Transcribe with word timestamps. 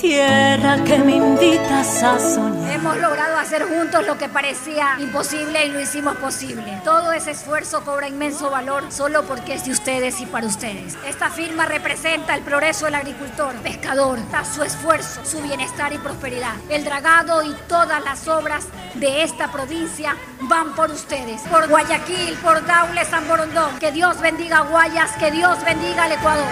Tierra 0.00 0.82
que 0.84 0.98
me 0.98 1.16
invitas 1.16 2.02
a 2.02 2.18
soñar. 2.18 2.72
Hemos 2.72 2.96
logrado 2.96 3.36
hacer 3.36 3.64
juntos 3.64 4.06
lo 4.06 4.16
que 4.16 4.30
parecía 4.30 4.96
imposible 4.98 5.66
y 5.66 5.68
lo 5.68 5.78
hicimos 5.78 6.16
posible. 6.16 6.80
Todo 6.84 7.12
ese 7.12 7.32
esfuerzo 7.32 7.84
cobra 7.84 8.08
inmenso 8.08 8.48
valor 8.48 8.84
solo 8.90 9.24
porque 9.24 9.52
es 9.52 9.66
de 9.66 9.72
ustedes 9.72 10.22
y 10.22 10.26
para 10.26 10.46
ustedes. 10.46 10.96
Esta 11.06 11.28
firma 11.28 11.66
representa 11.66 12.34
el 12.34 12.42
progreso 12.42 12.86
del 12.86 12.94
agricultor, 12.94 13.54
pescador, 13.56 14.18
su 14.54 14.62
esfuerzo, 14.62 15.20
su 15.24 15.42
bienestar 15.42 15.92
y 15.92 15.98
prosperidad. 15.98 16.54
El 16.70 16.84
dragado 16.84 17.42
y 17.42 17.54
todas 17.68 18.02
las 18.02 18.26
obras 18.26 18.64
de 18.94 19.22
esta 19.22 19.52
provincia 19.52 20.16
van 20.42 20.74
por 20.74 20.90
ustedes. 20.90 21.42
Por 21.42 21.68
Guayaquil, 21.68 22.34
por 22.42 22.64
Daule, 22.64 23.04
San 23.04 23.28
Borondón. 23.28 23.78
Que 23.78 23.92
Dios 23.92 24.18
bendiga 24.20 24.58
a 24.58 24.62
Guayas, 24.62 25.10
que 25.18 25.30
Dios 25.30 25.62
bendiga 25.62 26.04
al 26.04 26.12
Ecuador. 26.12 26.46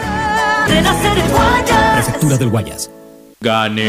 Renacer 0.66 1.18
en 1.18 1.30
Guayas. 1.30 1.94
Prefectura 1.94 2.36
del 2.36 2.50
Guayas. 2.50 2.90
Gané. 3.40 3.88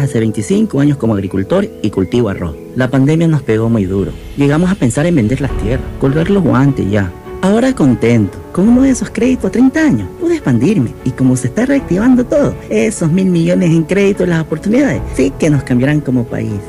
hace 0.00 0.20
25 0.20 0.80
años 0.80 0.96
como 0.96 1.14
agricultor 1.14 1.68
y 1.82 1.90
cultivo 1.90 2.28
arroz. 2.28 2.54
La 2.76 2.90
pandemia 2.90 3.28
nos 3.28 3.42
pegó 3.42 3.68
muy 3.68 3.84
duro. 3.84 4.12
Llegamos 4.36 4.70
a 4.70 4.74
pensar 4.74 5.06
en 5.06 5.16
vender 5.16 5.40
las 5.40 5.56
tierras, 5.58 5.86
colgar 6.00 6.30
los 6.30 6.42
guantes 6.42 6.90
ya. 6.90 7.12
Ahora 7.40 7.72
contento, 7.72 8.36
con 8.52 8.68
uno 8.68 8.82
de 8.82 8.90
esos 8.90 9.10
créditos 9.10 9.46
a 9.46 9.52
30 9.52 9.80
años, 9.80 10.08
pude 10.20 10.34
expandirme 10.34 10.92
y 11.04 11.10
como 11.12 11.36
se 11.36 11.46
está 11.46 11.66
reactivando 11.66 12.24
todo, 12.24 12.54
esos 12.68 13.12
mil 13.12 13.26
millones 13.26 13.70
en 13.70 13.84
créditos, 13.84 14.26
las 14.26 14.42
oportunidades, 14.42 15.00
sí 15.14 15.32
que 15.38 15.48
nos 15.48 15.62
cambiarán 15.62 16.00
como 16.00 16.24
país. 16.24 16.60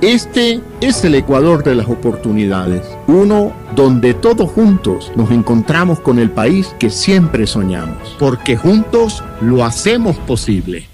Este 0.00 0.60
es 0.80 1.04
el 1.04 1.14
Ecuador 1.14 1.62
de 1.62 1.74
las 1.74 1.88
oportunidades, 1.88 2.82
uno 3.06 3.52
donde 3.74 4.12
todos 4.12 4.50
juntos 4.50 5.12
nos 5.16 5.30
encontramos 5.30 6.00
con 6.00 6.18
el 6.18 6.30
país 6.30 6.74
que 6.78 6.90
siempre 6.90 7.46
soñamos, 7.46 8.16
porque 8.18 8.56
juntos 8.56 9.22
lo 9.40 9.64
hacemos 9.64 10.16
posible. 10.18 10.93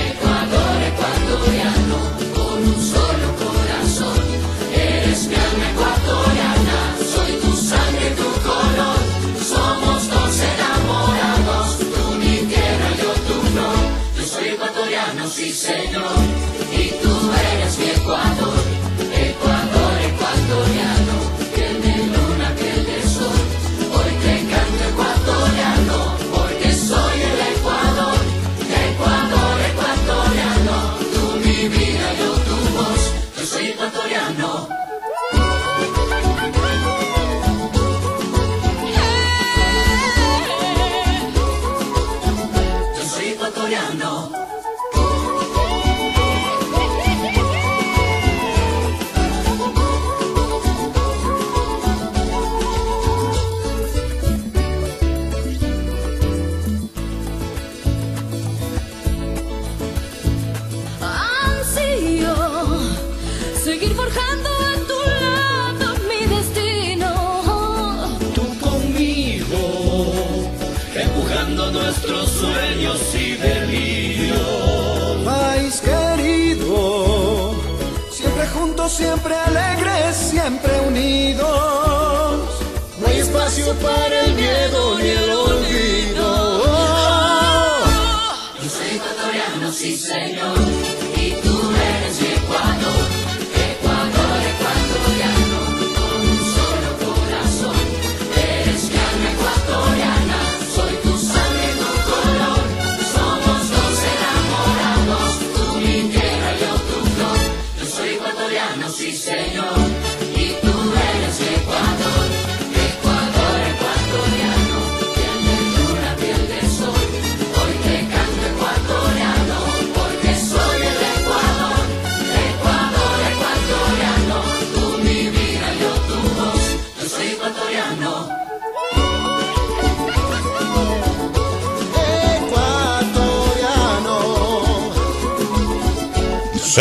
señor, 15.53 16.17
y 16.71 16.89
tú 17.01 17.13
eres 17.53 17.77
mi 17.77 17.85
Ecuador, 17.85 18.63
Ecuador 19.13 19.93
ecuatoriano. 20.09 20.80
Hay 83.73 84.10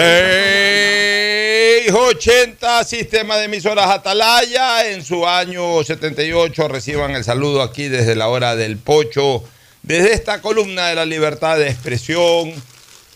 680 0.01 2.85
Sistema 2.85 3.37
de 3.37 3.45
Emisoras 3.45 3.91
Atalaya. 3.91 4.91
En 4.91 5.05
su 5.05 5.27
año 5.27 5.85
78 5.85 6.69
reciban 6.69 7.11
el 7.11 7.23
saludo 7.23 7.61
aquí 7.61 7.89
desde 7.89 8.17
la 8.17 8.29
hora 8.29 8.57
del 8.57 8.79
pocho, 8.79 9.45
desde 9.83 10.15
esta 10.15 10.41
columna 10.41 10.89
de 10.89 10.95
la 10.95 11.05
libertad 11.05 11.59
de 11.59 11.69
expresión. 11.69 12.55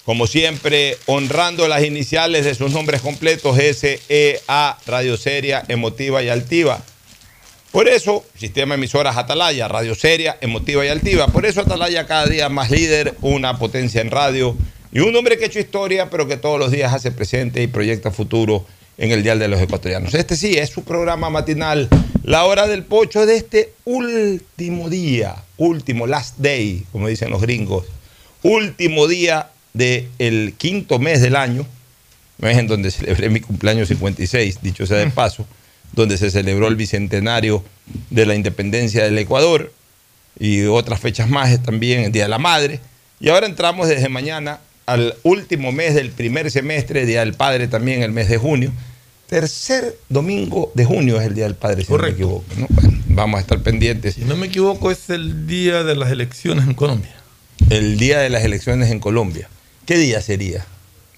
Como 0.04 0.26
siempre, 0.26 0.98
honrando 1.06 1.66
las 1.68 1.84
iniciales 1.84 2.44
de 2.44 2.54
sus 2.54 2.72
nombres 2.72 3.00
completos, 3.00 3.56
SEA, 3.56 4.76
Radio 4.86 5.16
Seria, 5.16 5.64
Emotiva 5.68 6.22
y 6.22 6.28
Altiva. 6.28 6.82
Por 7.72 7.88
eso, 7.88 8.26
Sistema 8.38 8.74
de 8.74 8.80
Emisoras 8.80 9.16
Atalaya, 9.16 9.68
Radio 9.68 9.94
Seria, 9.94 10.36
Emotiva 10.42 10.84
y 10.84 10.88
Altiva. 10.88 11.28
Por 11.28 11.46
eso 11.46 11.62
Atalaya 11.62 12.06
cada 12.06 12.26
día 12.26 12.50
más 12.50 12.70
líder, 12.70 13.14
una 13.22 13.58
potencia 13.58 14.02
en 14.02 14.10
radio 14.10 14.54
y 14.94 15.00
un 15.00 15.14
hombre 15.16 15.36
que 15.36 15.44
ha 15.44 15.46
hecho 15.48 15.58
historia, 15.58 16.08
pero 16.08 16.28
que 16.28 16.36
todos 16.36 16.58
los 16.58 16.70
días 16.70 16.94
hace 16.94 17.10
presente 17.10 17.60
y 17.60 17.66
proyecta 17.66 18.12
futuro 18.12 18.64
en 18.96 19.10
el 19.10 19.24
Dial 19.24 19.40
de 19.40 19.48
los 19.48 19.60
Ecuatorianos. 19.60 20.14
Este 20.14 20.36
sí 20.36 20.56
es 20.56 20.70
su 20.70 20.84
programa 20.84 21.30
matinal, 21.30 21.88
la 22.22 22.44
hora 22.44 22.68
del 22.68 22.84
pocho 22.84 23.26
de 23.26 23.36
este 23.36 23.72
último 23.84 24.88
día, 24.88 25.34
último, 25.56 26.06
last 26.06 26.38
day, 26.38 26.86
como 26.92 27.08
dicen 27.08 27.30
los 27.30 27.42
gringos, 27.42 27.86
último 28.44 29.08
día 29.08 29.50
del 29.72 30.54
quinto 30.56 31.00
mes 31.00 31.20
del 31.20 31.34
año, 31.34 31.66
mes 32.38 32.56
en 32.56 32.68
donde 32.68 32.92
celebré 32.92 33.28
mi 33.30 33.40
cumpleaños 33.40 33.88
56, 33.88 34.60
dicho 34.62 34.86
sea 34.86 34.98
de 34.98 35.10
paso, 35.10 35.44
donde 35.92 36.16
se 36.18 36.30
celebró 36.30 36.68
el 36.68 36.76
bicentenario 36.76 37.64
de 38.10 38.26
la 38.26 38.36
independencia 38.36 39.02
del 39.02 39.18
Ecuador 39.18 39.72
y 40.38 40.62
otras 40.66 41.00
fechas 41.00 41.28
más 41.28 41.60
también, 41.64 42.04
el 42.04 42.12
Día 42.12 42.24
de 42.24 42.28
la 42.28 42.38
Madre. 42.38 42.78
Y 43.18 43.30
ahora 43.30 43.46
entramos 43.46 43.88
desde 43.88 44.08
mañana 44.08 44.60
al 44.86 45.14
último 45.22 45.72
mes 45.72 45.94
del 45.94 46.10
primer 46.10 46.50
semestre, 46.50 47.06
Día 47.06 47.20
del 47.20 47.34
Padre 47.34 47.68
también, 47.68 48.02
el 48.02 48.12
mes 48.12 48.28
de 48.28 48.38
junio. 48.38 48.72
Tercer 49.26 49.98
domingo 50.08 50.70
de 50.74 50.84
junio 50.84 51.20
es 51.20 51.26
el 51.26 51.34
Día 51.34 51.44
del 51.44 51.54
Padre, 51.54 51.84
si 51.84 51.92
no 51.92 51.98
me 51.98 52.10
equivoco. 52.10 52.44
¿no? 52.56 52.66
Bueno, 52.68 53.02
vamos 53.08 53.38
a 53.38 53.40
estar 53.40 53.62
pendientes. 53.62 54.14
Si 54.14 54.22
no 54.22 54.36
me 54.36 54.46
equivoco, 54.46 54.90
es 54.90 55.08
el 55.10 55.46
día 55.46 55.82
de 55.82 55.96
las 55.96 56.10
elecciones 56.10 56.66
en 56.66 56.74
Colombia. 56.74 57.14
El 57.70 57.98
día 57.98 58.18
de 58.18 58.30
las 58.30 58.44
elecciones 58.44 58.90
en 58.90 59.00
Colombia. 59.00 59.48
¿Qué 59.86 59.96
día 59.96 60.20
sería? 60.20 60.66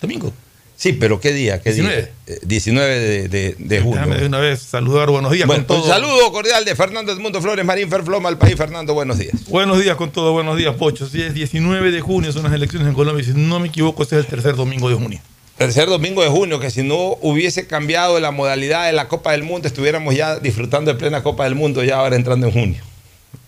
Domingo. 0.01 0.33
Sí, 0.79 0.93
pero 0.93 1.21
¿qué 1.21 1.33
día? 1.33 1.61
¿Qué 1.63 1.71
19. 1.73 1.97
Día? 1.97 2.11
Eh, 2.27 2.39
19 2.43 2.99
de, 2.99 3.29
de- 3.29 3.57
de 3.59 3.81
junio. 3.81 3.97
Déjame 3.99 4.17
de 4.21 4.27
una 4.27 4.39
vez 4.41 4.61
saludar, 4.61 5.09
buenos 5.09 5.33
días 5.33 5.47
Bueno, 5.47 5.67
con 5.67 5.77
un 5.77 5.83
todo. 5.83 5.91
saludo 5.91 6.31
cordial 6.33 6.67
de 6.67 6.75
Fernando 6.77 7.13
Edmundo 7.13 7.41
Flores 7.41 7.65
Marín 7.65 7.89
Ferfloma 7.89 8.29
al 8.29 8.37
país. 8.37 8.57
Fernando, 8.57 8.93
buenos 8.93 9.19
días. 9.19 9.33
Buenos 9.49 9.81
días 9.83 9.97
con 9.97 10.11
todo, 10.13 10.33
buenos 10.33 10.59
días, 10.59 10.75
Pocho. 10.77 11.09
Sí, 11.09 11.23
es 11.23 11.33
19 11.33 11.91
de 11.91 12.01
junio, 12.03 12.31
son 12.31 12.43
las 12.43 12.53
elecciones 12.53 12.87
en 12.89 12.95
Colombia. 12.95 13.23
y 13.23 13.27
Si 13.27 13.33
no 13.39 13.59
me 13.59 13.69
equivoco, 13.69 14.03
este 14.03 14.17
es 14.19 14.25
el 14.25 14.31
tercer 14.31 14.55
domingo 14.55 14.91
de 14.91 14.97
junio. 14.97 15.19
Tercer 15.57 15.89
domingo 15.89 16.23
de 16.23 16.29
junio, 16.29 16.61
que 16.61 16.69
si 16.71 16.83
no 16.83 17.17
hubiese 17.23 17.67
cambiado 17.67 18.21
la 18.21 18.31
modalidad 18.31 18.85
de 18.85 18.93
la 18.93 19.09
Copa 19.09 19.33
del 19.33 19.45
Mundo, 19.45 19.67
estuviéramos 19.69 20.15
ya 20.15 20.39
disfrutando 20.39 20.93
de 20.93 20.99
plena 20.99 21.23
Copa 21.23 21.45
del 21.45 21.55
Mundo, 21.55 21.83
ya 21.83 21.97
ahora 21.97 22.17
entrando 22.17 22.49
en 22.49 22.53
junio. 22.53 22.83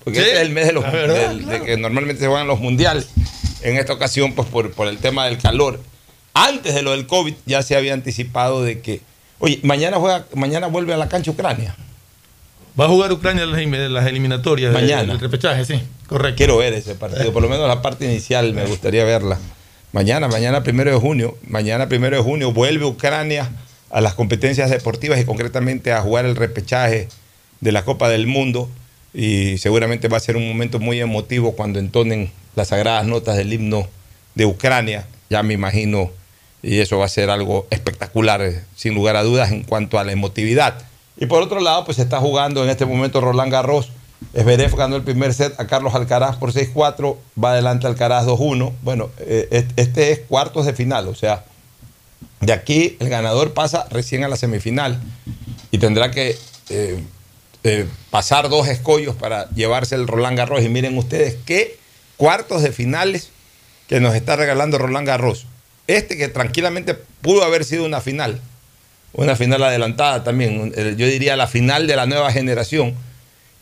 Porque 0.03 0.21
Sí, 0.21 0.25
este 0.25 0.37
es 0.37 0.43
el 0.43 0.51
mes 0.53 0.67
de, 0.69 0.73
los, 0.73 0.83
la 0.85 0.91
verdad, 0.93 1.29
del- 1.29 1.45
de 1.45 1.61
que 1.63 1.77
normalmente 1.77 2.23
se 2.23 2.27
juegan 2.29 2.47
los 2.47 2.59
mundiales. 2.61 3.09
En 3.61 3.77
esta 3.77 3.93
ocasión, 3.93 4.33
pues 4.35 4.49
por, 4.49 4.71
por 4.71 4.89
el 4.89 4.97
tema 4.97 5.27
del 5.27 5.37
calor. 5.37 5.79
Antes 6.47 6.75
de 6.75 6.83
lo 6.83 6.93
del 6.93 7.07
COVID, 7.07 7.35
ya 7.47 7.63
se 7.63 7.75
había 7.77 7.95
anticipado 7.95 8.63
de 8.63 8.81
que, 8.81 9.01
oye, 9.41 9.59
mañana, 9.65 9.97
juega, 9.99 10.25
mañana 10.35 10.69
vuelve 10.69 10.95
a 10.95 10.97
la 10.97 11.09
cancha 11.09 11.31
Ucrania. 11.31 11.75
Va 12.79 12.85
a 12.85 12.89
jugar 12.89 13.13
Ucrania 13.13 13.43
en 13.43 13.51
las, 13.51 13.61
elim- 13.61 13.89
las 13.89 14.07
eliminatorias. 14.07 14.73
Mañana. 14.73 15.03
del 15.15 15.19
repechaje, 15.21 15.65
sí, 15.65 15.81
correcto. 16.07 16.37
Quiero 16.37 16.59
ver 16.59 16.75
ese 16.75 16.95
partido, 16.95 17.33
por 17.33 17.43
lo 17.43 17.49
menos 17.49 17.67
la 17.67 17.83
parte 17.83 18.05
inicial 18.05 18.53
me 18.55 18.65
gustaría 18.67 19.05
verla. 19.05 19.39
Mañana, 19.93 20.29
mañana 20.29 20.63
primero 20.63 20.91
de 20.93 20.97
junio, 20.99 21.37
mañana 21.47 21.89
primero 21.89 22.17
de 22.17 22.23
junio 22.23 22.53
vuelve 22.53 22.85
Ucrania 22.85 23.51
a 23.91 24.01
las 24.01 24.15
competencias 24.15 24.71
deportivas 24.71 25.19
y 25.19 25.25
concretamente 25.25 25.93
a 25.93 26.03
jugar 26.03 26.25
el 26.27 26.37
repechaje 26.37 27.09
de 27.61 27.73
la 27.73 27.85
Copa 27.85 28.09
del 28.11 28.27
Mundo 28.27 28.71
y 29.15 29.57
seguramente 29.59 30.07
va 30.09 30.19
a 30.19 30.21
ser 30.21 30.37
un 30.37 30.47
momento 30.47 30.79
muy 30.79 31.01
emotivo 31.01 31.53
cuando 31.57 31.79
entonen 31.81 32.31
las 32.55 32.69
sagradas 32.69 33.07
notas 33.07 33.37
del 33.39 33.53
himno 33.53 33.89
de 34.35 34.45
Ucrania, 34.47 35.07
ya 35.31 35.43
me 35.43 35.55
imagino, 35.55 36.11
y 36.63 36.81
eso 36.81 36.99
va 36.99 37.05
a 37.07 37.09
ser 37.09 37.31
algo 37.31 37.67
espectacular, 37.71 38.43
eh, 38.43 38.63
sin 38.77 38.95
lugar 38.95 39.17
a 39.17 39.23
dudas, 39.23 39.53
en 39.53 39.63
cuanto 39.63 39.99
a 39.99 40.05
la 40.05 40.13
emotividad. 40.13 40.79
Y 41.17 41.27
por 41.27 41.43
otro 41.43 41.61
lado, 41.61 41.85
pues 41.85 41.97
se 41.97 42.03
está 42.03 42.19
jugando 42.21 42.63
en 42.65 42.71
este 42.71 42.85
momento 42.87 43.21
Roland 43.21 43.51
Garros. 43.53 43.91
Esberef 44.35 44.75
ganó 44.75 44.97
el 44.97 45.03
primer 45.03 45.33
set 45.33 45.59
a 45.61 45.67
Carlos 45.69 45.95
Alcaraz 45.95 46.37
por 46.37 46.53
6-4, 46.53 47.17
va 47.43 47.53
adelante 47.53 47.87
Alcaraz 47.87 48.27
2-1. 48.27 48.73
Bueno, 48.83 49.11
eh, 49.19 49.49
est- 49.53 49.71
este 49.77 50.11
es 50.13 50.21
cuartos 50.21 50.67
de 50.67 50.73
final, 50.75 51.09
o 51.09 51.15
sea, 51.15 51.45
De 52.41 52.53
aquí 52.53 52.97
el 53.01 53.09
ganador 53.09 53.53
pasa 53.53 53.87
recién 53.91 54.23
a 54.25 54.29
la 54.29 54.37
semifinal 54.37 55.01
y 55.73 55.79
tendrá 55.79 56.11
que 56.13 56.37
eh, 56.69 57.87
pasar 58.11 58.49
dos 58.49 58.69
escollos 58.69 59.17
para 59.17 59.49
llevarse 59.51 59.95
el 59.97 60.07
Roland 60.07 60.39
Garros. 60.39 60.63
Y 60.63 60.69
miren 60.69 60.97
ustedes 60.99 61.37
qué 61.45 61.77
cuartos 62.17 62.63
de 62.63 62.71
finales 62.73 63.31
que 63.89 64.01
nos 64.01 64.15
está 64.15 64.37
regalando 64.37 64.79
Roland 64.79 65.07
Garros. 65.07 65.47
Este 65.89 66.17
que 66.19 66.29
tranquilamente 66.29 66.95
pudo 66.95 67.43
haber 67.43 67.65
sido 67.65 67.85
una 67.85 68.03
final, 68.03 68.41
una 69.15 69.35
final 69.37 69.63
adelantada 69.65 70.23
también, 70.23 70.73
yo 70.97 71.07
diría 71.07 71.35
la 71.35 71.47
final 71.47 71.87
de 71.87 71.97
la 71.97 72.05
nueva 72.05 72.31
generación 72.31 72.95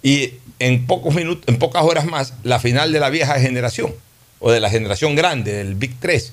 y 0.02 0.34
en 0.58 0.86
pocos 0.86 1.14
minutos, 1.14 1.44
en 1.46 1.58
pocas 1.58 1.84
horas 1.84 2.04
más, 2.04 2.34
la 2.42 2.58
final 2.58 2.92
de 2.92 2.98
la 2.98 3.10
vieja 3.10 3.38
generación 3.38 3.94
o 4.40 4.50
de 4.50 4.58
la 4.58 4.70
generación 4.70 5.14
grande, 5.14 5.52
del 5.52 5.76
Big 5.76 5.94
3. 6.00 6.32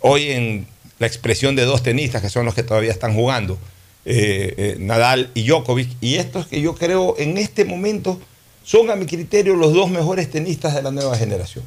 Hoy 0.00 0.30
en 0.30 0.66
la 0.98 1.06
expresión 1.06 1.56
de 1.56 1.64
dos 1.64 1.82
tenistas 1.82 2.20
que 2.20 2.28
son 2.28 2.44
los 2.44 2.54
que 2.54 2.62
todavía 2.62 2.92
están 2.92 3.14
jugando, 3.14 3.58
eh, 4.04 4.54
eh, 4.58 4.76
Nadal 4.78 5.30
y 5.32 5.46
Djokovic, 5.46 5.88
y 6.02 6.16
estos 6.16 6.46
que 6.46 6.60
yo 6.60 6.74
creo 6.74 7.14
en 7.18 7.38
este 7.38 7.64
momento 7.64 8.20
son 8.62 8.90
a 8.90 8.96
mi 8.96 9.06
criterio 9.06 9.56
los 9.56 9.72
dos 9.72 9.90
mejores 9.90 10.30
tenistas 10.30 10.74
de 10.74 10.82
la 10.82 10.90
nueva 10.90 11.16
generación. 11.16 11.64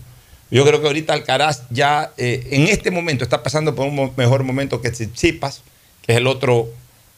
Yo 0.49 0.65
creo 0.65 0.79
que 0.81 0.87
ahorita 0.87 1.13
Alcaraz 1.13 1.63
ya 1.69 2.11
eh, 2.17 2.47
en 2.51 2.63
este 2.67 2.89
momento 2.91 3.23
está 3.23 3.43
pasando 3.43 3.75
por 3.75 3.85
un 3.87 4.11
mejor 4.15 4.43
momento 4.43 4.81
que 4.81 4.89
Tsitsipas, 4.91 5.61
que 6.05 6.13
es 6.13 6.17
el 6.19 6.27
otro 6.27 6.67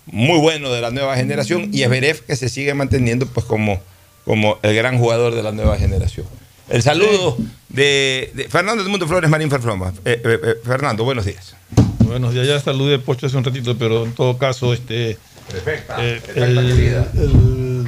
muy 0.07 0.39
bueno 0.39 0.71
de 0.71 0.81
la 0.81 0.89
nueva 0.89 1.15
generación, 1.15 1.69
y 1.71 1.83
Everef 1.83 2.21
que 2.21 2.36
se 2.36 2.50
sigue 2.50 2.74
manteniendo 2.74 3.27
pues 3.27 3.45
como, 3.45 3.79
como 4.25 4.57
el 4.63 4.74
gran 4.75 4.98
jugador 4.98 5.36
de 5.36 5.43
la 5.43 5.51
nueva 5.51 5.77
generación. 5.77 6.25
El 6.69 6.81
saludo 6.83 7.38
de, 7.69 8.31
de 8.33 8.48
Fernando 8.50 8.81
del 8.83 8.89
Mundo 8.91 9.07
Flores 9.07 9.29
Marín 9.29 9.50
Ferfloma. 9.50 9.93
Eh, 10.05 10.21
eh, 10.24 10.39
eh, 10.43 10.55
Fernando, 10.63 11.03
buenos 11.03 11.25
días. 11.25 11.55
Buenos 12.00 12.33
días, 12.33 12.48
ya 12.48 12.59
saludé 12.59 12.98
Pocho 12.98 13.27
hace 13.27 13.38
un 13.38 13.43
ratito, 13.43 13.77
pero 13.77 14.05
en 14.05 14.13
todo 14.13 14.38
caso, 14.39 14.74
este. 14.74 15.17
Perfecta, 15.51 15.98
eh, 16.03 16.21
perfecta, 16.25 16.45
el- 16.45 16.55
querida. 16.75 17.12
el- 17.15 17.88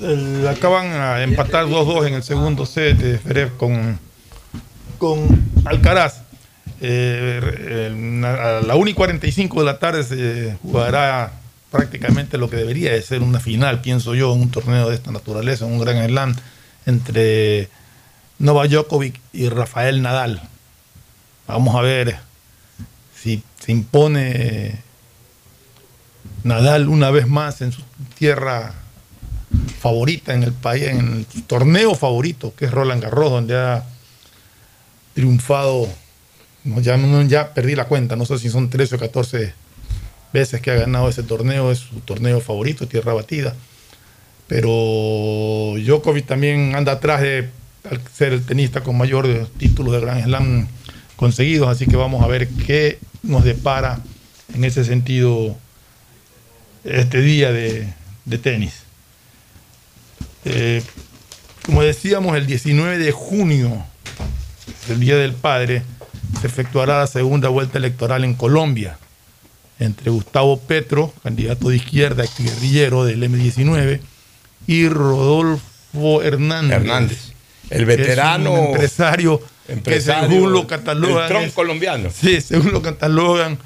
el- 0.00 0.48
acaban 0.48 0.86
a 0.92 1.22
empatar 1.22 1.66
2-2 1.66 2.06
en 2.08 2.14
el 2.14 2.22
segundo 2.22 2.64
set 2.66 2.96
de 2.98 3.18
Ferrer 3.18 3.50
con, 3.56 3.98
con 5.04 5.50
Alcaraz. 5.66 6.22
Eh, 6.80 7.88
en- 7.90 8.24
a 8.24 8.60
la 8.62 8.74
1 8.74 8.88
y 8.90 8.94
45 8.94 9.60
de 9.60 9.66
la 9.66 9.78
tarde 9.78 10.02
se 10.02 10.56
jugará 10.62 11.32
prácticamente 11.70 12.38
lo 12.38 12.48
que 12.48 12.56
debería 12.56 12.90
de 12.92 13.02
ser 13.02 13.20
una 13.20 13.38
final, 13.38 13.80
pienso 13.82 14.14
yo, 14.14 14.32
en 14.34 14.40
un 14.42 14.50
torneo 14.50 14.88
de 14.88 14.94
esta 14.94 15.10
naturaleza, 15.10 15.66
en 15.66 15.72
un 15.72 15.78
gran 15.80 16.04
slam 16.06 16.34
entre 16.86 17.68
Novak 18.38 18.70
Djokovic 18.70 19.20
y 19.34 19.48
Rafael 19.50 20.00
Nadal. 20.00 20.40
Vamos 21.46 21.74
a 21.76 21.82
ver 21.82 22.16
si 23.14 23.42
se 23.60 23.72
impone 23.72 24.78
Nadal 26.44 26.88
una 26.88 27.10
vez 27.10 27.26
más 27.26 27.60
en 27.60 27.72
su 27.72 27.82
tierra 28.18 28.72
favorita, 29.80 30.32
en 30.32 30.42
el 30.44 30.52
país, 30.52 30.84
en 30.84 31.26
el 31.34 31.42
torneo 31.46 31.94
favorito, 31.94 32.54
que 32.56 32.64
es 32.66 32.70
Roland 32.70 33.02
Garros, 33.02 33.30
donde 33.30 33.56
ha 33.56 33.84
triunfado, 35.14 35.88
no, 36.64 36.80
ya, 36.80 36.98
ya 37.26 37.54
perdí 37.54 37.74
la 37.74 37.86
cuenta, 37.86 38.16
no 38.16 38.26
sé 38.26 38.38
si 38.38 38.50
son 38.50 38.70
13 38.70 38.96
o 38.96 38.98
14 38.98 39.54
veces 40.32 40.60
que 40.60 40.70
ha 40.70 40.74
ganado 40.74 41.08
ese 41.08 41.22
torneo, 41.22 41.70
es 41.70 41.78
su 41.78 42.00
torneo 42.00 42.40
favorito, 42.40 42.88
tierra 42.88 43.14
batida. 43.14 43.54
Pero 44.46 45.74
Djokovic 45.78 46.26
también 46.26 46.74
anda 46.74 46.92
atrás 46.92 47.22
de 47.22 47.48
al 47.88 48.00
ser 48.12 48.32
el 48.32 48.44
tenista 48.44 48.82
con 48.82 48.96
mayor 48.96 49.48
títulos 49.58 49.92
de 49.94 50.00
Grand 50.00 50.24
Slam 50.24 50.66
conseguidos, 51.16 51.68
así 51.68 51.86
que 51.86 51.96
vamos 51.96 52.22
a 52.22 52.26
ver 52.26 52.48
qué 52.48 52.98
nos 53.22 53.44
depara 53.44 54.00
en 54.54 54.64
ese 54.64 54.84
sentido 54.84 55.56
este 56.84 57.20
día 57.20 57.52
de, 57.52 57.92
de 58.24 58.38
tenis. 58.38 58.82
Eh, 60.44 60.82
como 61.64 61.82
decíamos, 61.82 62.36
el 62.36 62.46
19 62.46 62.98
de 62.98 63.12
junio, 63.12 63.84
el 64.88 65.00
Día 65.00 65.16
del 65.16 65.32
Padre, 65.32 65.82
se 66.40 66.46
efectuará 66.46 66.98
la 67.00 67.06
segunda 67.06 67.48
vuelta 67.48 67.78
electoral 67.78 68.24
en 68.24 68.34
Colombia 68.34 68.98
entre 69.80 70.10
Gustavo 70.10 70.58
Petro, 70.60 71.12
candidato 71.22 71.68
de 71.68 71.76
izquierda, 71.76 72.24
guerrillero 72.38 73.04
del 73.04 73.22
M19, 73.24 74.00
y 74.66 74.88
Rodolfo 74.88 76.22
Hernández. 76.22 76.76
Hernández, 76.76 77.18
el 77.70 77.84
que 77.86 77.92
es 77.92 77.98
veterano 77.98 78.52
un 78.52 78.66
empresario, 78.68 79.42
empresario, 79.68 80.28
que 80.28 80.34
según 80.36 80.52
lo 80.52 80.60
el 80.60 80.66
catalogan. 80.66 81.28
Trump 81.28 81.44
es- 81.46 81.52
colombiano. 81.52 82.08
Sí, 82.10 82.40
según 82.40 82.72
lo 82.72 82.82
catalogan 82.82 83.58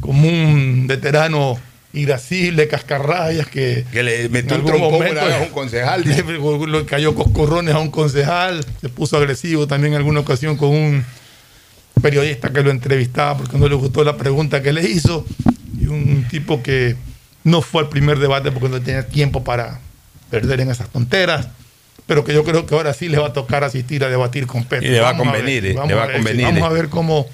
como 0.00 0.28
un 0.28 0.86
veterano 0.88 1.58
irascible, 1.92 2.68
cascarrayas, 2.68 3.46
que, 3.46 3.84
Que 3.92 4.02
le 4.02 4.28
metió 4.28 4.56
en 4.56 4.66
algún 4.66 4.92
momento 4.92 5.24
vez 5.24 5.34
a 5.34 5.42
un 5.42 5.50
concejal. 5.50 6.04
le, 6.04 6.66
le 6.66 6.84
cayó 6.86 7.14
coscorrones 7.14 7.74
a 7.74 7.78
un 7.78 7.90
concejal, 7.90 8.64
se 8.80 8.88
puso 8.88 9.16
agresivo 9.16 9.66
también 9.66 9.92
en 9.94 9.98
alguna 9.98 10.20
ocasión 10.20 10.56
con 10.56 10.70
un 10.70 11.04
periodista 12.00 12.52
que 12.52 12.62
lo 12.62 12.70
entrevistaba 12.70 13.38
porque 13.38 13.58
no 13.58 13.68
le 13.68 13.74
gustó 13.74 14.02
la 14.04 14.16
pregunta 14.16 14.62
que 14.62 14.72
le 14.72 14.82
hizo 14.82 15.26
y 15.78 15.86
un 15.86 16.26
tipo 16.28 16.62
que 16.62 16.96
no 17.44 17.60
fue 17.60 17.82
al 17.82 17.88
primer 17.88 18.18
debate 18.18 18.50
porque 18.50 18.68
no 18.68 18.80
tenía 18.80 19.06
tiempo 19.06 19.44
para 19.44 19.80
perder 20.30 20.60
en 20.60 20.70
esas 20.70 20.88
tonteras 20.88 21.48
pero 22.06 22.24
que 22.24 22.34
yo 22.34 22.44
creo 22.44 22.66
que 22.66 22.74
ahora 22.74 22.92
sí 22.94 23.08
le 23.08 23.18
va 23.18 23.28
a 23.28 23.32
tocar 23.32 23.64
asistir 23.64 24.04
a 24.04 24.08
debatir 24.08 24.46
con 24.46 24.64
Petro. 24.64 24.86
Y 24.88 24.90
le 24.90 25.00
va 25.00 25.10
a 25.10 25.12
Vamos 25.12 25.28
convenir, 25.28 25.62
ver, 25.62 25.72
eh, 25.72 25.86
le 25.86 25.94
va 25.94 26.02
a 26.02 26.06
ver, 26.06 26.16
convenir, 26.16 26.44
Vamos 26.44 26.60
eh. 26.60 26.64
a 26.64 26.68
ver 26.68 26.88
cómo, 26.88 27.26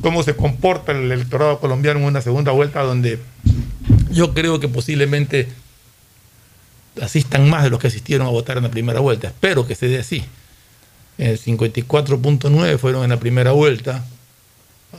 cómo 0.00 0.22
se 0.22 0.34
comporta 0.34 0.92
el 0.92 1.10
electorado 1.10 1.58
colombiano 1.58 2.00
en 2.00 2.06
una 2.06 2.20
segunda 2.20 2.52
vuelta 2.52 2.82
donde 2.82 3.18
yo 4.10 4.34
creo 4.34 4.60
que 4.60 4.68
posiblemente 4.68 5.48
asistan 7.00 7.48
más 7.48 7.64
de 7.64 7.70
los 7.70 7.80
que 7.80 7.88
asistieron 7.88 8.26
a 8.26 8.30
votar 8.30 8.56
en 8.56 8.64
la 8.64 8.70
primera 8.70 9.00
vuelta. 9.00 9.28
Espero 9.28 9.66
que 9.66 9.74
se 9.74 9.88
dé 9.88 9.98
así. 9.98 10.24
El 11.18 11.40
54.9 11.40 12.78
fueron 12.78 13.04
en 13.04 13.10
la 13.10 13.20
primera 13.20 13.52
vuelta. 13.52 14.04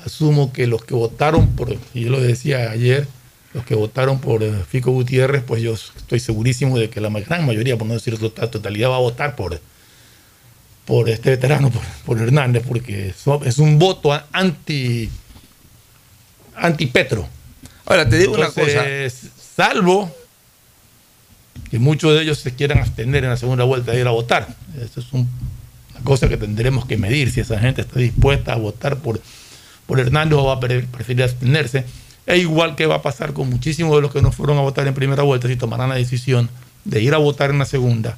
Asumo 0.06 0.52
que 0.52 0.68
los 0.68 0.84
que 0.84 0.94
votaron 0.94 1.56
por, 1.56 1.76
y 1.94 2.02
yo 2.02 2.10
lo 2.10 2.20
decía 2.20 2.72
ayer, 2.72 3.08
los 3.54 3.66
que 3.66 3.76
votaron 3.76 4.20
por 4.20 4.44
eh, 4.44 4.52
Fico 4.68 4.92
Gutiérrez, 4.92 5.42
pues 5.44 5.62
yo 5.62 5.74
estoy 5.74 6.20
segurísimo 6.20 6.78
de 6.78 6.90
que 6.90 7.00
la 7.00 7.10
gran 7.10 7.46
mayoría, 7.46 7.78
por 7.78 7.88
no 7.88 7.94
decir 7.94 8.18
total, 8.20 8.50
totalidad, 8.50 8.90
va 8.90 8.98
a 8.98 9.00
votar 9.00 9.38
por, 9.38 9.60
por 10.84 11.10
este 11.10 11.32
veterano, 11.32 11.72
por, 11.72 11.82
por 12.06 12.20
Hernández, 12.20 12.64
porque 12.68 13.14
es 13.46 13.58
un 13.58 13.80
voto 13.80 14.12
anti, 14.34 15.10
anti 16.56 16.86
Petro. 16.88 17.30
Ahora, 17.86 18.08
te 18.10 18.18
digo 18.18 18.34
una 18.34 18.48
cosa. 18.66 18.84
Salvo 19.56 20.12
que 21.70 21.80
muchos 21.80 22.14
de 22.14 22.22
ellos 22.24 22.40
se 22.40 22.54
quieran 22.54 22.80
abstener 22.80 23.24
en 23.24 23.30
la 23.30 23.38
segunda 23.38 23.64
vuelta 23.64 23.92
de 23.92 24.00
ir 24.02 24.08
a 24.08 24.12
votar. 24.12 24.48
Eso 24.84 25.00
es 25.00 25.12
un- 25.14 25.30
una 25.92 26.04
cosa 26.04 26.28
que 26.28 26.38
tendremos 26.38 26.86
que 26.86 26.98
medir, 26.98 27.32
si 27.32 27.40
esa 27.40 27.58
gente 27.60 27.82
está 27.82 28.00
dispuesta 28.00 28.54
a 28.54 28.56
votar 28.58 28.98
por, 28.98 29.22
por 29.86 30.00
Hernández 30.00 30.38
o 30.38 30.46
va 30.46 30.54
a 30.54 30.60
pre- 30.60 30.84
preferir 30.84 31.24
abstenerse. 31.24 31.86
E 32.28 32.38
igual 32.38 32.76
que 32.76 32.86
va 32.88 32.96
a 32.96 33.02
pasar 33.02 33.34
con 33.34 33.50
muchísimos 33.50 33.96
de 33.96 34.02
los 34.02 34.12
que 34.12 34.22
no 34.22 34.32
fueron 34.32 34.58
a 34.58 34.62
votar 34.62 34.88
en 34.88 34.94
primera 34.96 35.24
vuelta, 35.24 35.48
si 35.48 35.56
tomarán 35.56 35.90
la 35.90 35.96
decisión 35.96 36.50
de 36.84 37.02
ir 37.02 37.14
a 37.14 37.18
votar 37.18 37.52
en 37.52 37.60
la 37.60 37.66
segunda, 37.66 38.18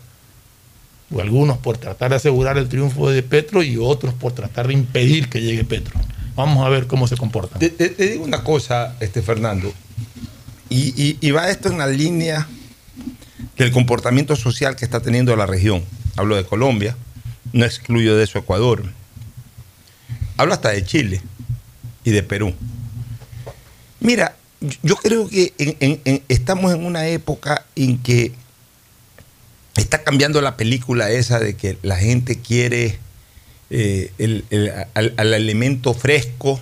o 1.14 1.20
algunos 1.22 1.58
por 1.58 1.78
tratar 1.78 2.10
de 2.12 2.16
asegurar 2.16 2.58
el 2.58 2.68
triunfo 2.70 3.10
de 3.10 3.22
Petro 3.22 3.64
y 3.64 3.78
otros 3.78 4.14
por 4.14 4.32
tratar 4.32 4.68
de 4.68 4.74
impedir 4.74 5.30
que 5.30 5.42
llegue 5.42 5.64
Petro. 5.66 6.00
Vamos 6.38 6.64
a 6.64 6.70
ver 6.70 6.86
cómo 6.86 7.08
se 7.08 7.18
comportan. 7.18 7.58
Te, 7.60 7.90
digo 7.90 8.24
una 8.24 8.44
cosa, 8.44 8.96
este 9.00 9.24
Fernando, 9.24 9.74
y, 10.70 11.32
va 11.32 11.50
esto 11.50 11.68
en 11.70 11.80
la 11.80 11.88
línea 11.88 12.48
del 13.58 13.72
comportamiento 13.72 14.36
social 14.36 14.76
que 14.76 14.86
está 14.86 15.02
teniendo 15.02 15.36
la 15.36 15.48
región. 15.48 15.84
Hablo 16.16 16.36
de 16.36 16.46
Colombia, 16.46 16.96
no 17.54 17.66
excluyo 17.66 18.16
de 18.16 18.24
eso 18.24 18.38
Ecuador. 18.38 18.84
Hablo 20.38 20.54
hasta 20.54 20.70
de 20.70 20.86
Chile 20.86 21.22
y 22.04 22.12
de 22.12 22.22
Perú. 22.22 22.54
Mira, 24.00 24.36
yo- 24.84 24.96
creo 24.98 25.28
que 25.28 25.54
estamos 26.28 26.72
en 26.72 26.86
una 26.86 27.08
época 27.08 27.66
en 27.76 27.98
que 27.98 28.32
está 29.76 30.04
cambiando 30.04 30.40
la 30.42 30.56
película 30.56 31.10
esa 31.10 31.40
de 31.40 31.56
que 31.56 31.80
la 31.82 31.96
gente 31.98 32.40
quiere 32.40 33.00
eh, 33.70 34.12
el- 34.18 34.46
al 34.94 35.34
elemento 35.34 35.94
fresco, 35.94 36.60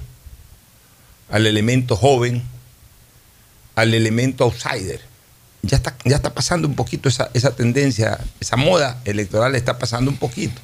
al 1.29 1.47
elemento 1.47 1.95
joven, 1.95 2.43
al 3.75 3.93
elemento 3.93 4.43
outsider. 4.45 5.01
Ya 5.62 5.77
está, 5.77 5.95
ya 6.05 6.15
está 6.17 6.33
pasando 6.33 6.67
un 6.67 6.75
poquito 6.75 7.09
esa, 7.09 7.29
esa 7.33 7.55
tendencia, 7.55 8.19
esa 8.39 8.55
moda 8.55 9.01
electoral 9.05 9.55
está 9.55 9.79
pasando 9.79 10.12
un 10.12 10.17
poquito. 10.17 10.62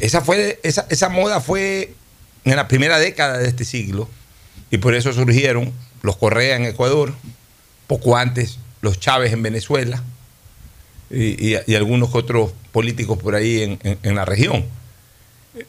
Esa, 0.00 0.22
fue, 0.22 0.58
esa, 0.62 0.86
esa 0.88 1.08
moda 1.10 1.40
fue 1.40 1.94
en 2.44 2.56
la 2.56 2.68
primera 2.68 2.98
década 2.98 3.36
de 3.38 3.46
este 3.48 3.64
siglo 3.66 4.08
y 4.70 4.78
por 4.78 4.94
eso 4.94 5.12
surgieron 5.12 5.72
los 6.02 6.16
Correa 6.16 6.56
en 6.56 6.64
Ecuador, 6.64 7.14
poco 7.86 8.16
antes 8.16 8.58
los 8.80 8.98
Chávez 8.98 9.32
en 9.34 9.42
Venezuela 9.42 10.02
y, 11.10 11.54
y- 11.54 11.56
y 11.66 11.74
algunos 11.74 12.14
otros 12.14 12.52
políticos 12.72 13.18
por 13.18 13.34
ahí 13.34 13.62
en, 13.62 13.78
en- 13.82 13.98
en 14.02 14.14
la 14.14 14.24
región. 14.24 14.64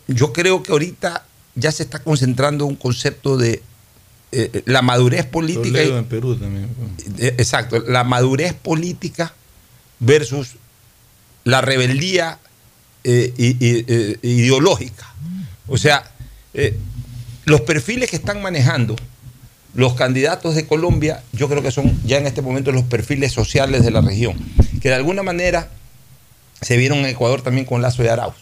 Yo 0.08 0.32
creo 0.34 0.62
que 0.64 0.72
ahorita 0.72 1.26
ya 1.56 1.72
se 1.72 1.84
está 1.84 2.00
concentrando 2.00 2.66
un 2.66 2.76
concepto 2.76 3.38
de 3.38 3.62
eh, 4.32 4.62
la 4.66 4.82
madurez 4.82 5.26
política. 5.26 5.64
Toledo 5.80 5.96
y- 5.96 6.00
en 6.00 6.06
Perú 6.06 6.36
también. 6.36 6.70
eh, 7.18 7.36
Exacto, 7.38 7.80
la 7.88 8.04
madurez 8.04 8.54
política 8.54 9.34
versus 10.00 10.52
la 11.44 11.62
rebeldía 11.62 12.40
eh, 13.04 13.34
eh, 13.38 14.18
ideológica. 14.22 15.12
O 15.68 15.78
sea, 15.78 16.04
eh, 16.54 16.78
los 17.46 17.62
perfiles 17.62 18.10
que 18.10 18.16
están 18.16 18.42
manejando 18.42 18.96
los 19.74 19.96
candidatos 19.96 20.54
de 20.56 20.68
Colombia, 20.68 21.24
yo 21.34 21.50
creo 21.50 21.64
que 21.64 21.72
son 21.72 22.00
ya 22.06 22.18
en 22.18 22.28
este 22.28 22.42
momento 22.42 22.72
los 22.72 22.84
perfiles 22.84 23.32
sociales 23.32 23.84
de 23.84 23.92
la 23.92 24.02
región, 24.02 24.36
que 24.82 24.90
de 24.90 24.96
alguna 24.96 25.24
manera 25.24 25.70
se 26.62 26.78
vieron 26.78 27.00
en 27.00 27.06
Ecuador 27.08 27.42
también 27.42 27.66
con 27.66 27.82
Lazo 27.82 28.04
y 28.04 28.08
Arauz. 28.08 28.36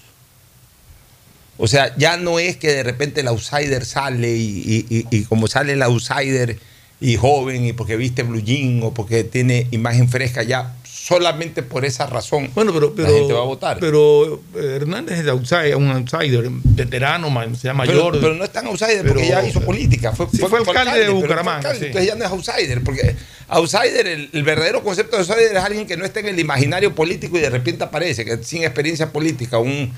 O 1.58 1.68
sea, 1.68 1.96
ya 1.98 2.16
no 2.18 2.40
es 2.40 2.56
que 2.58 2.70
de 2.72 2.84
repente 2.84 3.22
el 3.22 3.28
outsider 3.28 3.86
sale 3.86 4.36
y, 4.36 4.86
y- 4.90 4.98
y- 4.98 5.06
y 5.18 5.24
como 5.26 5.48
sale 5.48 5.74
el 5.74 5.82
outsider 5.82 6.58
y 7.02 7.16
joven 7.18 7.66
y 7.66 7.74
porque 7.74 7.98
viste 7.98 8.24
blue 8.24 8.42
jean 8.42 8.82
o 8.84 8.94
porque 8.94 9.24
tiene 9.24 9.68
imagen 9.72 10.10
fresca, 10.10 10.44
ya 10.44 10.74
solamente 11.10 11.64
por 11.64 11.86
esa 11.86 12.06
razón 12.06 12.52
Bueno, 12.54 12.72
pero, 12.72 12.94
pero, 12.94 13.08
la 13.10 13.18
gente 13.18 13.34
va 13.34 13.40
a 13.40 13.46
votar. 13.46 13.80
Pero 13.80 14.44
eh, 14.56 14.76
Hernández 14.76 15.18
es 15.20 15.28
outsider, 15.28 15.76
un 15.76 15.90
outsider, 15.90 16.48
veterano, 16.52 17.28
se 17.56 17.68
llama 17.68 17.84
Pero, 17.86 17.98
mayor. 18.06 18.20
pero 18.22 18.36
no 18.36 18.44
es 18.44 18.52
tan 18.52 18.68
outsider 18.68 19.08
porque 19.08 19.28
ya 19.28 19.44
hizo 19.44 19.62
política. 19.62 20.12
Fue, 20.12 20.28
Sí, 20.32 20.38
fue 20.38 20.60
alcalde 20.60 21.00
de 21.00 21.10
Bucaramanga, 21.10 21.58
alcalde, 21.70 21.80
sí. 21.80 21.86
Entonces 21.88 22.08
ya 22.10 22.16
no 22.16 22.26
es 22.26 22.32
outsider. 22.32 22.84
Porque 22.84 23.16
outsider, 23.48 24.06
el, 24.06 24.30
el 24.32 24.44
verdadero 24.44 24.84
concepto 24.84 25.16
de 25.18 25.24
outsider 25.24 25.58
es 25.58 25.64
alguien 25.64 25.88
que 25.88 25.98
no 25.98 26.06
está 26.06 26.20
en 26.20 26.28
el 26.28 26.40
imaginario 26.40 26.94
político 26.94 27.38
y 27.38 27.42
de 27.42 27.50
repente 27.50 27.84
aparece, 27.84 28.24
que 28.24 28.44
sin 28.44 28.62
experiencia 28.64 29.12
política. 29.12 29.58
Un, 29.58 29.92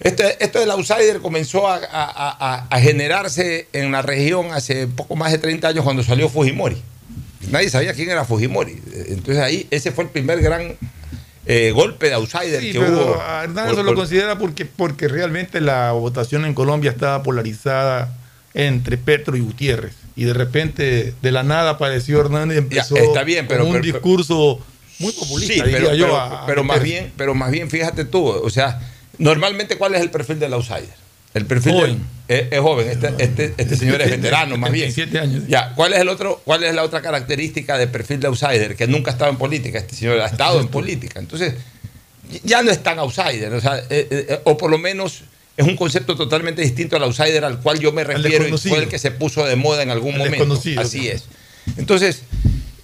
este, 0.00 0.42
esto 0.42 0.60
del 0.60 0.70
outsider 0.70 1.20
comenzó 1.20 1.68
a, 1.68 1.74
a- 1.76 1.80
a- 1.92 2.66
a 2.70 2.80
generarse 2.80 3.68
en 3.74 3.92
la 3.92 4.00
región 4.00 4.50
hace 4.52 4.86
poco 4.86 5.14
más 5.14 5.30
de 5.30 5.36
30 5.38 5.68
años 5.68 5.84
cuando 5.84 6.02
salió 6.02 6.30
Fujimori. 6.30 6.82
Nadie 7.48 7.70
sabía 7.70 7.94
quién 7.94 8.10
era 8.10 8.24
Fujimori. 8.24 8.80
Entonces 9.08 9.38
ahí 9.42 9.66
ese 9.70 9.92
fue 9.92 10.04
el 10.04 10.10
primer 10.10 10.40
gran 10.42 10.76
eh, 11.46 11.70
golpe 11.72 12.08
de 12.08 12.14
outsider 12.14 12.60
Sí, 12.60 12.72
que 12.72 12.80
pero 12.80 12.92
hubo. 12.92 13.14
Hernández 13.42 13.64
por- 13.66 13.76
se 13.76 13.82
lo 13.82 13.86
por- 13.86 13.94
considera 13.96 14.38
porque, 14.38 14.66
porque 14.66 15.08
realmente 15.08 15.60
la 15.60 15.92
votación 15.92 16.44
en 16.44 16.54
Colombia 16.54 16.90
estaba 16.90 17.22
polarizada 17.22 18.14
entre 18.54 18.98
Petro 18.98 19.36
y 19.36 19.40
Gutiérrez. 19.40 19.94
Y 20.16 20.24
de 20.24 20.34
repente, 20.34 21.14
de 21.22 21.32
la 21.32 21.42
nada 21.42 21.70
apareció 21.70 22.20
Hernández 22.20 22.58
y 22.58 22.74
Ya, 22.74 22.82
empezó 22.82 22.96
está 22.98 23.22
bien, 23.24 23.46
pero- 23.48 23.60
con 23.64 23.68
un 23.74 23.80
pero- 23.80 23.92
discurso 23.94 24.60
muy 24.98 25.12
populista, 25.12 25.54
Sí, 25.54 25.60
diría 25.62 25.78
pero, 25.78 25.94
yo. 25.94 26.06
pero- 26.46 26.60
a- 26.60 26.64
más 26.64 26.82
bien, 26.82 27.10
pero 27.16 27.34
más 27.34 27.50
bien, 27.50 27.70
fíjate 27.70 28.04
tú, 28.04 28.26
o 28.28 28.50
sea, 28.50 28.80
normalmente 29.16 29.76
¿cuál 29.78 29.94
es 29.94 30.02
el 30.02 30.10
perfil 30.10 30.38
del 30.38 30.52
outsider? 30.52 30.99
El 31.32 31.46
perfil 31.46 31.72
Joven. 31.72 32.06
es, 32.26 32.46
es 32.50 32.60
joven, 32.60 32.88
este, 32.88 33.14
este, 33.18 33.54
este 33.56 33.76
señor 33.76 34.02
es 34.02 34.10
veterano, 34.10 34.56
más 34.56 34.72
bien. 34.72 34.90
77 34.92 35.18
años. 35.18 35.48
Ya, 35.48 35.74
¿cuál 35.76 35.92
es 35.92 36.00
el 36.00 36.08
otro, 36.08 36.40
cuál 36.44 36.64
es 36.64 36.74
la 36.74 36.82
otra 36.82 37.00
característica 37.02 37.78
del 37.78 37.88
perfil 37.88 38.18
de 38.20 38.26
outsider? 38.26 38.74
Que 38.74 38.88
nunca 38.88 39.10
ha 39.10 39.14
estado 39.14 39.30
en 39.30 39.36
política, 39.36 39.78
este 39.78 39.94
señor 39.94 40.20
ha 40.20 40.26
estado 40.26 40.60
en 40.60 40.68
política. 40.68 41.20
Entonces, 41.20 41.54
ya 42.42 42.62
no 42.62 42.70
es 42.70 42.82
tan 42.82 42.98
outsider, 42.98 43.52
o 43.52 43.60
sea, 43.60 43.78
eh, 43.90 44.08
eh, 44.10 44.40
o 44.44 44.56
por 44.56 44.70
lo 44.70 44.78
menos 44.78 45.22
es 45.56 45.66
un 45.66 45.76
concepto 45.76 46.16
totalmente 46.16 46.62
distinto 46.62 46.96
al 46.96 47.04
outsider 47.04 47.44
al 47.44 47.60
cual 47.60 47.78
yo 47.78 47.92
me 47.92 48.02
refiero 48.02 48.48
y 48.48 48.58
fue 48.58 48.78
el 48.78 48.88
que 48.88 48.98
se 48.98 49.10
puso 49.10 49.44
de 49.44 49.56
moda 49.56 49.82
en 49.82 49.90
algún 49.90 50.14
Al 50.14 50.30
momento. 50.30 50.60
Así 50.78 51.08
es. 51.08 51.24
Entonces, 51.76 52.22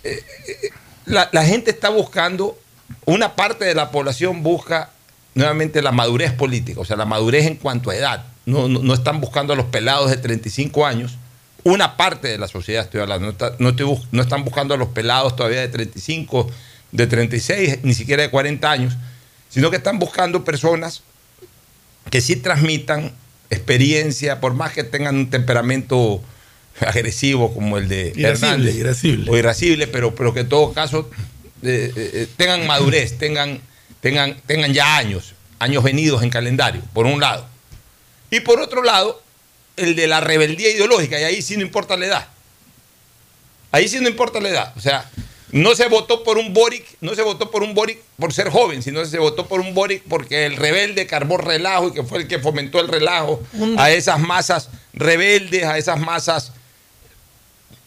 eh, 0.04 0.22
eh, 0.46 0.70
la, 1.06 1.28
la 1.32 1.44
gente 1.44 1.70
está 1.70 1.88
buscando, 1.88 2.58
una 3.06 3.34
parte 3.34 3.64
de 3.64 3.74
la 3.74 3.90
población 3.90 4.42
busca 4.42 4.90
nuevamente 5.34 5.82
la 5.82 5.92
madurez 5.92 6.32
política, 6.32 6.80
o 6.80 6.84
sea, 6.84 6.96
la 6.96 7.06
madurez 7.06 7.46
en 7.46 7.56
cuanto 7.56 7.90
a 7.90 7.96
edad. 7.96 8.24
No, 8.46 8.68
no, 8.68 8.80
no 8.82 8.94
están 8.94 9.20
buscando 9.20 9.52
a 9.52 9.56
los 9.56 9.66
pelados 9.66 10.10
de 10.10 10.16
35 10.16 10.86
años. 10.86 11.16
Una 11.64 11.96
parte 11.96 12.28
de 12.28 12.38
la 12.38 12.46
sociedad 12.48 12.84
estoy 12.84 13.00
hablando, 13.00 13.26
no, 13.26 13.32
está- 13.32 13.56
no 13.58 13.70
estoy 13.70 13.98
no 14.12 14.22
están 14.22 14.44
buscando 14.44 14.72
a 14.74 14.76
los 14.76 14.88
pelados 14.88 15.35
todavía 15.37 15.61
de 15.61 15.68
35, 15.68 16.48
de 16.92 17.06
36, 17.09 17.78
ni 17.82 17.92
siquiera 17.92 18.22
de 18.22 18.30
40 18.30 18.70
años, 18.70 18.94
sino 19.48 19.68
que 19.70 19.76
están 19.76 19.98
buscando 19.98 20.44
personas 20.44 21.02
que 22.11 22.20
sí 22.20 22.37
transmitan 22.37 23.12
experiencia, 23.50 24.40
por 24.40 24.54
más 24.54 24.72
que 24.72 24.85
tengan 24.85 25.16
un 25.16 25.28
temperamento 25.30 26.22
agresivo 26.80 27.52
como 27.52 27.78
el 27.78 27.88
de 27.88 28.12
Irascible, 28.14 28.28
Hernández 28.28 28.74
irascible. 28.76 29.30
o 29.30 29.37
irascible, 29.37 29.87
pero, 29.88 30.14
pero 30.14 30.32
que 30.35 30.40
en 30.40 30.48
todo 30.48 30.72
caso 30.72 31.11
eh, 31.62 31.92
eh, 31.96 32.11
eh, 32.14 32.28
tengan 32.37 32.66
madurez, 32.66 33.18
tengan, 33.18 33.61
tengan, 34.00 34.37
tengan 34.46 34.72
ya 34.72 34.96
años, 34.98 35.35
años 35.59 35.82
venidos 35.82 36.22
en 36.22 36.30
calendario, 36.30 36.82
por 36.92 37.06
un 37.06 37.20
lado. 37.20 37.48
Y 38.30 38.40
por 38.40 38.60
otro 38.60 38.82
lado, 38.82 39.22
el 39.76 39.94
de 39.94 40.06
la 40.06 40.20
rebeldía 40.20 40.70
ideológica, 40.70 41.20
y 41.20 41.24
ahí 41.24 41.42
sí 41.42 41.56
no 41.56 41.62
importa 41.62 41.96
la 41.96 42.06
edad. 42.06 42.28
Ahí 43.72 43.88
sí 43.88 43.98
no 44.00 44.08
importa 44.08 44.40
la 44.40 44.48
edad. 44.48 44.72
O 44.76 44.80
sea, 44.80 45.10
no 45.52 45.74
se 45.74 45.86
votó 45.88 46.24
por 46.24 46.38
un 46.38 46.52
Boric, 46.52 46.84
no 47.00 47.14
se 47.14 47.22
votó 47.22 47.50
por 47.50 47.62
un 47.62 47.74
Boric 47.74 47.98
por 48.18 48.32
ser 48.32 48.50
joven, 48.50 48.82
sino 48.82 49.04
se 49.04 49.18
votó 49.18 49.46
por 49.46 49.60
un 49.60 49.74
Boric 49.74 50.02
porque 50.08 50.46
el 50.46 50.56
rebelde 50.56 51.06
carbó 51.06 51.36
relajo 51.36 51.88
y 51.88 51.92
que 51.92 52.02
fue 52.02 52.18
el 52.18 52.28
que 52.28 52.38
fomentó 52.38 52.80
el 52.80 52.88
relajo 52.88 53.40
a 53.78 53.90
esas 53.90 54.18
masas 54.18 54.70
rebeldes, 54.92 55.64
a 55.64 55.78
esas 55.78 56.00
masas 56.00 56.52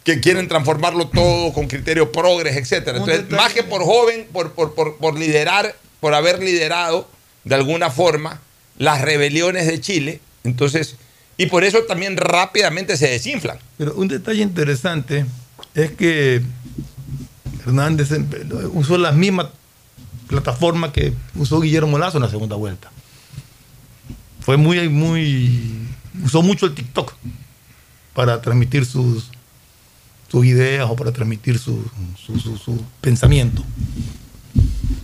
que 0.03 0.19
quieren 0.21 0.47
transformarlo 0.47 1.09
todo 1.09 1.53
con 1.53 1.67
criterio 1.67 2.11
progres, 2.11 2.55
etcétera. 2.55 2.99
Entonces, 2.99 3.29
más 3.29 3.53
que 3.53 3.63
por 3.63 3.83
joven, 3.83 4.27
por, 4.31 4.53
por, 4.53 4.73
por, 4.73 4.97
por 4.97 5.19
liderar, 5.19 5.75
por 5.99 6.13
haber 6.13 6.41
liderado 6.41 7.07
de 7.43 7.55
alguna 7.55 7.89
forma 7.89 8.41
las 8.77 9.01
rebeliones 9.01 9.67
de 9.67 9.81
Chile, 9.81 10.21
entonces, 10.43 10.95
y 11.37 11.45
por 11.45 11.63
eso 11.63 11.79
también 11.87 12.17
rápidamente 12.17 12.97
se 12.97 13.07
desinflan. 13.07 13.57
Pero 13.77 13.95
un 13.95 14.07
detalle 14.07 14.41
interesante 14.41 15.25
es 15.73 15.91
que 15.91 16.41
Hernández 17.65 18.11
em- 18.11 18.27
usó 18.73 18.97
la 18.97 19.11
misma 19.11 19.51
plataforma 20.27 20.91
que 20.91 21.13
usó 21.35 21.59
Guillermo 21.59 21.97
Lazo 21.97 22.17
en 22.17 22.23
la 22.23 22.29
segunda 22.29 22.55
vuelta. 22.55 22.91
Fue 24.41 24.57
muy, 24.57 24.89
muy. 24.89 25.87
usó 26.23 26.41
mucho 26.41 26.65
el 26.67 26.75
TikTok 26.75 27.13
para 28.13 28.41
transmitir 28.41 28.85
sus, 28.85 29.29
ideas 30.33 30.89
o 30.89 30.95
para 30.95 31.11
transmitir 31.11 31.57
su, 31.57 31.83
su, 32.17 32.83
pensamiento. 33.01 33.63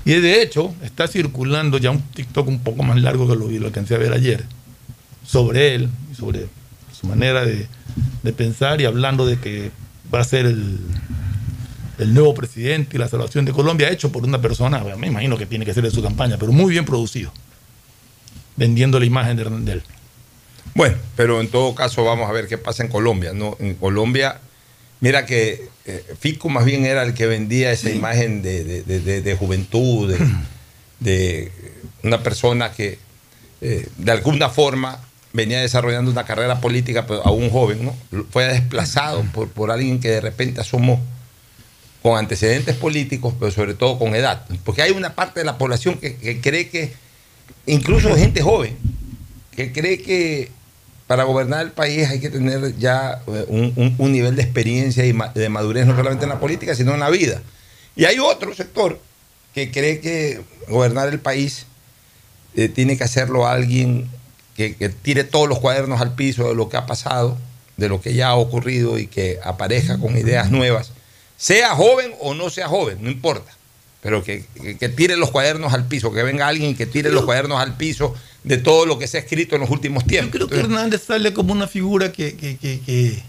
Y 0.03 0.13
de 0.13 0.41
hecho, 0.41 0.73
está 0.83 1.07
circulando 1.07 1.77
ya 1.77 1.91
un 1.91 2.01
TikTok 2.01 2.47
un 2.47 2.59
poco 2.59 2.83
más 2.83 2.99
largo 3.01 3.27
que 3.27 3.35
lo, 3.35 3.49
lo 3.49 3.67
alcancé 3.67 3.95
a 3.95 3.97
ver 3.97 4.13
ayer, 4.13 4.45
sobre 5.25 5.75
él, 5.75 5.89
sobre 6.17 6.47
su 6.97 7.07
manera 7.07 7.45
de, 7.45 7.67
de 8.23 8.33
pensar 8.33 8.79
y 8.81 8.85
hablando 8.85 9.25
de 9.25 9.38
que 9.39 9.71
va 10.13 10.19
a 10.19 10.23
ser 10.23 10.45
el, 10.45 10.79
el 11.97 12.13
nuevo 12.13 12.33
presidente 12.33 12.95
y 12.97 12.99
la 12.99 13.07
salvación 13.07 13.45
de 13.45 13.51
Colombia, 13.51 13.89
hecho 13.89 14.11
por 14.11 14.23
una 14.23 14.41
persona, 14.41 14.79
me 14.97 15.07
imagino 15.07 15.38
que 15.38 15.45
tiene 15.45 15.65
que 15.65 15.73
ser 15.73 15.83
de 15.83 15.91
su 15.91 16.01
campaña, 16.03 16.38
pero 16.38 16.51
muy 16.51 16.71
bien 16.71 16.85
producido, 16.85 17.31
vendiendo 18.55 18.99
la 18.99 19.05
imagen 19.05 19.35
de 19.38 19.43
Hernández. 19.43 19.83
Bueno, 20.73 20.97
pero 21.15 21.39
en 21.41 21.47
todo 21.49 21.73
caso 21.75 22.03
vamos 22.03 22.29
a 22.29 22.33
ver 22.33 22.47
qué 22.47 22.57
pasa 22.57 22.83
en 22.83 22.89
Colombia. 22.89 23.31
¿no? 23.33 23.55
En 23.59 23.75
Colombia, 23.75 24.39
mira 24.99 25.25
que 25.25 25.69
eh, 25.85 26.03
Fico 26.19 26.49
más 26.49 26.65
bien 26.65 26.85
era 26.85 27.03
el 27.03 27.13
que 27.13 27.27
vendía 27.27 27.71
esa 27.71 27.89
imagen 27.91 28.41
de, 28.41 28.63
de- 28.83 29.21
de- 29.21 29.35
juventud, 29.35 30.11
de, 30.11 30.17
de 30.99 31.51
una 32.03 32.21
persona 32.23 32.71
que 32.71 32.99
eh, 33.61 33.88
de 33.97 34.11
alguna 34.11 34.49
forma 34.49 34.99
venía 35.35 35.59
desarrollando 35.59 36.09
una 36.09 36.23
carrera 36.25 36.61
política, 36.61 37.05
pero 37.05 37.25
aún 37.25 37.49
joven, 37.49 37.85
¿no? 37.85 38.23
Fue 38.31 38.45
desplazado 38.45 39.23
por, 39.33 39.49
por 39.49 39.69
alguien 39.69 39.99
que 39.99 40.09
de 40.09 40.21
repente 40.21 40.61
asomó 40.61 41.01
con 42.01 42.17
antecedentes 42.17 42.75
políticos, 42.75 43.33
pero 43.39 43.51
sobre 43.51 43.73
todo 43.73 43.99
con 43.99 44.15
edad. 44.15 44.45
Porque 44.63 44.81
hay 44.81 44.91
una 44.91 45.13
parte 45.15 45.39
de 45.41 45.45
la 45.45 45.57
población 45.57 45.97
que, 45.97 46.15
que 46.15 46.39
cree 46.39 46.69
que, 46.69 46.93
incluso 47.65 48.15
gente 48.15 48.41
joven, 48.41 48.77
que 49.55 49.71
cree 49.73 50.01
que 50.01 50.51
para 51.07 51.23
gobernar 51.23 51.65
el 51.65 51.71
país 51.71 52.07
hay 52.09 52.19
que 52.19 52.29
tener 52.29 52.77
ya 52.77 53.21
eh, 53.27 53.45
un, 53.47 53.73
un- 53.75 53.95
un 53.97 54.11
nivel 54.11 54.35
de 54.35 54.41
experiencia 54.43 55.05
y 55.05 55.13
ma- 55.13 55.29
de 55.33 55.49
madurez, 55.49 55.85
no 55.85 55.95
solamente 55.95 56.23
en 56.25 56.29
la 56.29 56.39
política, 56.39 56.75
sino 56.75 56.93
en 56.93 56.99
la 56.99 57.09
vida. 57.09 57.41
Y 57.95 58.05
hay 58.05 58.19
otro 58.19 58.53
sector 58.55 58.99
que 59.53 59.71
cree 59.71 59.99
que 59.99 60.41
gobernar 60.69 61.09
el 61.09 61.19
país 61.19 61.65
eh, 62.55 62.69
tiene 62.69 62.97
que 62.97 63.03
hacerlo 63.03 63.47
alguien 63.47 64.07
que, 64.55 64.75
que 64.75 64.89
tire 64.89 65.23
todos 65.23 65.47
los 65.49 65.59
cuadernos 65.59 66.01
al 66.01 66.15
piso 66.15 66.47
de 66.49 66.55
lo 66.55 66.69
que 66.69 66.77
ha 66.77 66.85
pasado, 66.85 67.37
de 67.77 67.89
lo 67.89 67.99
que 68.01 68.13
ya 68.13 68.29
ha 68.29 68.35
ocurrido 68.35 68.97
y 68.97 69.07
que 69.07 69.39
aparezca 69.43 69.97
con 69.97 70.17
ideas 70.17 70.49
nuevas, 70.51 70.91
sea 71.37 71.75
joven 71.75 72.13
o 72.21 72.33
no 72.33 72.49
sea 72.49 72.67
joven, 72.69 72.99
no 73.01 73.11
importa, 73.11 73.51
pero 74.01 74.23
que, 74.23 74.45
que- 74.61 74.77
que 74.77 74.89
tire 74.89 75.17
los 75.17 75.31
cuadernos 75.31 75.73
al 75.73 75.85
piso, 75.87 76.11
que 76.13 76.23
venga 76.23 76.47
alguien 76.47 76.75
que 76.75 76.85
tire 76.85 77.11
los 77.11 77.25
cuadernos 77.25 77.59
al 77.59 77.75
piso 77.75 78.13
de 78.45 78.57
todo 78.57 78.85
lo 78.85 78.97
que 78.99 79.07
se 79.07 79.17
ha 79.17 79.19
escrito 79.21 79.55
en 79.55 79.61
los 79.61 79.69
últimos 79.71 80.05
tiempos. 80.05 80.31
Creo 80.33 80.47
que 80.47 80.59
Hernández 80.59 81.03
sale 81.03 81.33
como 81.33 81.51
una 81.51 81.67
figura 81.67 82.11
que, 82.11 82.35
que- 82.37 82.57
que- 82.57 82.79
que 82.79 83.23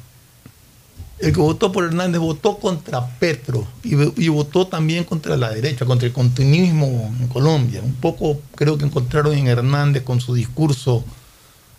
el 1.19 1.33
que 1.33 1.41
votó 1.41 1.73
por 1.73 1.85
Hernández 1.85 2.21
votó 2.21 2.59
contra 2.59 3.07
Petro 3.19 3.67
y, 3.83 3.95
y 4.23 4.29
votó 4.29 4.67
también 4.67 5.03
contra 5.05 5.35
la 5.39 5.49
derecha, 5.51 5.87
contra 5.87 6.07
el 6.07 6.13
continuismo 6.13 7.11
en 7.19 7.27
Colombia. 7.29 7.81
Un 7.83 7.95
poco 7.95 8.39
creo 8.55 8.77
que 8.77 8.85
encontraron 8.85 9.33
en 9.35 9.47
Hernández 9.49 10.03
con 10.03 10.21
su 10.21 10.35
discurso 10.35 11.03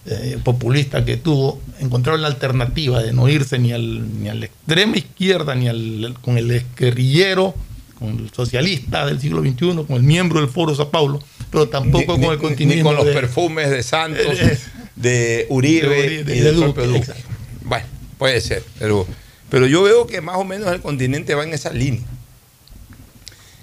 eh, 0.09 0.39
populista 0.43 1.03
que 1.03 1.17
tuvo, 1.17 1.61
encontraron 1.79 2.21
la 2.21 2.27
alternativa 2.29 3.03
de 3.03 3.11
no 3.13 3.27
irse 3.27 3.59
ni 3.59 3.73
al, 3.73 4.21
ni 4.21 4.29
a 4.29 4.33
la 4.33 4.45
extrema 4.45 4.97
izquierda, 4.97 5.53
ni 5.55 5.67
al, 5.67 6.15
con 6.21 6.37
el 6.37 6.63
guerrillero, 6.77 7.53
con 7.99 8.09
el 8.19 8.31
socialista 8.31 9.05
del 9.05 9.19
siglo 9.19 9.41
XXI, 9.41 9.85
con 9.85 9.93
el 9.97 10.03
miembro 10.03 10.39
del 10.39 10.49
Foro 10.49 10.73
Sao 10.75 10.89
Paulo, 10.91 11.19
pero 11.51 11.67
tampoco 11.67 12.17
Ni- 12.17 12.23
con 12.23 12.33
el 12.33 12.39
continente. 12.39 12.77
Ni 12.77 12.83
con 12.83 12.95
los 12.95 13.05
perfumes 13.07 13.69
de 13.69 13.83
Santos, 13.83 14.37
de 14.95 15.45
Uribe, 15.49 15.87
de 15.89 15.95
Uribe, 16.05 16.13
y 16.13 16.23
de 16.23 16.43
del 16.43 16.55
Duque, 16.55 16.85
Duque. 16.85 17.11
Bueno, 17.63 17.85
puede 18.17 18.39
ser, 18.41 18.63
pero, 18.79 19.05
pero 19.49 19.67
yo 19.67 19.83
veo 19.83 20.07
que 20.07 20.21
más 20.21 20.37
o 20.37 20.43
menos 20.45 20.71
el 20.71 20.81
continente 20.81 21.35
va 21.35 21.43
en 21.43 21.53
esa 21.53 21.71
línea. 21.73 22.01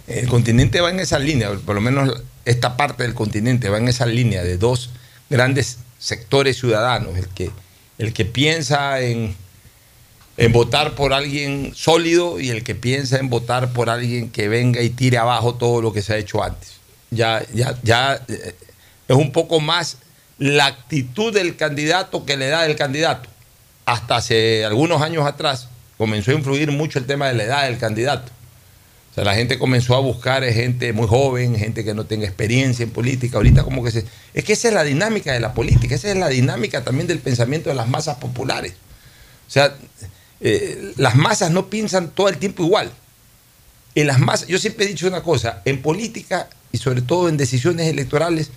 El 0.07 0.29
continente 0.29 0.81
va 0.81 0.91
en 0.91 1.01
esa 1.01 1.19
línea, 1.19 1.51
por 1.65 1.75
lo 1.75 1.81
menos 1.81 2.23
esta 2.45 2.77
parte 2.77 3.05
del 3.05 3.15
continente 3.15 3.71
va 3.71 3.79
en 3.79 3.89
esa 3.89 4.05
línea 4.05 4.43
de 4.45 4.59
dos 4.59 4.91
grandes 5.31 5.79
sectores 6.05 6.59
ciudadanos, 6.59 7.17
el 7.17 7.29
que, 7.29 7.51
el 7.97 8.12
que 8.12 8.27
piensa 8.27 9.01
en, 9.01 9.35
en 10.37 10.53
votar 10.53 10.95
por 10.95 11.14
alguien 11.14 11.73
sólido 11.75 12.38
y 12.38 12.51
el 12.51 12.62
que 12.62 12.75
piensa 12.75 13.19
en 13.19 13.31
votar 13.31 13.73
por 13.73 13.88
alguien 13.88 14.31
que 14.31 14.49
venga 14.49 14.83
y 14.83 14.90
tire 14.90 15.17
abajo 15.17 15.55
todo 15.55 15.81
lo 15.81 15.95
que 15.95 16.03
se 16.03 16.12
ha 16.12 16.17
hecho 16.19 16.45
antes. 16.45 16.75
Ya, 17.11 17.43
ya, 17.55 17.79
ya 17.83 18.23
eh, 18.29 18.55
es 19.09 19.17
un 19.17 19.33
poco 19.33 19.61
más 19.61 19.97
la 20.37 20.67
actitud 20.67 21.33
del 21.33 21.57
candidato 21.57 22.27
que 22.27 22.37
le 22.37 22.49
da 22.49 22.67
el 22.67 22.77
candidato. 22.77 23.31
Hasta 23.87 24.17
hace 24.17 24.62
algunos 24.67 25.01
años 25.01 25.27
atrás 25.27 25.69
comenzó 25.97 26.33
a 26.33 26.35
influir 26.35 26.71
mucho 26.71 26.99
el 26.99 27.07
tema 27.07 27.29
de 27.29 27.35
la 27.35 27.45
edad 27.45 27.64
del 27.64 27.79
candidato. 27.79 28.31
O 29.14 29.16
sea, 29.16 29.22
la 29.24 29.37
gente 29.37 29.61
comenzó 29.61 29.94
a 29.94 30.00
buscar 30.00 30.42
eh, 30.42 30.53
gente 30.53 30.92
muy 30.92 31.07
joven, 31.07 31.55
gente 31.55 31.85
que 31.85 31.94
no 31.94 32.05
tenga 32.05 32.27
experiencia 32.27 32.83
en 32.83 32.90
política. 32.90 33.37
Ahorita 33.37 33.62
como 33.62 33.85
que 33.85 33.92
se... 33.92 34.05
Es 34.35 34.42
que 34.42 34.55
esa 34.55 34.66
es 34.66 34.74
la 34.74 34.83
dinámica 34.83 35.33
de 35.33 35.38
la 35.38 35.55
política, 35.55 35.94
esa 35.94 36.11
es 36.11 36.16
la 36.16 36.29
dinámica 36.29 36.83
también 36.83 37.07
del 37.07 37.20
pensamiento 37.20 37.68
de 37.70 37.77
las 37.77 37.87
masas 37.88 38.16
populares. 38.16 38.72
O 39.46 39.50
sea, 39.50 39.72
eh, 40.40 40.94
las 40.96 41.14
masas 41.14 41.53
no 41.53 41.70
piensan 41.70 42.11
todo 42.11 42.29
el 42.29 42.38
tiempo 42.38 42.64
igual. 42.64 42.90
En 43.94 44.09
las 44.09 44.18
masas, 44.18 44.48
yo 44.48 44.59
siempre 44.59 44.85
he 44.85 44.88
dicho 44.88 45.07
una 45.07 45.22
cosa, 45.22 45.62
en 45.64 45.81
política 45.81 46.48
y 46.72 46.79
sobre 46.79 47.00
todo 47.00 47.29
en 47.29 47.37
decisiones 47.37 47.87
electorales, 47.87 48.50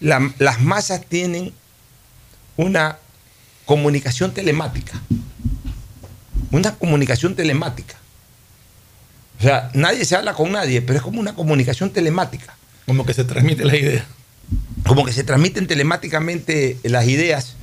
la- 0.00 0.32
las 0.38 0.62
masas 0.62 1.04
tienen 1.06 1.52
una 2.56 2.96
comunicación 3.66 4.32
telemática. 4.32 5.02
Una 6.50 6.74
comunicación 6.76 7.34
telemática. 7.36 7.96
O 9.38 9.42
sea, 9.42 9.70
nadie 9.74 10.04
se 10.04 10.16
habla 10.16 10.34
con 10.34 10.50
nadie, 10.52 10.82
pero 10.82 10.98
es 10.98 11.02
como 11.02 11.20
una 11.20 11.34
comunicación 11.34 11.90
telemática. 11.90 12.56
Como 12.86 13.04
que 13.06 13.14
se 13.14 13.24
transmite 13.24 13.64
la 13.64 13.76
idea. 13.76 14.06
Como 14.86 15.04
que 15.04 15.12
se 15.12 15.22
transmiten 15.24 15.66
telemáticamente 15.66 16.78
las 16.82 17.06
ideas 17.06 17.54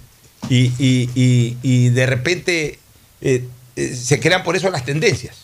y, 0.49 0.71
y- 0.77 1.09
y- 1.15 1.57
y 1.63 1.89
de 1.89 2.05
repente 2.05 2.79
eh, 3.21 3.45
eh, 3.75 3.95
se 3.95 4.19
crean 4.19 4.43
por 4.43 4.55
eso 4.55 4.69
las 4.69 4.85
tendencias. 4.85 5.35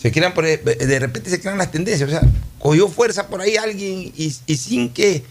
Se 0.00 0.10
crean 0.12 0.32
por, 0.32 0.44
de 0.46 0.98
repente 0.98 1.28
se 1.28 1.40
crean 1.40 1.58
las 1.58 1.70
tendencias. 1.70 2.08
O 2.08 2.12
sea, 2.12 2.22
cogió 2.58 2.88
fuerza 2.88 3.26
por 3.28 3.40
ahí 3.42 3.56
alguien 3.56 4.12
y, 4.16 4.30
sin 4.56 4.90
que 4.90 5.24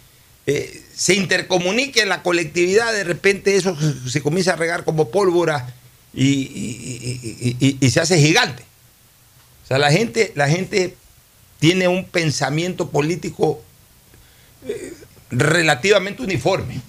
eh, 0.45 0.83
se 0.95 1.15
intercomunique 1.15 2.01
en 2.01 2.09
la 2.09 2.21
colectividad, 2.21 2.91
de 2.93 3.03
repente 3.03 3.55
eso 3.55 3.75
se- 4.07 4.21
comienza 4.21 4.53
a 4.53 4.55
regar 4.57 4.83
como 4.83 5.09
pólvora 5.09 5.73
y, 6.13 6.25
y- 6.25 7.29
y- 7.41 7.67
y- 7.67 7.77
y 7.79 7.89
se 7.89 7.99
hace 7.99 8.19
gigante. 8.19 8.63
Sea, 9.69 9.77
la 9.77 9.91
gente, 9.91 10.33
la 10.35 10.49
gente 10.49 10.97
tiene 11.59 11.87
un 11.87 12.03
pensamiento 12.05 12.89
político 12.89 13.61
eh, 14.67 14.93
relativamente 15.29 16.23
uniforme. 16.23 16.81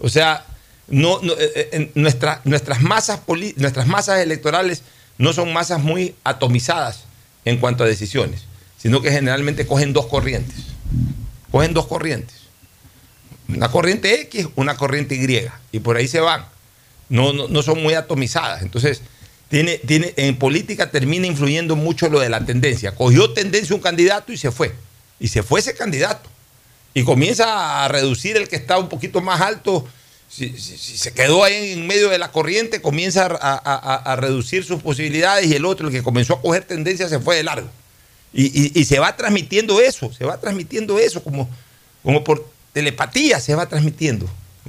O 0.00 0.08
sea, 0.08 0.44
no, 0.88 1.20
eh, 1.22 1.68
eh, 1.72 1.90
nuestra- 1.94 2.40
nuestras, 2.44 2.80
masas 2.80 3.20
nuestras 3.56 3.86
masas 3.86 4.20
electorales 4.20 4.82
no 5.18 5.32
son 5.34 5.52
masas 5.52 5.82
muy 5.82 6.14
atomizadas 6.24 7.04
en 7.44 7.58
cuanto 7.58 7.84
a 7.84 7.86
decisiones, 7.86 8.44
sino 8.78 9.02
que 9.02 9.10
generalmente 9.12 9.66
cogen 9.66 9.92
dos 9.92 10.06
corrientes. 10.06 10.56
Cogen 11.50 11.74
dos 11.74 11.86
corrientes. 11.86 12.36
Una 13.48 13.70
corriente 13.70 14.20
X, 14.22 14.48
una 14.56 14.76
corriente 14.76 15.14
Y, 15.14 15.46
y 15.70 15.80
por 15.80 15.96
ahí 15.96 16.08
se 16.08 16.20
van. 16.20 16.46
No, 17.08 17.32
no, 17.32 17.46
no 17.48 17.62
son 17.62 17.82
muy 17.82 17.94
atomizadas. 17.94 18.62
Entonces, 18.62 19.02
tiene, 19.48 19.78
tiene, 19.78 20.12
en 20.16 20.38
política 20.38 20.90
termina 20.90 21.26
influyendo 21.26 21.76
mucho 21.76 22.08
lo 22.08 22.18
de 22.20 22.28
la 22.28 22.44
tendencia. 22.44 22.94
Cogió 22.94 23.32
tendencia 23.32 23.74
un 23.76 23.82
candidato 23.82 24.32
y 24.32 24.36
se 24.36 24.50
fue. 24.50 24.74
Y 25.20 25.28
se 25.28 25.42
fue 25.42 25.60
ese 25.60 25.74
candidato. 25.74 26.28
Y 26.94 27.04
comienza 27.04 27.84
a 27.84 27.88
reducir 27.88 28.36
el 28.36 28.48
que 28.48 28.56
está 28.56 28.78
un 28.78 28.88
poquito 28.88 29.20
más 29.20 29.40
alto. 29.40 29.86
Si, 30.28 30.58
se 30.58 31.12
quedó 31.12 31.44
ahí 31.44 31.72
en 31.72 31.86
medio 31.86 32.08
de 32.08 32.18
la 32.18 32.32
corriente, 32.32 32.82
comienza 32.82 33.26
a, 33.26 33.30
a- 33.54 34.12
a- 34.12 34.16
reducir 34.16 34.64
sus 34.64 34.82
posibilidades 34.82 35.46
y 35.46 35.54
el 35.54 35.64
otro, 35.64 35.86
el 35.86 35.92
que 35.94 36.02
comenzó 36.02 36.34
a 36.34 36.42
coger 36.42 36.64
tendencia, 36.64 37.08
se 37.08 37.20
fue 37.20 37.36
de 37.36 37.44
largo. 37.44 37.68
Y, 38.32 38.46
y- 38.46 38.72
y 38.74 38.84
se 38.86 38.98
va 38.98 39.16
transmitiendo 39.16 39.80
eso, 39.80 40.12
se 40.12 40.24
va 40.24 40.40
transmitiendo 40.40 40.98
eso 40.98 41.22
como, 41.22 41.48
como 42.02 42.24
por 42.24 42.50
telepatía, 42.72 43.38
se 43.40 43.54
va 43.54 43.66
transmitiendo, 43.68 44.28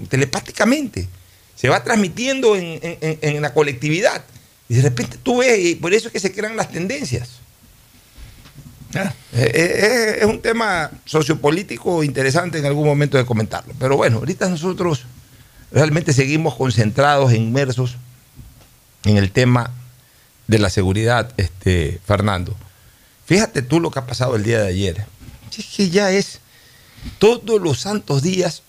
telepáticamente. 0.10 1.08
Se 1.56 1.70
va 1.70 1.84
transmitiendo 1.84 2.56
en, 2.56 2.80
en- 2.84 2.98
en- 3.02 3.20
en 3.36 3.42
la 3.42 3.54
colectividad. 3.54 4.24
Y 4.69 4.75
de 4.75 4.82
repente 4.82 5.17
tú 5.21 5.38
ves, 5.38 5.60
y 5.60 5.75
por 5.75 5.93
eso 5.93 6.08
es 6.08 6.13
que 6.13 6.19
se 6.19 6.34
crean 6.34 6.56
las 6.56 6.71
tendencias. 6.71 7.30
Eh, 8.93 9.12
eh, 9.34 10.17
Es, 10.21 10.25
un 10.25 10.41
tema 10.41 10.91
sociopolítico 11.06 12.03
interesante 12.03 12.58
en 12.58 12.65
algún 12.65 12.86
momento 12.86 13.17
de 13.17 13.25
comentarlo. 13.25 13.73
Pero 13.80 13.97
bueno, 13.97 14.17
ahorita 14.17 14.49
nosotros 14.49 15.06
realmente 15.71 16.13
seguimos 16.13 16.56
concentrados, 16.56 17.34
inmersos 17.34 17.97
en 19.03 19.17
el 19.17 19.32
tema 19.32 19.71
de 20.47 20.60
la 20.60 20.69
seguridad, 20.69 21.34
este, 21.38 21.99
Fernando. 22.06 22.56
Fíjate 23.25 23.62
tú 23.62 23.80
lo 23.80 23.91
que 23.91 23.99
ha 23.99 24.06
pasado 24.06 24.36
el 24.36 24.43
día 24.43 24.62
de 24.62 24.67
ayer. 24.67 25.06
Es 25.58 25.65
que 25.65 25.89
ya 25.89 26.12
es 26.12 26.39
todos 27.19 27.62
los 27.62 27.80
santos 27.80 28.21
días 28.21 28.63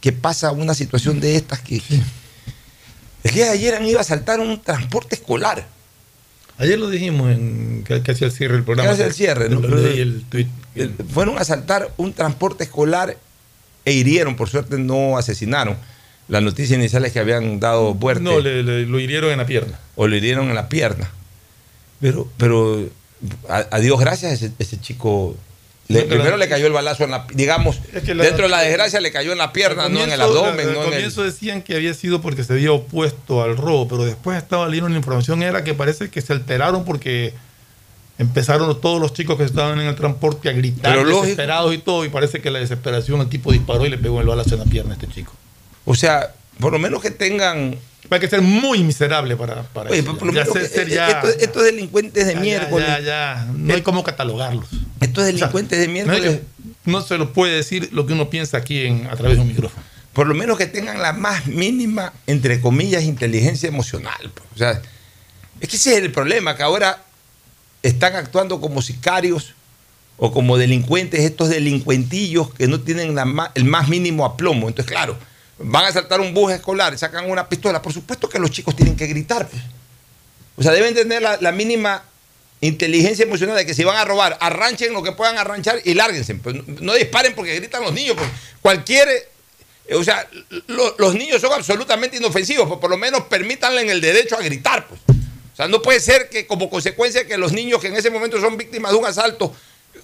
que 0.00 0.12
pasa 0.12 0.52
una 0.52 0.74
situación 0.74 1.20
de 1.20 1.36
estas 1.36 1.60
que... 1.60 1.82
El 3.24 3.34
día 3.34 3.44
de 3.46 3.50
ayer 3.52 3.74
han 3.74 3.86
ido 3.86 4.00
a 4.00 4.04
saltar 4.04 4.40
un 4.40 4.60
transporte 4.60 5.14
escolar. 5.14 5.66
Ayer 6.58 6.78
lo 6.78 6.90
dijimos 6.90 7.30
en 7.30 7.84
hacía 7.88 8.26
el 8.26 8.32
cierre 8.32 8.54
del 8.54 8.64
programa. 8.64 8.90
Hacía 8.90 9.06
el 9.06 9.14
cierre, 9.14 9.48
¿no? 9.48 9.60
Lo 9.60 9.76
leí 9.76 10.00
el 10.00 10.24
tuit. 10.28 10.48
El- 10.74 10.94
fueron 11.12 11.38
a 11.38 11.40
asaltar 11.40 11.92
un 11.96 12.12
transporte 12.12 12.64
escolar 12.64 13.16
e 13.84 13.92
hirieron, 13.92 14.36
por 14.36 14.48
suerte 14.48 14.78
no 14.78 15.18
asesinaron. 15.18 15.76
La 16.28 16.40
noticia 16.40 16.76
inicial 16.76 17.04
es 17.04 17.12
que 17.12 17.18
habían 17.18 17.58
dado 17.60 17.94
muerte. 17.94 18.22
No, 18.22 18.38
le- 18.40 18.62
le- 18.62 18.86
lo 18.86 19.00
hirieron 19.00 19.30
en 19.32 19.38
la 19.38 19.46
pierna. 19.46 19.78
O 19.96 20.06
lo 20.06 20.14
hirieron 20.16 20.48
en 20.48 20.54
la 20.54 20.68
pierna. 20.68 21.10
Pero, 22.00 22.28
pero 22.36 22.88
a, 23.48 23.66
a 23.70 23.78
Dios 23.80 23.98
gracias, 24.00 24.32
ese, 24.32 24.52
ese 24.58 24.80
chico. 24.80 25.36
Le- 25.88 26.02
primero 26.04 26.36
le 26.36 26.48
cayó 26.48 26.66
el 26.66 26.72
balazo 26.72 27.04
en 27.04 27.10
la. 27.10 27.26
Digamos, 27.34 27.78
Es 27.92 28.02
que 28.04 28.14
la- 28.14 28.24
dentro 28.24 28.44
de 28.44 28.48
la 28.50 28.60
desgracia 28.60 29.00
le 29.00 29.12
cayó 29.12 29.32
en 29.32 29.38
la 29.38 29.52
pierna, 29.52 29.88
no 29.88 30.02
en 30.02 30.10
el 30.12 30.20
abdomen, 30.20 30.60
al 30.68 30.74
no 30.74 30.80
en 30.80 30.86
el. 30.86 30.90
comienzo 30.92 31.22
decían 31.22 31.62
que 31.62 31.74
había 31.74 31.92
sido 31.94 32.20
porque 32.20 32.44
se 32.44 32.52
había 32.54 32.72
opuesto 32.72 33.42
al 33.42 33.56
robo, 33.56 33.88
pero 33.88 34.04
después 34.04 34.38
estaba 34.38 34.66
leyendo 34.68 34.86
una 34.86 34.96
información 34.96 35.42
era 35.42 35.64
que 35.64 35.74
parece 35.74 36.08
que 36.10 36.20
se 36.22 36.32
alteraron 36.32 36.84
porque 36.84 37.34
empezaron 38.18 38.80
todos 38.80 39.00
los 39.00 39.12
chicos 39.14 39.36
que 39.38 39.44
estaban 39.44 39.80
en 39.80 39.86
el 39.86 39.94
transporte 39.96 40.48
a 40.48 40.52
gritar 40.52 40.92
Pero 40.92 41.04
lógico. 41.04 41.22
desesperados 41.22 41.74
y 41.74 41.78
todo 41.78 42.04
y 42.04 42.08
parece 42.08 42.40
que 42.40 42.50
la 42.50 42.58
desesperación 42.60 43.20
el 43.20 43.28
tipo 43.28 43.52
disparó 43.52 43.84
y 43.86 43.90
le 43.90 43.98
pegó 43.98 44.20
el 44.20 44.26
balazo 44.26 44.54
en 44.54 44.60
la 44.60 44.66
pierna 44.66 44.92
a 44.92 44.94
este 44.94 45.08
chico. 45.08 45.32
O 45.84 45.94
sea, 45.94 46.32
por 46.60 46.72
lo 46.72 46.78
menos 46.78 47.02
que 47.02 47.10
tengan. 47.10 47.76
Hay 48.10 48.20
que 48.20 48.28
ser 48.28 48.42
muy 48.42 48.82
miserable 48.84 49.36
para, 49.36 49.62
para 49.62 49.90
Oye, 49.90 50.00
eso. 50.00 50.32
Ya 50.32 50.44
ser- 50.44 50.68
ser 50.68 50.88
ya- 50.88 51.08
estos, 51.08 51.36
estos 51.42 51.64
delincuentes 51.64 52.26
de 52.26 52.36
miércoles. 52.36 52.86
Ya, 52.86 53.00
ya, 53.00 53.48
no 53.56 53.72
hay 53.74 53.82
cómo 53.82 54.04
catalogarlos. 54.04 54.68
Estos 55.00 55.24
delincuentes 55.24 55.78
de 55.78 55.88
miércoles. 55.88 56.40
no 56.84 57.00
se 57.00 57.16
lo 57.16 57.32
puede 57.32 57.54
decir 57.56 57.88
lo 57.92 58.06
que 58.06 58.12
uno 58.12 58.28
piensa 58.28 58.58
aquí 58.58 58.86
en, 58.86 59.06
a 59.06 59.16
través 59.16 59.36
de 59.36 59.42
un 59.42 59.48
micrófono. 59.48 59.82
por 60.12 60.26
lo 60.26 60.34
menos 60.34 60.58
que 60.58 60.66
tengan 60.66 61.00
la 61.00 61.12
más 61.14 61.46
mínima, 61.46 62.12
entre 62.26 62.60
comillas, 62.60 63.02
inteligencia 63.04 63.68
emocional. 63.68 64.30
pues. 64.34 64.46
O 64.54 64.58
sea, 64.58 64.82
es 65.60 65.68
que 65.68 65.76
ese 65.76 65.92
es 65.96 66.02
el 66.02 66.12
problema, 66.12 66.56
que 66.56 66.62
ahora 66.64 67.02
están 67.82 68.16
actuando 68.16 68.60
como 68.60 68.82
sicarios 68.82 69.54
o 70.18 70.32
como 70.32 70.58
delincuentes, 70.58 71.20
estos 71.20 71.48
delincuentillos 71.48 72.52
que 72.52 72.68
no 72.68 72.80
tienen 72.80 73.14
la 73.14 73.50
el 73.54 73.64
más 73.64 73.88
mínimo 73.88 74.24
aplomo. 74.26 74.68
Entonces, 74.68 74.90
claro, 74.92 75.16
van 75.62 75.84
a 75.86 75.92
saltar 75.92 76.20
un 76.20 76.34
bus 76.34 76.52
escolar, 76.52 76.96
sacan 76.98 77.30
una 77.30 77.48
pistola. 77.48 77.80
Por 77.82 77.92
supuesto 77.92 78.28
que 78.28 78.38
los 78.38 78.50
chicos 78.50 78.74
tienen 78.76 78.96
que 78.96 79.06
gritar. 79.06 79.48
O 80.56 80.62
sea, 80.62 80.72
deben 80.72 80.94
tener 80.94 81.22
la, 81.22 81.52
mínima 81.52 82.04
inteligencia 82.60 83.24
emocional 83.24 83.56
de 83.56 83.66
que 83.66 83.74
si 83.74 83.82
van 83.84 83.96
a 83.96 84.04
robar, 84.04 84.36
arranchen 84.40 84.92
lo 84.92 85.02
que 85.02 85.12
puedan 85.12 85.38
arranchar 85.38 85.80
y 85.84 85.94
lárguense. 85.94 86.34
Pues 86.36 86.56
no, 86.66 86.94
disparen 86.94 87.34
porque 87.34 87.54
gritan 87.56 87.82
los 87.82 87.92
niños. 87.92 88.16
Pues 88.16 88.28
cualquier. 88.60 89.08
eh, 89.88 89.94
O 89.96 90.04
sea, 90.04 90.28
lo- 90.68 90.94
los 90.98 91.14
niños 91.14 91.40
son 91.40 91.52
absolutamente 91.52 92.16
inofensivos, 92.18 92.68
pues 92.68 92.78
por 92.80 92.90
lo 92.90 92.96
menos 92.96 93.22
permítanle 93.22 93.90
el 93.90 94.00
derecho 94.00 94.36
a 94.36 94.42
gritar. 94.42 94.86
Pues. 94.86 95.00
O 95.08 95.56
sea, 95.56 95.68
no 95.68 95.82
puede 95.82 96.00
ser 96.00 96.28
que 96.28 96.46
como 96.46 96.70
consecuencia 96.70 97.26
que 97.26 97.36
los 97.36 97.52
niños 97.52 97.80
que 97.80 97.88
en 97.88 97.96
ese 97.96 98.10
momento 98.10 98.40
son 98.40 98.56
víctimas 98.56 98.92
de 98.92 98.98
un 98.98 99.04
asalto 99.06 99.54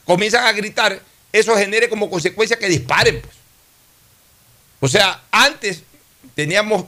comienzan 0.04 0.44
a 0.44 0.52
gritar, 0.52 1.00
eso 1.32 1.56
genere 1.56 1.88
como 1.88 2.10
consecuencia 2.10 2.58
que 2.58 2.68
disparen. 2.68 3.20
Pues. 3.20 3.34
O 4.80 4.88
sea, 4.88 5.22
antes 5.30 5.82
teníamos 6.34 6.84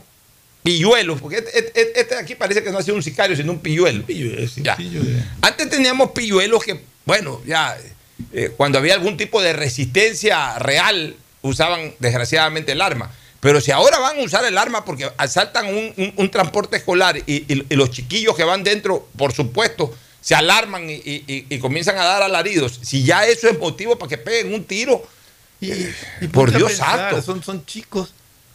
pilluelos, 0.63 1.19
porque 1.21 1.37
este, 1.37 1.57
este- 1.57 1.99
este 1.99 2.15
de 2.15 2.21
aquí 2.21 2.35
parece 2.35 2.63
que 2.63 2.71
no 2.71 2.77
ha 2.77 2.83
sido 2.83 2.95
un 2.95 3.03
sicario, 3.03 3.35
sino 3.35 3.51
un 3.51 3.59
pilluelo. 3.59 4.03
Ya. 4.63 4.75
Antes 5.41 5.69
teníamos 5.69 6.11
pilluelos 6.11 6.63
que, 6.63 6.79
bueno, 7.05 7.41
ya 7.45 7.77
eh, 8.33 8.51
cuando 8.55 8.77
había 8.77 8.93
algún 8.93 9.17
tipo 9.17 9.41
de 9.41 9.53
resistencia 9.53 10.59
real, 10.59 11.15
usaban 11.41 11.95
desgraciadamente 11.99 12.73
el 12.73 12.81
arma. 12.81 13.11
Pero 13.39 13.59
si 13.59 13.71
ahora 13.71 13.97
van 13.97 14.19
a 14.19 14.21
usar 14.21 14.45
el 14.45 14.55
arma 14.59 14.85
porque 14.85 15.09
asaltan 15.17 15.65
un, 15.65 15.91
un- 15.97 16.13
un 16.15 16.29
transporte 16.29 16.77
escolar 16.77 17.17
y, 17.17 17.23
y- 17.51 17.65
y 17.67 17.75
los 17.75 17.89
chiquillos 17.89 18.35
que 18.37 18.43
van 18.43 18.63
dentro, 18.63 19.09
por 19.17 19.33
supuesto, 19.33 19.91
se 20.21 20.35
alarman 20.35 20.87
y- 20.87 21.01
y 21.49 21.57
comienzan 21.57 21.97
a 21.97 22.03
dar 22.03 22.21
alaridos, 22.21 22.79
si 22.83 23.03
ya 23.03 23.25
eso 23.25 23.49
es 23.49 23.57
motivo 23.57 23.97
para 23.97 24.07
que 24.09 24.19
peguen 24.19 24.53
un 24.53 24.63
tiro, 24.65 25.03
eh, 25.61 25.93
por 26.31 26.51
Dios 26.51 26.73
santo. 26.73 27.21
Son, 27.21 27.43
son 27.43 27.65
chicos. 27.65 28.13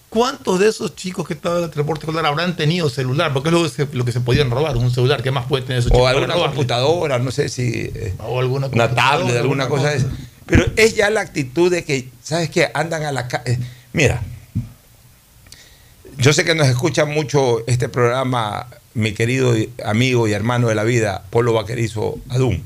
¿Cuántos 0.08 0.60
de 0.60 0.68
esos 0.68 0.94
chicos 0.94 1.26
que 1.26 1.34
estaban 1.34 1.58
en 1.58 1.64
el 1.64 1.70
transporte 1.70 2.04
escolar 2.06 2.24
habrán 2.26 2.56
tenido 2.56 2.88
celular? 2.88 3.32
Porque 3.32 3.48
es 3.48 3.52
lo 3.52 3.62
que 3.64 3.68
se, 3.68 3.86
lo 3.92 4.04
que 4.04 4.12
se 4.12 4.20
podían 4.20 4.50
robar, 4.50 4.76
un 4.76 4.90
celular. 4.90 5.22
¿Qué 5.22 5.30
más 5.30 5.46
puede 5.46 5.64
tener 5.64 5.78
esos 5.80 5.90
chicos? 5.90 6.04
O 6.04 6.06
alguna 6.06 6.34
computadora, 6.34 7.18
no 7.18 7.30
sé 7.30 7.48
si. 7.48 7.90
eh, 7.94 8.14
O 8.20 8.40
alguna 8.40 8.68
una 8.68 8.94
tablet, 8.94 9.36
alguna 9.36 9.64
alguna 9.64 9.68
cosa 9.68 9.90
de 9.90 10.02
cosa. 10.02 10.16
Pero 10.46 10.64
es 10.76 10.94
ya 10.94 11.10
la 11.10 11.20
actitud 11.22 11.70
de 11.70 11.84
que, 11.84 12.08
¿sabes 12.22 12.50
qué? 12.50 12.70
Andan 12.72 13.02
a 13.02 13.10
la 13.12 13.26
calle. 13.26 13.58
Mira, 13.92 14.22
yo 16.18 16.32
sé 16.32 16.44
que 16.44 16.54
nos 16.54 16.68
escucha 16.68 17.04
mucho 17.04 17.66
este 17.66 17.88
programa 17.88 18.68
mi 18.94 19.12
querido 19.12 19.54
amigo 19.84 20.26
y 20.28 20.32
hermano 20.32 20.68
de 20.68 20.74
la 20.76 20.84
vida, 20.84 21.24
Polo 21.30 21.52
Vaquerizo 21.52 22.18
Adún. 22.30 22.62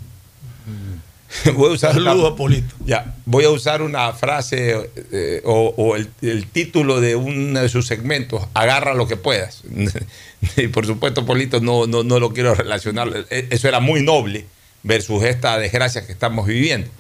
Voy 1.55 1.71
a 1.71 1.73
usar 1.75 1.95
Saludos 1.95 2.35
Polito. 2.37 2.75
ya, 2.85 3.15
voy 3.25 3.45
a 3.45 3.51
usar 3.51 3.83
una 3.83 4.13
frase 4.13 4.91
eh, 5.13 5.41
o, 5.45 5.73
o 5.77 5.95
el, 5.95 6.11
el 6.23 6.47
título 6.49 7.01
de 7.01 7.15
uno 7.15 7.61
de 7.61 7.69
sus 7.69 7.87
segmentos, 7.87 8.47
agarra 8.53 8.95
lo 8.95 9.07
que 9.07 9.17
puedas. 9.17 9.63
y 10.57 10.67
por 10.69 10.87
supuesto, 10.87 11.25
Polito, 11.25 11.61
no, 11.61 11.87
no, 11.87 12.03
no 12.03 12.19
lo 12.19 12.33
quiero 12.33 12.55
relacionar, 12.55 13.27
eh, 13.31 13.47
eso 13.51 13.69
era 13.69 13.81
muy 13.81 14.03
noble 14.03 14.47
versus 14.83 15.23
esta 15.25 15.59
desgracia 15.59 16.05
que 16.05 16.13
estamos 16.13 16.47
viviendo. 16.47 16.91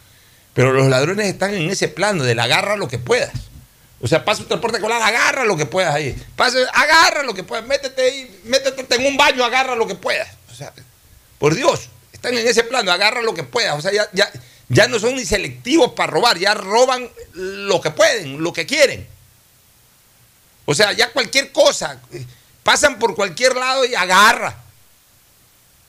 Pero 0.54 0.72
los 0.72 0.88
ladrones 0.88 1.26
están 1.26 1.54
en 1.54 1.70
ese 1.70 1.88
plano 1.88 2.24
del 2.24 2.38
agarra 2.38 2.76
lo 2.76 2.88
que 2.88 2.98
puedas. 2.98 3.32
O 4.00 4.08
sea, 4.08 4.24
pasa 4.24 4.42
un 4.42 4.48
transporte 4.48 4.78
escolar, 4.78 5.02
agarra 5.02 5.44
lo 5.44 5.56
que 5.56 5.66
puedas 5.66 5.94
ahí. 5.94 6.16
Pasa, 6.36 6.58
agarra 6.72 7.22
lo 7.22 7.34
que 7.34 7.44
puedas, 7.44 7.66
métete 7.66 8.02
ahí, 8.02 8.40
métete 8.44 8.94
en 8.94 9.06
un 9.06 9.16
baño, 9.16 9.44
agarra 9.44 9.74
lo 9.74 9.86
que 9.86 9.94
puedas. 9.94 10.28
O 10.50 10.54
sea, 10.54 10.72
por 11.38 11.54
Dios, 11.54 11.88
están 12.20 12.36
en 12.36 12.46
ese 12.46 12.64
plano, 12.64 12.92
agarra 12.92 13.22
lo 13.22 13.32
que 13.32 13.44
puedas. 13.44 13.78
O 13.78 13.80
sea, 13.80 13.90
ya, 13.90 14.06
ya, 14.12 14.30
ya 14.68 14.88
no 14.88 14.98
son 14.98 15.16
ni 15.16 15.24
selectivos 15.24 15.92
para 15.92 16.12
robar, 16.12 16.38
ya 16.38 16.52
roban 16.52 17.08
lo 17.32 17.80
que 17.80 17.90
pueden, 17.90 18.42
lo 18.42 18.52
que 18.52 18.66
quieren. 18.66 19.08
O 20.66 20.74
sea, 20.74 20.92
ya 20.92 21.10
cualquier 21.12 21.50
cosa, 21.50 21.98
eh, 22.12 22.26
pasan 22.62 22.98
por 22.98 23.14
cualquier 23.14 23.56
lado 23.56 23.86
y 23.86 23.94
agarra. 23.94 24.62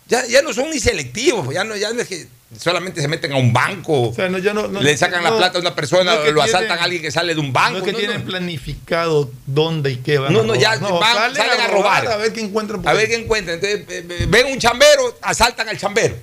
Ya, 0.08 0.26
ya 0.26 0.42
no 0.42 0.54
son 0.54 0.70
ni 0.70 0.80
selectivos, 0.80 1.54
ya 1.54 1.66
no, 1.66 1.76
ya 1.76 1.92
no 1.92 2.02
es 2.02 2.08
que 2.08 2.28
solamente 2.60 3.02
se 3.02 3.08
meten 3.08 3.32
a 3.32 3.38
un 3.38 3.54
banco, 3.54 4.14
no- 4.18 4.82
le 4.82 4.98
sacan 4.98 5.24
la 5.24 5.36
plata 5.38 5.58
a 5.58 5.62
una 5.62 5.74
persona, 5.76 6.16
lo 6.32 6.42
asaltan 6.42 6.78
a 6.80 6.84
alguien 6.84 7.02
que 7.02 7.12
sale 7.12 7.34
de 7.34 7.40
un 7.40 7.54
banco. 7.54 7.80
No 7.80 7.86
es 7.86 7.92
que 7.92 7.94
tienen 7.98 8.24
planificado 8.24 9.32
dónde 9.46 9.92
y 9.92 9.96
qué 9.98 10.18
van 10.18 10.34
No, 10.34 10.42
a 10.42 10.44
no, 10.44 10.56
ya 10.56 10.78
van- 10.78 11.34
salen 11.36 11.62
a 11.62 11.68
robar. 11.68 12.08
A 12.08 12.18
ver 12.18 12.34
qué 12.34 12.42
encuentran. 12.42 12.86
A 12.88 12.94
ver 12.94 13.08
qué 13.08 13.16
encuentran. 13.16 13.60
Entonces, 13.64 14.28
ven 14.30 14.48
un 14.48 14.60
chambero, 14.60 15.18
asaltan 15.22 15.70
al 15.70 15.78
chambero. 15.78 16.16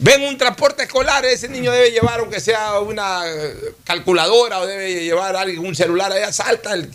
Ven 0.00 0.22
un 0.22 0.38
transporte 0.38 0.84
escolar, 0.84 1.24
ese 1.24 1.48
niño 1.48 1.72
debe 1.72 1.90
llevar, 1.90 2.20
aunque 2.20 2.38
sea 2.40 2.78
una 2.78 3.22
calculadora 3.82 4.60
o 4.60 4.66
debe 4.66 5.02
llevar 5.02 5.34
alguien 5.34 5.58
un 5.66 5.74
celular, 5.74 6.12
ahí 6.12 6.22
asalta. 6.22 6.74
el- 6.74 6.88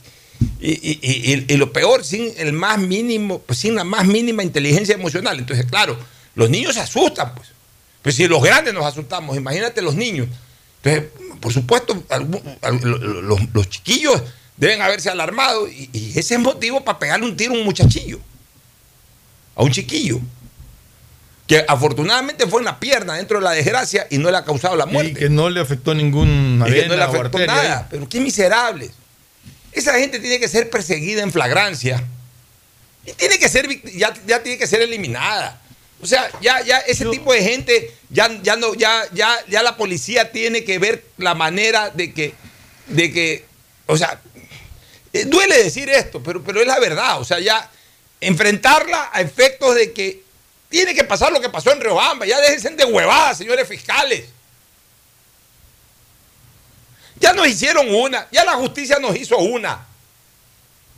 y, 0.62 0.72
y- 0.72 1.00
y- 1.02 1.34
y- 1.34 1.46
y 1.54 1.58
lo 1.58 1.74
peor, 1.74 2.06
sin 2.06 2.34
el 2.38 2.54
más 2.54 2.80
mínimo, 2.80 3.40
pues, 3.40 3.60
sin 3.60 3.76
la 3.76 3.84
más 3.84 4.06
mínima 4.06 4.44
inteligencia 4.44 4.96
emocional. 4.96 5.38
Entonces, 5.38 5.66
claro, 5.66 5.98
los 6.36 6.50
niños 6.50 6.76
se 6.76 6.82
asustan, 6.82 7.34
pues. 7.36 7.50
Pues 8.02 8.16
si 8.16 8.28
los 8.28 8.44
grandes 8.44 8.74
nos 8.74 8.86
asustamos, 8.86 9.38
imagínate 9.38 9.82
los 9.82 9.96
niños. 9.96 10.28
Entonces, 10.84 11.12
por 11.40 11.54
supuesto, 11.54 12.04
los, 12.62 13.54
los 13.54 13.70
chiquillos 13.70 14.22
deben 14.58 14.82
haberse 14.82 15.10
alarmado 15.10 15.68
y, 15.68 15.90
y 15.94 16.20
ese 16.20 16.36
es 16.36 16.40
motivo 16.40 16.84
para 16.84 17.00
pegarle 17.00 17.26
un 17.26 17.38
tiro 17.38 17.54
a 17.54 17.58
un 17.58 17.64
muchachillo, 17.64 18.20
a 19.56 19.64
un 19.64 19.72
chiquillo, 19.72 20.20
que 21.48 21.64
afortunadamente 21.68 22.48
fue 22.48 22.60
en 22.62 22.66
la 22.66 22.80
pierna 22.80 23.16
dentro 23.16 23.38
de 23.38 23.44
la 23.44 23.52
desgracia 23.52 24.08
y 24.10 24.18
no 24.18 24.32
le 24.32 24.38
ha 24.38 24.44
causado 24.44 24.76
la 24.76 24.86
muerte. 24.86 25.12
Y 25.12 25.16
que 25.16 25.30
no 25.30 25.50
le 25.50 25.60
afectó 25.62 25.94
ninguna 25.94 26.68
Y 26.68 26.74
que 26.74 26.88
no 26.88 26.96
le 26.96 27.04
afectó 27.04 27.38
nada. 27.40 27.80
ahí. 27.80 27.86
Pero 27.90 28.08
qué 28.10 28.20
miserables. 28.20 28.92
Esa 29.72 29.98
gente 29.98 30.20
tiene 30.20 30.40
que 30.40 30.48
ser 30.48 30.70
perseguida 30.70 31.24
en 31.24 31.32
flagrancia. 31.32 32.04
Y 33.06 33.12
tiene 33.14 33.38
que 33.40 33.50
ser, 33.50 33.68
ya 33.94 34.14
tiene 34.14 34.58
que 34.58 34.68
ser 34.68 34.82
eliminada. 34.82 35.62
O 36.04 36.06
sea, 36.06 36.30
ya, 36.42 36.62
ya 36.62 36.80
ese 36.80 37.06
tipo 37.06 37.32
de 37.32 37.42
gente, 37.42 37.96
ya, 38.10 38.30
ya 38.42 38.58
no, 38.58 38.74
ya, 38.74 39.04
ya, 39.14 39.34
ya 39.48 39.64
la 39.64 39.78
policía 39.78 40.34
tiene 40.34 40.66
que 40.66 40.78
ver 40.78 41.06
la 41.18 41.34
manera 41.34 41.92
de 41.92 42.14
que, 42.14 42.34
de 42.88 43.14
que, 43.14 43.46
o 43.86 43.96
sea, 43.96 44.20
eh, 45.14 45.24
duele 45.24 45.64
decir 45.64 45.90
esto, 45.90 46.22
pero, 46.22 46.44
pero 46.44 46.60
es 46.60 46.68
la 46.68 46.78
verdad. 46.78 47.22
O 47.22 47.24
sea, 47.24 47.40
ya 47.40 47.72
enfrentarla 48.20 49.12
a 49.14 49.22
efectos 49.22 49.76
de 49.76 49.94
que 49.94 50.24
tiene 50.68 50.94
que 50.94 51.06
pasar 51.06 51.32
lo 51.32 51.40
que 51.40 51.50
pasó 51.50 51.72
en 51.72 51.80
Riobamba. 51.80 52.26
Ya 52.26 52.42
déjense 52.42 52.72
de 52.72 52.84
huevadas, 52.84 53.38
señores 53.38 53.66
fiscales. 53.66 54.26
Ya 57.22 57.32
nos 57.32 57.48
hicieron 57.48 57.96
una, 57.96 58.28
ya 58.30 58.44
la 58.44 58.56
justicia 58.56 59.00
nos 59.00 59.16
hizo 59.16 59.38
una 59.38 59.88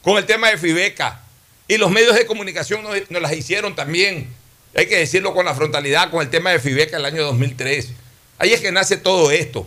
con 0.02 0.18
el 0.18 0.26
tema 0.26 0.50
de 0.50 0.58
Fibeca. 0.58 1.22
Y 1.68 1.78
los 1.78 1.91
medios 1.91 2.15
de 2.15 2.26
comunicación 2.26 2.82
nos, 2.82 3.12
nos 3.12 3.22
las 3.22 3.34
hicieron 3.34 3.76
también. 3.76 4.34
Hay 4.75 4.88
que 4.88 4.97
decirlo 4.97 5.33
con 5.33 5.45
la 5.45 5.55
frontalidad 5.55 6.11
con 6.11 6.21
el 6.21 6.29
tema 6.29 6.51
de 6.51 6.59
Fibeca 6.59 6.97
el 6.97 7.05
año 7.05 7.23
2003. 7.23 7.91
Ahí 8.38 8.51
es 8.51 8.59
que 8.59 8.73
nace 8.73 8.97
todo 8.97 9.31
esto. 9.31 9.65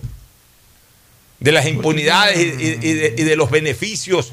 De 1.40 1.50
las 1.50 1.66
impunidades 1.66 2.36
y, 2.36 3.22
de, 3.24 3.36
los 3.36 3.50
beneficios 3.50 4.32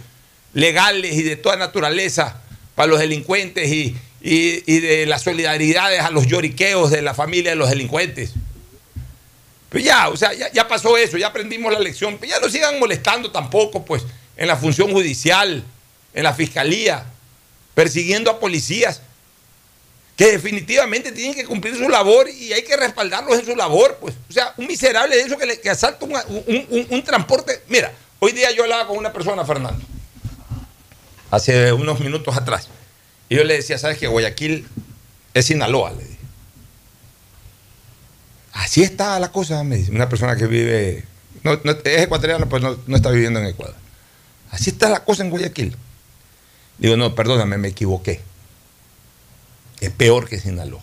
legales 0.53 1.13
y 1.13 1.23
de 1.23 1.38
toda 1.38 1.55
naturaleza 1.55 2.41
para 2.73 2.88
los 2.88 2.99
delincuentes 2.99 3.71
y, 3.71 3.95
de 4.21 5.05
las 5.05 5.21
solidaridades 5.21 6.01
a 6.01 6.09
los 6.09 6.27
lloriqueos 6.27 6.91
de 6.91 7.01
la 7.01 7.13
familia 7.13 7.51
de 7.51 7.55
los 7.55 7.69
delincuentes. 7.69 8.33
Pero 9.69 9.85
ya, 9.85 10.09
o 10.09 10.17
sea, 10.17 10.33
ya, 10.33 10.51
ya 10.51 10.67
pasó 10.67 10.97
eso, 10.97 11.17
ya 11.17 11.27
aprendimos 11.27 11.71
la 11.71 11.79
lección. 11.79 12.17
Pero 12.19 12.31
ya 12.33 12.39
no 12.39 12.49
sigan 12.49 12.79
molestando 12.79 13.31
tampoco, 13.31 13.85
pues, 13.85 14.03
en 14.35 14.47
la 14.47 14.57
función 14.57 14.91
judicial, 14.91 15.63
en 16.13 16.23
la 16.23 16.33
fiscalía, 16.33 17.05
persiguiendo 17.75 18.29
a 18.31 18.39
policías 18.39 19.01
que 20.15 20.32
definitivamente 20.32 21.12
tienen 21.12 21.34
que 21.34 21.45
cumplir 21.45 21.75
su 21.75 21.89
labor 21.89 22.30
y 22.30 22.54
hay 22.54 22.63
que 22.63 22.78
respaldarlos 22.78 23.38
en 23.39 23.45
su 23.45 23.56
labor, 23.56 23.97
pues. 23.99 24.15
O 24.30 24.34
sea, 24.34 24.54
un 24.58 24.65
miserable 24.67 25.15
de 25.15 25.23
eso 25.23 25.38
que, 25.38 25.45
le- 25.45 25.60
que 25.60 25.69
asalta 25.69 26.06
un, 26.06 26.13
un- 26.47 26.88
un- 26.89 27.04
transporte. 27.04 27.62
Mira, 27.67 27.91
hoy 28.19 28.32
día 28.32 28.49
yo 28.51 28.63
hablaba 28.63 28.88
con 28.88 28.97
una 28.97 29.12
persona, 29.12 29.43
Fernando, 29.43 29.82
hace 31.32 31.73
unos 31.73 31.99
minutos 31.99 32.36
atrás, 32.38 32.69
y 33.28 33.36
yo 33.36 33.43
le 33.43 33.56
decía, 33.56 33.78
¿sabes 33.78 33.97
que 33.97 34.08
Guayaquil 34.08 34.65
es 35.34 35.45
Sinaloa? 35.45 35.91
Le 35.91 36.04
dije. 36.04 36.15
Así 38.54 38.84
está 38.84 39.19
la 39.19 39.32
cosa, 39.32 39.63
me 39.63 39.75
dice. 39.78 39.91
Una 39.91 40.08
persona 40.08 40.36
que 40.38 40.47
vive, 40.47 41.04
no- 41.43 41.54
es 41.84 42.01
ecuatoriana, 42.01 42.45
pues 42.45 42.63
no, 42.63 42.78
no 42.88 42.95
está 42.95 43.10
viviendo 43.12 43.39
en 43.39 43.47
Ecuador. 43.47 43.75
Así 44.51 44.69
está 44.69 44.88
la 44.89 45.04
cosa 45.04 45.23
en 45.23 45.30
Guayaquil. 45.30 45.75
Digo, 46.78 46.95
no, 46.95 47.13
perdóname, 47.15 47.58
me 47.58 47.67
equivoqué. 47.69 48.21
Es 49.79 49.91
peor 49.91 50.27
que 50.27 50.39
Sinaloa. 50.39 50.81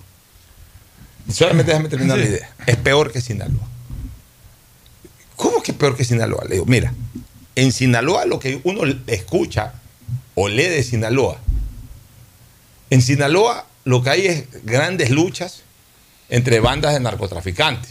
Solamente 1.31 1.71
déjame 1.73 1.89
terminar 1.89 2.19
la 2.19 2.25
idea. 2.25 2.55
Es 2.67 2.77
peor 2.77 3.13
que 3.13 3.21
Sinaloa. 3.21 3.69
¿Cómo 5.37 5.63
que 5.63 5.73
es 5.73 5.79
peor 5.79 5.97
que 5.97 6.05
Sinaloa? 6.05 6.45
Le 6.45 6.55
digo, 6.55 6.67
mira, 6.67 6.93
en 7.55 7.73
Sinaloa 7.73 8.27
lo 8.27 8.39
que 8.39 8.61
uno 8.65 8.83
escucha 9.07 9.75
o 10.35 10.49
lee 10.49 10.69
de 10.69 10.83
Sinaloa, 10.83 11.39
en 12.91 13.03
Sinaloa 13.03 13.67
lo 13.85 14.03
que 14.03 14.11
hay 14.11 14.27
es 14.27 14.45
grandes 14.65 15.11
luchas 15.11 15.63
entre 16.29 16.61
bandas 16.61 16.95
de 16.95 17.01
narcotraficantes. 17.01 17.91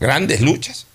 Grandes 0.00 0.40
luchas 0.40 0.86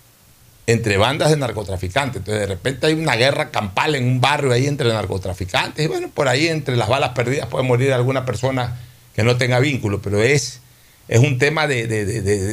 entre 0.66 0.96
bandas 0.98 1.30
de 1.30 1.36
narcotraficantes. 1.36 2.18
Entonces, 2.20 2.40
de 2.40 2.46
repente 2.46 2.86
hay 2.86 2.94
una 2.94 3.16
guerra 3.16 3.50
campal 3.50 3.94
en 3.96 4.04
un 4.06 4.20
barrio 4.20 4.52
ahí 4.52 4.66
entre 4.66 4.88
narcotraficantes. 4.92 5.84
Y 5.84 5.88
bueno, 5.88 6.10
por 6.14 6.28
ahí 6.28 6.46
entre 6.48 6.76
las 6.76 6.88
balas 6.88 7.10
perdidas 7.10 7.48
puede 7.48 7.64
morir 7.64 7.92
alguna 7.92 8.24
persona 8.24 8.78
que 9.14 9.22
no 9.24 9.36
tenga 9.36 9.58
vínculo, 9.58 10.00
pero 10.00 10.22
es, 10.22 10.60
es 11.08 11.18
un 11.18 11.38
tema 11.38 11.66
de, 11.66 11.86
de- 11.88 12.04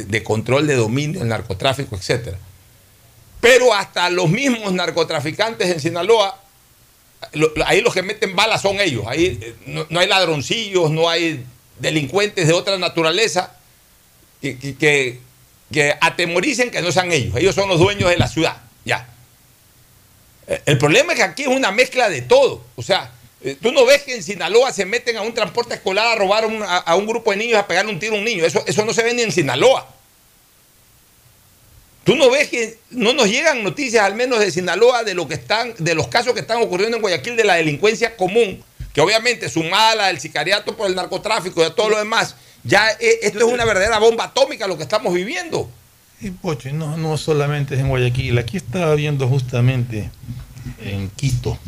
de- 0.04 0.22
control 0.24 0.66
de 0.66 0.74
dominio, 0.74 1.22
el 1.22 1.28
narcotráfico, 1.28 1.96
etc. 1.96 2.34
Pero 3.40 3.72
hasta 3.72 4.10
los 4.10 4.28
mismos 4.28 4.72
narcotraficantes 4.72 5.68
en 5.70 5.80
Sinaloa, 5.80 6.40
lo- 7.34 7.52
lo- 7.54 7.66
ahí 7.66 7.80
los 7.80 7.94
que 7.94 8.02
meten 8.02 8.34
balas 8.34 8.62
son 8.62 8.80
ellos. 8.80 9.04
Ahí 9.06 9.38
eh, 9.40 9.54
no, 9.90 10.00
hay 10.00 10.08
ladroncillos, 10.08 10.90
no 10.90 11.08
hay 11.08 11.44
delincuentes 11.78 12.48
de 12.48 12.52
otra 12.52 12.76
naturaleza 12.78 13.52
que- 14.40 15.20
que- 15.72 15.94
atemoricen 16.00 16.70
que 16.70 16.80
no 16.82 16.90
sean 16.92 17.12
ellos. 17.12 17.36
Ellos 17.36 17.54
son 17.54 17.68
los 17.68 17.78
dueños 17.78 18.08
de 18.10 18.16
la 18.16 18.28
ciudad. 18.28 18.56
Ya. 18.84 19.08
Eh, 20.46 20.62
El 20.66 20.78
problema 20.78 21.12
es 21.12 21.18
que 21.18 21.22
aquí 21.24 21.42
es 21.42 21.48
una 21.48 21.70
mezcla 21.72 22.08
de 22.08 22.22
todo. 22.22 22.64
O 22.76 22.82
sea, 22.82 23.12
eh, 23.42 23.56
tú 23.60 23.70
no 23.72 23.84
ves 23.84 24.02
que 24.02 24.14
en 24.16 24.22
Sinaloa 24.22 24.72
se 24.72 24.84
meten 24.84 25.16
a 25.16 25.22
un 25.22 25.34
transporte 25.34 25.74
escolar 25.74 26.06
a 26.06 26.14
robar 26.16 26.44
a 26.44 26.46
un, 26.46 26.62
a- 26.62 26.78
a 26.78 26.94
un 26.96 27.06
grupo 27.06 27.30
de 27.30 27.36
niños, 27.36 27.58
a 27.58 27.66
pegarle 27.66 27.92
un 27.92 27.98
tiro 27.98 28.14
a 28.14 28.18
un 28.18 28.24
niño. 28.24 28.44
Eso, 28.44 28.64
eso 28.66 28.84
no 28.84 28.92
se 28.94 29.02
ve 29.02 29.14
ni 29.14 29.22
en 29.22 29.32
Sinaloa. 29.32 29.94
Tú 32.04 32.16
no 32.16 32.30
ves 32.30 32.48
que 32.48 32.78
no 32.90 33.12
nos 33.12 33.28
llegan 33.28 33.62
noticias, 33.62 34.02
al 34.02 34.14
menos 34.14 34.38
de 34.40 34.50
Sinaloa, 34.50 35.04
de 35.04 35.12
lo 35.14 35.28
que 35.28 35.34
están, 35.34 35.74
de 35.78 35.94
los 35.94 36.08
casos 36.08 36.32
que 36.32 36.40
están 36.40 36.62
ocurriendo 36.62 36.96
en 36.96 37.02
Guayaquil 37.02 37.36
de 37.36 37.44
la 37.44 37.56
delincuencia 37.56 38.16
común, 38.16 38.64
que 38.94 39.02
obviamente 39.02 39.50
sumada 39.50 39.90
a 39.90 39.94
la 39.94 40.06
del 40.06 40.18
sicariato 40.18 40.74
por 40.74 40.86
el 40.88 40.94
narcotráfico 40.96 41.60
y 41.60 41.66
a 41.66 41.74
todo 41.74 41.90
lo 41.90 41.98
demás, 41.98 42.34
ya 42.64 42.90
eh, 43.00 43.20
esto 43.22 43.38
es 43.38 43.44
una 43.44 43.64
verdadera 43.64 43.98
bomba 43.98 44.24
atómica 44.24 44.66
lo 44.66 44.76
que 44.76 44.82
estamos 44.82 45.14
viviendo. 45.14 45.70
Y 46.20 46.30
Pocho, 46.30 46.72
no, 46.72 46.96
no 46.96 47.16
solamente 47.16 47.74
es 47.74 47.80
en 47.80 47.88
Guayaquil, 47.88 48.38
aquí 48.38 48.56
estaba 48.56 48.94
viendo 48.94 49.28
justamente 49.28 50.10
en 50.82 51.08
Quito. 51.10 51.58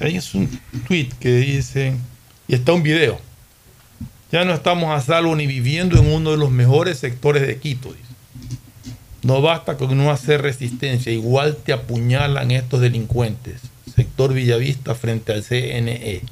Ahí 0.00 0.16
es 0.16 0.34
un 0.34 0.48
tweet 0.86 1.08
que 1.20 1.36
dice, 1.36 1.94
y 2.48 2.54
está 2.54 2.72
un 2.72 2.82
video. 2.82 3.18
Ya 4.30 4.44
no 4.44 4.52
estamos 4.52 4.90
a 4.90 5.00
salvo 5.00 5.34
ni 5.36 5.46
viviendo 5.46 5.98
en 5.98 6.12
uno 6.12 6.32
de 6.32 6.36
los 6.36 6.50
mejores 6.50 6.98
sectores 6.98 7.46
de 7.46 7.58
Quito. 7.58 7.92
dice. 7.92 8.08
No 9.22 9.40
basta 9.40 9.76
con 9.76 9.96
no 9.96 10.10
hacer 10.10 10.42
resistencia, 10.42 11.12
igual 11.12 11.56
te 11.56 11.72
apuñalan 11.72 12.50
estos 12.50 12.80
delincuentes. 12.80 13.60
Sector 13.94 14.32
Villavista 14.32 14.94
frente 14.94 15.32
al 15.32 15.42
CNE. 15.42 16.22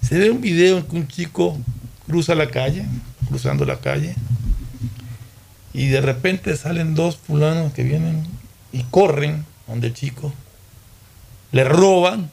Se 0.00 0.18
ve 0.18 0.30
un 0.30 0.40
video 0.40 0.78
en 0.78 0.84
que 0.84 0.96
un 0.96 1.08
chico 1.08 1.58
cruza 2.06 2.34
la 2.34 2.48
calle, 2.48 2.84
cruzando 3.28 3.64
la 3.64 3.78
calle, 3.78 4.14
y 5.72 5.88
de 5.88 6.00
repente 6.00 6.56
salen 6.56 6.94
dos 6.94 7.16
fulanos 7.16 7.72
que 7.72 7.82
vienen 7.82 8.26
y 8.72 8.82
corren 8.84 9.44
donde 9.66 9.88
el 9.88 9.94
chico, 9.94 10.32
le 11.50 11.64
roban 11.64 12.30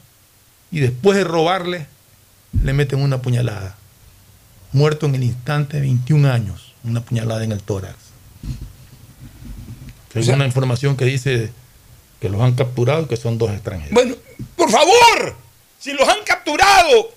y 0.71 0.79
después 0.79 1.17
de 1.17 1.23
robarle 1.23 1.87
le 2.63 2.73
meten 2.73 3.01
una 3.01 3.21
puñalada. 3.21 3.75
Muerto 4.71 5.05
en 5.05 5.15
el 5.15 5.23
instante, 5.23 5.79
21 5.79 6.31
años, 6.31 6.73
una 6.83 7.01
puñalada 7.01 7.43
en 7.43 7.51
el 7.51 7.61
tórax. 7.61 7.95
Es 10.13 10.27
una 10.27 10.45
información 10.45 10.97
que 10.97 11.05
dice 11.05 11.51
que 12.19 12.29
los 12.29 12.41
han 12.41 12.53
capturado 12.55 13.03
y 13.03 13.05
que 13.05 13.17
son 13.17 13.37
dos 13.37 13.51
extranjeros. 13.51 13.93
Bueno, 13.93 14.15
por 14.55 14.69
favor, 14.69 15.35
si 15.79 15.93
los 15.93 16.07
han 16.07 16.23
capturado, 16.25 17.11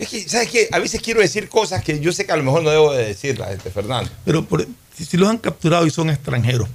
Es 0.00 0.08
que, 0.08 0.26
¿sabes 0.28 0.48
qué? 0.48 0.68
A 0.72 0.78
veces 0.78 1.00
quiero 1.02 1.20
decir 1.20 1.48
cosas 1.48 1.84
que 1.84 2.00
yo 2.00 2.10
sé 2.10 2.24
que 2.24 2.32
a 2.32 2.36
lo 2.36 2.42
mejor 2.42 2.62
no 2.62 2.70
debo 2.70 2.92
de 2.94 3.04
decirlas, 3.08 3.50
este 3.50 3.70
Fernando. 3.70 4.10
Pero 4.24 4.42
por- 4.44 4.66
si, 4.96 5.04
si 5.04 5.16
los 5.18 5.28
han 5.28 5.36
capturado 5.38 5.86
y 5.86 5.90
son 5.90 6.08
extranjeros. 6.08 6.68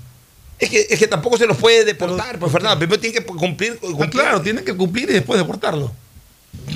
Es 0.60 0.70
que, 0.70 0.86
es 0.90 1.00
que 1.00 1.08
tampoco 1.08 1.36
se 1.38 1.48
los 1.48 1.58
puede 1.58 1.84
deportar, 1.84 2.38
pues 2.38 2.52
Fernando. 2.52 2.78
Primero 2.78 3.00
tienen 3.02 3.20
que 3.22 3.26
cumplir. 3.26 3.78
cumplir. 3.80 4.06
Ah, 4.08 4.10
claro, 4.12 4.42
tienen 4.42 4.64
que 4.64 4.76
cumplir 4.76 5.10
y 5.10 5.14
después 5.14 5.40
deportarlo. 5.40 5.92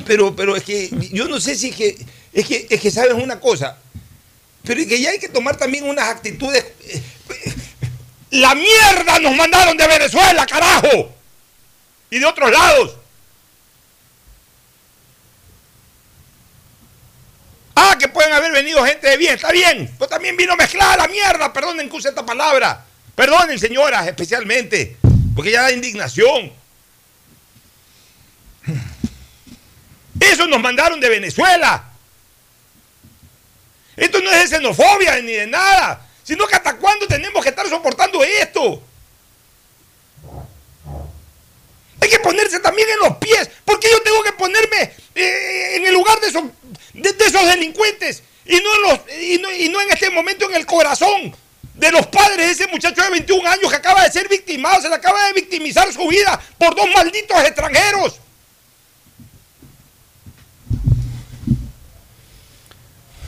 Pero, 0.07 0.35
pero 0.35 0.55
es 0.55 0.63
que 0.63 0.89
yo 1.13 1.27
no 1.27 1.39
sé 1.39 1.55
si 1.55 1.69
es 1.69 1.75
que, 1.75 2.05
es 2.33 2.45
que, 2.47 2.67
es 2.69 2.81
que 2.81 2.91
sabes 2.91 3.13
una 3.13 3.39
cosa. 3.39 3.77
Pero 4.63 4.81
es 4.81 4.87
que 4.87 4.99
ya 4.99 5.11
hay 5.11 5.19
que 5.19 5.29
tomar 5.29 5.55
también 5.55 5.87
unas 5.87 6.09
actitudes. 6.09 6.65
eh, 6.89 7.01
¡La 8.31 8.53
mierda 8.55 9.19
nos 9.19 9.35
mandaron 9.35 9.77
de 9.77 9.87
Venezuela, 9.87 10.45
carajo! 10.45 11.11
Y 12.11 12.19
de 12.19 12.25
otros 12.25 12.51
lados. 12.51 12.95
Ah, 17.81 17.95
que 17.97 18.09
pueden 18.09 18.33
haber 18.33 18.51
venido 18.51 18.83
gente 18.83 19.07
de 19.07 19.15
bien, 19.15 19.35
está 19.35 19.53
bien. 19.53 19.89
Pero 19.97 20.09
también 20.09 20.35
vino 20.35 20.53
mezclada 20.57 20.97
la 20.97 21.07
mierda. 21.07 21.53
Perdonen 21.53 21.89
que 21.89 21.95
use 21.95 22.09
esta 22.09 22.25
palabra. 22.25 22.83
Perdonen, 23.15 23.57
señoras, 23.57 24.05
especialmente. 24.05 24.97
Porque 25.33 25.51
ya 25.51 25.61
da 25.61 25.71
indignación. 25.71 26.51
Eso 30.19 30.45
nos 30.47 30.59
mandaron 30.59 30.99
de 30.99 31.07
Venezuela. 31.07 31.85
Esto 33.95 34.19
no 34.19 34.29
es 34.29 34.49
de 34.49 34.57
xenofobia 34.57 35.21
ni 35.21 35.31
de 35.31 35.47
nada. 35.47 36.05
Sino 36.21 36.47
que 36.47 36.55
hasta 36.55 36.75
cuándo 36.75 37.07
tenemos 37.07 37.41
que 37.41 37.49
estar 37.49 37.65
soportando 37.69 38.21
esto. 38.25 38.83
Hay 42.01 42.09
que 42.09 42.19
ponerse 42.19 42.59
también 42.59 42.89
en 42.89 42.99
los 42.99 43.15
pies. 43.17 43.49
¿Por 43.63 43.79
qué 43.79 43.89
yo 43.89 44.01
tengo 44.01 44.21
que 44.21 44.33
ponerme 44.33 44.91
eh, 45.15 45.75
en 45.77 45.85
el 45.85 45.93
lugar 45.93 46.19
de 46.19 46.27
esos, 46.27 46.43
de, 46.93 47.13
de 47.13 47.25
esos 47.25 47.45
delincuentes? 47.45 48.23
Y 48.45 48.55
no, 48.55 48.75
en 48.75 48.81
los, 48.81 48.99
y, 49.21 49.37
no, 49.37 49.53
y 49.53 49.69
no 49.69 49.81
en 49.81 49.91
este 49.91 50.09
momento 50.09 50.49
en 50.49 50.55
el 50.55 50.65
corazón 50.65 51.35
de 51.75 51.91
los 51.91 52.07
padres 52.07 52.37
de 52.37 52.51
ese 52.51 52.67
muchacho 52.67 53.01
de 53.01 53.09
21 53.11 53.47
años 53.47 53.69
que 53.69 53.75
acaba 53.75 54.03
de 54.03 54.11
ser 54.11 54.27
victimado. 54.27 54.81
Se 54.81 54.89
le 54.89 54.95
acaba 54.95 55.27
de 55.27 55.33
victimizar 55.33 55.91
su 55.93 56.07
vida 56.07 56.39
por 56.57 56.75
dos 56.75 56.87
malditos 56.93 57.37
extranjeros. 57.43 58.19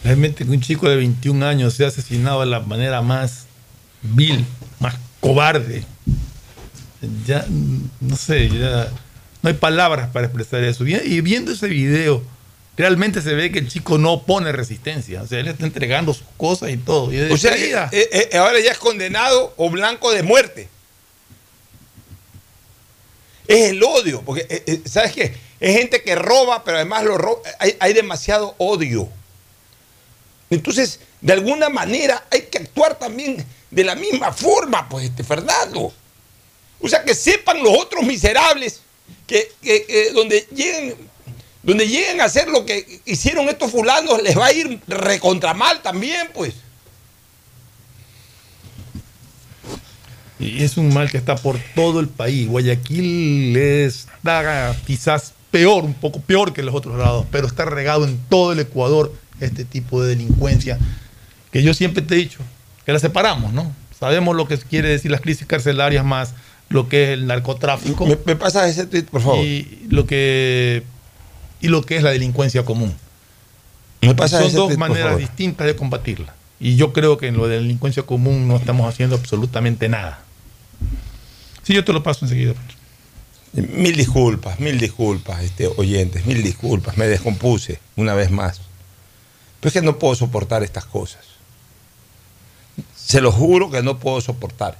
Realmente 0.04 0.44
que 0.44 0.52
un 0.52 0.62
chico 0.62 0.90
de 0.90 0.96
21 0.96 1.46
años 1.46 1.76
sea 1.76 1.90
asesinado 1.90 2.40
de 2.42 2.48
la 2.48 2.60
manera 2.60 3.02
más 3.02 3.46
vil, 4.02 4.44
más 4.80 4.96
cobarde. 5.20 5.86
Ya, 7.26 7.46
no 8.00 8.18
sé, 8.18 8.50
ya 8.50 8.90
no 9.42 9.50
hay 9.50 9.54
palabras 9.54 10.10
para 10.12 10.26
expresar 10.26 10.64
eso. 10.64 10.86
Y 10.86 11.22
viendo 11.22 11.52
ese 11.52 11.68
video, 11.68 12.24
realmente 12.82 13.22
se 13.22 13.34
ve 13.36 13.52
que 13.52 13.60
el 13.60 13.70
chico 13.70 13.98
no 14.00 14.24
pone 14.24 14.52
resistencia. 14.52 15.22
O 15.22 15.28
sea, 15.28 15.40
él 15.40 15.48
está 15.48 15.66
entregando 15.66 16.14
sus 16.14 16.26
cosas 16.36 16.72
y 16.72 16.78
todo. 16.78 17.14
Y 17.14 17.32
O 17.32 17.38
sea, 17.38 17.52
caída, 17.52 17.90
eh, 17.92 18.30
eh, 18.32 18.38
ahora 18.38 18.60
ya 18.60 18.72
es 18.72 18.78
condenado 18.80 19.54
o 19.56 19.70
blanco 19.70 20.12
de 20.12 20.24
muerte. 20.24 20.68
Es 23.48 23.70
el 23.72 23.84
odio, 23.84 24.22
porque, 24.22 24.46
eh, 24.50 24.64
eh, 24.66 24.82
¿sabes 24.86 25.12
qué? 25.14 25.34
Es 25.60 25.78
gente 25.78 26.02
que 26.04 26.16
roba, 26.16 26.64
pero 26.64 26.78
además 26.78 27.04
lo 27.04 27.18
roba. 27.18 27.42
Hay, 27.60 27.76
hay 27.80 27.94
demasiado 27.94 28.56
odio. 28.58 29.10
Entonces, 30.50 31.00
de 31.22 31.34
alguna 31.34 31.70
manera, 31.70 32.26
hay 32.32 32.44
que 32.44 32.58
actuar 32.60 32.98
también 32.98 33.46
de 33.70 33.84
la 33.84 33.96
misma 33.96 34.32
forma, 34.34 34.88
pues, 34.90 35.06
este 35.06 35.24
Fernando. 35.24 35.94
O 36.80 36.88
sea, 36.88 37.04
que 37.04 37.14
sepan 37.14 37.62
los 37.62 37.78
otros 37.78 38.04
miserables 38.04 38.82
que, 39.28 39.52
que- 39.62 39.86
que 39.86 40.12
donde 40.12 40.48
lleguen 40.54 40.96
donde 41.64 41.88
lleguen 41.88 42.22
a 42.22 42.26
hacer 42.26 42.48
lo 42.50 42.66
que 42.66 43.02
hicieron 43.06 43.48
estos 43.50 43.72
fulanos, 43.72 44.22
les 44.24 44.38
va 44.38 44.48
a 44.48 44.54
ir 44.54 44.80
recontra 44.88 45.54
mal 45.54 45.82
también, 45.82 46.30
pues. 46.34 46.56
Y 50.40 50.64
es 50.64 50.78
un 50.78 50.92
mal 50.92 51.12
que 51.12 51.18
está 51.18 51.36
por 51.36 51.60
todo 51.76 52.00
el 52.00 52.08
país. 52.08 52.48
Guayaquil 52.48 53.56
está 53.56 54.76
quizás 54.88 55.34
peor, 55.52 55.84
un 55.84 55.94
poco 55.94 56.20
peor 56.22 56.52
que 56.52 56.64
los 56.64 56.74
otros 56.74 56.98
lados, 56.98 57.28
pero 57.32 57.46
está 57.46 57.66
regado 57.66 58.06
en 58.06 58.18
todo 58.28 58.54
el 58.54 58.60
Ecuador 58.60 59.14
este 59.40 59.66
tipo 59.66 60.02
de 60.02 60.10
delincuencia 60.16 60.80
que 61.52 61.62
yo 61.62 61.74
siempre 61.74 62.02
te 62.02 62.16
he 62.16 62.18
dicho, 62.18 62.40
que 62.86 62.94
la 62.94 63.00
separamos, 63.00 63.54
¿no? 63.54 63.76
Sabemos 64.00 64.36
lo 64.36 64.48
que 64.48 64.58
quiere 64.58 64.90
decir 64.90 65.12
las 65.12 65.22
crisis 65.22 65.46
carcelarias 65.46 66.06
más 66.06 66.34
lo 66.70 66.88
que 66.88 67.04
es 67.04 67.10
el 67.10 67.28
narcotráfico. 67.28 68.06
Me, 68.08 68.18
me 68.26 68.36
pasas 68.36 68.70
ese 68.70 68.88
tweet, 68.88 69.04
por 69.04 69.22
favor. 69.22 69.46
Y 69.46 69.86
lo 69.90 70.08
que, 70.08 70.84
y 71.62 71.68
lo 71.68 71.84
que 71.84 71.98
es 71.98 72.04
la 72.04 72.12
delincuencia 72.12 72.66
común. 72.66 72.94
Me 74.02 74.16
pasa 74.16 74.42
Son 74.42 74.54
dos 74.54 74.78
maneras 74.78 75.18
distintas 75.18 75.68
de 75.68 75.76
combatirla. 75.76 76.34
Y 76.60 76.76
yo 76.76 76.92
creo 76.94 77.18
que 77.18 77.28
en 77.28 77.38
lo 77.38 77.48
de 77.48 77.56
la 77.56 77.62
delincuencia 77.62 78.04
común 78.04 78.48
no 78.48 78.56
estamos 78.56 78.88
haciendo 78.88 79.16
absolutamente 79.16 79.90
nada. 79.90 80.24
Sí, 81.64 81.74
yo 81.74 81.86
te 81.86 81.94
lo 81.94 82.04
paso 82.04 82.26
enseguida. 82.26 82.54
Mil 83.54 83.96
disculpas, 83.96 84.60
mil 84.60 84.80
disculpas, 84.80 85.44
este, 85.44 85.68
oyentes, 85.68 86.26
mil 86.26 86.42
disculpas. 86.42 86.98
Me 86.98 87.08
descompuse 87.08 87.80
una 87.96 88.14
vez 88.14 88.32
más. 88.32 88.62
Pero 89.60 89.68
es 89.68 89.74
que 89.74 89.82
no 89.82 90.00
puedo 90.00 90.16
soportar 90.16 90.64
estas 90.64 90.86
cosas. 90.86 91.22
Se 92.96 93.22
los 93.22 93.36
juro 93.36 93.70
que 93.70 93.84
no 93.84 94.00
puedo 94.00 94.22
soportar. 94.22 94.78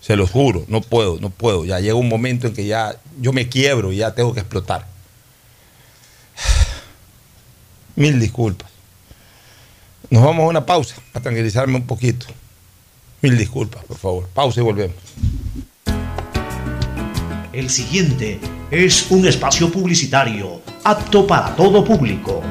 Se 0.00 0.16
los 0.16 0.30
juro, 0.30 0.64
no 0.68 0.80
puedo, 0.80 1.18
no 1.20 1.28
puedo. 1.28 1.64
Ya 1.64 1.80
llega 1.80 1.94
un 1.94 2.08
momento 2.08 2.46
en 2.46 2.54
que 2.54 2.66
ya 2.66 2.98
yo 3.20 3.32
me 3.32 3.48
quiebro 3.48 3.92
y 3.92 3.96
ya 3.96 4.14
tengo 4.14 4.32
que 4.32 4.40
explotar. 4.40 4.86
Mil 7.96 8.18
disculpas. 8.18 8.70
Nos 10.10 10.24
vamos 10.24 10.44
a 10.44 10.48
una 10.48 10.66
pausa 10.66 10.96
para 11.12 11.22
tranquilizarme 11.22 11.76
un 11.76 11.86
poquito. 11.86 12.26
Mil 13.22 13.36
disculpas, 13.36 13.84
por 13.84 13.96
favor. 13.96 14.28
Pausa 14.34 14.60
y 14.60 14.62
volvemos. 14.64 14.96
El 17.52 17.68
siguiente 17.68 18.40
es 18.70 19.10
un 19.10 19.26
espacio 19.26 19.70
publicitario 19.70 20.62
apto 20.84 21.26
para 21.26 21.54
todo 21.56 21.84
público. 21.84 22.42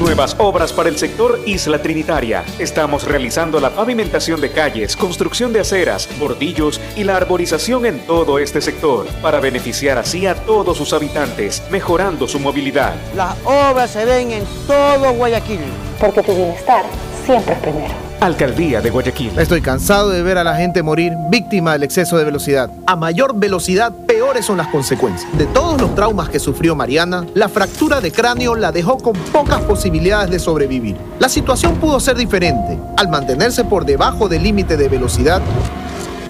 Nuevas 0.00 0.34
obras 0.38 0.72
para 0.72 0.88
el 0.88 0.96
sector 0.96 1.38
Isla 1.44 1.82
Trinitaria. 1.82 2.42
Estamos 2.58 3.04
realizando 3.04 3.60
la 3.60 3.70
pavimentación 3.70 4.40
de 4.40 4.50
calles, 4.50 4.96
construcción 4.96 5.52
de 5.52 5.60
aceras, 5.60 6.08
bordillos 6.18 6.80
y 6.96 7.04
la 7.04 7.16
arborización 7.16 7.84
en 7.84 8.00
todo 8.06 8.38
este 8.38 8.62
sector 8.62 9.06
para 9.20 9.40
beneficiar 9.40 9.98
así 9.98 10.26
a 10.26 10.34
todos 10.34 10.78
sus 10.78 10.94
habitantes, 10.94 11.62
mejorando 11.70 12.26
su 12.26 12.40
movilidad. 12.40 12.94
Las 13.14 13.36
obras 13.44 13.90
se 13.90 14.06
ven 14.06 14.30
en 14.30 14.44
todo 14.66 15.12
Guayaquil. 15.12 15.60
Porque 16.00 16.22
tu 16.22 16.34
bienestar 16.34 16.84
siempre 17.26 17.52
es 17.52 17.60
primero. 17.60 18.10
Alcaldía 18.20 18.82
de 18.82 18.90
Guayaquil. 18.90 19.38
Estoy 19.38 19.62
cansado 19.62 20.10
de 20.10 20.22
ver 20.22 20.36
a 20.36 20.44
la 20.44 20.54
gente 20.54 20.82
morir 20.82 21.14
víctima 21.30 21.72
del 21.72 21.84
exceso 21.84 22.18
de 22.18 22.24
velocidad. 22.24 22.70
A 22.86 22.94
mayor 22.94 23.34
velocidad, 23.34 23.92
peores 24.20 24.44
son 24.44 24.58
las 24.58 24.68
consecuencias. 24.68 25.26
De 25.38 25.46
todos 25.46 25.80
los 25.80 25.94
traumas 25.94 26.28
que 26.28 26.38
sufrió 26.38 26.76
Mariana, 26.76 27.24
la 27.32 27.48
fractura 27.48 28.02
de 28.02 28.12
cráneo 28.12 28.54
la 28.54 28.70
dejó 28.70 28.98
con 28.98 29.14
pocas 29.32 29.62
posibilidades 29.62 30.30
de 30.30 30.38
sobrevivir. 30.38 30.94
La 31.18 31.30
situación 31.30 31.76
pudo 31.76 31.98
ser 32.00 32.18
diferente. 32.18 32.78
Al 32.98 33.08
mantenerse 33.08 33.64
por 33.64 33.86
debajo 33.86 34.28
del 34.28 34.42
límite 34.42 34.76
de 34.76 34.90
velocidad, 34.90 35.40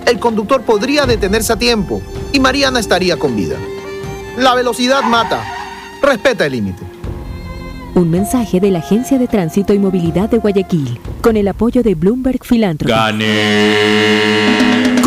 el 0.06 0.20
conductor 0.20 0.62
podría 0.62 1.04
detenerse 1.04 1.52
a 1.52 1.56
tiempo 1.56 2.00
y 2.32 2.38
Mariana 2.38 2.78
estaría 2.78 3.16
con 3.16 3.34
vida. 3.34 3.56
La 4.38 4.54
velocidad 4.54 5.02
mata. 5.02 5.42
Respeta 6.00 6.46
el 6.46 6.52
límite. 6.52 6.84
Un 7.96 8.08
mensaje 8.08 8.60
de 8.60 8.70
la 8.70 8.78
Agencia 8.78 9.18
de 9.18 9.26
Tránsito 9.26 9.74
y 9.74 9.80
Movilidad 9.80 10.30
de 10.30 10.38
Guayaquil, 10.38 11.00
con 11.20 11.36
el 11.36 11.48
apoyo 11.48 11.82
de 11.82 11.96
Bloomberg 11.96 12.38
Philanthropy. 12.44 12.92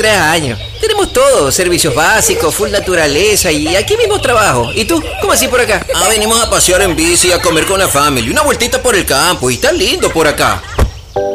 tres 0.00 0.16
años. 0.16 0.58
Tenemos 0.80 1.12
todo, 1.12 1.52
servicios 1.52 1.94
básicos, 1.94 2.54
full 2.54 2.70
naturaleza 2.70 3.52
y 3.52 3.76
aquí 3.76 3.98
mismo 3.98 4.18
trabajo. 4.18 4.70
¿Y 4.74 4.86
tú? 4.86 5.02
¿Cómo 5.20 5.34
así 5.34 5.46
por 5.46 5.60
acá? 5.60 5.84
Ah, 5.94 6.08
venimos 6.08 6.42
a 6.42 6.48
pasear 6.48 6.80
en 6.80 6.96
bici, 6.96 7.30
a 7.32 7.42
comer 7.42 7.66
con 7.66 7.78
la 7.78 7.86
familia, 7.86 8.30
una 8.30 8.40
vueltita 8.40 8.80
por 8.80 8.94
el 8.96 9.04
campo 9.04 9.50
y 9.50 9.54
está 9.54 9.72
lindo 9.72 10.10
por 10.10 10.26
acá. 10.26 10.62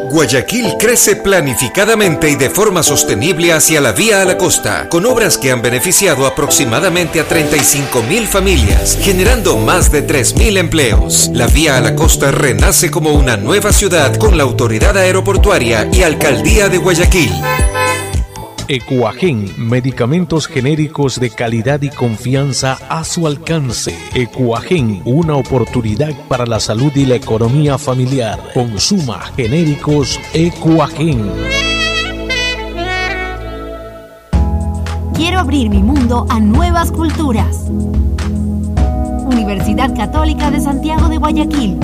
Guayaquil 0.09 0.78
crece 0.80 1.16
planificadamente 1.18 2.28
y 2.30 2.36
de 2.36 2.49
forma 2.49 2.82
sostenible 2.82 3.53
hacia 3.53 3.82
la 3.82 3.91
vía 3.91 4.22
a 4.22 4.26
la 4.26 4.36
costa, 4.36 4.89
con 4.89 5.05
obras 5.05 5.38
que 5.38 5.51
han 5.51 5.61
beneficiado 5.61 6.26
aproximadamente 6.26 7.20
a 7.20 7.28
35 7.28 8.01
mil 8.01 8.28
familias, 8.28 8.97
generando 8.99 9.57
más 9.57 9.91
de 9.91 10.01
3 10.01 10.38
mil 10.38 10.57
empleos. 10.57 11.30
La 11.34 11.45
vía 11.45 11.78
a 11.78 11.82
la 11.82 11.93
costa 11.93 12.32
renace 12.32 12.89
como 12.89 13.11
una 13.11 13.38
nueva 13.38 13.72
ciudad 13.72 14.16
con 14.16 14.38
la 14.38 14.43
autoridad 14.43 14.97
aeroportuaria 14.97 15.88
y 15.91 16.01
alcaldía 16.01 16.68
de 16.68 16.78
Guayaquil. 16.80 17.32
Ecuagen, 18.68 19.45
medicamentos 19.57 20.47
genéricos 20.47 21.20
de 21.20 21.30
calidad 21.30 21.84
y 21.84 21.89
confianza 21.89 22.80
a 22.89 23.03
su 23.03 23.28
alcance. 23.28 23.95
Ecuagen, 24.16 25.03
una 25.05 25.36
oportunidad 25.36 26.13
para 26.28 26.47
la 26.47 26.59
salud 26.59 26.91
y 26.95 27.05
la 27.05 27.13
economía 27.13 27.78
familiar. 27.78 28.39
Consuma 28.55 29.22
genéricos 29.36 30.20
Ecuagen. 30.34 31.30
Quiero 35.13 35.39
abrir 35.39 35.70
mi 35.70 35.84
mundo 35.84 36.26
a 36.30 36.39
nuevas 36.39 36.91
culturas. 36.91 37.68
Universidad 39.28 39.95
Católica 39.95 40.49
de 40.49 40.59
Santiago 40.59 41.07
de 41.07 41.18
Guayaquil. 41.18 41.78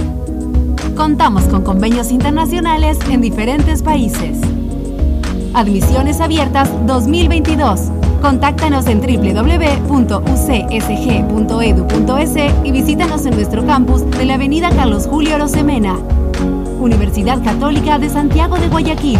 Contamos 0.95 1.43
con 1.43 1.63
convenios 1.63 2.11
internacionales 2.11 2.97
en 3.07 3.21
diferentes 3.21 3.84
países. 3.84 4.39
Admisiones 5.54 6.22
abiertas 6.22 6.70
2022. 6.86 7.91
Contáctanos 8.22 8.88
en 8.88 9.02
www.ucsg.edu.es 9.02 9.86
y 12.64 12.72
visítanos 12.72 13.26
en 13.26 13.36
nuestro 13.36 13.66
campus 13.66 14.10
de 14.12 14.24
la 14.26 14.36
Avenida 14.36 14.70
Carlos 14.70 15.08
Julio 15.08 15.38
Rosemena. 15.38 15.97
Universidad 16.80 17.43
Católica 17.43 17.99
de 17.99 18.10
Santiago 18.10 18.58
de 18.58 18.70
Guayaquil. 18.70 19.20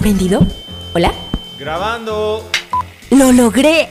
¿Está 0.00 0.08
prendido? 0.08 0.46
¿Hola? 0.94 1.12
Grabando. 1.58 2.48
¡Lo 3.10 3.32
logré! 3.32 3.90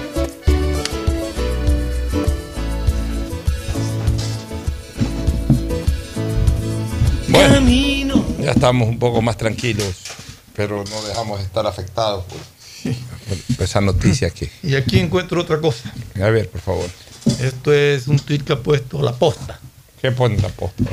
Ya 8.51 8.55
estamos 8.55 8.87
un 8.87 8.99
poco 8.99 9.21
más 9.21 9.37
tranquilos, 9.37 9.95
pero 10.55 10.83
no 10.83 11.01
dejamos 11.03 11.39
de 11.39 11.45
estar 11.45 11.65
afectados 11.65 12.25
por, 12.25 12.39
por 13.55 13.63
esa 13.63 13.81
noticia 13.81 14.29
que... 14.29 14.51
Y 14.63 14.75
aquí 14.75 14.99
encuentro 14.99 15.41
otra 15.41 15.59
cosa. 15.59 15.93
A 16.21 16.29
ver, 16.29 16.49
por 16.49 16.61
favor. 16.61 16.89
Esto 17.39 17.71
es 17.71 18.07
un 18.07 18.19
tweet 18.19 18.39
que 18.39 18.53
ha 18.53 18.59
puesto 18.59 19.01
la 19.01 19.13
posta. 19.13 19.59
¿Qué 20.01 20.11
pone 20.11 20.37
la 20.37 20.49
posta? 20.49 20.85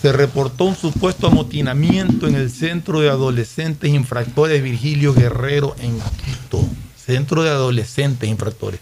se 0.00 0.12
reportó 0.12 0.64
un 0.64 0.76
supuesto 0.76 1.26
amotinamiento 1.26 2.26
en 2.26 2.34
el 2.34 2.50
Centro 2.50 3.00
de 3.00 3.10
Adolescentes 3.10 3.90
Infractores 3.90 4.62
Virgilio 4.62 5.12
Guerrero 5.12 5.76
en 5.78 5.98
Quito. 5.98 6.66
Centro 6.96 7.42
de 7.42 7.50
Adolescentes 7.50 8.26
Infractores. 8.26 8.80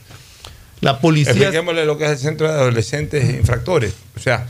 La 0.81 1.01
policía... 1.01 1.33
Expliquémosle 1.33 1.87
lo 1.87 1.99
que 1.99 2.05
es 2.05 2.11
el 2.13 2.19
Centro 2.19 2.47
de 2.47 2.55
Adolescentes 2.55 3.35
Infractores. 3.35 3.95
O 4.17 4.21
sea, 4.21 4.47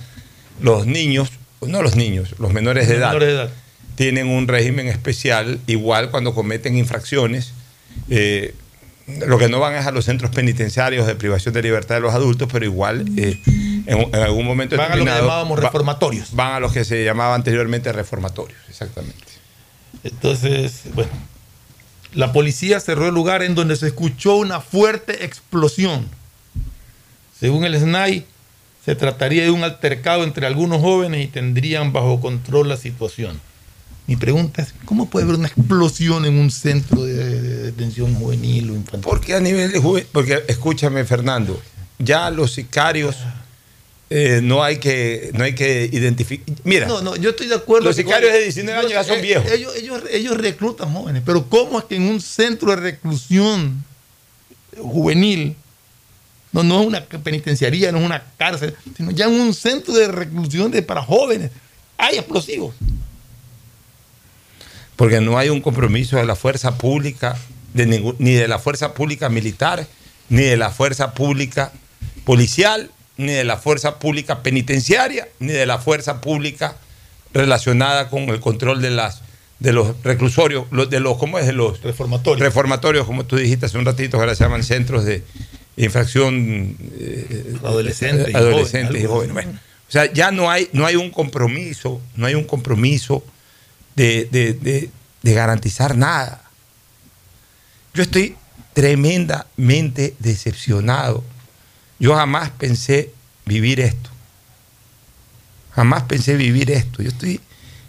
los 0.61 0.87
niños, 0.87 1.31
no 1.67 1.83
los 1.83 1.97
niños, 1.97 2.35
los 2.39 2.53
menores 2.53 2.89
de 2.89 2.97
edad, 2.97 3.09
Menores 3.09 3.29
de 3.29 3.35
edad. 3.35 3.51
tienen 3.97 4.29
un 4.29 4.47
régimen 4.49 4.87
especial, 4.89 5.61
igual 5.67 6.11
cuando 6.11 6.35
cometen 6.35 6.77
infracciones. 6.77 7.53
eh, 8.09 8.55
lo 9.27 9.39
que 9.39 9.49
no 9.49 9.59
van 9.59 9.75
es 9.75 9.87
a 9.87 9.91
los 9.91 10.05
centros 10.05 10.31
penitenciarios 10.33 11.07
de 11.07 11.15
privación 11.15 11.55
de 11.55 11.63
libertad 11.63 11.95
de 11.95 12.03
los 12.03 12.13
adultos, 12.15 12.47
pero 12.53 12.67
igual 12.67 13.07
eh, 13.17 13.41
en, 13.87 14.01
en 14.01 14.15
algún 14.17 14.45
momento 14.45 14.77
Van 14.77 14.93
a 14.93 14.97
lo 14.97 15.05
que 15.07 15.11
llamábamos 15.11 15.59
va- 15.59 15.63
reformatorios. 15.63 16.35
Van 16.35 16.53
a 16.53 16.61
los 16.61 16.73
que 16.75 16.85
se 16.85 17.03
llamaba 17.05 17.35
anteriormente 17.35 17.91
reformatorios, 17.91 18.59
exactamente. 18.69 19.25
Entonces, 20.05 20.83
bueno, 20.95 21.11
la 22.13 22.35
policía 22.35 22.81
cerró 22.81 23.09
el 23.09 23.15
lugar 23.15 23.43
en 23.43 23.55
donde 23.55 23.77
se 23.77 23.87
escuchó 23.87 24.37
una 24.37 24.61
fuerte 24.61 25.25
explosión. 25.25 26.07
Según 27.41 27.65
el 27.65 27.79
SNAI, 27.81 28.27
se 28.89 28.95
trataría 28.97 29.43
de 29.43 29.51
un 29.51 29.65
altercado 29.65 30.25
entre 30.25 30.47
algunos 30.47 30.81
jóvenes 30.81 31.23
y 31.23 31.27
tendrían 31.29 31.93
bajo 31.93 32.23
control 32.23 32.71
la 32.71 32.79
situación. 32.79 33.39
Mi 34.07 34.17
pregunta 34.17 34.63
es, 34.63 34.73
¿cómo 34.87 35.11
puede 35.11 35.25
haber 35.25 35.37
una 35.39 35.49
explosión 35.49 36.25
en 36.25 36.39
un 36.39 36.51
centro 36.51 37.05
de, 37.05 37.13
de 37.15 37.57
detención 37.65 38.15
juvenil 38.15 38.71
o 38.71 38.75
infantil? 38.75 39.03
Porque 39.03 39.35
a 39.35 39.41
nivel 39.41 39.73
de 39.73 39.79
juve- 39.79 40.07
porque 40.11 40.43
escúchame 40.49 41.05
Fernando, 41.05 41.61
ya 41.99 42.31
los 42.31 42.53
sicarios 42.55 43.15
eh, 44.09 44.41
no 44.43 44.65
hay 44.65 44.79
que 44.79 45.33
no 45.35 45.45
hay 45.45 45.55
que 45.55 45.91
identificar. 45.93 46.57
Mira, 46.65 46.87
No, 46.89 47.03
no, 47.03 47.15
yo 47.17 47.29
estoy 47.29 47.49
de 47.49 47.57
acuerdo. 47.57 47.89
Los 47.89 47.97
sicarios 47.97 48.33
de 48.33 48.41
19 48.45 48.79
años 48.79 48.91
ya 48.93 49.05
son 49.05 49.19
Eh, 49.19 49.21
viejos. 49.21 49.53
Ellos, 49.53 49.77
ellos, 49.77 50.03
ellos 50.11 50.35
reclutan 50.39 50.95
jóvenes, 50.95 51.23
pero 51.27 51.47
¿cómo 51.47 51.79
es 51.79 51.85
que 51.85 51.97
en 51.97 52.05
un 52.05 52.23
centro 52.23 52.71
de 52.71 52.77
reclusión 52.77 53.85
juvenil, 54.79 55.57
no, 56.53 56.63
no 56.63 56.81
es 56.81 56.87
una 56.87 57.01
penitenciaría, 57.05 57.93
no 57.93 57.99
es 57.99 58.05
una 58.05 58.23
cárcel, 58.37 58.75
sino 58.97 59.11
ya 59.11 59.27
en 59.27 59.33
un 59.41 59.53
centro 59.55 59.95
de 59.95 60.09
reclusión 60.09 60.71
de, 60.71 60.83
para 60.83 61.03
jóvenes, 61.03 61.51
hay 61.97 62.17
explosivos? 62.19 62.75
porque 64.97 65.21
no 65.21 65.39
hay 65.39 65.49
un 65.49 65.61
compromiso 65.61 66.17
de 66.17 66.25
la 66.27 66.35
fuerza 66.35 66.77
pública, 66.77 67.37
de 67.73 67.87
ningún- 67.87 68.17
ni 68.19 68.33
de 68.33 68.49
la 68.49 68.59
fuerza 68.59 68.95
pública 68.95 69.29
militar, 69.29 69.87
ni 70.29 70.43
de 70.43 70.57
la 70.57 70.71
fuerza 70.71 71.15
pública 71.15 71.71
policial, 72.25 72.91
ni 73.17 73.33
de 73.33 73.45
la 73.45 73.57
fuerza 73.59 73.99
pública 74.01 74.43
penitenciaria, 74.43 75.29
ni 75.39 75.53
de 75.53 75.67
la 75.67 75.79
fuerza 75.79 76.21
pública 76.21 76.77
relacionada 77.33 78.09
con 78.11 78.23
el 78.25 78.41
control 78.41 78.83
de 78.83 78.91
las 78.91 79.23
de 79.61 79.73
los 79.73 79.95
reclusorios, 80.05 80.67
los- 80.71 80.89
de 80.89 81.01
los 81.01 81.17
¿cómo 81.19 81.37
es? 81.39 81.47
de 81.47 81.53
los 81.53 81.81
reformatorios. 81.83 82.41
Reformatorios, 82.41 83.07
como 83.07 83.25
tú 83.25 83.35
dijiste 83.37 83.67
hace 83.67 83.77
un 83.77 83.85
ratito, 83.85 84.17
que 84.17 84.23
ahora 84.23 84.37
se 84.37 84.45
llaman 84.45 84.63
centros 84.63 85.05
de 85.05 85.25
infracción 85.85 86.77
eh, 86.99 87.57
Adolescentes 87.63 88.29
y 88.31 88.37
adolescentes 88.37 89.03
y. 89.03 89.07
Bueno, 89.07 89.53
o 89.89 89.91
sea, 89.91 90.13
ya 90.13 90.31
no 90.31 90.51
hay 90.51 90.69
no 90.73 90.85
hay 90.87 90.97
un 90.97 91.11
compromiso, 91.11 92.01
no 92.17 92.27
hay 92.27 92.35
un 92.35 92.45
compromiso 92.45 93.25
de, 93.97 94.29
de- 94.31 94.53
de- 94.55 94.91
de 95.23 95.35
garantizar 95.35 95.97
nada. 95.97 96.43
Yo 97.95 98.03
estoy 98.03 98.37
tremendamente 98.75 100.15
decepcionado. 100.21 101.25
Yo 101.99 102.15
jamás 102.15 102.51
pensé 102.51 103.11
vivir 103.45 103.81
esto. 103.81 104.11
Jamás 105.73 106.05
pensé 106.05 106.37
vivir 106.37 106.71
esto. 106.71 107.03
Yo 107.03 107.09
estoy 107.09 107.41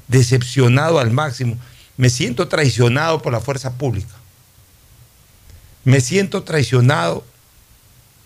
decepcionado 0.08 1.00
al 1.00 1.12
máximo. 1.12 1.58
Me 1.98 2.10
siento 2.10 2.48
traicionado 2.48 3.22
por 3.22 3.32
la 3.34 3.40
fuerza 3.42 3.74
pública. 3.78 4.14
Me 5.84 6.02
siento 6.02 6.44
traicionado 6.44 7.24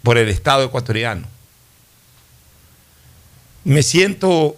por 0.03 0.17
el 0.17 0.29
Estado 0.29 0.65
ecuatoriano. 0.65 1.25
Me 3.63 3.81
siento 3.81 4.57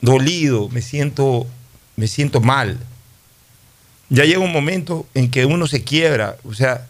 dolido, 0.00 0.68
me 0.68 0.82
siento, 0.82 1.46
me 1.96 2.08
siento 2.08 2.40
mal. 2.40 2.78
Ya 4.10 4.24
llega 4.24 4.40
un 4.40 4.52
momento 4.52 5.06
en 5.14 5.30
que 5.30 5.46
uno 5.46 5.66
se 5.66 5.82
quiebra, 5.82 6.36
o 6.44 6.52
sea, 6.52 6.88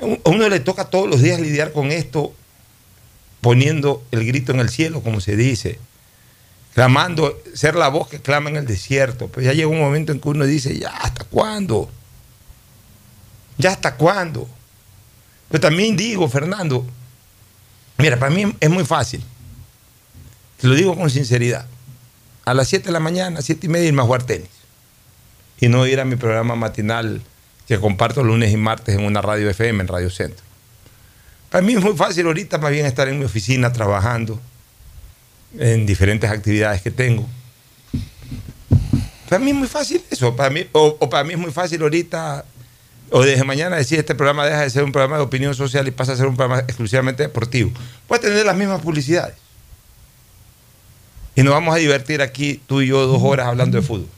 a 0.00 0.28
uno 0.30 0.48
le 0.48 0.60
toca 0.60 0.86
todos 0.86 1.08
los 1.08 1.20
días 1.20 1.40
lidiar 1.40 1.72
con 1.72 1.90
esto, 1.90 2.32
poniendo 3.40 4.02
el 4.12 4.24
grito 4.24 4.52
en 4.52 4.60
el 4.60 4.70
cielo, 4.70 5.02
como 5.02 5.20
se 5.20 5.36
dice, 5.36 5.78
clamando, 6.74 7.38
ser 7.54 7.74
la 7.74 7.88
voz 7.88 8.08
que 8.08 8.20
clama 8.20 8.48
en 8.48 8.56
el 8.56 8.66
desierto. 8.66 9.28
Pero 9.28 9.42
ya 9.42 9.52
llega 9.52 9.68
un 9.68 9.80
momento 9.80 10.12
en 10.12 10.20
que 10.20 10.28
uno 10.28 10.46
dice, 10.46 10.78
ya, 10.78 10.90
¿hasta 10.90 11.24
cuándo? 11.24 11.90
¿Ya 13.58 13.70
hasta 13.72 13.96
cuándo? 13.96 14.48
Pero 15.50 15.60
también 15.60 15.96
digo, 15.96 16.28
Fernando, 16.28 16.86
mira, 17.98 18.18
para 18.18 18.34
mí 18.34 18.54
es 18.60 18.70
muy 18.70 18.84
fácil. 18.84 19.22
Te 20.60 20.68
lo 20.68 20.74
digo 20.74 20.96
con 20.96 21.10
sinceridad. 21.10 21.66
A 22.44 22.54
las 22.54 22.68
7 22.68 22.86
de 22.86 22.92
la 22.92 23.00
mañana, 23.00 23.42
7 23.42 23.66
y 23.66 23.68
media, 23.68 23.88
irme 23.88 24.02
a 24.02 24.04
jugar 24.04 24.22
tenis. 24.22 24.48
Y 25.60 25.68
no 25.68 25.86
ir 25.86 26.00
a 26.00 26.04
mi 26.04 26.16
programa 26.16 26.54
matinal 26.54 27.20
que 27.66 27.78
comparto 27.78 28.24
lunes 28.24 28.52
y 28.52 28.56
martes 28.56 28.94
en 28.94 29.04
una 29.04 29.20
radio 29.20 29.50
FM, 29.50 29.82
en 29.82 29.88
Radio 29.88 30.10
Centro. 30.10 30.44
Para 31.50 31.62
mí 31.62 31.74
es 31.74 31.82
muy 31.82 31.96
fácil 31.96 32.26
ahorita 32.26 32.58
más 32.58 32.70
bien 32.70 32.86
estar 32.86 33.08
en 33.08 33.18
mi 33.18 33.24
oficina 33.24 33.72
trabajando 33.72 34.40
en 35.58 35.84
diferentes 35.84 36.30
actividades 36.30 36.80
que 36.80 36.90
tengo. 36.90 37.26
Para 39.28 39.40
mí 39.40 39.50
es 39.50 39.56
muy 39.56 39.68
fácil 39.68 40.02
eso. 40.10 40.28
O 40.28 40.36
para 41.10 41.24
mí 41.24 41.32
es 41.32 41.38
muy 41.38 41.50
fácil 41.50 41.82
ahorita, 41.82 42.44
o 43.10 43.22
desde 43.22 43.44
mañana 43.44 43.76
decir 43.76 43.98
este 43.98 44.14
programa 44.14 44.46
deja 44.46 44.62
de 44.62 44.70
ser 44.70 44.84
un 44.84 44.92
programa 44.92 45.16
de 45.16 45.22
opinión 45.22 45.54
social 45.54 45.86
y 45.88 45.90
pasa 45.90 46.12
a 46.12 46.16
ser 46.16 46.26
un 46.26 46.36
programa 46.36 46.60
exclusivamente 46.60 47.22
deportivo. 47.22 47.72
Puede 48.06 48.22
tener 48.22 48.46
las 48.46 48.56
mismas 48.56 48.80
publicidades. 48.80 49.34
Y 51.34 51.42
nos 51.42 51.52
vamos 51.54 51.74
a 51.74 51.78
divertir 51.78 52.22
aquí, 52.22 52.60
tú 52.66 52.82
y 52.82 52.88
yo, 52.88 53.06
dos 53.06 53.22
horas 53.22 53.46
hablando 53.46 53.80
de 53.80 53.86
fútbol. 53.86 54.08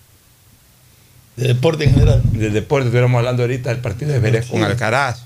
De 1.37 1.49
deporte 1.49 1.85
en 1.85 1.93
general. 1.95 2.23
De 2.33 2.51
deporte, 2.51 2.87
estuviéramos 2.87 3.19
hablando 3.19 3.43
ahorita 3.43 3.71
del 3.71 3.79
partido 3.81 4.13
de 4.13 4.19
Vélez 4.19 4.47
con. 4.47 4.63
Alcaraz. 4.63 5.23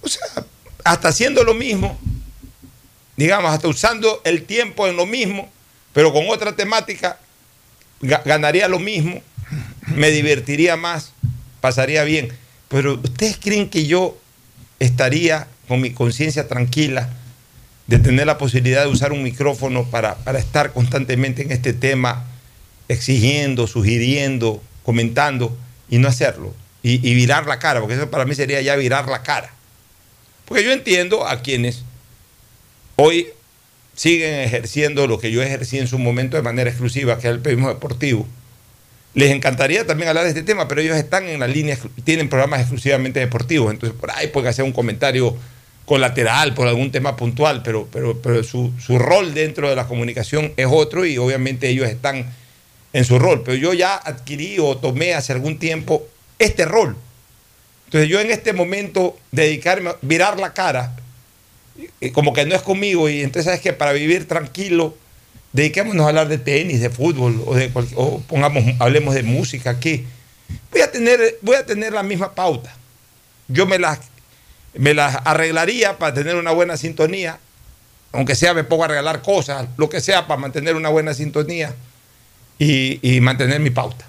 O 0.00 0.08
sea, 0.08 0.26
hasta 0.84 1.08
haciendo 1.08 1.44
lo 1.44 1.54
mismo, 1.54 1.98
digamos, 3.16 3.52
hasta 3.52 3.68
usando 3.68 4.20
el 4.24 4.44
tiempo 4.44 4.86
en 4.86 4.96
lo 4.96 5.06
mismo, 5.06 5.50
pero 5.92 6.12
con 6.12 6.24
otra 6.28 6.54
temática, 6.54 7.18
ga- 8.00 8.22
ganaría 8.24 8.68
lo 8.68 8.78
mismo, 8.78 9.20
me 9.94 10.10
divertiría 10.10 10.76
más, 10.76 11.12
pasaría 11.60 12.04
bien. 12.04 12.28
Pero 12.68 12.94
¿ustedes 12.94 13.38
creen 13.40 13.68
que 13.68 13.86
yo 13.86 14.16
estaría 14.78 15.48
con 15.68 15.80
mi 15.80 15.90
conciencia 15.90 16.48
tranquila 16.48 17.10
de 17.86 17.98
tener 17.98 18.26
la 18.26 18.38
posibilidad 18.38 18.82
de 18.82 18.90
usar 18.90 19.12
un 19.12 19.22
micrófono 19.22 19.84
para, 19.84 20.16
para 20.16 20.38
estar 20.38 20.72
constantemente 20.72 21.42
en 21.42 21.52
este 21.52 21.72
tema, 21.72 22.24
exigiendo, 22.88 23.66
sugiriendo, 23.66 24.62
comentando 24.82 25.56
y 25.88 25.98
no 25.98 26.08
hacerlo? 26.08 26.54
Y, 26.82 27.08
y 27.08 27.14
virar 27.14 27.46
la 27.46 27.58
cara, 27.58 27.80
porque 27.80 27.94
eso 27.96 28.10
para 28.10 28.24
mí 28.24 28.34
sería 28.34 28.60
ya 28.60 28.76
virar 28.76 29.08
la 29.08 29.22
cara. 29.22 29.52
Porque 30.44 30.64
yo 30.64 30.72
entiendo 30.72 31.26
a 31.26 31.42
quienes 31.42 31.84
hoy 32.96 33.28
siguen 33.94 34.40
ejerciendo 34.40 35.06
lo 35.06 35.18
que 35.18 35.32
yo 35.32 35.42
ejercí 35.42 35.78
en 35.78 35.88
su 35.88 35.98
momento 35.98 36.36
de 36.36 36.42
manera 36.42 36.70
exclusiva, 36.70 37.18
que 37.18 37.28
es 37.28 37.34
el 37.34 37.40
periodismo 37.40 37.70
deportivo. 37.70 38.26
Les 39.16 39.30
encantaría 39.30 39.86
también 39.86 40.10
hablar 40.10 40.24
de 40.24 40.28
este 40.28 40.42
tema, 40.42 40.68
pero 40.68 40.82
ellos 40.82 40.94
están 40.94 41.26
en 41.26 41.40
la 41.40 41.48
línea, 41.48 41.78
tienen 42.04 42.28
programas 42.28 42.60
exclusivamente 42.60 43.18
deportivos, 43.18 43.72
entonces 43.72 43.98
por 43.98 44.10
ahí 44.10 44.26
pueden 44.26 44.50
hacer 44.50 44.62
un 44.62 44.72
comentario 44.72 45.34
colateral 45.86 46.52
por 46.52 46.68
algún 46.68 46.92
tema 46.92 47.16
puntual, 47.16 47.62
pero, 47.62 47.88
pero, 47.90 48.20
pero 48.20 48.44
su, 48.44 48.74
su 48.78 48.98
rol 48.98 49.32
dentro 49.32 49.70
de 49.70 49.74
la 49.74 49.86
comunicación 49.86 50.52
es 50.58 50.66
otro 50.70 51.06
y 51.06 51.16
obviamente 51.16 51.66
ellos 51.66 51.88
están 51.88 52.30
en 52.92 53.04
su 53.06 53.18
rol. 53.18 53.42
Pero 53.42 53.56
yo 53.56 53.72
ya 53.72 53.94
adquirí 53.94 54.58
o 54.58 54.76
tomé 54.76 55.14
hace 55.14 55.32
algún 55.32 55.58
tiempo 55.58 56.06
este 56.38 56.66
rol. 56.66 56.94
Entonces 57.86 58.10
yo 58.10 58.20
en 58.20 58.30
este 58.30 58.52
momento 58.52 59.16
dedicarme 59.32 59.90
a 59.90 59.96
virar 60.02 60.38
la 60.38 60.52
cara, 60.52 60.94
eh, 62.02 62.12
como 62.12 62.34
que 62.34 62.44
no 62.44 62.54
es 62.54 62.60
conmigo, 62.60 63.08
y 63.08 63.22
entonces 63.22 63.46
sabes 63.46 63.62
que 63.62 63.72
para 63.72 63.92
vivir 63.92 64.28
tranquilo, 64.28 64.94
dediquémonos 65.56 66.04
a 66.04 66.10
hablar 66.10 66.28
de 66.28 66.36
tenis, 66.36 66.82
de 66.82 66.90
fútbol, 66.90 67.42
o, 67.46 67.54
de 67.54 67.70
pongamos, 68.28 68.62
hablemos 68.78 69.14
de 69.14 69.22
música 69.22 69.70
aquí. 69.70 70.04
Voy 70.70 70.82
a 70.82 70.92
tener, 70.92 71.38
voy 71.40 71.56
a 71.56 71.64
tener 71.64 71.94
la 71.94 72.02
misma 72.02 72.34
pauta. 72.34 72.74
Yo 73.48 73.64
me 73.64 73.78
las, 73.78 74.00
me 74.74 74.92
las 74.92 75.16
arreglaría 75.24 75.96
para 75.96 76.12
tener 76.12 76.36
una 76.36 76.50
buena 76.50 76.76
sintonía, 76.76 77.38
aunque 78.12 78.34
sea 78.34 78.52
me 78.52 78.64
pongo 78.64 78.84
a 78.84 78.88
regalar 78.88 79.22
cosas, 79.22 79.66
lo 79.78 79.88
que 79.88 80.02
sea 80.02 80.26
para 80.26 80.38
mantener 80.38 80.76
una 80.76 80.90
buena 80.90 81.14
sintonía 81.14 81.74
y, 82.58 83.00
y 83.00 83.22
mantener 83.22 83.58
mi 83.60 83.70
pauta, 83.70 84.04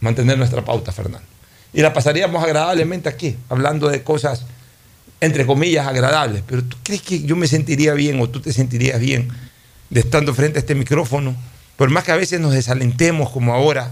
mantener 0.00 0.38
nuestra 0.38 0.64
pauta, 0.64 0.90
Fernando. 0.90 1.26
Y 1.72 1.82
la 1.82 1.92
pasaríamos 1.92 2.42
agradablemente 2.42 3.08
aquí, 3.08 3.36
hablando 3.48 3.88
de 3.88 4.02
cosas, 4.02 4.44
entre 5.20 5.46
comillas, 5.46 5.86
agradables. 5.86 6.42
Pero 6.48 6.64
¿tú 6.64 6.76
crees 6.82 7.02
que 7.02 7.22
yo 7.22 7.36
me 7.36 7.46
sentiría 7.46 7.94
bien 7.94 8.20
o 8.20 8.28
tú 8.28 8.40
te 8.40 8.52
sentirías 8.52 8.98
bien 8.98 9.28
de 9.90 10.00
estando 10.00 10.34
frente 10.34 10.58
a 10.58 10.60
este 10.60 10.74
micrófono, 10.74 11.36
por 11.76 11.90
más 11.90 12.04
que 12.04 12.12
a 12.12 12.16
veces 12.16 12.40
nos 12.40 12.52
desalentemos 12.52 13.30
como 13.30 13.52
ahora, 13.52 13.90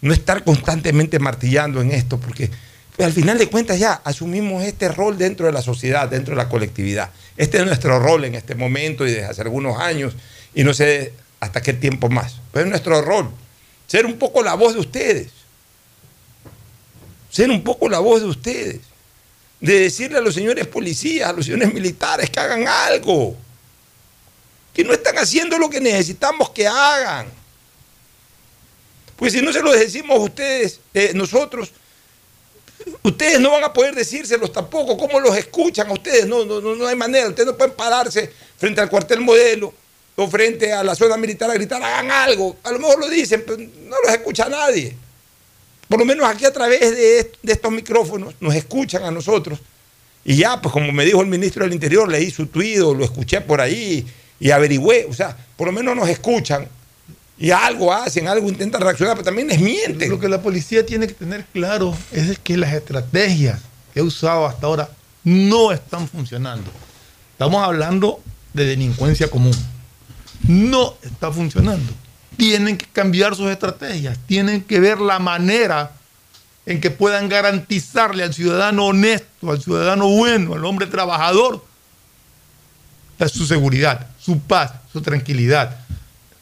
no 0.00 0.12
estar 0.12 0.44
constantemente 0.44 1.18
martillando 1.18 1.80
en 1.80 1.92
esto, 1.92 2.18
porque 2.18 2.50
pues, 2.96 3.06
al 3.06 3.12
final 3.12 3.38
de 3.38 3.48
cuentas 3.48 3.78
ya 3.78 4.00
asumimos 4.04 4.64
este 4.64 4.88
rol 4.88 5.16
dentro 5.16 5.46
de 5.46 5.52
la 5.52 5.62
sociedad, 5.62 6.08
dentro 6.08 6.34
de 6.34 6.42
la 6.42 6.48
colectividad. 6.48 7.10
Este 7.36 7.58
es 7.58 7.66
nuestro 7.66 7.98
rol 7.98 8.24
en 8.24 8.34
este 8.34 8.54
momento 8.54 9.06
y 9.06 9.12
desde 9.12 9.26
hace 9.26 9.42
algunos 9.42 9.78
años, 9.78 10.14
y 10.54 10.64
no 10.64 10.74
sé 10.74 11.12
hasta 11.40 11.62
qué 11.62 11.72
tiempo 11.72 12.08
más, 12.08 12.40
pero 12.52 12.64
es 12.64 12.70
nuestro 12.70 13.00
rol, 13.02 13.30
ser 13.86 14.06
un 14.06 14.18
poco 14.18 14.42
la 14.42 14.54
voz 14.54 14.74
de 14.74 14.80
ustedes, 14.80 15.28
ser 17.30 17.50
un 17.50 17.62
poco 17.62 17.88
la 17.88 17.98
voz 17.98 18.22
de 18.22 18.28
ustedes, 18.28 18.80
de 19.60 19.80
decirle 19.80 20.18
a 20.18 20.20
los 20.22 20.34
señores 20.34 20.66
policías, 20.66 21.28
a 21.28 21.32
los 21.32 21.44
señores 21.44 21.72
militares 21.72 22.30
que 22.30 22.40
hagan 22.40 22.66
algo, 22.66 23.36
que 24.76 24.84
no 24.84 24.92
están 24.92 25.16
haciendo 25.16 25.56
lo 25.56 25.70
que 25.70 25.80
necesitamos 25.80 26.50
que 26.50 26.66
hagan. 26.66 27.28
Pues 29.16 29.32
si 29.32 29.40
no 29.40 29.50
se 29.50 29.62
lo 29.62 29.72
decimos 29.72 30.18
a 30.18 30.20
ustedes, 30.20 30.80
eh, 30.92 31.12
nosotros, 31.14 31.70
ustedes 33.02 33.40
no 33.40 33.52
van 33.52 33.64
a 33.64 33.72
poder 33.72 33.94
decírselos 33.94 34.52
tampoco. 34.52 34.98
¿Cómo 34.98 35.18
los 35.18 35.34
escuchan 35.34 35.88
a 35.88 35.94
ustedes? 35.94 36.26
No, 36.26 36.44
no, 36.44 36.60
no, 36.60 36.86
hay 36.86 36.94
manera. 36.94 37.28
Ustedes 37.28 37.46
no 37.46 37.56
pueden 37.56 37.74
pararse 37.74 38.30
frente 38.58 38.82
al 38.82 38.90
cuartel 38.90 39.22
modelo 39.22 39.72
o 40.14 40.28
frente 40.28 40.70
a 40.70 40.84
la 40.84 40.94
zona 40.94 41.16
militar 41.16 41.50
a 41.50 41.54
gritar, 41.54 41.82
hagan 41.82 42.10
algo. 42.10 42.58
A 42.62 42.70
lo 42.70 42.78
mejor 42.78 43.00
lo 43.00 43.08
dicen, 43.08 43.44
pero 43.46 43.56
no 43.56 43.96
los 44.04 44.12
escucha 44.12 44.46
nadie. 44.46 44.94
Por 45.88 46.00
lo 46.00 46.04
menos 46.04 46.28
aquí 46.28 46.44
a 46.44 46.52
través 46.52 46.80
de, 46.80 47.32
de 47.42 47.52
estos 47.52 47.72
micrófonos 47.72 48.34
nos 48.40 48.54
escuchan 48.54 49.04
a 49.04 49.10
nosotros. 49.10 49.58
Y 50.22 50.36
ya, 50.36 50.60
pues 50.60 50.70
como 50.70 50.92
me 50.92 51.06
dijo 51.06 51.22
el 51.22 51.28
ministro 51.28 51.64
del 51.64 51.72
Interior, 51.72 52.10
leí 52.10 52.30
su 52.30 52.48
tuit 52.48 52.80
o 52.80 52.92
lo 52.92 53.06
escuché 53.06 53.40
por 53.40 53.62
ahí 53.62 54.06
y 54.40 54.50
averigüé. 54.50 55.06
O 55.08 55.14
sea, 55.14 55.36
por 55.56 55.66
lo 55.66 55.72
menos 55.72 55.96
nos 55.96 56.08
escuchan 56.08 56.68
y 57.38 57.50
algo 57.50 57.92
hacen, 57.92 58.28
algo 58.28 58.48
intentan 58.48 58.80
reaccionar, 58.80 59.14
pero 59.14 59.24
también 59.24 59.48
les 59.48 59.60
mienten. 59.60 60.08
Lo 60.08 60.18
que 60.18 60.28
la 60.28 60.40
policía 60.40 60.84
tiene 60.86 61.06
que 61.06 61.14
tener 61.14 61.44
claro 61.52 61.96
es 62.12 62.38
que 62.38 62.56
las 62.56 62.72
estrategias 62.72 63.60
que 63.92 64.00
ha 64.00 64.02
usado 64.02 64.46
hasta 64.46 64.66
ahora 64.66 64.88
no 65.24 65.72
están 65.72 66.08
funcionando. 66.08 66.70
Estamos 67.32 67.62
hablando 67.62 68.22
de 68.54 68.64
delincuencia 68.64 69.28
común. 69.28 69.56
No 70.48 70.94
está 71.02 71.30
funcionando. 71.30 71.92
Tienen 72.36 72.78
que 72.78 72.86
cambiar 72.86 73.34
sus 73.34 73.50
estrategias, 73.50 74.18
tienen 74.26 74.62
que 74.62 74.80
ver 74.80 74.98
la 74.98 75.18
manera 75.18 75.92
en 76.66 76.80
que 76.80 76.90
puedan 76.90 77.28
garantizarle 77.28 78.24
al 78.24 78.34
ciudadano 78.34 78.86
honesto, 78.86 79.50
al 79.50 79.62
ciudadano 79.62 80.08
bueno, 80.08 80.54
al 80.54 80.64
hombre 80.64 80.86
trabajador, 80.86 81.64
su 83.28 83.46
seguridad, 83.46 84.08
su 84.26 84.40
paz, 84.40 84.72
su 84.92 85.00
tranquilidad. 85.00 85.78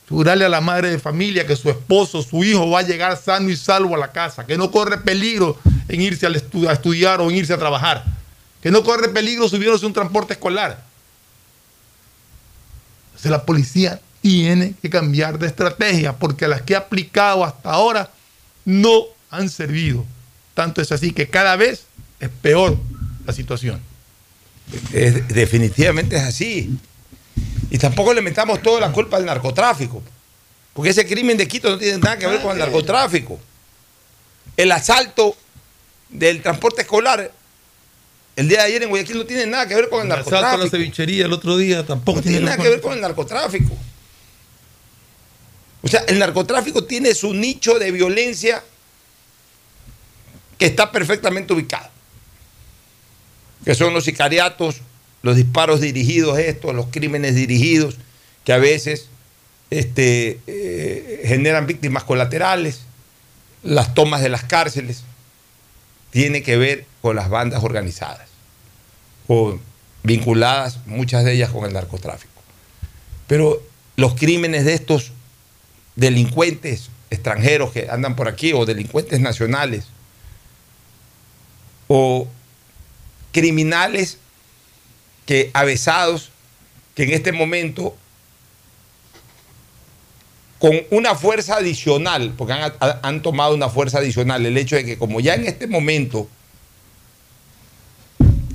Asegurarle 0.07 0.47
a 0.47 0.49
la 0.49 0.62
madre 0.62 0.91
de 0.91 0.99
familia 0.99 1.47
que 1.47 1.55
su 1.55 1.68
esposo, 1.68 2.22
su 2.22 2.43
hijo 2.43 2.70
va 2.70 2.80
a 2.80 2.82
llegar 2.82 3.16
sano 3.18 3.51
y 3.51 3.57
salvo 3.57 3.95
a 3.95 3.99
la 3.99 4.11
casa, 4.11 4.47
que 4.47 4.57
no 4.57 4.70
corre 4.70 4.99
peligro 4.99 5.59
en 5.87 6.01
irse 6.01 6.26
a 6.26 6.72
estudiar 6.72 7.20
o 7.20 7.30
en 7.30 7.37
irse 7.37 7.53
a 7.53 7.59
trabajar, 7.59 8.03
que 8.62 8.70
no 8.70 8.82
corre 8.82 9.11
peligro 9.11 9.49
subiéndose 9.51 9.85
un 9.85 9.93
transporte 9.93 10.32
escolar. 10.32 10.82
Entonces 13.09 13.30
la 13.30 13.45
policía 13.45 14.01
tiene 14.22 14.74
que 14.80 14.89
cambiar 14.89 15.39
de 15.39 15.47
estrategia 15.47 16.14
porque 16.14 16.49
las 16.49 16.62
que 16.62 16.74
ha 16.74 16.78
aplicado 16.78 17.45
hasta 17.45 17.70
ahora 17.70 18.11
no 18.64 19.05
han 19.30 19.51
servido. 19.51 20.07
Tanto 20.55 20.80
es 20.80 20.91
así 20.91 21.12
que 21.12 21.28
cada 21.28 21.57
vez 21.57 21.85
es 22.18 22.30
peor 22.30 22.78
la 23.26 23.35
situación. 23.35 23.80
Definitivamente 25.28 26.16
es 26.16 26.22
así. 26.22 26.78
Y 27.70 27.78
tampoco 27.78 28.14
le 28.14 28.22
metamos 28.22 28.62
toda 28.62 28.80
la 28.80 28.93
culpa 28.93 29.16
al 29.16 29.24
narcotráfico. 29.24 30.03
Porque 30.72 30.91
ese 30.91 31.07
crimen 31.07 31.37
de 31.37 31.49
Quito 31.49 31.70
no 31.70 31.78
tiene 31.78 31.99
nada 31.99 32.18
que 32.18 32.26
ver 32.26 32.41
con 32.41 32.53
el 32.53 32.59
narcotráfico. 32.59 33.39
El 34.57 34.70
asalto 34.72 35.37
del 36.09 36.43
transporte 36.43 36.82
escolar 36.82 37.30
el 38.37 38.49
día 38.49 38.59
de 38.59 38.64
ayer 38.64 38.82
en 38.82 38.89
Guayaquil 38.89 39.18
no 39.18 39.26
tiene 39.26 39.47
nada 39.47 39.66
que 39.68 39.74
ver 39.76 39.89
con 39.89 40.01
el 40.01 40.07
El 40.07 40.12
asalto 40.12 40.37
a 40.37 40.41
la 40.41 40.47
narcotráfico. 40.49 40.76
cevichería 40.76 41.26
el 41.26 41.32
otro 41.32 41.57
día 41.57 41.87
tampoco 41.87 42.18
No 42.18 42.22
tiene 42.22 42.41
nada 42.41 42.57
que 42.57 42.68
ver 42.68 42.80
con 42.80 42.93
el 42.93 43.01
narcotráfico. 43.01 43.76
O 45.82 45.89
sea, 45.89 46.01
el 46.09 46.18
narcotráfico 46.18 46.85
tiene 46.85 47.14
su 47.14 47.32
nicho 47.32 47.78
de 47.78 47.93
violencia 47.93 48.64
que 50.59 50.66
está 50.66 50.91
perfectamente 50.91 51.53
ubicado. 51.53 51.91
Que 53.64 53.74
son 53.74 53.95
los 53.95 54.05
sicariatos, 54.05 54.76
los 55.25 55.37
disparos 55.37 55.81
dirigidos 55.81 56.39
estos, 56.39 56.75
los 56.75 56.89
crímenes 56.91 57.35
dirigidos, 57.35 57.97
que 58.45 58.53
a 58.53 58.59
veces 58.59 59.09
este, 59.70 60.39
eh, 60.47 61.22
generan 61.25 61.66
víctimas 61.66 62.05
colaterales, 62.05 62.83
las 63.62 63.95
tomas 63.95 64.20
de 64.20 64.29
las 64.29 64.45
cárceles, 64.45 65.03
tiene 66.11 66.43
que 66.43 66.59
ver 66.59 66.85
con 67.01 67.16
las 67.16 67.31
bandas 67.31 67.64
organizadas, 67.64 68.29
o 69.27 69.59
vinculadas 70.03 70.81
muchas 70.85 71.25
de 71.25 71.33
ellas 71.33 71.49
con 71.49 71.64
el 71.64 71.72
narcotráfico. 71.72 72.43
Pero 73.27 73.62
los 73.97 74.16
crímenes 74.16 74.66
de 74.66 74.75
estos 74.75 75.12
delincuentes 75.97 76.91
extranjeros 77.09 77.72
que 77.72 77.89
andan 77.89 78.14
por 78.14 78.29
aquí, 78.29 78.53
o 78.53 78.66
delincuentes 78.66 79.20
nacionales, 79.20 79.87
o 81.89 82.29
criminales 83.33 84.18
que 85.27 85.51
avesados, 85.55 86.31
que 86.95 87.05
en 87.05 87.12
este 87.12 87.33
momento 87.33 87.97
con 90.59 90.72
una 90.91 91.14
fuerza 91.14 91.57
adicional, 91.57 92.33
porque 92.39 92.55
han, 93.03 93.22
tomado 93.22 93.55
una 93.55 93.68
fuerza 93.68 93.99
adicional, 93.99 94.47
el 94.47 94.57
hecho 94.57 94.77
de 94.77 94.85
que 94.85 94.97
como 94.99 95.20
ya 95.20 95.35
en 95.35 95.47
este 95.47 95.66
momento 95.66 96.29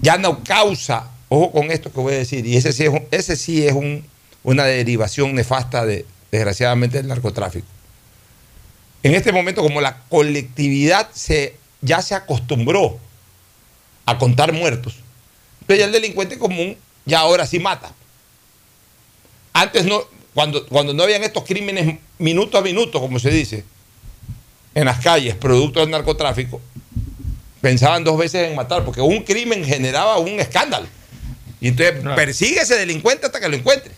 ya 0.01 0.17
no 0.17 0.43
causa, 0.43 1.11
ojo 1.28 1.51
con 1.51 1.72
esto 1.72 1.91
que 1.91 1.99
voy 1.99 2.13
a 2.13 2.17
decir, 2.17 2.45
y 2.45 2.57
ese 2.57 2.72
sí 2.74 2.86
es, 2.86 2.91
ese 3.11 3.36
sí 3.36 3.67
es 3.67 3.74
un- 3.74 4.05
una 4.43 4.63
derivación 4.63 5.36
nefasta 5.36 5.86
de, 5.86 6.05
desgraciadamente, 6.32 6.97
del 6.97 7.07
narcotráfico. 7.07 7.67
En 9.03 9.13
este 9.13 9.32
momento, 9.32 9.61
como 9.61 9.82
la 9.82 9.99
colectividad 10.09 11.09
se, 11.13 11.55
ya 11.82 12.01
se 12.01 12.15
acostumbró 12.15 12.97
a 14.05 14.17
contar 14.17 14.51
muertos, 14.53 14.95
entonces 15.70 15.82
ya 15.82 15.86
el 15.86 15.91
delincuente 15.91 16.39
común 16.39 16.76
ya 17.05 17.20
ahora 17.20 17.45
sí 17.45 17.59
mata. 17.59 17.91
Antes 19.53 19.86
no, 19.86 20.03
cuando, 20.34 20.65
cuando 20.65 20.95
no 20.95 21.03
habían 21.03 21.24
estos 21.24 21.43
crímenes 21.43 21.99
minuto 22.17 22.57
a 22.57 22.61
minuto, 22.61 22.99
como 22.99 23.20
se 23.20 23.30
dice, 23.30 23.63
en 24.74 24.86
las 24.86 24.99
calles, 24.99 25.36
producto 25.36 25.80
del 25.80 25.91
narcotráfico, 25.91 26.59
pensaban 27.61 28.03
dos 28.03 28.17
veces 28.17 28.49
en 28.49 28.55
matar, 28.55 28.84
porque 28.84 29.01
un 29.01 29.22
crimen 29.22 29.63
generaba 29.63 30.17
un 30.17 30.39
escándalo. 30.39 30.88
Y 31.61 31.67
entonces 31.67 32.03
persigue 32.15 32.61
a 32.61 32.63
ese 32.63 32.76
delincuente 32.76 33.28
hasta 33.28 33.39
que 33.39 33.49
lo 33.49 33.55
encuentre. 33.55 33.93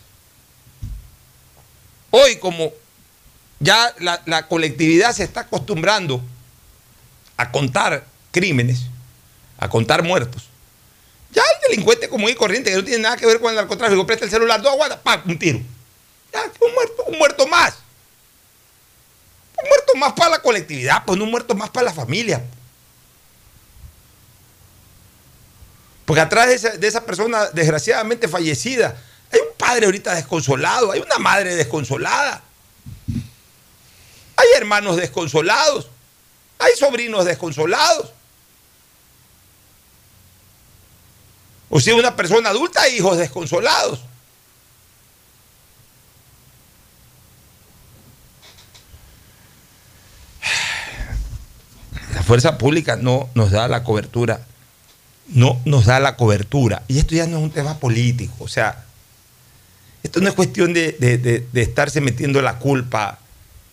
Hoy, 2.10 2.36
como 2.36 2.70
ya 3.60 3.94
la, 3.98 4.20
la 4.26 4.46
colectividad 4.46 5.14
se 5.14 5.24
está 5.24 5.40
acostumbrando 5.40 6.20
a 7.38 7.50
contar 7.50 8.04
crímenes, 8.30 8.82
a 9.56 9.70
contar 9.70 10.02
muertos, 10.02 10.51
ya 11.32 11.42
el 11.42 11.70
delincuente 11.70 12.08
común 12.08 12.30
y 12.30 12.34
corriente 12.34 12.70
que 12.70 12.76
no 12.76 12.84
tiene 12.84 13.02
nada 13.02 13.16
que 13.16 13.26
ver 13.26 13.40
con 13.40 13.50
el 13.50 13.56
narcotráfico, 13.56 14.06
presta 14.06 14.26
el 14.26 14.30
celular, 14.30 14.60
dos 14.60 14.72
aguantas, 14.72 14.98
¡pam! 14.98 15.22
un 15.26 15.38
tiro. 15.38 15.60
Ya, 16.32 16.44
un 16.60 16.74
muerto, 16.74 17.04
un 17.04 17.18
muerto 17.18 17.46
más. 17.46 17.78
Un 19.62 19.68
muerto 19.68 19.94
más 19.96 20.12
para 20.12 20.30
la 20.30 20.42
colectividad, 20.42 21.04
pues 21.06 21.18
no 21.18 21.24
un 21.24 21.30
muerto 21.30 21.54
más 21.54 21.70
para 21.70 21.86
la 21.86 21.94
familia. 21.94 22.42
Porque 26.04 26.20
atrás 26.20 26.62
de 26.62 26.78
de 26.78 26.86
esa 26.86 27.04
persona 27.04 27.46
desgraciadamente 27.46 28.28
fallecida, 28.28 29.00
hay 29.30 29.40
un 29.40 29.56
padre 29.56 29.86
ahorita 29.86 30.14
desconsolado, 30.14 30.92
hay 30.92 31.00
una 31.00 31.18
madre 31.18 31.54
desconsolada, 31.54 32.42
hay 34.36 34.48
hermanos 34.56 34.96
desconsolados, 34.96 35.88
hay 36.58 36.74
sobrinos 36.76 37.24
desconsolados. 37.24 38.12
O 41.74 41.80
si 41.80 41.88
es 41.90 41.96
una 41.96 42.14
persona 42.14 42.50
adulta, 42.50 42.86
hijos 42.90 43.16
desconsolados. 43.16 43.98
La 52.14 52.22
fuerza 52.22 52.58
pública 52.58 52.96
no 52.96 53.28
nos 53.34 53.50
da 53.50 53.68
la 53.68 53.84
cobertura, 53.84 54.40
no 55.28 55.60
nos 55.64 55.86
da 55.86 56.00
la 56.00 56.16
cobertura. 56.16 56.82
Y 56.88 56.98
esto 56.98 57.14
ya 57.14 57.26
no 57.26 57.38
es 57.38 57.42
un 57.44 57.50
tema 57.50 57.78
político, 57.78 58.34
o 58.40 58.48
sea, 58.48 58.84
esto 60.02 60.20
no 60.20 60.28
es 60.28 60.34
cuestión 60.34 60.72
de, 60.74 60.92
de- 60.98 61.18
de- 61.18 61.46
de 61.52 61.62
estarse 61.62 62.00
metiendo 62.00 62.42
la 62.42 62.58
culpa, 62.58 63.18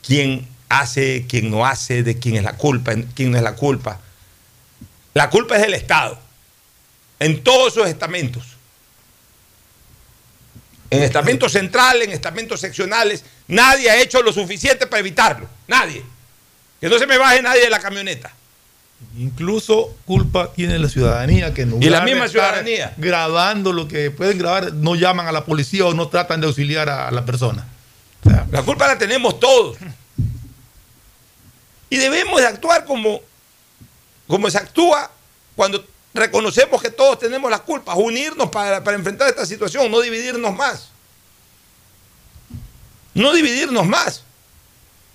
quién 0.06 0.47
hace, 0.70 1.26
quién 1.28 1.50
no 1.50 1.66
hace, 1.66 2.04
de 2.04 2.20
quién 2.20 2.36
es 2.36 2.43
la 2.43 2.54
culpa, 2.56 2.93
quién 3.16 3.32
no 3.32 3.38
es 3.38 3.43
la 3.43 3.56
culpa. 3.56 4.00
La 5.16 5.30
culpa 5.30 5.56
es 5.56 5.62
del 5.64 5.74
Estado, 5.74 6.20
en 7.20 7.43
todos 7.43 7.74
sus 7.74 7.86
estamentos. 7.88 8.43
En 10.89 11.03
estamentos 11.03 11.51
centrales, 11.51 12.07
en 12.07 12.13
estamentos 12.13 12.59
seccionales, 12.59 13.24
nadie 13.47 13.91
ha 13.91 14.01
hecho 14.01 14.24
lo 14.24 14.34
suficiente 14.34 14.88
para 14.88 15.01
evitarlo. 15.01 15.47
Nadie. 15.67 16.03
Que 16.82 16.89
no 16.89 16.97
se 16.97 17.05
me 17.05 17.17
baje 17.17 17.41
nadie 17.41 17.61
de 17.61 17.70
la 17.70 17.80
camioneta. 17.80 18.34
Incluso 19.17 19.95
culpa 20.05 20.51
tiene 20.51 20.78
la 20.80 20.89
ciudadanía 20.89 21.53
que 21.53 21.61
en 21.61 21.82
Y 21.82 21.89
la 21.89 22.01
misma 22.01 22.28
ciudadanía. 22.28 22.93
grabando 22.97 23.72
lo 23.72 23.88
que 23.88 24.11
pueden 24.11 24.38
grabar, 24.38 24.74
no 24.74 24.95
llaman 24.95 25.28
a 25.28 25.32
la 25.32 25.45
policía 25.45 25.86
o 25.86 25.93
no 25.93 26.07
tratan 26.09 26.41
de 26.41 26.47
auxiliar 26.47 26.89
a 26.89 27.11
la 27.11 27.24
persona. 27.24 27.67
La 28.51 28.63
culpa 28.63 28.88
la 28.88 28.97
tenemos 28.97 29.39
todos. 29.39 29.78
Y 31.89 31.97
debemos 31.97 32.41
de 32.41 32.47
actuar 32.47 32.86
como, 32.86 33.22
como 34.28 34.49
se 34.49 34.57
actúa 34.57 35.11
cuando 35.55 35.86
reconocemos 36.14 36.82
que 36.82 36.89
todos 36.89 37.20
tenemos 37.20 37.49
las 37.49 37.62
culpas, 37.62 37.95
unirnos 37.97 38.49
para, 38.49 38.84
para 38.84 38.97
enfrentar 38.97 39.30
esta 39.30 39.45
situación, 39.45 39.91
no 39.91 40.01
dividirnos 40.01 40.55
más. 40.55 40.89
No 43.14 43.34
dividirnos 43.34 43.86
más. 43.86 44.24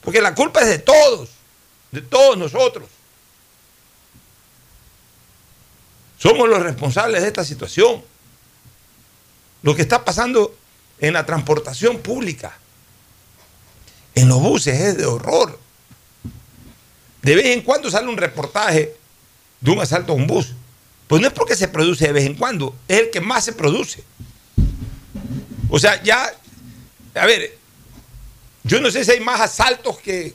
Porque 0.03 0.21
la 0.21 0.35
culpa 0.35 0.61
es 0.61 0.69
de 0.69 0.79
todos, 0.79 1.31
de 1.91 2.03
todos 2.03 2.37
nosotros. 2.37 2.89
Somos 6.19 6.49
los 6.49 6.63
responsables 6.63 7.23
de 7.23 7.29
esta 7.29 7.45
situación. 7.45 8.03
Lo 9.63 9.75
que 9.75 9.83
está 9.83 10.05
pasando 10.05 10.55
en 10.99 11.15
la 11.15 11.27
transportación 11.27 11.99
pública, 11.99 12.57
en 14.15 14.29
los 14.29 14.41
buses, 14.41 14.79
es 14.79 14.97
de 14.97 15.07
horror. 15.07 15.59
De 17.23 17.35
vez 17.35 17.47
en 17.47 17.63
cuando 17.63 17.91
sale 17.91 18.09
un 18.09 18.17
reportaje 18.17 18.97
de 19.61 19.71
un 19.71 19.81
asalto 19.81 20.13
a 20.13 20.17
un 20.17 20.27
bus. 20.27 20.55
Pues 21.07 21.21
no 21.21 21.29
es 21.29 21.35
porque 21.35 21.57
se 21.57 21.69
produce 21.69 22.07
de 22.07 22.13
vez 22.13 22.25
en 22.25 22.35
cuando, 22.35 22.75
es 22.89 23.01
el 23.01 23.11
que 23.11 23.21
más 23.21 23.45
se 23.45 23.53
produce. 23.53 24.03
O 25.69 25.79
sea, 25.79 26.03
ya, 26.03 26.33
a 27.15 27.27
ver, 27.27 27.57
yo 28.63 28.81
no 28.81 28.91
sé 28.91 29.05
si 29.05 29.13
hay 29.13 29.21
más 29.21 29.41
asaltos 29.41 29.99
que, 29.99 30.35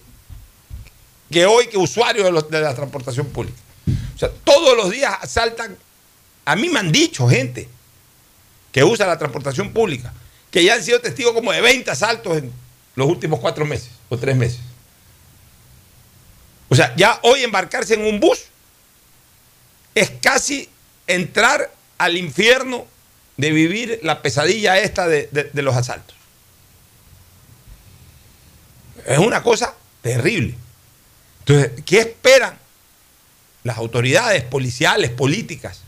que 1.32 1.46
hoy 1.46 1.68
que 1.68 1.78
usuarios 1.78 2.26
de, 2.26 2.58
de 2.58 2.64
la 2.64 2.76
transportación 2.76 3.28
pública. 3.28 3.58
O 4.16 4.20
sea, 4.20 4.30
todos 4.44 4.76
los 4.76 4.92
días 4.92 5.16
asaltan. 5.22 5.78
A 6.46 6.56
mí 6.56 6.70
me 6.70 6.80
han 6.80 6.92
dicho 6.92 7.28
gente 7.28 7.70
que 8.72 8.84
usa 8.84 9.08
la 9.08 9.18
transportación 9.18 9.72
pública, 9.72 10.14
que 10.52 10.64
ya 10.64 10.76
han 10.76 10.84
sido 10.84 11.00
testigos 11.00 11.34
como 11.34 11.52
de 11.52 11.62
20 11.62 11.90
asaltos 11.90 12.38
en 12.38 12.52
los 12.96 13.08
últimos 13.08 13.40
cuatro 13.40 13.66
meses 13.66 13.92
o 14.10 14.18
tres 14.18 14.36
meses. 14.36 14.60
O 16.70 16.76
sea, 16.76 16.94
ya 16.96 17.20
hoy 17.24 17.44
embarcarse 17.44 17.96
en 17.96 18.02
un 18.02 18.20
bus 18.20 18.46
es 19.96 20.12
casi 20.22 20.70
entrar 21.08 21.72
al 21.98 22.18
infierno 22.18 22.86
de 23.38 23.52
vivir 23.52 24.00
la 24.04 24.22
pesadilla 24.22 24.80
esta 24.80 25.08
de, 25.08 25.30
de- 25.32 25.46
de 25.46 25.62
los 25.62 25.76
asaltos. 25.76 26.16
Es 29.06 29.18
una 29.18 29.42
cosa 29.42 29.74
terrible. 30.02 30.56
Entonces, 31.40 31.72
¿qué 31.86 32.00
esperan 32.00 32.58
las 33.64 33.78
autoridades 33.78 34.44
policiales, 34.44 35.10
políticas, 35.12 35.82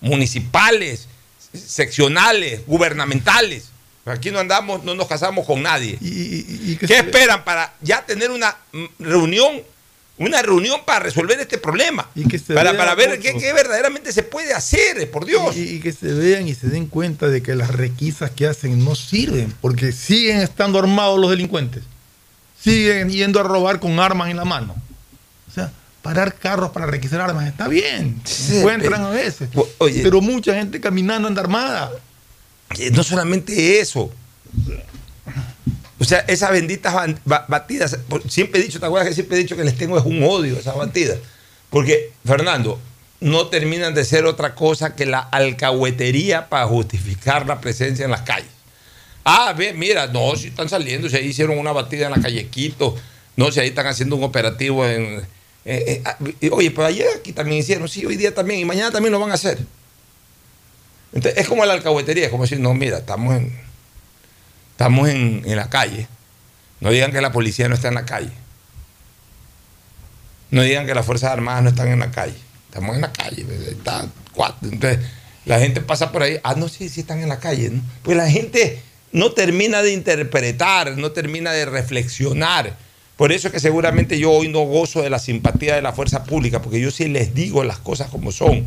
municipales, 0.00 1.06
seccionales, 1.54 2.66
gubernamentales? 2.66 3.70
Aquí 4.04 4.30
no 4.30 4.38
andamos, 4.38 4.84
no 4.84 4.94
nos 4.94 5.06
casamos 5.08 5.46
con 5.46 5.62
nadie. 5.62 5.98
¿Qué 6.00 6.98
esperan 6.98 7.44
para 7.44 7.74
ya 7.82 8.04
tener 8.06 8.30
una 8.30 8.56
reunión, 8.98 9.62
una 10.18 10.40
reunión 10.42 10.80
para 10.86 11.00
resolver 11.00 11.38
este 11.40 11.58
problema? 11.58 12.08
se 12.14 12.54
para, 12.54 12.76
para 12.76 12.94
ver 12.94 13.18
qué, 13.20 13.34
qué 13.34 13.52
verdaderamente 13.52 14.12
se 14.12 14.22
puede 14.22 14.54
hacer, 14.54 15.10
por 15.10 15.26
Dios. 15.26 15.56
Y, 15.56 15.76
y 15.76 15.80
que 15.80 15.92
se 15.92 16.12
vean 16.12 16.48
y 16.48 16.54
se 16.54 16.68
den 16.68 16.86
cuenta 16.86 17.28
de 17.28 17.42
que 17.42 17.54
las 17.54 17.70
requisas 17.70 18.30
que 18.30 18.46
hacen 18.46 18.84
no 18.84 18.94
sirven, 18.94 19.52
porque 19.60 19.92
siguen 19.92 20.38
estando 20.38 20.78
armados 20.78 21.20
los 21.20 21.30
delincuentes. 21.30 21.82
Siguen 22.60 23.10
yendo 23.10 23.38
a 23.40 23.42
robar 23.42 23.78
con 23.78 23.98
armas 24.00 24.30
en 24.30 24.38
la 24.38 24.44
mano. 24.44 24.74
O 25.48 25.52
sea, 25.52 25.70
parar 26.02 26.34
carros 26.34 26.70
para 26.70 26.86
requisar 26.86 27.20
armas 27.20 27.46
está 27.46 27.68
bien. 27.68 28.20
Se 28.24 28.60
encuentran 28.60 29.02
a 29.02 29.10
veces. 29.10 29.48
pero 29.78 30.20
mucha 30.20 30.54
gente 30.54 30.80
caminando 30.80 31.28
anda 31.28 31.42
armada. 31.42 31.92
Que 32.70 32.90
no 32.90 33.04
solamente 33.04 33.80
eso. 33.80 34.10
O 35.98 36.04
sea, 36.04 36.20
esas 36.28 36.50
benditas 36.50 36.94
batidas, 37.24 37.98
siempre 38.28 38.60
he 38.60 38.64
dicho, 38.64 38.78
¿te 38.78 38.86
acuerdas 38.86 39.08
que 39.08 39.14
siempre 39.14 39.38
he 39.38 39.40
dicho 39.40 39.56
que 39.56 39.64
les 39.64 39.78
tengo 39.78 39.98
es 39.98 40.04
un 40.04 40.22
odio 40.24 40.58
esas 40.58 40.76
batidas? 40.76 41.18
Porque, 41.70 42.12
Fernando, 42.24 42.78
no 43.20 43.46
terminan 43.46 43.94
de 43.94 44.04
ser 44.04 44.26
otra 44.26 44.54
cosa 44.54 44.94
que 44.94 45.06
la 45.06 45.20
alcahuetería 45.20 46.48
para 46.48 46.66
justificar 46.66 47.46
la 47.46 47.60
presencia 47.60 48.04
en 48.04 48.10
las 48.10 48.22
calles. 48.22 48.50
Ah, 49.24 49.54
ve, 49.56 49.72
mira, 49.72 50.06
no, 50.06 50.36
si 50.36 50.48
están 50.48 50.68
saliendo, 50.68 51.08
si 51.08 51.16
ahí 51.16 51.26
hicieron 51.26 51.58
una 51.58 51.72
batida 51.72 52.06
en 52.06 52.12
la 52.12 52.20
calle 52.20 52.46
Quito, 52.48 52.94
no, 53.36 53.50
si 53.50 53.60
ahí 53.60 53.68
están 53.68 53.86
haciendo 53.86 54.16
un 54.16 54.24
operativo 54.24 54.86
en... 54.86 55.20
eh, 55.64 55.84
eh, 55.86 56.02
ah, 56.04 56.16
oye, 56.52 56.70
pero 56.70 56.86
ayer 56.86 57.08
aquí 57.18 57.32
también 57.32 57.58
hicieron, 57.58 57.88
sí, 57.88 58.04
hoy 58.04 58.16
día 58.16 58.34
también, 58.34 58.60
y 58.60 58.64
mañana 58.64 58.90
también 58.90 59.12
lo 59.12 59.18
van 59.18 59.30
a 59.30 59.34
hacer. 59.34 59.58
Entonces, 61.12 61.40
es 61.40 61.48
como 61.48 61.64
la 61.64 61.72
alcahuetería, 61.72 62.26
es 62.26 62.30
como 62.30 62.44
decir, 62.44 62.60
no, 62.60 62.74
mira, 62.74 62.98
estamos 62.98 63.34
en, 63.34 63.65
estamos 64.76 65.08
en, 65.08 65.42
en 65.46 65.56
la 65.56 65.70
calle. 65.70 66.06
No 66.80 66.90
digan 66.90 67.10
que 67.10 67.22
la 67.22 67.32
policía 67.32 67.66
no 67.68 67.74
está 67.74 67.88
en 67.88 67.94
la 67.94 68.04
calle. 68.04 68.30
No 70.50 70.62
digan 70.62 70.86
que 70.86 70.94
las 70.94 71.06
Fuerzas 71.06 71.30
Armadas 71.32 71.62
no 71.62 71.70
están 71.70 71.88
en 71.88 71.98
la 71.98 72.10
calle. 72.10 72.36
Estamos 72.68 72.94
en 72.94 73.00
la 73.00 73.10
calle. 73.10 73.46
ahí 73.48 73.68
Está. 73.70 74.06
Entonces, 74.62 74.98
la 75.46 75.58
gente 75.58 75.80
pasa 75.80 76.12
por 76.12 76.22
ahí. 76.22 76.38
Ah, 76.44 76.54
no, 76.56 76.68
sí, 76.68 76.90
sí 76.90 77.00
están 77.00 77.22
en 77.22 77.30
la 77.30 77.40
calle. 77.40 77.70
¿no? 77.70 77.80
Pues 78.02 78.18
la 78.18 78.28
gente 78.28 78.82
no 79.12 79.32
termina 79.32 79.80
de 79.80 79.94
interpretar, 79.94 80.98
no 80.98 81.12
termina 81.12 81.52
de 81.52 81.64
reflexionar. 81.64 82.76
Por 83.16 83.32
eso 83.32 83.48
es 83.48 83.54
que 83.54 83.60
seguramente 83.60 84.18
yo 84.18 84.30
hoy 84.30 84.48
no 84.48 84.60
gozo 84.60 85.00
de 85.00 85.08
la 85.08 85.18
simpatía 85.18 85.74
de 85.74 85.80
la 85.80 85.94
fuerza 85.94 86.24
pública, 86.24 86.60
porque 86.60 86.80
yo 86.80 86.90
sí 86.90 87.08
les 87.08 87.32
digo 87.32 87.64
las 87.64 87.78
cosas 87.78 88.10
como 88.10 88.30
son 88.30 88.66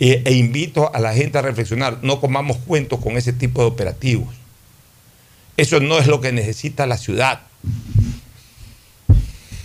e, 0.00 0.22
e 0.24 0.32
invito 0.32 0.92
a 0.92 0.98
la 0.98 1.14
gente 1.14 1.38
a 1.38 1.42
reflexionar. 1.42 1.98
No 2.02 2.20
comamos 2.20 2.56
cuentos 2.56 2.98
con 2.98 3.16
ese 3.16 3.32
tipo 3.32 3.60
de 3.60 3.68
operativos. 3.68 4.43
Eso 5.56 5.80
no 5.80 5.98
es 5.98 6.06
lo 6.06 6.20
que 6.20 6.32
necesita 6.32 6.86
la 6.86 6.98
ciudad. 6.98 7.42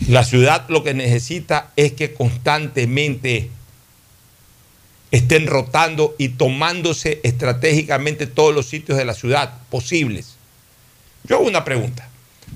La 0.08 0.24
ciudad 0.24 0.66
lo 0.70 0.84
que 0.84 0.94
necesita 0.94 1.72
es 1.76 1.94
que 1.94 2.14
constantemente 2.14 3.50
estén 5.12 5.48
rotando 5.48 6.16
y 6.18 6.30
tomándose 6.30 7.20
estratégicamente 7.24 8.28
todos 8.28 8.54
los 8.54 8.68
sitios 8.68 8.98
de 8.98 9.06
la 9.06 9.14
ciudad 9.14 9.54
posibles. 9.70 10.36
Yo 11.24 11.38
hago 11.38 11.48
una 11.48 11.66
pregunta. 11.66 12.08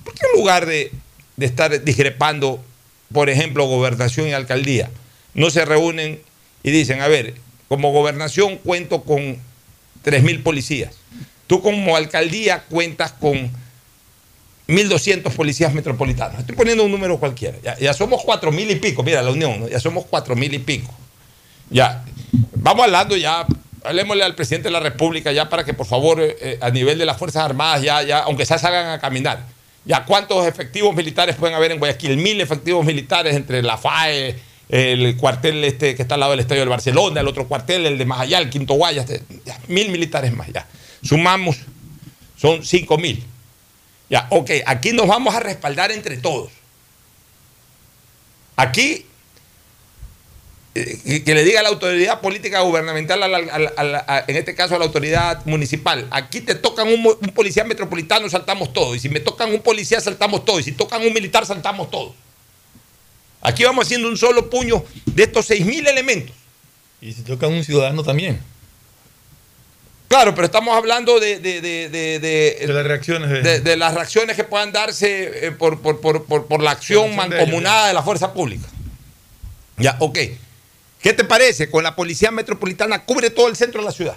¿Por 0.03 0.13
qué 0.13 0.25
en 0.31 0.39
lugar 0.39 0.65
de, 0.65 0.91
de 1.35 1.45
estar 1.45 1.83
discrepando, 1.83 2.63
por 3.11 3.29
ejemplo, 3.29 3.65
gobernación 3.65 4.27
y 4.27 4.33
alcaldía, 4.33 4.89
no 5.33 5.49
se 5.49 5.65
reúnen 5.65 6.21
y 6.63 6.71
dicen, 6.71 7.01
a 7.01 7.07
ver, 7.07 7.35
como 7.67 7.91
gobernación 7.91 8.57
cuento 8.57 9.03
con 9.03 9.37
3.000 10.05 10.43
policías, 10.43 10.95
tú 11.47 11.61
como 11.61 11.95
alcaldía 11.95 12.63
cuentas 12.63 13.13
con 13.13 13.51
1.200 14.67 15.31
policías 15.31 15.73
metropolitanos. 15.73 16.39
Estoy 16.39 16.55
poniendo 16.55 16.83
un 16.83 16.91
número 16.91 17.19
cualquiera. 17.19 17.57
Ya, 17.63 17.77
ya 17.77 17.93
somos 17.93 18.21
4.000 18.21 18.71
y 18.71 18.75
pico, 18.75 19.03
mira 19.03 19.21
la 19.21 19.31
unión, 19.31 19.67
ya 19.69 19.79
somos 19.79 20.05
4.000 20.05 20.53
y 20.53 20.59
pico. 20.59 20.93
Ya, 21.69 22.03
vamos 22.55 22.85
hablando 22.85 23.17
ya, 23.17 23.45
hablemosle 23.83 24.23
al 24.23 24.35
presidente 24.35 24.69
de 24.69 24.73
la 24.73 24.79
República 24.79 25.31
ya 25.31 25.49
para 25.49 25.63
que 25.63 25.73
por 25.73 25.85
favor 25.85 26.21
eh, 26.21 26.35
eh, 26.39 26.57
a 26.61 26.69
nivel 26.69 26.97
de 26.97 27.05
las 27.05 27.17
Fuerzas 27.17 27.43
Armadas 27.43 27.81
ya, 27.81 28.01
ya, 28.03 28.19
aunque 28.19 28.45
sea 28.45 28.57
salgan 28.57 28.89
a 28.89 28.99
caminar. 28.99 29.45
Ya, 29.85 30.05
¿cuántos 30.05 30.47
efectivos 30.47 30.95
militares 30.95 31.35
pueden 31.35 31.55
haber 31.55 31.71
en 31.71 31.79
Guayaquil? 31.79 32.15
Mil 32.15 32.39
efectivos 32.39 32.85
militares 32.85 33.35
entre 33.35 33.61
la 33.61 33.77
FAE, 33.77 34.35
el 34.69 35.17
cuartel 35.17 35.61
este 35.65 35.93
que 35.95 36.01
está 36.01 36.13
al 36.13 36.21
lado 36.21 36.31
del 36.31 36.39
Estadio 36.39 36.61
del 36.61 36.69
Barcelona, 36.69 37.19
el 37.19 37.27
otro 37.27 37.47
cuartel, 37.49 37.85
el 37.85 37.97
de 37.97 38.05
más 38.05 38.21
allá, 38.21 38.39
el 38.39 38.49
Quinto 38.49 38.75
Guayas, 38.75 39.09
este, 39.09 39.25
ya, 39.45 39.59
mil 39.67 39.89
militares 39.89 40.31
más, 40.31 40.47
ya. 40.53 40.65
Sumamos, 41.03 41.57
son 42.37 42.63
cinco 42.65 42.97
mil. 42.97 43.23
Ya, 44.09 44.27
ok, 44.29 44.51
aquí 44.65 44.91
nos 44.91 45.07
vamos 45.07 45.33
a 45.35 45.39
respaldar 45.39 45.91
entre 45.91 46.17
todos. 46.17 46.51
Aquí, 48.55 49.05
eh, 50.75 51.23
que, 51.23 51.33
le 51.35 51.43
diga 51.43 51.59
a 51.59 51.63
la 51.63 51.69
autoridad 51.69 52.21
política 52.21 52.61
gubernamental, 52.61 53.21
a 53.23 53.27
la- 53.27 53.37
a 53.75 53.83
la- 53.83 54.25
en 54.27 54.35
este 54.37 54.55
caso 54.55 54.75
a 54.75 54.79
la 54.79 54.85
autoridad 54.85 55.43
municipal, 55.45 56.07
aquí 56.11 56.41
te 56.41 56.55
tocan 56.55 56.87
un 56.87 57.31
policía 57.33 57.63
metropolitano, 57.63 58.29
saltamos 58.29 58.71
todos. 58.73 58.95
Y 58.97 58.99
si 58.99 59.09
me 59.09 59.19
tocan 59.19 59.51
un 59.51 59.61
policía, 59.61 59.99
saltamos 60.01 60.45
todos. 60.45 60.61
Y 60.61 60.63
si 60.65 60.71
tocan 60.73 61.01
un 61.05 61.13
militar, 61.13 61.45
saltamos 61.45 61.89
todos. 61.89 62.13
Aquí 63.41 63.63
vamos 63.63 63.85
haciendo 63.85 64.07
un 64.07 64.17
solo 64.17 64.49
puño 64.49 64.83
de 65.05 65.23
estos 65.23 65.47
6.000 65.47 65.85
elementos. 65.87 66.35
Y 67.01 67.11
si 67.13 67.21
tocan 67.23 67.51
un 67.51 67.63
ciudadano 67.63 68.03
también. 68.03 68.39
Claro, 70.13 70.35
pero 70.35 70.45
estamos 70.45 70.77
hablando 70.77 71.19
de, 71.19 71.39
de, 71.39 71.59
de, 71.59 71.89
de- 71.89 72.19
de- 72.19 72.67
las 72.71 72.85
reacciones 72.85 73.63
de, 73.63 73.75
las 73.75 73.95
reacciones 73.95 74.35
que 74.35 74.43
puedan 74.43 74.71
darse 74.71 75.47
eh, 75.47 75.51
por, 75.51 75.81
por- 75.81 76.01
por- 76.01 76.45
por- 76.45 76.61
la 76.61 76.69
acción 76.69 77.09
de 77.09 77.15
mancomunada 77.15 77.87
de 77.87 77.95
la 77.95 78.03
fuerza 78.03 78.31
pública. 78.31 78.67
Ya, 79.77 79.95
ok. 79.99 80.19
¿Qué 81.01 81.13
te 81.13 81.23
parece? 81.23 81.67
Con 81.71 81.83
la 81.83 81.95
policía 81.95 82.29
metropolitana 82.29 83.03
cubre 83.05 83.31
todo 83.31 83.47
el 83.47 83.55
centro 83.55 83.81
de 83.81 83.87
la 83.87 83.91
ciudad. 83.91 84.15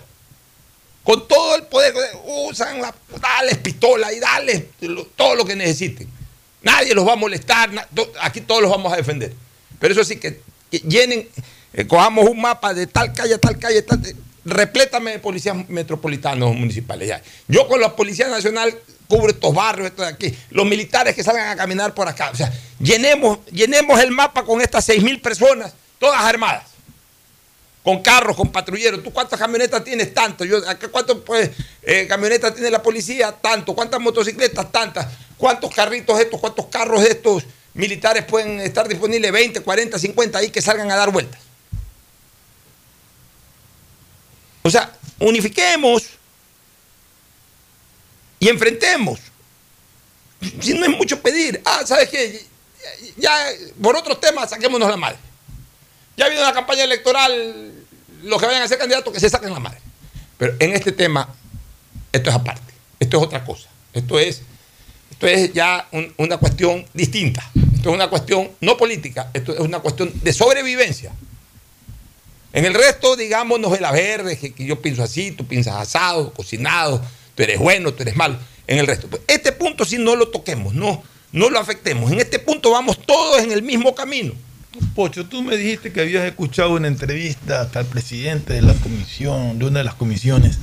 con 1.02 1.26
todo 1.26 1.56
el 1.56 1.62
poder, 1.62 1.94
usan 2.26 2.82
la, 2.82 2.94
dales 3.18 3.56
pistola 3.56 4.12
y 4.12 4.20
dale 4.20 4.68
todo 5.16 5.34
lo 5.34 5.46
que 5.46 5.56
necesiten. 5.56 6.06
Nadie 6.60 6.94
los 6.94 7.08
va 7.08 7.14
a 7.14 7.16
molestar, 7.16 7.70
aquí 8.20 8.42
todos 8.42 8.60
los 8.60 8.70
vamos 8.70 8.92
a 8.92 8.96
defender. 8.96 9.32
Pero 9.80 9.94
eso 9.94 10.04
sí, 10.04 10.16
que, 10.16 10.42
llenen, 10.70 11.26
eh, 11.72 11.86
cojamos 11.86 12.28
un 12.28 12.38
mapa 12.38 12.74
de 12.74 12.86
tal 12.86 13.14
calle, 13.14 13.38
tal 13.38 13.58
calle, 13.58 13.80
tal, 13.80 14.02
replétame 14.46 15.12
de 15.12 15.18
policías 15.18 15.68
metropolitanos 15.68 16.54
municipales. 16.54 17.08
Ya. 17.08 17.22
Yo 17.48 17.66
con 17.68 17.80
la 17.80 17.94
Policía 17.94 18.28
Nacional 18.28 18.74
cubro 19.08 19.30
estos 19.30 19.54
barrios, 19.54 19.88
esto 19.88 20.02
de 20.02 20.08
aquí. 20.08 20.34
Los 20.50 20.66
militares 20.66 21.14
que 21.14 21.22
salgan 21.22 21.48
a 21.48 21.56
caminar 21.56 21.94
por 21.94 22.08
acá. 22.08 22.30
O 22.30 22.36
sea, 22.36 22.52
llenemos, 22.78 23.38
llenemos 23.46 24.00
el 24.00 24.12
mapa 24.12 24.44
con 24.44 24.60
estas 24.60 24.88
6.000 24.88 25.20
personas, 25.20 25.74
todas 25.98 26.22
armadas. 26.22 26.64
Con 27.82 28.02
carros, 28.02 28.36
con 28.36 28.50
patrulleros. 28.50 29.02
¿Tú 29.02 29.12
cuántas 29.12 29.38
camionetas 29.38 29.84
tienes? 29.84 30.12
Tanto. 30.12 30.44
Yo, 30.44 30.58
¿Cuántas 30.90 31.18
pues, 31.18 31.50
eh, 31.82 32.06
camionetas 32.08 32.52
tiene 32.52 32.70
la 32.70 32.82
policía? 32.82 33.30
Tanto. 33.30 33.74
¿Cuántas 33.74 34.00
motocicletas? 34.00 34.72
Tantas. 34.72 35.06
¿Cuántos 35.36 35.72
carritos 35.72 36.18
estos? 36.18 36.40
¿Cuántos 36.40 36.66
carros 36.66 37.04
estos 37.04 37.44
militares 37.74 38.24
pueden 38.24 38.60
estar 38.60 38.88
disponibles? 38.88 39.30
20, 39.30 39.60
40, 39.60 39.98
50 40.00 40.38
ahí 40.38 40.50
que 40.50 40.60
salgan 40.60 40.90
a 40.90 40.96
dar 40.96 41.12
vueltas. 41.12 41.45
O 44.66 44.70
sea, 44.70 44.92
unifiquemos 45.20 46.02
y 48.40 48.48
enfrentemos. 48.48 49.20
Si 50.60 50.74
no 50.74 50.84
es 50.84 50.90
mucho 50.90 51.22
pedir, 51.22 51.62
ah, 51.64 51.82
¿sabes 51.86 52.08
qué? 52.08 52.44
Ya, 53.16 53.32
por 53.80 53.94
otros 53.94 54.20
temas 54.20 54.50
saquémonos 54.50 54.90
la 54.90 54.96
madre. 54.96 55.18
Ya 56.16 56.26
habido 56.26 56.42
una 56.42 56.52
campaña 56.52 56.82
electoral, 56.82 57.74
los 58.24 58.40
que 58.40 58.46
vayan 58.46 58.62
a 58.62 58.68
ser 58.68 58.78
candidatos 58.78 59.12
que 59.12 59.20
se 59.20 59.30
saquen 59.30 59.52
la 59.52 59.60
madre. 59.60 59.78
Pero 60.36 60.56
en 60.58 60.72
este 60.72 60.90
tema, 60.90 61.32
esto 62.10 62.30
es 62.30 62.36
aparte, 62.36 62.72
esto 62.98 63.18
es 63.18 63.22
otra 63.22 63.44
cosa. 63.44 63.68
Esto 63.92 64.18
es, 64.18 64.42
esto 65.12 65.28
es 65.28 65.52
ya 65.52 65.88
una 66.16 66.38
cuestión 66.38 66.84
distinta. 66.92 67.48
Esto 67.76 67.90
es 67.90 67.94
una 67.94 68.10
cuestión 68.10 68.50
no 68.60 68.76
política, 68.76 69.30
esto 69.32 69.52
es 69.52 69.60
una 69.60 69.78
cuestión 69.78 70.12
de 70.24 70.32
sobrevivencia. 70.32 71.12
En 72.52 72.64
el 72.64 72.74
resto, 72.74 73.16
digámonos 73.16 73.80
la 73.80 73.92
verde, 73.92 74.38
que, 74.38 74.64
yo 74.64 74.80
pienso 74.80 75.02
así, 75.02 75.32
tú 75.32 75.46
piensas 75.46 75.74
asado, 75.74 76.32
cocinado, 76.32 77.02
tú 77.34 77.42
eres 77.42 77.58
bueno, 77.58 77.92
tú 77.92 78.02
eres 78.02 78.16
malo. 78.16 78.38
En 78.66 78.78
el 78.78 78.86
resto. 78.86 79.08
Pues, 79.08 79.22
este 79.28 79.52
punto 79.52 79.84
sí 79.84 79.98
no 79.98 80.16
lo 80.16 80.28
toquemos, 80.28 80.74
no, 80.74 81.02
no 81.32 81.50
lo 81.50 81.58
afectemos. 81.58 82.10
En 82.10 82.18
este 82.20 82.38
punto 82.38 82.70
vamos 82.70 82.98
todos 83.04 83.42
en 83.42 83.52
el 83.52 83.62
mismo 83.62 83.94
camino. 83.94 84.32
Pocho, 84.94 85.26
tú 85.26 85.42
me 85.42 85.56
dijiste 85.56 85.92
que 85.92 86.02
habías 86.02 86.24
escuchado 86.24 86.72
una 86.72 86.88
entrevista 86.88 87.62
hasta 87.62 87.80
al 87.80 87.86
presidente 87.86 88.54
de 88.54 88.62
la 88.62 88.74
comisión, 88.74 89.58
de 89.58 89.66
una 89.66 89.78
de 89.78 89.84
las 89.84 89.94
comisiones, 89.94 90.58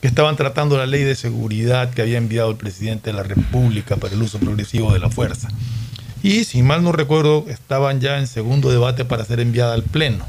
que 0.00 0.08
estaban 0.08 0.36
tratando 0.36 0.76
la 0.76 0.86
ley 0.86 1.02
de 1.02 1.14
seguridad 1.14 1.90
que 1.90 2.02
había 2.02 2.18
enviado 2.18 2.50
el 2.50 2.56
presidente 2.56 3.10
de 3.10 3.16
la 3.16 3.22
República 3.22 3.96
para 3.96 4.14
el 4.14 4.22
uso 4.22 4.38
progresivo 4.38 4.92
de 4.92 4.98
la 4.98 5.10
fuerza. 5.10 5.48
Y 6.22 6.44
si 6.44 6.62
mal 6.62 6.82
no 6.82 6.92
recuerdo, 6.92 7.44
estaban 7.48 8.00
ya 8.00 8.18
en 8.18 8.26
segundo 8.26 8.70
debate 8.70 9.04
para 9.04 9.24
ser 9.24 9.40
enviada 9.40 9.74
al 9.74 9.82
Pleno. 9.82 10.26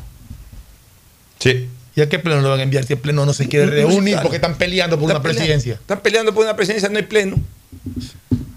Sí. 1.40 1.70
¿Y 1.96 2.02
a 2.02 2.10
qué 2.10 2.20
pleno 2.20 2.42
lo 2.42 2.50
van 2.50 2.60
a 2.60 2.64
enviar 2.64 2.86
si 2.86 2.94
el 2.94 3.00
pleno 3.00 3.26
no 3.26 3.34
se 3.34 3.48
quiere 3.48 3.68
reunir 3.68 4.18
porque 4.22 4.36
están 4.36 4.58
peleando 4.58 5.00
por 5.00 5.10
una 5.10 5.22
presidencia? 5.22 5.76
Están 5.76 6.02
peleando 6.02 6.34
por 6.34 6.44
una 6.44 6.56
presidencia, 6.56 6.90
no 6.90 6.98
hay 6.98 7.04
pleno. 7.04 7.38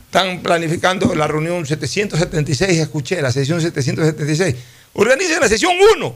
Están 0.07 0.41
planificando 0.43 1.15
la 1.15 1.29
reunión 1.29 1.65
776, 1.65 2.79
escuché, 2.79 3.23
la 3.23 3.31
sesión 3.31 3.61
776. 3.61 4.57
Organicen 4.95 5.41
la 5.41 5.49
sesión 5.49 5.73
1. 5.97 6.15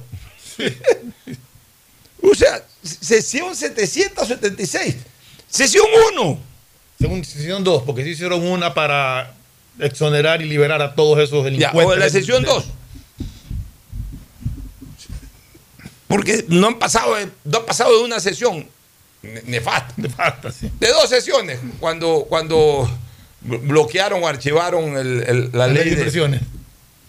o 2.22 2.34
sea, 2.34 2.64
sesión 2.82 3.54
776. 3.54 4.96
Sesión 5.48 5.86
1. 6.14 6.40
Según 6.98 7.24
sesión 7.24 7.62
2, 7.62 7.82
porque 7.84 8.02
sí 8.02 8.10
hicieron 8.10 8.44
una 8.44 8.74
para 8.74 9.34
exonerar 9.78 10.42
y 10.42 10.46
liberar 10.46 10.82
a 10.82 10.94
todos 10.94 11.18
esos 11.18 11.44
delincuentes. 11.44 11.82
Ya, 11.82 11.88
o 11.88 11.96
la 11.96 12.08
sesión 12.08 12.42
2. 12.42 12.64
Porque 16.12 16.44
no 16.48 16.66
han 16.66 16.78
pasado, 16.78 17.14
no 17.42 17.58
han 17.58 17.64
pasado 17.64 17.96
de 17.96 18.04
una 18.04 18.20
sesión 18.20 18.66
nefasta. 19.46 19.94
Nefasta, 19.96 20.52
sí. 20.52 20.70
De 20.78 20.88
dos 20.88 21.08
sesiones, 21.08 21.58
cuando, 21.80 22.26
cuando 22.28 22.86
bloquearon 23.40 24.22
o 24.22 24.28
archivaron 24.28 24.92
la, 25.52 25.66
ley, 25.68 25.84
de 25.84 25.90
inversiones. 25.92 26.42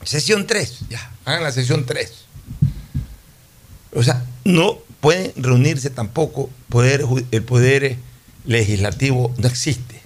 Sesión 0.06 0.48
3, 0.48 0.88
ya, 0.90 1.12
hagan 1.26 1.44
la 1.44 1.52
sesión 1.52 1.86
3. 1.86 2.14
O 3.94 4.04
sea, 4.04 4.24
no 4.46 4.80
pueden 5.02 5.34
reunirse 5.36 5.90
tampoco, 5.90 6.50
poder, 6.70 7.04
el 7.32 7.44
poder 7.44 7.98
legislativo 8.46 9.36
no 9.38 9.50
existe. 9.50 10.00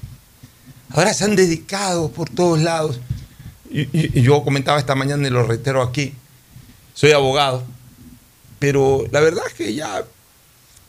Ahora 0.89 1.13
se 1.13 1.23
han 1.23 1.35
dedicado 1.35 2.09
por 2.09 2.31
todos 2.31 2.59
lados. 2.59 2.99
y 3.69 4.23
yo 4.23 4.43
comentaba 4.43 4.79
esta 4.79 4.95
mañana 4.95 5.27
y 5.27 5.29
lo 5.29 5.43
reitero 5.43 5.83
aquí, 5.83 6.15
soy 6.95 7.11
abogado 7.11 7.63
pero 8.59 9.05
la 9.11 9.19
verdad 9.19 9.43
es 9.47 9.53
que 9.53 9.73
ya, 9.73 10.03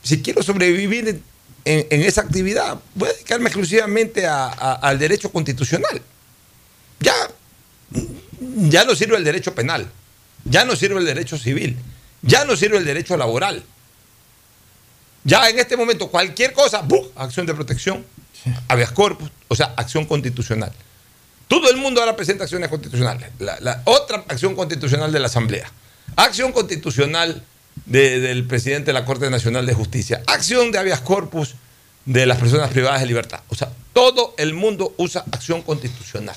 si 0.02 0.22
quiero 0.22 0.42
sobrevivir 0.42 1.22
en, 1.64 2.02
esa 2.02 2.22
actividad, 2.22 2.78
voy 2.94 3.08
a 3.08 3.12
dedicarme 3.12 3.46
exclusivamente 3.46 4.26
al 4.26 4.98
derecho 4.98 5.30
constitucional. 5.30 6.00
Ya, 7.00 7.14
ya 8.40 8.84
no 8.84 8.94
sirve 8.94 9.16
el 9.16 9.24
derecho 9.24 9.54
penal, 9.54 9.90
ya 10.44 10.64
no 10.64 10.76
sirve 10.76 10.98
el 10.98 11.06
derecho 11.06 11.38
civil, 11.38 11.76
ya 12.22 12.44
no 12.44 12.56
sirve 12.56 12.78
el 12.78 12.84
derecho 12.84 13.16
laboral. 13.16 13.62
Ya 15.24 15.48
en 15.50 15.58
este 15.58 15.76
momento 15.76 16.08
cualquier 16.08 16.52
cosa, 16.52 16.86
acción 17.16 17.44
de 17.44 17.54
protección, 17.54 18.04
habeas 18.68 18.92
corpus, 18.92 19.30
o 19.48 19.54
sea, 19.54 19.74
acción 19.76 20.06
constitucional. 20.06 20.72
Todo 21.48 21.70
el 21.70 21.76
mundo 21.76 22.00
ahora 22.00 22.16
presenta 22.16 22.44
acciones 22.44 22.68
constitucionales. 22.68 23.30
la, 23.38 23.82
otra 23.84 24.24
acción 24.28 24.54
constitucional 24.54 25.12
de 25.12 25.18
la 25.18 25.26
Asamblea. 25.26 25.70
Acción 26.16 26.52
constitucional 26.52 27.42
del 27.88 28.44
presidente 28.46 28.86
de 28.86 28.92
la 28.92 29.04
Corte 29.04 29.30
Nacional 29.30 29.64
de 29.64 29.72
Justicia, 29.72 30.22
acción 30.26 30.70
de 30.70 30.78
habeas 30.78 31.00
corpus 31.00 31.54
de 32.04 32.26
las 32.26 32.38
personas 32.38 32.70
privadas 32.70 33.00
de 33.00 33.06
libertad. 33.06 33.40
O 33.48 33.54
sea, 33.54 33.70
todo 33.94 34.34
el 34.36 34.52
mundo 34.52 34.94
usa 34.98 35.24
acción 35.32 35.62
constitucional. 35.62 36.36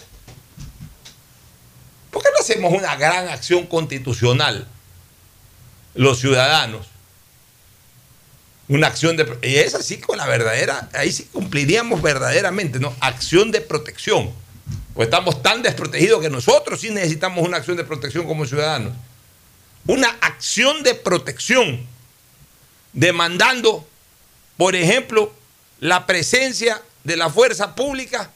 ¿Por 2.10 2.24
qué 2.24 2.30
no 2.30 2.42
hacemos 2.42 2.74
una 2.74 2.96
gran 2.96 3.28
acción 3.28 3.68
constitucional 3.68 4.68
los 5.94 6.20
ciudadanos? 6.20 6.88
Una 8.70 8.88
acción 8.88 9.18
de... 9.18 9.38
Y 9.44 9.56
es 9.56 9.76
así 9.76 9.98
con 9.98 10.18
la 10.18 10.28
verdadera, 10.28 10.90
ahí 10.94 11.12
sí 11.12 11.28
cumpliríamos 11.34 12.02
verdaderamente, 12.02 12.80
¿no? 12.80 12.94
Acción 13.02 13.52
de 13.52 13.60
protección. 13.60 14.32
Pues 14.94 15.08
estamos 15.08 15.44
tan 15.44 15.62
desprotegidos 15.62 16.22
que 16.22 16.30
nosotros 16.30 16.80
sí 16.80 16.90
necesitamos 16.92 17.46
una 17.46 17.58
acción 17.58 17.76
de 17.76 17.84
protección 17.84 18.26
como 18.26 18.46
ciudadanos 18.46 18.94
una 19.88 20.10
acción 20.22 20.84
de 20.84 20.96
protección, 20.96 21.86
demandando, 22.94 23.88
por 24.58 24.76
ejemplo, 24.76 25.34
la 25.80 26.06
presencia 26.06 26.82
de 27.04 27.18
la 27.18 27.30
fuerza 27.30 27.76
pública 27.76 28.32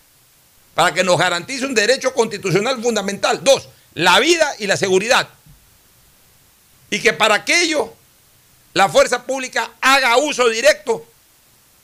para 0.73 0.93
que 0.93 1.03
nos 1.03 1.17
garantice 1.17 1.65
un 1.65 1.75
derecho 1.75 2.13
constitucional 2.13 2.81
fundamental. 2.81 3.43
Dos, 3.43 3.69
la 3.93 4.19
vida 4.19 4.55
y 4.59 4.67
la 4.67 4.77
seguridad. 4.77 5.29
Y 6.89 6.99
que 6.99 7.13
para 7.13 7.35
aquello 7.35 7.93
la 8.73 8.89
fuerza 8.89 9.23
pública 9.23 9.71
haga 9.81 10.17
uso 10.17 10.49
directo 10.49 11.05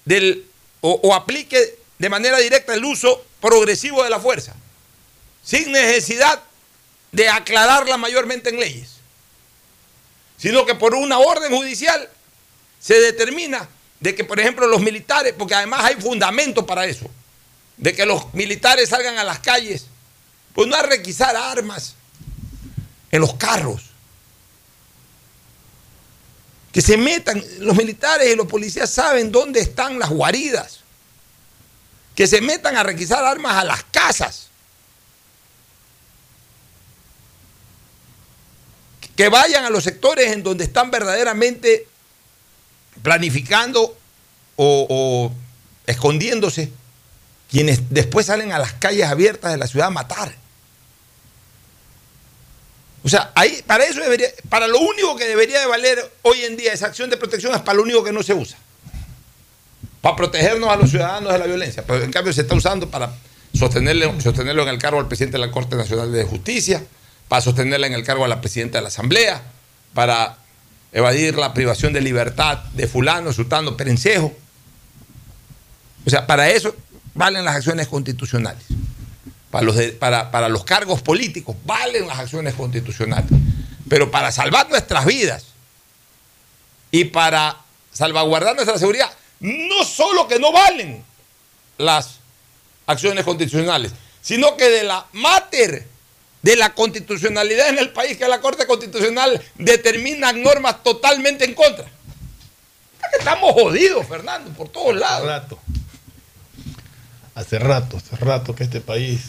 del, 0.05 0.45
o, 0.81 0.99
o 1.03 1.13
aplique 1.13 1.77
de 1.99 2.09
manera 2.09 2.37
directa 2.39 2.73
el 2.73 2.83
uso 2.83 3.23
progresivo 3.39 4.03
de 4.03 4.09
la 4.09 4.19
fuerza, 4.19 4.55
sin 5.43 5.71
necesidad 5.71 6.41
de 7.11 7.29
aclararla 7.29 7.97
mayormente 7.97 8.49
en 8.49 8.59
leyes 8.59 9.00
sino 10.41 10.65
que 10.65 10.73
por 10.73 10.95
una 10.95 11.19
orden 11.19 11.55
judicial 11.55 12.09
se 12.79 12.99
determina 12.99 13.69
de 13.99 14.15
que, 14.15 14.23
por 14.23 14.39
ejemplo, 14.39 14.65
los 14.65 14.81
militares, 14.81 15.35
porque 15.37 15.53
además 15.53 15.83
hay 15.83 15.95
fundamento 16.01 16.65
para 16.65 16.85
eso, 16.85 17.05
de 17.77 17.93
que 17.93 18.07
los 18.07 18.33
militares 18.33 18.89
salgan 18.89 19.19
a 19.19 19.23
las 19.23 19.37
calles, 19.39 19.85
pues 20.55 20.67
no 20.67 20.75
a 20.75 20.81
requisar 20.81 21.35
armas 21.35 21.93
en 23.11 23.21
los 23.21 23.35
carros. 23.35 23.83
Que 26.71 26.81
se 26.81 26.97
metan, 26.97 27.43
los 27.59 27.75
militares 27.75 28.33
y 28.33 28.35
los 28.35 28.47
policías 28.47 28.89
saben 28.89 29.31
dónde 29.31 29.59
están 29.59 29.99
las 29.99 30.09
guaridas. 30.09 30.79
Que 32.15 32.25
se 32.25 32.41
metan 32.41 32.77
a 32.77 32.83
requisar 32.83 33.23
armas 33.23 33.57
a 33.57 33.63
las 33.63 33.83
casas. 33.83 34.50
Que 39.21 39.29
vayan 39.29 39.65
a 39.65 39.69
los 39.69 39.83
sectores 39.83 40.31
en 40.31 40.41
donde 40.41 40.63
están 40.63 40.89
verdaderamente 40.89 41.85
planificando 43.03 43.95
o, 44.55 45.31
escondiéndose 45.85 46.71
quienes 47.47 47.91
después 47.91 48.25
salen 48.25 48.51
a 48.51 48.57
las 48.57 48.73
calles 48.73 49.05
abiertas 49.05 49.51
de 49.51 49.59
la 49.59 49.67
ciudad 49.67 49.89
a 49.89 49.91
matar. 49.91 50.33
O 53.03 53.09
sea, 53.09 53.31
ahí, 53.35 53.61
para 53.67 53.83
eso 53.83 54.01
para 54.49 54.67
lo 54.67 54.79
único 54.79 55.15
que 55.15 55.25
debería 55.25 55.59
de 55.59 55.67
valer 55.67 56.13
hoy 56.23 56.41
en 56.41 56.57
día 56.57 56.73
esa 56.73 56.87
acción 56.87 57.11
de 57.11 57.17
protección 57.17 57.53
es 57.53 57.61
para 57.61 57.75
lo 57.75 57.83
único 57.83 58.03
que 58.03 58.11
no 58.11 58.23
se 58.23 58.33
usa. 58.33 58.57
para 60.01 60.15
protegernos 60.15 60.67
a 60.67 60.77
los 60.77 60.89
ciudadanos 60.89 61.31
de 61.31 61.37
la 61.37 61.45
violencia, 61.45 61.83
pero 61.85 62.03
en 62.03 62.11
cambio 62.11 62.33
se 62.33 62.41
está 62.41 62.55
usando 62.55 62.89
para 62.89 63.13
sostenerle, 63.53 64.19
sostenerlo 64.19 64.63
en 64.63 64.69
el 64.69 64.79
cargo 64.79 64.99
al 64.99 65.07
presidente 65.07 65.37
de 65.37 65.45
la 65.45 65.51
Corte 65.51 65.75
Nacional 65.75 66.11
de 66.11 66.23
Justicia, 66.23 66.83
para 67.31 67.41
sostenerla 67.41 67.87
en 67.87 67.93
el 67.93 68.03
cargo 68.03 68.25
a 68.25 68.27
la 68.27 68.41
presidenta 68.41 68.79
de 68.79 68.81
la 68.81 68.89
Asamblea, 68.89 69.41
para 69.93 70.35
evadir 70.91 71.37
la 71.37 71.53
privación 71.53 71.93
de 71.93 72.01
libertad 72.01 72.57
de 72.73 72.89
fulano, 72.89 73.31
sultano, 73.31 73.77
perencejo. 73.77 74.33
O 76.05 76.09
sea, 76.09 76.27
para 76.27 76.49
eso 76.49 76.75
valen 77.13 77.45
las 77.45 77.55
acciones 77.55 77.87
constitucionales. 77.87 78.65
Para 79.49 79.63
los, 79.63 79.77
para, 79.97 80.29
para 80.29 80.49
los 80.49 80.65
cargos 80.65 81.01
políticos 81.01 81.55
valen 81.63 82.05
las 82.05 82.19
acciones 82.19 82.53
constitucionales. 82.53 83.31
Pero 83.87 84.11
para 84.11 84.33
salvar 84.33 84.69
nuestras 84.69 85.05
vidas 85.05 85.45
y 86.91 87.05
para 87.05 87.55
salvaguardar 87.93 88.55
nuestra 88.57 88.77
seguridad, 88.77 89.09
no 89.39 89.85
solo 89.85 90.27
que 90.27 90.37
no 90.37 90.51
valen 90.51 91.01
las 91.77 92.15
acciones 92.87 93.23
constitucionales, 93.23 93.93
sino 94.21 94.57
que 94.57 94.67
de 94.67 94.83
la 94.83 95.05
mater 95.13 95.87
de 96.41 96.55
la 96.55 96.73
constitucionalidad 96.73 97.69
en 97.69 97.79
el 97.79 97.89
país, 97.91 98.17
que 98.17 98.27
la 98.27 98.41
Corte 98.41 98.65
Constitucional, 98.65 99.41
determinan 99.57 100.41
normas 100.41 100.81
totalmente 100.83 101.45
en 101.45 101.53
contra. 101.53 101.85
Estamos 103.17 103.53
jodidos, 103.53 104.07
Fernando, 104.07 104.49
por 104.51 104.69
todos 104.69 104.95
lados. 104.95 105.27
rato. 105.27 105.59
Hace 107.35 107.59
rato, 107.59 107.97
hace 107.97 108.15
rato 108.17 108.55
que 108.55 108.63
este 108.63 108.81
país, 108.81 109.21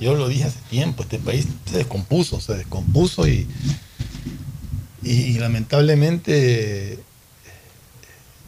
yo 0.00 0.14
lo 0.14 0.28
dije 0.28 0.44
hace 0.44 0.58
tiempo, 0.70 1.02
este 1.02 1.18
país 1.18 1.46
se 1.70 1.78
descompuso, 1.78 2.40
se 2.40 2.54
descompuso 2.54 3.26
y, 3.28 3.46
y, 5.02 5.12
y 5.12 5.38
lamentablemente 5.38 6.98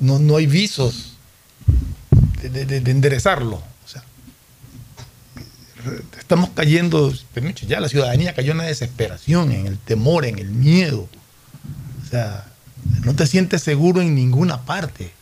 no, 0.01 0.19
no 0.19 0.37
hay 0.37 0.47
visos 0.47 1.13
de, 2.43 2.49
de- 2.51 2.67
de- 2.67 2.81
de 2.81 2.91
enderezarlo. 2.91 3.63
Estamos 6.19 6.51
cayendo, 6.55 7.13
ya 7.67 7.81
la 7.81 7.89
ciudadanía 7.89 8.35
cayó 8.35 8.53
en 8.53 8.59
la 8.59 8.65
desesperación, 8.65 9.53
en 9.53 9.67
el 9.67 9.79
temor, 9.79 10.25
en 10.25 10.39
el 10.39 10.51
miedo. 10.51 11.09
O 12.05 12.09
sea, 12.09 12.47
no 13.05 13.15
te 13.15 13.27
sientes 13.27 13.63
seguro 13.63 14.01
en 14.01 14.15
ninguna 14.15 14.65
parte. 14.65 15.13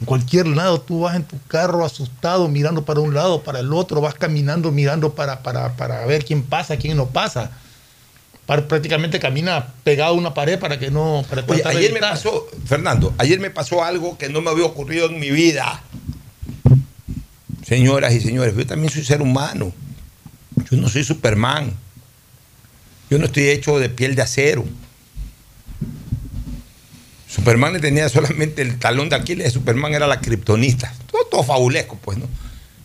En 0.00 0.06
cualquier 0.06 0.46
lado, 0.46 0.80
tú 0.80 1.00
vas 1.00 1.16
en 1.16 1.24
tu 1.24 1.38
carro 1.46 1.84
asustado, 1.84 2.48
mirando 2.48 2.84
para 2.84 3.00
un 3.00 3.14
lado, 3.14 3.42
para 3.42 3.60
el 3.60 3.72
otro, 3.72 4.00
vas 4.00 4.14
caminando, 4.14 4.72
mirando 4.72 5.14
para, 5.14 5.42
para, 5.42 5.76
para 5.76 6.04
ver 6.06 6.24
quién 6.24 6.42
pasa, 6.42 6.76
quién 6.76 6.96
no 6.96 7.06
pasa. 7.06 7.52
Prácticamente 8.46 9.18
camina 9.20 9.68
pegado 9.84 10.14
a 10.14 10.18
una 10.18 10.34
pared 10.34 10.58
para 10.58 10.78
que 10.78 10.90
no. 10.90 11.24
Para 11.30 11.42
Oye, 11.42 11.62
tratar 11.62 11.72
de 11.72 11.78
ayer 11.78 11.92
me 11.94 12.00
pasó, 12.00 12.46
Fernando, 12.66 13.14
ayer 13.16 13.40
me 13.40 13.50
pasó 13.50 13.82
algo 13.82 14.18
que 14.18 14.28
no 14.28 14.42
me 14.42 14.50
había 14.50 14.66
ocurrido 14.66 15.06
en 15.06 15.18
mi 15.18 15.30
vida. 15.30 15.82
Señoras 17.74 18.14
y 18.14 18.20
señores, 18.20 18.54
yo 18.54 18.64
también 18.64 18.92
soy 18.92 19.02
ser 19.02 19.20
humano. 19.20 19.72
Yo 20.70 20.76
no 20.76 20.88
soy 20.88 21.02
Superman. 21.02 21.74
Yo 23.10 23.18
no 23.18 23.24
estoy 23.24 23.48
hecho 23.48 23.80
de 23.80 23.88
piel 23.88 24.14
de 24.14 24.22
acero. 24.22 24.64
Superman 27.26 27.72
le 27.72 27.80
tenía 27.80 28.08
solamente 28.08 28.62
el 28.62 28.78
talón 28.78 29.08
de 29.08 29.16
Aquiles, 29.16 29.52
Superman 29.52 29.92
era 29.92 30.06
la 30.06 30.20
kriptonista. 30.20 30.94
Todo, 31.10 31.24
todo 31.24 31.42
fabulesco, 31.42 31.98
pues, 32.00 32.16
¿no? 32.16 32.28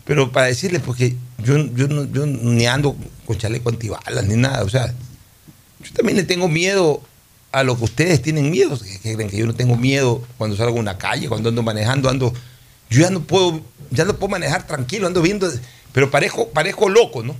Pero 0.06 0.32
para 0.32 0.48
decirles, 0.48 0.82
porque 0.84 1.16
yo, 1.38 1.56
yo, 1.76 2.06
yo 2.06 2.26
ni 2.26 2.66
ando 2.66 2.96
con 3.28 3.38
chaleco 3.38 3.70
antibalas 3.70 4.26
ni 4.26 4.38
nada, 4.38 4.64
o 4.64 4.70
sea, 4.70 4.88
yo 4.88 5.94
también 5.94 6.18
le 6.18 6.24
tengo 6.24 6.48
miedo 6.48 7.04
a 7.52 7.62
lo 7.62 7.78
que 7.78 7.84
ustedes 7.84 8.24
tienen 8.24 8.50
miedo. 8.50 8.76
que 8.80 9.14
creen 9.14 9.30
que 9.30 9.38
yo 9.38 9.46
no 9.46 9.54
tengo 9.54 9.76
miedo 9.76 10.24
cuando 10.40 10.58
salgo 10.58 10.78
a 10.78 10.80
una 10.80 10.98
calle, 10.98 11.30
cuando 11.30 11.50
ando 11.50 11.62
manejando, 11.62 12.10
ando. 12.10 12.34
Yo 12.90 13.02
ya 13.02 13.10
no 13.10 13.22
puedo, 13.22 13.62
ya 13.92 14.06
no 14.06 14.16
puedo 14.16 14.30
manejar 14.32 14.66
tranquilo, 14.68 15.08
ando 15.08 15.22
viendo, 15.22 15.52
pero 15.94 16.10
parezco, 16.10 16.50
parezco 16.50 16.90
loco, 16.90 17.24
¿no? 17.24 17.36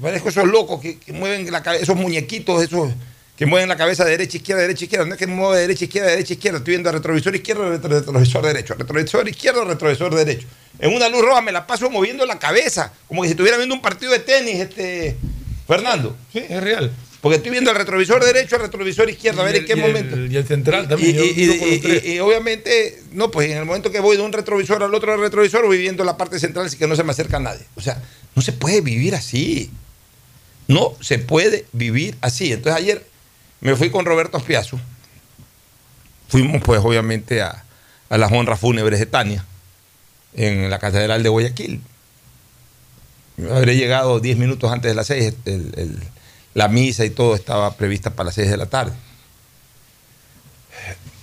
Parezco 0.00 0.28
esos 0.28 0.46
locos 0.46 0.80
que, 0.80 0.98
mueven 1.12 1.50
la 1.52 1.62
cabeza, 1.62 1.82
esos 1.84 1.96
muñequitos, 1.96 2.62
esos 2.62 2.90
que 3.36 3.46
mueven 3.46 3.68
la 3.68 3.76
cabeza 3.76 4.04
de 4.04 4.12
derecha, 4.12 4.36
izquierda, 4.36 4.62
derecha, 4.62 4.84
izquierda. 4.84 5.06
No 5.06 5.14
es 5.14 5.18
que 5.18 5.26
mueve 5.26 5.56
de 5.56 5.62
derecha, 5.62 5.84
izquierda, 5.84 6.10
derecha, 6.10 6.32
izquierda. 6.34 6.58
Estoy 6.58 6.72
viendo 6.74 6.92
retrovisor 6.92 7.34
izquierdo, 7.34 7.68
retro- 7.68 7.88
retrovisor 7.98 8.44
derecho, 8.46 8.74
retrovisor 8.74 9.28
izquierdo, 9.28 9.64
retrovisor 9.64 10.14
derecho. 10.14 10.46
En 10.78 10.94
una 10.94 11.08
luz 11.08 11.22
roja 11.22 11.40
me 11.40 11.50
la 11.50 11.66
paso 11.66 11.90
moviendo 11.90 12.24
la 12.26 12.38
cabeza, 12.38 12.92
como 13.08 13.22
que 13.22 13.28
si 13.28 13.32
estuviera 13.32 13.56
viendo 13.56 13.74
un 13.74 13.82
partido 13.82 14.12
de 14.12 14.20
tenis, 14.20 14.60
este 14.60 15.16
Fernando. 15.66 16.16
Sí, 16.32 16.44
es 16.48 16.62
real. 16.62 16.92
Porque 17.24 17.36
estoy 17.38 17.52
viendo 17.52 17.70
el 17.70 17.76
retrovisor 17.78 18.22
derecho, 18.22 18.56
el 18.56 18.62
retrovisor 18.62 19.08
izquierdo, 19.08 19.40
a 19.40 19.44
ver 19.46 19.56
en 19.56 19.64
qué 19.64 19.72
y 19.74 19.80
el- 19.80 19.86
momento. 19.86 20.16
y 20.26 20.36
el 20.36 20.46
central 20.46 20.86
también, 20.86 21.16
y- 22.14 22.18
obviamente, 22.18 23.02
no, 23.12 23.30
pues 23.30 23.50
en 23.50 23.56
el 23.56 23.64
momento 23.64 23.90
que 23.90 23.98
voy 23.98 24.18
de 24.18 24.22
un 24.22 24.30
retrovisor 24.30 24.82
al 24.82 24.94
otro 24.94 25.16
retrovisor, 25.16 25.64
voy 25.64 25.78
viendo 25.78 26.04
la 26.04 26.18
parte 26.18 26.38
central, 26.38 26.66
así 26.66 26.76
que 26.76 26.86
no 26.86 26.94
se 26.96 27.02
me 27.02 27.12
acerca 27.12 27.40
nadie. 27.40 27.62
O 27.76 27.80
sea, 27.80 28.02
no 28.34 28.42
se 28.42 28.52
puede 28.52 28.82
vivir 28.82 29.14
así. 29.14 29.70
No 30.68 30.94
se 31.00 31.18
puede 31.18 31.64
vivir 31.72 32.14
así. 32.20 32.52
Entonces 32.52 32.78
ayer 32.78 33.06
me 33.62 33.74
fui 33.74 33.88
con 33.88 34.04
Roberto 34.04 34.36
Aspiazo. 34.36 34.78
Fuimos, 36.28 36.60
pues, 36.62 36.80
obviamente, 36.84 37.40
a, 37.40 37.64
a 38.10 38.18
las 38.18 38.30
honras 38.32 38.60
fúnebres 38.60 39.00
de 39.00 39.06
Tania, 39.06 39.46
en 40.34 40.68
la 40.68 40.78
Catedral 40.78 41.22
de 41.22 41.28
Guayaquil. 41.30 41.80
Habré 43.50 43.76
llegado 43.76 44.20
10 44.20 44.36
minutos 44.36 44.70
antes 44.70 44.90
de 44.90 44.94
las 44.94 45.06
6. 45.06 45.32
el- 45.46 45.72
el- 45.76 45.98
la 46.54 46.68
misa 46.68 47.04
y 47.04 47.10
todo 47.10 47.34
estaba 47.34 47.74
prevista 47.74 48.10
para 48.10 48.26
las 48.26 48.34
6 48.36 48.50
de 48.50 48.56
la 48.56 48.66
tarde. 48.66 48.92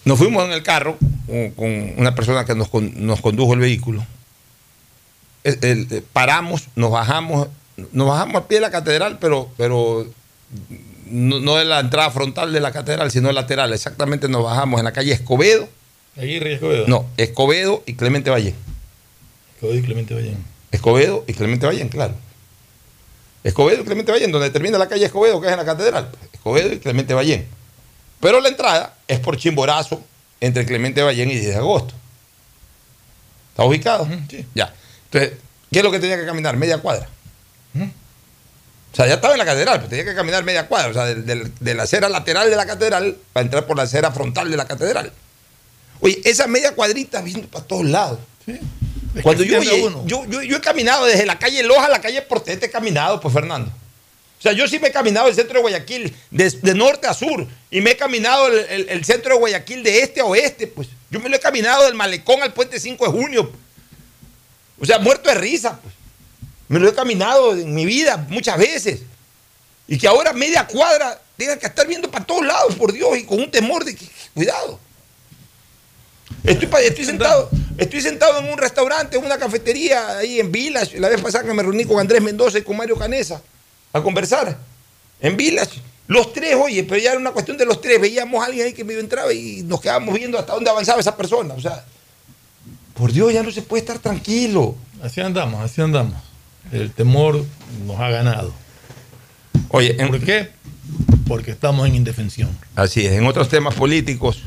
Nos 0.05 0.17
fuimos 0.17 0.43
en 0.45 0.51
el 0.51 0.63
carro 0.63 0.97
con, 1.55 1.93
una 1.97 2.15
persona 2.15 2.45
que 2.45 2.55
nos, 2.55 2.69
con- 2.69 3.05
nos 3.05 3.21
condujo 3.21 3.53
el 3.53 3.59
vehículo. 3.59 4.05
El- 5.43 5.59
el- 5.61 5.87
eh, 5.91 6.03
paramos, 6.13 6.63
nos 6.75 6.91
bajamos, 6.91 7.47
nos 7.91 8.07
bajamos 8.07 8.35
al 8.41 8.47
pie 8.47 8.57
de 8.57 8.61
la 8.61 8.71
catedral, 8.71 9.17
pero, 9.19 9.49
pero 9.57 10.07
no, 11.07 11.39
no 11.39 11.55
de 11.55 11.65
la 11.65 11.79
entrada 11.79 12.09
frontal 12.11 12.51
de 12.51 12.59
la 12.59 12.71
catedral, 12.71 13.11
sino 13.11 13.31
lateral. 13.31 13.73
Exactamente 13.73 14.27
nos 14.27 14.43
bajamos 14.43 14.79
en 14.79 14.85
la 14.85 14.91
calle 14.91 15.13
Escobedo. 15.13 15.69
Aguirre 16.17 16.51
y 16.51 16.53
Escobedo. 16.55 16.87
No, 16.87 17.05
Escobedo 17.17 17.83
y 17.85 17.93
Clemente 17.93 18.29
Valle. 18.29 18.53
Escobedo 19.55 19.77
y 19.77 19.81
Clemente 19.83 20.13
Ballén. 20.13 20.37
Escobedo 20.71 21.23
y 21.27 21.33
Clemente 21.33 21.65
Ballén, 21.67 21.89
claro. 21.89 22.15
Escobedo 23.43 23.81
y 23.81 23.85
Clemente 23.85 24.11
Ballén, 24.11 24.31
donde 24.31 24.49
termina 24.51 24.77
la 24.77 24.87
calle 24.87 25.05
Escobedo, 25.05 25.39
que 25.41 25.47
es 25.47 25.53
en 25.53 25.59
la 25.59 25.65
catedral. 25.65 26.09
Escobedo 26.31 26.73
y 26.73 26.79
Clemente 26.79 27.13
Ballén. 27.13 27.47
Pero 28.19 28.39
la 28.39 28.49
entrada 28.49 28.93
es 29.07 29.19
por 29.19 29.37
Chimborazo, 29.37 30.03
entre 30.39 30.65
Clemente 30.65 31.01
Ballén 31.01 31.29
y 31.31 31.35
10 31.35 31.47
de 31.47 31.55
agosto. 31.55 31.93
¿Está 33.51 33.63
ubicado? 33.63 34.07
sí. 34.29 34.45
Ya. 34.55 34.73
Entonces, 35.05 35.33
¿qué 35.71 35.79
es 35.79 35.83
lo 35.83 35.91
que 35.91 35.99
tenía 35.99 36.17
que 36.17 36.25
caminar? 36.25 36.55
Media 36.57 36.77
cuadra. 36.79 37.07
O 37.75 38.95
sea, 38.95 39.07
ya 39.07 39.13
estaba 39.15 39.33
en 39.33 39.37
la 39.39 39.45
catedral, 39.45 39.77
pero 39.77 39.89
tenía 39.89 40.03
que 40.05 40.13
caminar 40.13 40.43
media 40.43 40.67
cuadra. 40.67 40.89
O 40.89 40.93
sea, 40.93 41.05
del- 41.05 41.51
de, 41.59 41.73
la 41.75 41.83
acera 41.83 42.09
lateral 42.09 42.49
de 42.49 42.55
la 42.57 42.65
catedral 42.65 43.17
para 43.31 43.43
entrar 43.45 43.65
por 43.65 43.77
la 43.77 43.83
acera 43.83 44.11
frontal 44.11 44.51
de 44.51 44.57
la 44.57 44.65
catedral. 44.65 45.13
Oye, 46.01 46.19
esa 46.25 46.45
media 46.47 46.75
cuadrita 46.75 47.21
viendo 47.21 47.47
para 47.47 47.65
todos 47.65 47.85
lados. 47.85 48.19
Cuando 49.23 49.43
yo, 49.43 49.59
así 49.59 49.67
anda 49.69 49.73
oye, 49.73 49.87
uno. 49.87 50.03
yo, 50.07 50.25
yo, 50.25 50.41
yo 50.41 50.57
he 50.57 50.61
caminado 50.61 51.05
desde 51.05 51.25
la 51.25 51.37
calle 51.37 51.63
Loja 51.63 51.85
a 51.85 51.89
la 51.89 51.99
calle 52.01 52.21
Portete, 52.21 52.67
he 52.67 52.69
caminado, 52.71 53.19
pues 53.19 53.33
Fernando. 53.33 53.69
O 53.69 54.41
sea, 54.41 54.53
yo 54.53 54.67
sí 54.67 54.79
me 54.79 54.87
he 54.87 54.91
caminado 54.91 55.27
el 55.27 55.35
centro 55.35 55.55
de 55.55 55.61
Guayaquil 55.61 56.15
de, 56.31 56.49
de 56.49 56.73
norte 56.73 57.07
a 57.07 57.13
sur 57.13 57.45
y 57.69 57.81
me 57.81 57.91
he 57.91 57.97
caminado 57.97 58.47
el, 58.47 58.57
el- 58.69 58.89
el 58.89 59.05
centro 59.05 59.33
de 59.33 59.39
Guayaquil 59.39 59.83
de 59.83 60.01
este 60.01 60.21
a 60.21 60.25
oeste, 60.25 60.65
pues. 60.67 60.87
Yo 61.11 61.19
me 61.19 61.29
lo 61.29 61.35
he 61.35 61.39
caminado 61.39 61.83
del 61.85 61.93
malecón 61.93 62.41
al 62.41 62.53
puente 62.53 62.79
5 62.79 63.05
de 63.05 63.11
junio. 63.11 63.51
O 64.79 64.85
sea, 64.85 64.97
muerto 64.97 65.29
de 65.29 65.35
risa, 65.35 65.79
pues. 65.81 65.93
Me 66.69 66.79
lo 66.79 66.87
he 66.89 66.93
caminado 66.95 67.53
en 67.53 67.73
mi 67.75 67.85
vida 67.85 68.17
muchas 68.29 68.57
veces. 68.57 69.01
Y 69.87 69.97
que 69.97 70.07
ahora 70.07 70.31
media 70.33 70.65
cuadra 70.65 71.21
tenga 71.37 71.59
que 71.59 71.67
estar 71.67 71.85
viendo 71.85 72.09
para 72.09 72.25
todos 72.25 72.45
lados, 72.45 72.75
por 72.75 72.93
Dios, 72.93 73.15
y 73.17 73.25
con 73.25 73.39
un 73.41 73.51
temor 73.51 73.83
de 73.83 73.93
que, 73.95 74.05
cuidado. 74.33 74.79
Estoy 76.43 77.05
sentado, 77.05 77.49
estoy 77.77 78.01
sentado 78.01 78.39
en 78.39 78.49
un 78.49 78.57
restaurante, 78.57 79.17
en 79.17 79.25
una 79.25 79.37
cafetería 79.37 80.17
ahí 80.17 80.39
en 80.39 80.51
Village. 80.51 80.99
La 80.99 81.09
vez 81.09 81.21
pasada 81.21 81.43
que 81.45 81.53
me 81.53 81.63
reuní 81.63 81.85
con 81.85 81.99
Andrés 81.99 82.21
Mendoza 82.21 82.57
y 82.59 82.61
con 82.61 82.77
Mario 82.77 82.97
Canesa 82.97 83.41
a 83.93 84.01
conversar. 84.01 84.57
En 85.19 85.37
Village. 85.37 85.81
Los 86.07 86.33
tres, 86.33 86.55
oye, 86.55 86.83
pero 86.83 87.01
ya 87.01 87.11
era 87.11 87.19
una 87.19 87.31
cuestión 87.31 87.57
de 87.57 87.65
los 87.65 87.79
tres. 87.79 88.01
Veíamos 88.01 88.43
a 88.43 88.47
alguien 88.47 88.65
ahí 88.65 88.73
que 88.73 88.83
medio 88.83 88.99
entraba 88.99 89.31
y 89.33 89.63
nos 89.63 89.79
quedábamos 89.79 90.15
viendo 90.15 90.37
hasta 90.37 90.53
dónde 90.53 90.69
avanzaba 90.69 90.99
esa 90.99 91.15
persona. 91.15 91.53
O 91.53 91.61
sea, 91.61 91.85
por 92.95 93.11
Dios, 93.11 93.31
ya 93.33 93.43
no 93.43 93.51
se 93.51 93.61
puede 93.61 93.81
estar 93.81 93.99
tranquilo. 93.99 94.75
Así 95.01 95.21
andamos, 95.21 95.63
así 95.63 95.81
andamos. 95.81 96.15
El 96.71 96.91
temor 96.91 97.43
nos 97.85 97.99
ha 97.99 98.09
ganado. 98.09 98.53
Oye, 99.69 99.93
¿por 99.93 100.19
qué? 100.19 100.49
Porque 101.27 101.51
estamos 101.51 101.87
en 101.87 101.95
indefensión. 101.95 102.49
Así 102.75 103.05
es. 103.05 103.13
En 103.13 103.25
otros 103.25 103.47
temas 103.47 103.75
políticos, 103.75 104.43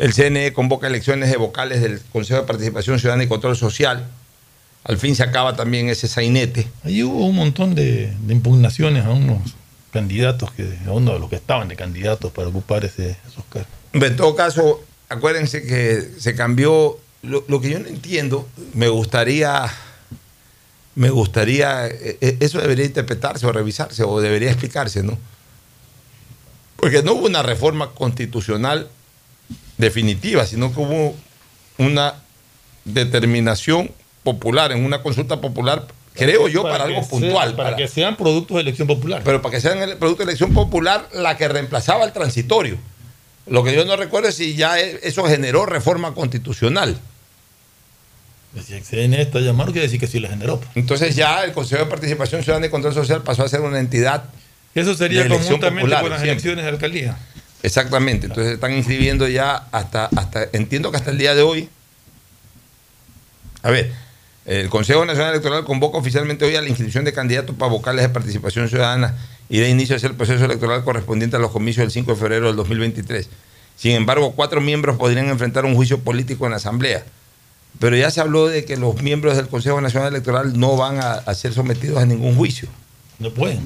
el 0.00 0.14
CNE 0.14 0.54
convoca 0.54 0.86
elecciones 0.86 1.30
de 1.30 1.36
vocales 1.36 1.82
del 1.82 2.00
Consejo 2.10 2.40
de 2.40 2.46
Participación 2.46 2.98
Ciudadana 2.98 3.24
y 3.24 3.28
Control 3.28 3.54
Social. 3.54 4.08
Al 4.82 4.96
fin 4.96 5.14
se 5.14 5.22
acaba 5.22 5.56
también 5.56 5.90
ese 5.90 6.08
sainete. 6.08 6.66
Ahí 6.84 7.02
hubo 7.02 7.26
un 7.26 7.36
montón 7.36 7.74
de, 7.74 8.10
de 8.22 8.32
impugnaciones 8.32 9.04
a 9.04 9.10
unos 9.10 9.42
candidatos, 9.92 10.52
que, 10.52 10.78
a 10.86 10.92
uno 10.92 11.12
de 11.12 11.18
los 11.18 11.28
que 11.28 11.36
estaban 11.36 11.68
de 11.68 11.76
candidatos 11.76 12.32
para 12.32 12.48
ocupar 12.48 12.86
ese, 12.86 13.14
esos 13.28 13.44
cargos. 13.50 13.70
En 13.92 14.16
todo 14.16 14.34
caso, 14.34 14.82
acuérdense 15.10 15.62
que 15.62 16.08
se 16.18 16.34
cambió 16.34 16.98
lo, 17.20 17.44
lo 17.46 17.60
que 17.60 17.68
yo 17.68 17.78
no 17.78 17.88
entiendo, 17.88 18.48
me 18.72 18.88
gustaría, 18.88 19.70
me 20.94 21.10
gustaría, 21.10 21.88
eh, 21.88 22.16
eh, 22.22 22.38
eso 22.40 22.58
debería 22.58 22.86
interpretarse 22.86 23.46
o 23.46 23.52
revisarse 23.52 24.02
o 24.02 24.18
debería 24.22 24.50
explicarse, 24.50 25.02
¿no? 25.02 25.18
Porque 26.76 27.02
no 27.02 27.12
hubo 27.12 27.26
una 27.26 27.42
reforma 27.42 27.90
constitucional 27.90 28.88
definitiva, 29.80 30.46
sino 30.46 30.72
que 30.72 30.80
hubo 30.80 31.16
una 31.78 32.14
determinación 32.84 33.90
popular, 34.22 34.72
en 34.72 34.84
una 34.84 35.02
consulta 35.02 35.40
popular, 35.40 35.86
creo 36.14 36.48
yo, 36.48 36.62
para, 36.62 36.84
algo 36.84 37.06
puntual. 37.08 37.48
sea- 37.48 37.56
para, 37.56 37.76
que 37.76 37.88
sean 37.88 38.16
productos 38.16 38.56
de 38.56 38.62
elección 38.62 38.86
popular. 38.86 39.22
Pero 39.24 39.40
para 39.42 39.54
que 39.54 39.60
sean 39.60 39.78
el 39.82 39.96
producto 39.96 40.22
de 40.24 40.30
elección 40.30 40.52
popular, 40.52 41.08
la 41.14 41.36
que 41.36 41.48
reemplazaba 41.48 42.04
el 42.04 42.12
transitorio. 42.12 42.76
Lo 43.46 43.64
que 43.64 43.74
yo 43.74 43.84
no 43.84 43.96
recuerdo 43.96 44.28
es 44.28 44.34
si 44.36 44.54
ya 44.54 44.78
e- 44.78 45.00
eso 45.02 45.24
generó 45.24 45.66
reforma 45.66 46.14
constitucional. 46.14 46.98
Si 48.66 48.74
exceden 48.74 49.14
esto 49.14 49.38
a 49.38 49.40
llamar, 49.40 49.66
quiere 49.66 49.82
decir 49.82 50.00
que 50.00 50.06
sí 50.08 50.18
la 50.18 50.28
generó. 50.28 50.58
pues. 50.58 50.70
Entonces 50.74 51.14
ya 51.14 51.44
el 51.44 51.52
Consejo 51.52 51.84
de 51.84 51.90
Participación 51.90 52.42
Ciudadana 52.42 52.66
y 52.66 52.70
Control 52.70 52.92
Social 52.92 53.22
pasó 53.22 53.44
a 53.44 53.48
ser 53.48 53.60
una 53.60 53.78
entidad. 53.78 54.24
Eso 54.74 54.94
sería 54.94 55.26
conjuntamente 55.28 55.80
popular, 55.80 56.00
con 56.02 56.10
las 56.10 56.20
siempre. 56.20 56.32
elecciones 56.32 56.64
de 56.64 56.70
alcaldía. 56.70 57.18
Exactamente. 57.62 58.26
Entonces 58.26 58.54
están 58.54 58.72
inscribiendo 58.72 59.28
ya 59.28 59.68
hasta, 59.72 60.06
hasta, 60.16 60.48
entiendo 60.52 60.90
que 60.90 60.96
hasta 60.96 61.10
el 61.10 61.18
día 61.18 61.34
de 61.34 61.42
hoy. 61.42 61.68
A 63.62 63.70
ver, 63.70 63.92
el 64.46 64.70
Consejo 64.70 65.04
Nacional 65.04 65.32
Electoral 65.32 65.64
convoca 65.64 65.98
oficialmente 65.98 66.44
hoy 66.44 66.56
a 66.56 66.62
la 66.62 66.68
inscripción 66.68 67.04
de 67.04 67.12
candidatos 67.12 67.54
para 67.56 67.70
vocales 67.70 68.02
de 68.02 68.08
participación 68.08 68.68
ciudadana 68.68 69.14
y 69.48 69.58
de 69.58 69.68
inicio 69.68 69.96
hacia 69.96 70.08
el 70.08 70.14
proceso 70.14 70.44
electoral 70.44 70.82
correspondiente 70.84 71.36
a 71.36 71.38
los 71.38 71.50
comicios 71.50 71.84
del 71.84 71.90
5 71.90 72.12
de 72.12 72.16
febrero 72.16 72.46
del 72.46 72.56
2023. 72.56 73.28
Sin 73.76 73.92
embargo, 73.92 74.32
cuatro 74.32 74.60
miembros 74.60 74.96
podrían 74.96 75.28
enfrentar 75.28 75.64
un 75.64 75.74
juicio 75.74 76.00
político 76.00 76.46
en 76.46 76.52
la 76.52 76.56
Asamblea. 76.56 77.04
Pero 77.78 77.96
ya 77.96 78.10
se 78.10 78.20
habló 78.20 78.48
de 78.48 78.64
que 78.64 78.76
los 78.76 79.00
miembros 79.02 79.36
del 79.36 79.48
Consejo 79.48 79.80
Nacional 79.80 80.08
Electoral 80.08 80.58
no 80.58 80.76
van 80.76 80.98
a, 80.98 81.12
a 81.12 81.34
ser 81.34 81.52
sometidos 81.52 81.98
a 81.98 82.06
ningún 82.06 82.36
juicio. 82.36 82.68
No 83.18 83.32
pueden. 83.32 83.60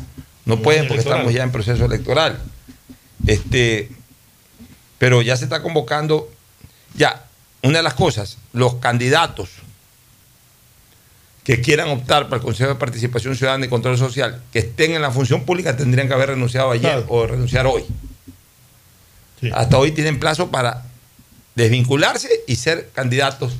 No 0.44 0.60
pueden 0.60 0.82
porque 0.82 0.94
electoral. 0.94 1.20
estamos 1.20 1.34
ya 1.34 1.42
en 1.42 1.52
proceso 1.52 1.84
electoral. 1.84 2.38
Este, 3.26 3.90
pero 4.98 5.22
ya 5.22 5.36
se 5.36 5.44
está 5.44 5.62
convocando, 5.62 6.30
ya, 6.94 7.24
una 7.62 7.78
de 7.78 7.82
las 7.82 7.94
cosas, 7.94 8.38
los 8.52 8.76
candidatos 8.76 9.50
que 11.44 11.60
quieran 11.60 11.88
optar 11.90 12.24
para 12.24 12.36
el 12.36 12.42
Consejo 12.42 12.70
de 12.70 12.76
Participación 12.76 13.36
Ciudadana 13.36 13.66
y 13.66 13.68
Control 13.68 13.98
Social, 13.98 14.42
que 14.52 14.60
estén 14.60 14.92
en 14.92 15.02
la 15.02 15.10
función 15.10 15.44
pública, 15.44 15.76
tendrían 15.76 16.08
que 16.08 16.14
haber 16.14 16.30
renunciado 16.30 16.70
ayer 16.70 17.04
o 17.08 17.26
renunciar 17.26 17.66
hoy. 17.66 17.84
Hasta 19.52 19.76
hoy 19.76 19.92
tienen 19.92 20.18
plazo 20.18 20.50
para 20.50 20.84
desvincularse 21.54 22.30
y 22.46 22.56
ser 22.56 22.90
candidatos 22.94 23.52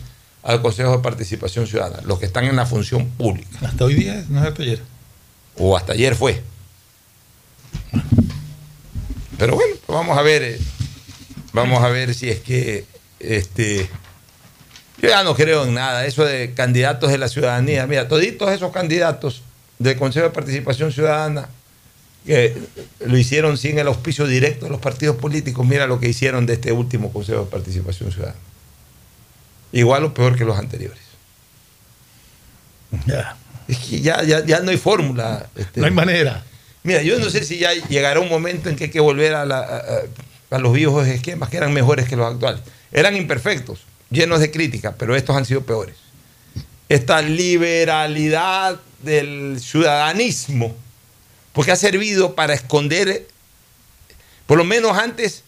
al 0.42 0.62
Consejo 0.62 0.92
de 0.92 0.98
Participación 0.98 1.66
Ciudadana, 1.66 2.02
los 2.06 2.18
que 2.18 2.26
están 2.26 2.44
en 2.44 2.56
la 2.56 2.66
función 2.66 3.06
pública. 3.10 3.58
Hasta 3.62 3.84
hoy 3.84 3.94
día, 3.94 4.24
no 4.28 4.40
es 4.40 4.48
hasta 4.48 4.62
ayer. 4.62 4.82
O 5.56 5.76
hasta 5.76 5.92
ayer 5.92 6.14
fue. 6.14 6.42
Pero 9.38 9.54
bueno, 9.54 9.74
vamos 9.88 10.16
a 10.18 10.22
ver. 10.22 10.42
eh, 10.42 10.58
Vamos 11.52 11.82
a 11.84 11.88
ver 11.88 12.14
si 12.14 12.28
es 12.30 12.40
que 12.40 12.84
este. 13.20 13.88
Yo 15.00 15.08
ya 15.08 15.22
no 15.22 15.34
creo 15.36 15.64
en 15.64 15.74
nada. 15.74 16.04
Eso 16.04 16.24
de 16.24 16.52
candidatos 16.54 17.10
de 17.10 17.18
la 17.18 17.28
ciudadanía. 17.28 17.86
Mira, 17.86 18.08
toditos 18.08 18.50
esos 18.50 18.72
candidatos 18.72 19.42
del 19.78 19.96
Consejo 19.96 20.26
de 20.26 20.32
Participación 20.32 20.90
Ciudadana 20.92 21.48
que 22.26 22.56
lo 23.06 23.16
hicieron 23.18 23.56
sin 23.58 23.78
el 23.78 23.86
auspicio 23.86 24.26
directo 24.26 24.64
de 24.64 24.70
los 24.72 24.80
partidos 24.80 25.16
políticos. 25.16 25.64
Mira 25.66 25.86
lo 25.86 26.00
que 26.00 26.08
hicieron 26.08 26.46
de 26.46 26.54
este 26.54 26.72
último 26.72 27.12
Consejo 27.12 27.44
de 27.44 27.50
Participación 27.50 28.10
Ciudadana. 28.10 28.38
Igual 29.72 30.04
o 30.04 30.14
peor 30.14 30.36
que 30.36 30.44
los 30.44 30.58
anteriores. 30.58 30.98
Ya. 33.06 33.36
Es 33.68 33.78
que 33.78 34.00
ya, 34.00 34.22
ya, 34.24 34.44
ya 34.44 34.60
no 34.60 34.70
hay 34.70 34.76
fórmula. 34.76 35.46
este. 35.54 35.80
No 35.80 35.86
hay 35.86 35.92
manera. 35.92 36.44
Mira, 36.84 37.00
yo 37.02 37.18
no 37.18 37.30
sé 37.30 37.44
si 37.44 37.58
ya 37.58 37.72
llegará 37.72 38.20
un 38.20 38.28
momento 38.28 38.68
en 38.68 38.76
que 38.76 38.84
hay 38.84 38.90
que 38.90 39.00
volver 39.00 39.34
a, 39.34 39.46
los 40.50 40.72
viejos 40.74 41.06
esquemas 41.08 41.48
que 41.48 41.56
eran 41.56 41.72
mejores 41.72 42.06
que 42.06 42.14
los 42.14 42.30
actuales. 42.30 42.60
Eran 42.92 43.16
imperfectos, 43.16 43.80
llenos 44.10 44.38
de 44.40 44.50
críticas, 44.50 44.94
pero 44.98 45.16
estos 45.16 45.34
han 45.34 45.46
sido 45.46 45.62
peores. 45.62 45.96
Esta 46.90 47.22
liberalidad 47.22 48.78
del 49.02 49.58
ciudadanismo, 49.60 50.76
porque 51.54 51.72
ha 51.72 51.76
servido 51.76 52.34
para 52.34 52.52
esconder, 52.52 53.26
por 54.46 54.58
lo 54.58 54.64
menos 54.64 54.98
antes, 54.98 55.42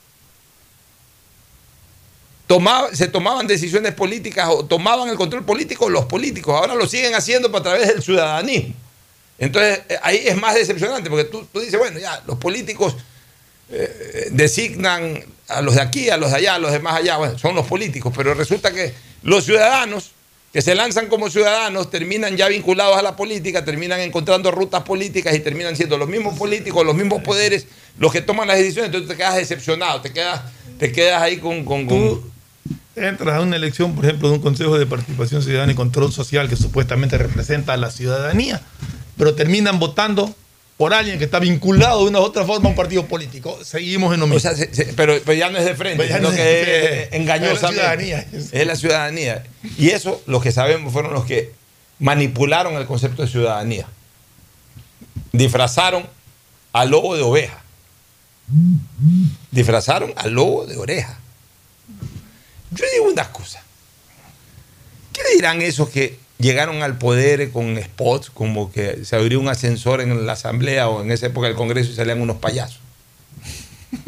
se 2.94 3.08
tomaban 3.08 3.46
decisiones 3.46 3.92
políticas 3.92 4.48
o 4.48 4.64
tomaban 4.64 5.10
el 5.10 5.16
control 5.16 5.44
político 5.44 5.90
los 5.90 6.06
políticos, 6.06 6.54
ahora 6.54 6.74
lo 6.74 6.86
siguen 6.86 7.14
haciendo 7.14 7.54
a 7.54 7.62
través 7.62 7.88
del 7.88 8.02
ciudadanismo. 8.02 8.85
Entonces, 9.38 9.80
eh, 9.88 9.96
ahí 10.02 10.22
es 10.24 10.36
más 10.36 10.54
decepcionante, 10.54 11.10
porque 11.10 11.24
tú, 11.24 11.46
tú 11.52 11.60
dices, 11.60 11.78
bueno, 11.78 11.98
ya, 11.98 12.22
los 12.26 12.38
políticos 12.38 12.96
eh, 13.70 14.28
designan 14.30 15.24
a 15.48 15.60
los 15.60 15.74
de 15.74 15.80
aquí, 15.82 16.08
a 16.10 16.16
los 16.16 16.30
de 16.30 16.36
allá, 16.38 16.54
a 16.54 16.58
los 16.58 16.72
de 16.72 16.78
más 16.78 16.94
allá, 16.96 17.16
bueno, 17.18 17.38
son 17.38 17.54
los 17.54 17.66
políticos, 17.66 18.12
pero 18.16 18.34
resulta 18.34 18.72
que 18.72 18.94
los 19.22 19.44
ciudadanos 19.44 20.12
que 20.52 20.62
se 20.62 20.74
lanzan 20.74 21.08
como 21.08 21.28
ciudadanos 21.28 21.90
terminan 21.90 22.36
ya 22.36 22.48
vinculados 22.48 22.96
a 22.96 23.02
la 23.02 23.14
política, 23.14 23.62
terminan 23.64 24.00
encontrando 24.00 24.50
rutas 24.50 24.84
políticas 24.84 25.34
y 25.34 25.40
terminan 25.40 25.76
siendo 25.76 25.98
los 25.98 26.08
mismos 26.08 26.38
políticos, 26.38 26.86
los 26.86 26.94
mismos 26.94 27.20
poderes, 27.22 27.66
los 27.98 28.10
que 28.12 28.22
toman 28.22 28.48
las 28.48 28.56
decisiones, 28.56 28.86
entonces 28.86 29.10
te 29.10 29.16
quedas 29.16 29.34
decepcionado, 29.36 30.00
te 30.00 30.12
quedas, 30.12 30.40
te 30.78 30.92
quedas 30.92 31.20
ahí 31.20 31.36
con... 31.38 31.64
con- 31.64 31.86
con- 31.86 32.36
Entras 32.96 33.36
a 33.36 33.40
una 33.42 33.56
elección, 33.56 33.94
por 33.94 34.06
ejemplo, 34.06 34.28
de 34.30 34.36
un 34.36 34.40
Consejo 34.40 34.78
de 34.78 34.86
Participación 34.86 35.42
Ciudadana 35.42 35.70
y 35.70 35.74
Control 35.74 36.10
Social 36.10 36.48
que 36.48 36.56
supuestamente 36.56 37.18
representa 37.18 37.74
a 37.74 37.76
la 37.76 37.90
ciudadanía, 37.90 38.62
pero 39.16 39.34
terminan 39.34 39.78
votando 39.78 40.34
por 40.76 40.92
alguien 40.92 41.18
que 41.18 41.24
está 41.24 41.38
vinculado 41.38 42.02
de 42.04 42.10
una 42.10 42.20
u 42.20 42.22
otra 42.22 42.44
forma 42.44 42.66
a 42.66 42.70
un 42.70 42.76
partido 42.76 43.06
político. 43.06 43.58
Seguimos 43.64 44.12
en 44.12 44.20
lo 44.20 44.26
mismo. 44.26 44.36
O 44.36 44.40
sea, 44.40 44.54
se- 44.54 44.74
se- 44.74 44.92
pero, 44.92 45.14
pero 45.24 45.32
ya 45.32 45.48
no 45.50 45.56
es 45.58 45.64
de 45.64 45.74
frente, 45.74 46.06
ya 46.06 46.16
sino 46.16 46.28
no 46.28 46.34
es 46.34 46.40
que 46.40 47.02
es 47.04 47.12
engañosamente. 47.12 47.56
es 47.56 47.62
la 47.62 47.68
ciudadanía. 47.96 48.26
Es 48.52 48.66
la 48.66 48.76
ciudadanía. 48.76 49.44
Y 49.78 49.88
eso, 49.90 50.20
los 50.26 50.42
que 50.42 50.52
sabemos, 50.52 50.92
fueron 50.92 51.14
los 51.14 51.24
que 51.24 51.52
manipularon 51.98 52.74
el 52.74 52.84
concepto 52.86 53.22
de 53.22 53.28
ciudadanía. 53.28 53.86
Disfrazaron 55.32 56.06
al 56.74 56.90
lobo 56.90 57.16
de 57.16 57.22
oveja. 57.22 57.62
Disfrazaron 59.50 60.12
al 60.16 60.32
lobo 60.32 60.66
de 60.66 60.76
oreja. 60.76 61.18
Yo 62.72 62.84
digo 62.92 63.06
una 63.10 63.30
cosa. 63.32 63.62
¿Qué 65.12 65.22
dirán 65.34 65.62
esos 65.62 65.88
que 65.88 66.18
llegaron 66.38 66.82
al 66.82 66.98
poder 66.98 67.50
con 67.50 67.80
spots, 67.82 68.30
como 68.30 68.70
que 68.70 69.04
se 69.04 69.16
abrió 69.16 69.40
un 69.40 69.48
ascensor 69.48 70.00
en 70.00 70.26
la 70.26 70.32
asamblea 70.32 70.88
o 70.88 71.02
en 71.02 71.10
esa 71.10 71.26
época 71.26 71.46
del 71.46 71.56
Congreso 71.56 71.90
y 71.90 71.94
salían 71.94 72.20
unos 72.20 72.36
payasos? 72.36 72.80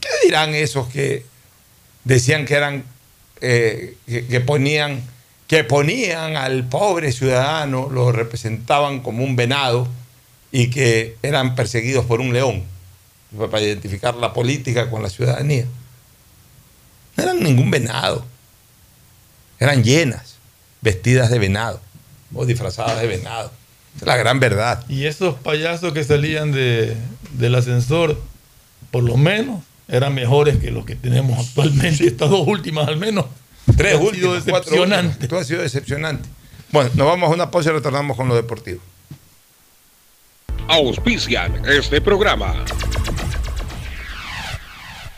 ¿Qué 0.00 0.08
dirán 0.24 0.54
esos 0.54 0.88
que 0.88 1.24
decían 2.04 2.44
que 2.44 2.54
eran, 2.54 2.84
eh, 3.40 3.96
que, 4.06 4.40
ponían, 4.40 5.02
que 5.46 5.64
ponían 5.64 6.36
al 6.36 6.64
pobre 6.64 7.12
ciudadano, 7.12 7.88
lo 7.90 8.12
representaban 8.12 9.00
como 9.00 9.24
un 9.24 9.36
venado 9.36 9.88
y 10.52 10.70
que 10.70 11.16
eran 11.22 11.54
perseguidos 11.54 12.04
por 12.04 12.20
un 12.20 12.32
león? 12.32 12.64
Para 13.38 13.62
identificar 13.62 14.16
la 14.16 14.32
política 14.32 14.90
con 14.90 15.02
la 15.02 15.08
ciudadanía. 15.08 15.64
No 17.16 17.22
eran 17.22 17.40
ningún 17.40 17.70
venado. 17.70 18.26
Eran 19.60 19.84
llenas, 19.84 20.39
vestidas 20.80 21.30
de 21.30 21.38
venado 21.38 21.80
o 22.34 22.46
disfrazadas 22.46 23.00
de 23.00 23.06
venado. 23.06 23.50
Es 23.96 24.06
la 24.06 24.16
gran 24.16 24.40
verdad. 24.40 24.84
Y 24.88 25.06
esos 25.06 25.34
payasos 25.34 25.92
que 25.92 26.04
salían 26.04 26.52
de, 26.52 26.96
del 27.32 27.54
ascensor, 27.54 28.20
por 28.90 29.02
lo 29.02 29.16
menos, 29.16 29.62
eran 29.88 30.14
mejores 30.14 30.58
que 30.58 30.70
los 30.70 30.84
que 30.86 30.94
tenemos 30.94 31.38
actualmente. 31.46 32.06
Estas 32.06 32.30
dos 32.30 32.46
últimas, 32.46 32.88
al 32.88 32.96
menos. 32.96 33.26
Tres 33.76 33.94
Han 33.94 34.00
sido 34.00 34.32
últimas, 34.32 34.44
cuatro 34.48 34.82
últimas. 34.82 35.18
Todo 35.28 35.40
ha 35.40 35.44
sido 35.44 35.62
decepcionante. 35.62 36.28
Bueno, 36.70 36.90
nos 36.94 37.06
vamos 37.06 37.30
a 37.30 37.34
una 37.34 37.50
pausa 37.50 37.70
y 37.70 37.72
retornamos 37.72 38.16
con 38.16 38.28
lo 38.28 38.36
deportivo. 38.36 38.80
Auspician 40.68 41.64
este 41.66 42.00
programa. 42.00 42.64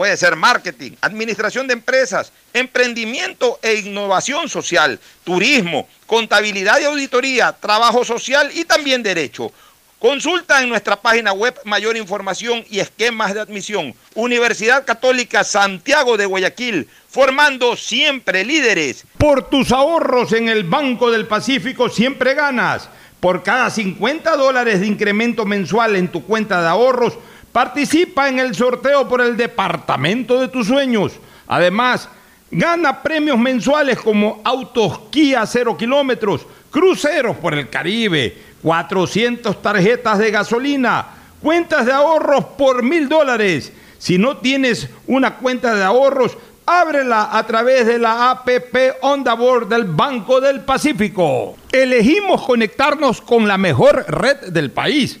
Puede 0.00 0.16
ser 0.16 0.34
marketing, 0.34 0.92
administración 1.02 1.66
de 1.66 1.74
empresas, 1.74 2.32
emprendimiento 2.54 3.58
e 3.60 3.74
innovación 3.74 4.48
social, 4.48 4.98
turismo, 5.24 5.86
contabilidad 6.06 6.80
y 6.80 6.84
auditoría, 6.84 7.52
trabajo 7.52 8.02
social 8.02 8.50
y 8.54 8.64
también 8.64 9.02
derecho. 9.02 9.52
Consulta 9.98 10.62
en 10.62 10.70
nuestra 10.70 10.96
página 10.96 11.34
web 11.34 11.54
mayor 11.66 11.98
información 11.98 12.64
y 12.70 12.80
esquemas 12.80 13.34
de 13.34 13.40
admisión. 13.40 13.94
Universidad 14.14 14.86
Católica 14.86 15.44
Santiago 15.44 16.16
de 16.16 16.24
Guayaquil, 16.24 16.88
formando 17.10 17.76
siempre 17.76 18.42
líderes. 18.42 19.04
Por 19.18 19.50
tus 19.50 19.70
ahorros 19.70 20.32
en 20.32 20.48
el 20.48 20.64
Banco 20.64 21.10
del 21.10 21.26
Pacífico 21.26 21.90
siempre 21.90 22.32
ganas. 22.32 22.88
Por 23.20 23.42
cada 23.42 23.68
50 23.68 24.34
dólares 24.36 24.80
de 24.80 24.86
incremento 24.86 25.44
mensual 25.44 25.94
en 25.94 26.08
tu 26.08 26.24
cuenta 26.24 26.62
de 26.62 26.68
ahorros, 26.68 27.18
participa 27.52 28.28
en 28.28 28.38
el 28.38 28.54
sorteo 28.54 29.08
por 29.08 29.20
el 29.20 29.36
departamento 29.36 30.40
de 30.40 30.48
tus 30.48 30.66
sueños. 30.66 31.12
Además, 31.46 32.08
gana 32.50 33.02
premios 33.02 33.38
mensuales 33.38 33.98
como 33.98 34.40
autos 34.44 35.00
Kia 35.10 35.44
0 35.46 35.76
kilómetros, 35.76 36.46
cruceros 36.70 37.36
por 37.36 37.54
el 37.54 37.68
Caribe, 37.68 38.36
400 38.62 39.60
tarjetas 39.62 40.18
de 40.18 40.30
gasolina, 40.30 41.06
cuentas 41.42 41.86
de 41.86 41.92
ahorros 41.92 42.44
por 42.56 42.82
mil 42.82 43.08
dólares. 43.08 43.72
Si 43.98 44.16
no 44.16 44.38
tienes 44.38 44.88
una 45.06 45.36
cuenta 45.36 45.74
de 45.74 45.82
ahorros, 45.82 46.36
ábrela 46.64 47.36
a 47.36 47.46
través 47.46 47.86
de 47.86 47.98
la 47.98 48.30
APP 48.30 49.02
Onda 49.02 49.34
Board 49.34 49.68
del 49.68 49.84
Banco 49.84 50.40
del 50.40 50.60
Pacífico. 50.60 51.56
Elegimos 51.72 52.42
conectarnos 52.42 53.20
con 53.20 53.48
la 53.48 53.58
mejor 53.58 54.04
red 54.08 54.52
del 54.52 54.70
país 54.70 55.20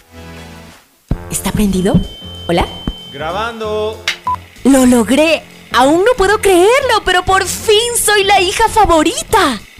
¿Está 1.31 1.51
prendido? 1.53 1.95
¿Hola? 2.47 2.67
Grabando. 3.13 3.97
¡Lo 4.65 4.85
logré! 4.85 5.43
Aún 5.71 5.99
no 6.03 6.11
puedo 6.17 6.39
creerlo, 6.39 7.01
pero 7.05 7.23
por 7.23 7.45
fin 7.45 7.77
soy 7.97 8.25
la 8.25 8.41
hija 8.41 8.67
favorita. 8.67 9.61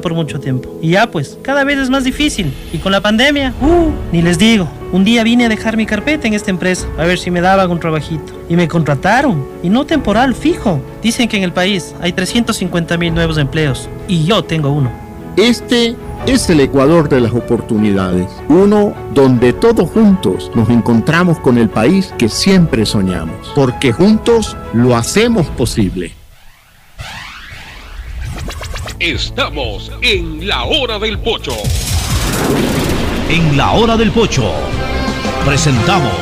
por 0.00 0.14
mucho 0.14 0.40
tiempo. 0.40 0.78
Y 0.82 0.90
ya 0.90 1.10
pues, 1.10 1.38
cada 1.42 1.64
vez 1.64 1.78
es 1.78 1.90
más 1.90 2.04
difícil. 2.04 2.52
Y 2.72 2.78
con 2.78 2.92
la 2.92 3.00
pandemia, 3.00 3.52
uh, 3.60 3.90
ni 4.12 4.22
les 4.22 4.38
digo. 4.38 4.68
Un 4.92 5.04
día 5.04 5.24
vine 5.24 5.46
a 5.46 5.48
dejar 5.48 5.76
mi 5.76 5.86
carpeta 5.86 6.26
en 6.28 6.34
esta 6.34 6.50
empresa, 6.50 6.86
a 6.98 7.04
ver 7.04 7.18
si 7.18 7.30
me 7.30 7.40
daban 7.40 7.70
un 7.70 7.80
trabajito. 7.80 8.32
Y 8.48 8.56
me 8.56 8.68
contrataron, 8.68 9.44
y 9.62 9.68
no 9.68 9.86
temporal, 9.86 10.34
fijo. 10.34 10.80
Dicen 11.02 11.28
que 11.28 11.36
en 11.36 11.42
el 11.42 11.52
país 11.52 11.94
hay 12.00 12.12
350 12.12 12.96
mil 12.96 13.12
nuevos 13.12 13.38
empleos, 13.38 13.88
y 14.06 14.24
yo 14.24 14.44
tengo 14.44 14.70
uno. 14.70 14.90
Este 15.36 15.96
es 16.26 16.48
el 16.48 16.60
Ecuador 16.60 17.08
de 17.08 17.20
las 17.20 17.32
oportunidades, 17.32 18.28
uno 18.48 18.94
donde 19.12 19.52
todos 19.52 19.90
juntos 19.90 20.50
nos 20.54 20.70
encontramos 20.70 21.40
con 21.40 21.58
el 21.58 21.68
país 21.68 22.14
que 22.16 22.28
siempre 22.28 22.86
soñamos, 22.86 23.52
porque 23.54 23.92
juntos 23.92 24.56
lo 24.72 24.96
hacemos 24.96 25.48
posible. 25.48 26.12
Estamos 29.00 29.90
en 30.02 30.46
la 30.46 30.62
hora 30.64 31.00
del 31.00 31.18
pocho. 31.18 31.52
En 33.28 33.56
la 33.56 33.72
hora 33.72 33.96
del 33.96 34.12
pocho 34.12 34.54
presentamos 35.44 36.12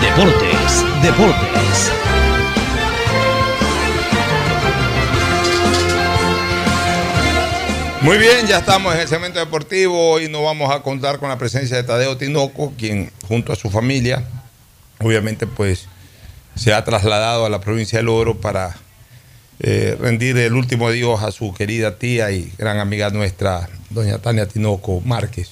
Deportes, 0.00 0.84
Deportes. 1.02 1.92
Muy 8.00 8.16
bien, 8.16 8.46
ya 8.46 8.58
estamos 8.58 8.94
en 8.94 9.00
el 9.02 9.08
segmento 9.08 9.38
deportivo 9.38 10.18
y 10.18 10.28
nos 10.30 10.42
vamos 10.42 10.74
a 10.74 10.80
contar 10.80 11.18
con 11.18 11.28
la 11.28 11.36
presencia 11.36 11.76
de 11.76 11.82
Tadeo 11.82 12.16
Tinoco, 12.16 12.72
quien 12.78 13.12
junto 13.28 13.52
a 13.52 13.56
su 13.56 13.68
familia, 13.68 14.24
obviamente 15.00 15.46
pues 15.46 15.86
se 16.54 16.72
ha 16.72 16.82
trasladado 16.82 17.44
a 17.44 17.50
la 17.50 17.60
provincia 17.60 17.98
del 17.98 18.08
Oro 18.08 18.38
para 18.38 18.74
eh, 19.60 19.96
rendir 19.98 20.36
el 20.36 20.52
último 20.52 20.88
adiós 20.88 21.22
a 21.22 21.32
su 21.32 21.54
querida 21.54 21.98
tía 21.98 22.30
y 22.30 22.52
gran 22.58 22.78
amiga 22.78 23.10
nuestra, 23.10 23.68
doña 23.90 24.18
Tania 24.18 24.46
Tinoco 24.46 25.00
Márquez, 25.00 25.50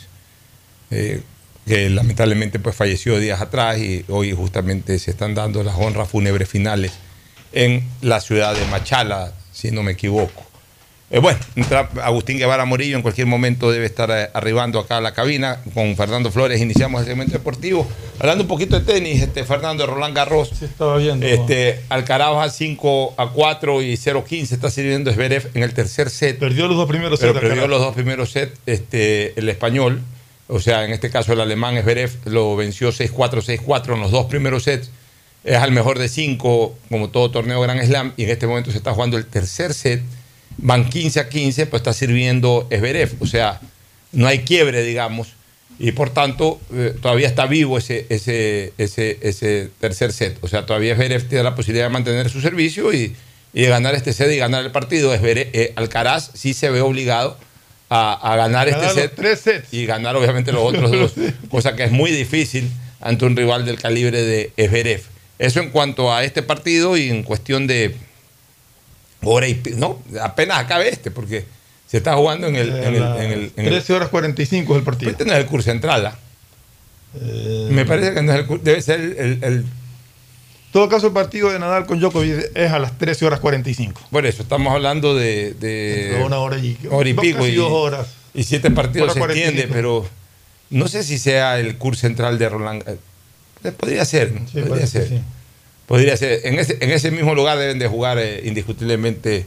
eh, 0.90 1.22
que 1.66 1.88
lamentablemente 1.88 2.58
pues 2.58 2.76
falleció 2.76 3.18
días 3.18 3.40
atrás 3.40 3.78
y 3.78 4.04
hoy 4.08 4.32
justamente 4.32 4.98
se 4.98 5.12
están 5.12 5.34
dando 5.34 5.62
las 5.62 5.76
honras 5.76 6.10
fúnebres 6.10 6.48
finales 6.48 6.92
en 7.52 7.88
la 8.02 8.20
ciudad 8.20 8.54
de 8.54 8.66
Machala, 8.66 9.32
si 9.52 9.70
no 9.70 9.82
me 9.82 9.92
equivoco. 9.92 10.44
Eh, 11.10 11.18
bueno, 11.18 11.38
Agustín 12.02 12.38
Guevara 12.38 12.64
Morillo 12.64 12.96
en 12.96 13.02
cualquier 13.02 13.26
momento 13.26 13.70
debe 13.70 13.86
estar 13.86 14.10
eh, 14.10 14.30
arribando 14.32 14.78
acá 14.80 14.96
a 14.96 15.00
la 15.00 15.12
cabina. 15.12 15.60
Con 15.74 15.96
Fernando 15.96 16.30
Flores 16.30 16.60
iniciamos 16.60 17.02
el 17.02 17.06
segmento 17.06 17.34
deportivo. 17.34 17.86
Hablando 18.18 18.44
un 18.44 18.48
poquito 18.48 18.80
de 18.80 18.84
tenis, 18.84 19.22
este, 19.22 19.44
Fernando 19.44 19.86
Roland 19.86 20.16
Garros. 20.16 20.62
estaba 20.62 20.96
viendo. 20.96 21.26
Este, 21.26 21.80
Alcaraz 21.90 22.36
a 22.38 22.48
5 22.48 23.14
a 23.18 23.30
4 23.30 23.82
y 23.82 23.94
0-15 23.94 24.52
está 24.52 24.70
sirviendo 24.70 25.12
Zverev 25.12 25.50
en 25.54 25.62
el 25.62 25.74
tercer 25.74 26.08
set. 26.08 26.38
Perdió 26.38 26.66
los 26.68 26.76
dos 26.76 26.88
primeros 26.88 27.20
sets, 27.20 27.32
perdió 27.32 27.50
Alcaraz. 27.50 27.70
los 27.70 27.80
dos 27.80 27.94
primeros 27.94 28.30
sets 28.30 28.58
este, 28.66 29.38
el 29.38 29.48
español. 29.48 30.00
O 30.48 30.58
sea, 30.58 30.84
en 30.84 30.92
este 30.92 31.10
caso 31.10 31.32
el 31.32 31.40
alemán 31.40 31.80
Zverev 31.80 32.10
lo 32.24 32.56
venció 32.56 32.90
6-4, 32.92 33.60
6-4 33.64 33.94
en 33.94 34.00
los 34.00 34.10
dos 34.10 34.26
primeros 34.26 34.64
sets. 34.64 34.90
Es 35.44 35.58
al 35.58 35.72
mejor 35.72 35.98
de 35.98 36.08
5, 36.08 36.74
como 36.88 37.10
todo 37.10 37.30
torneo 37.30 37.60
Grand 37.60 37.82
Slam. 37.84 38.14
Y 38.16 38.24
en 38.24 38.30
este 38.30 38.46
momento 38.46 38.70
se 38.70 38.78
está 38.78 38.94
jugando 38.94 39.18
el 39.18 39.26
tercer 39.26 39.74
set. 39.74 40.02
Van 40.58 40.88
15 40.88 41.20
a 41.20 41.28
15, 41.28 41.66
pues 41.66 41.80
está 41.80 41.92
sirviendo 41.92 42.66
Zverev. 42.70 43.12
O 43.20 43.26
sea, 43.26 43.60
no 44.12 44.26
hay 44.26 44.40
quiebre, 44.40 44.82
digamos. 44.82 45.28
Y 45.78 45.92
por 45.92 46.10
tanto, 46.10 46.60
eh, 46.72 46.94
todavía 47.02 47.26
está 47.26 47.46
vivo 47.46 47.78
ese, 47.78 48.06
ese, 48.08 48.72
ese, 48.78 49.18
ese 49.22 49.70
tercer 49.80 50.12
set. 50.12 50.38
O 50.40 50.48
sea, 50.48 50.66
todavía 50.66 50.94
Zverev 50.94 51.28
tiene 51.28 51.42
la 51.44 51.54
posibilidad 51.56 51.86
de 51.86 51.90
mantener 51.92 52.30
su 52.30 52.40
servicio 52.40 52.92
y, 52.92 53.14
y 53.52 53.62
de 53.62 53.68
ganar 53.68 53.94
este 53.96 54.12
set 54.12 54.30
y 54.30 54.36
ganar 54.36 54.64
el 54.64 54.70
partido. 54.70 55.12
Zverev- 55.16 55.50
eh, 55.52 55.72
Alcaraz 55.76 56.30
sí 56.34 56.54
se 56.54 56.70
ve 56.70 56.80
obligado 56.80 57.36
a, 57.90 58.12
a 58.32 58.36
ganar 58.36 58.70
Ganar 58.70 58.84
este 58.90 59.00
set 59.02 59.12
tres 59.16 59.40
sets. 59.40 59.74
y 59.74 59.84
ganar 59.84 60.14
obviamente 60.16 60.52
los 60.52 60.62
otros 60.62 60.90
dos, 60.92 61.12
cosa 61.50 61.74
que 61.74 61.84
es 61.84 61.90
muy 61.90 62.10
difícil. 62.12 62.70
ante 63.00 63.24
un 63.26 63.36
rival 63.36 63.66
del 63.66 63.78
calibre 63.80 64.22
de 64.22 64.52
Esberev. 64.56 65.02
Eso 65.40 65.58
en 65.60 65.70
cuanto 65.70 66.12
a 66.14 66.22
este 66.24 66.42
partido 66.42 66.96
y 66.96 67.10
en 67.10 67.24
cuestión 67.24 67.66
de 67.66 67.96
hora 69.24 69.48
y 69.48 69.60
no, 69.76 69.98
apenas 70.22 70.58
acabe 70.58 70.88
este, 70.88 71.10
porque 71.10 71.44
se 71.86 71.98
está 71.98 72.14
jugando 72.16 72.46
en 72.48 72.56
el, 72.56 72.70
en 72.70 72.94
el, 72.94 73.02
en 73.02 73.32
el- 73.32 73.52
en 73.56 73.64
el- 73.66 73.70
13 73.72 73.92
horas 73.92 74.08
45 74.08 74.72
es 74.74 74.78
el 74.78 74.84
partido. 74.84 75.10
este 75.10 75.24
no 75.24 75.32
es 75.32 75.38
el 75.38 75.46
curso 75.46 75.70
central, 75.70 76.06
¿ah? 76.06 76.18
Eh, 77.20 77.68
Me 77.70 77.84
parece 77.84 78.12
que 78.14 78.22
no 78.22 78.32
es 78.32 78.48
el 78.48 78.64
debe 78.64 78.82
ser 78.82 79.00
el, 79.00 79.64
todo 80.72 80.88
caso, 80.88 81.06
el 81.06 81.12
partido 81.12 81.50
de 81.52 81.60
Nadal 81.60 81.86
con 81.86 82.00
Djokovic 82.00 82.50
es 82.56 82.72
a 82.72 82.80
las 82.80 82.98
13 82.98 83.24
horas 83.26 83.38
45. 83.38 84.00
Por 84.10 84.26
eso, 84.26 84.42
estamos 84.42 84.72
hablando 84.74 85.14
de, 85.14 85.54
de 85.54 86.20
una 86.26 86.38
hora 86.38 86.58
y- 86.58 86.76
hora 86.90 87.08
y 87.08 87.14
pico 87.14 87.46
y, 87.46 87.54
dos 87.54 87.70
horas. 87.70 88.08
y 88.34 88.42
siete 88.42 88.72
partidos 88.72 89.12
se 89.12 89.20
45. 89.20 89.50
entiende, 89.50 89.72
pero 89.72 90.04
no 90.70 90.88
sé 90.88 91.04
si 91.04 91.18
sea 91.18 91.60
el 91.60 91.76
curso 91.78 92.00
central 92.00 92.38
de 92.40 92.48
Roland. 92.48 92.82
eh, 93.62 93.70
Podría 93.70 94.04
ser, 94.04 94.32
¿no? 94.32 94.40
podría 94.66 94.86
ser. 94.88 95.08
sí. 95.08 95.20
Podría 95.86 96.16
ser. 96.16 96.40
En 96.44 96.58
ese, 96.58 96.78
en 96.80 96.90
ese 96.90 97.10
mismo 97.10 97.34
lugar 97.34 97.58
deben 97.58 97.78
de 97.78 97.88
jugar 97.88 98.18
eh, 98.18 98.40
indiscutiblemente 98.44 99.46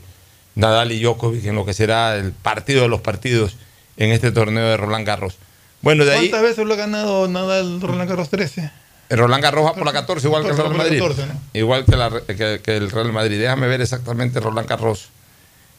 Nadal 0.56 0.92
y 0.92 1.02
Djokovic 1.02 1.46
en 1.46 1.56
lo 1.56 1.66
que 1.66 1.74
será 1.74 2.16
el 2.16 2.32
partido 2.32 2.82
de 2.84 2.88
los 2.88 3.02
partidos 3.02 3.56
en 3.98 4.12
este 4.12 4.32
torneo 4.32 4.66
de 4.68 4.78
Roland 4.78 5.06
Garros. 5.06 5.38
Bueno, 5.82 6.06
de 6.06 6.14
ahí 6.14 6.30
¿Cuántas 6.30 6.42
veces 6.50 6.66
lo 6.66 6.74
ha 6.74 6.78
ganado 6.78 7.28
Nadal 7.28 7.82
Roland 7.82 8.10
Garros 8.10 8.30
13? 8.30 8.72
el 9.10 9.18
Roland 9.18 9.42
Garros 9.44 9.66
va 9.66 9.74
por 9.74 9.86
la 9.86 9.94
14 9.94 10.28
igual 10.28 10.44
que 10.44 10.50
el 10.50 10.56
14, 10.58 10.74
Real 10.76 10.84
Madrid. 10.86 11.00
14, 11.02 11.26
¿no? 11.28 11.34
Igual 11.54 11.86
que, 11.86 11.96
la- 11.96 12.22
que- 12.28 12.60
que 12.62 12.76
el 12.78 12.92
Real 12.92 13.12
Madrid. 13.14 13.40
Déjame 13.40 13.68
ver 13.68 13.82
exactamente 13.82 14.40
Roland 14.40 14.68
Garros. 14.68 15.10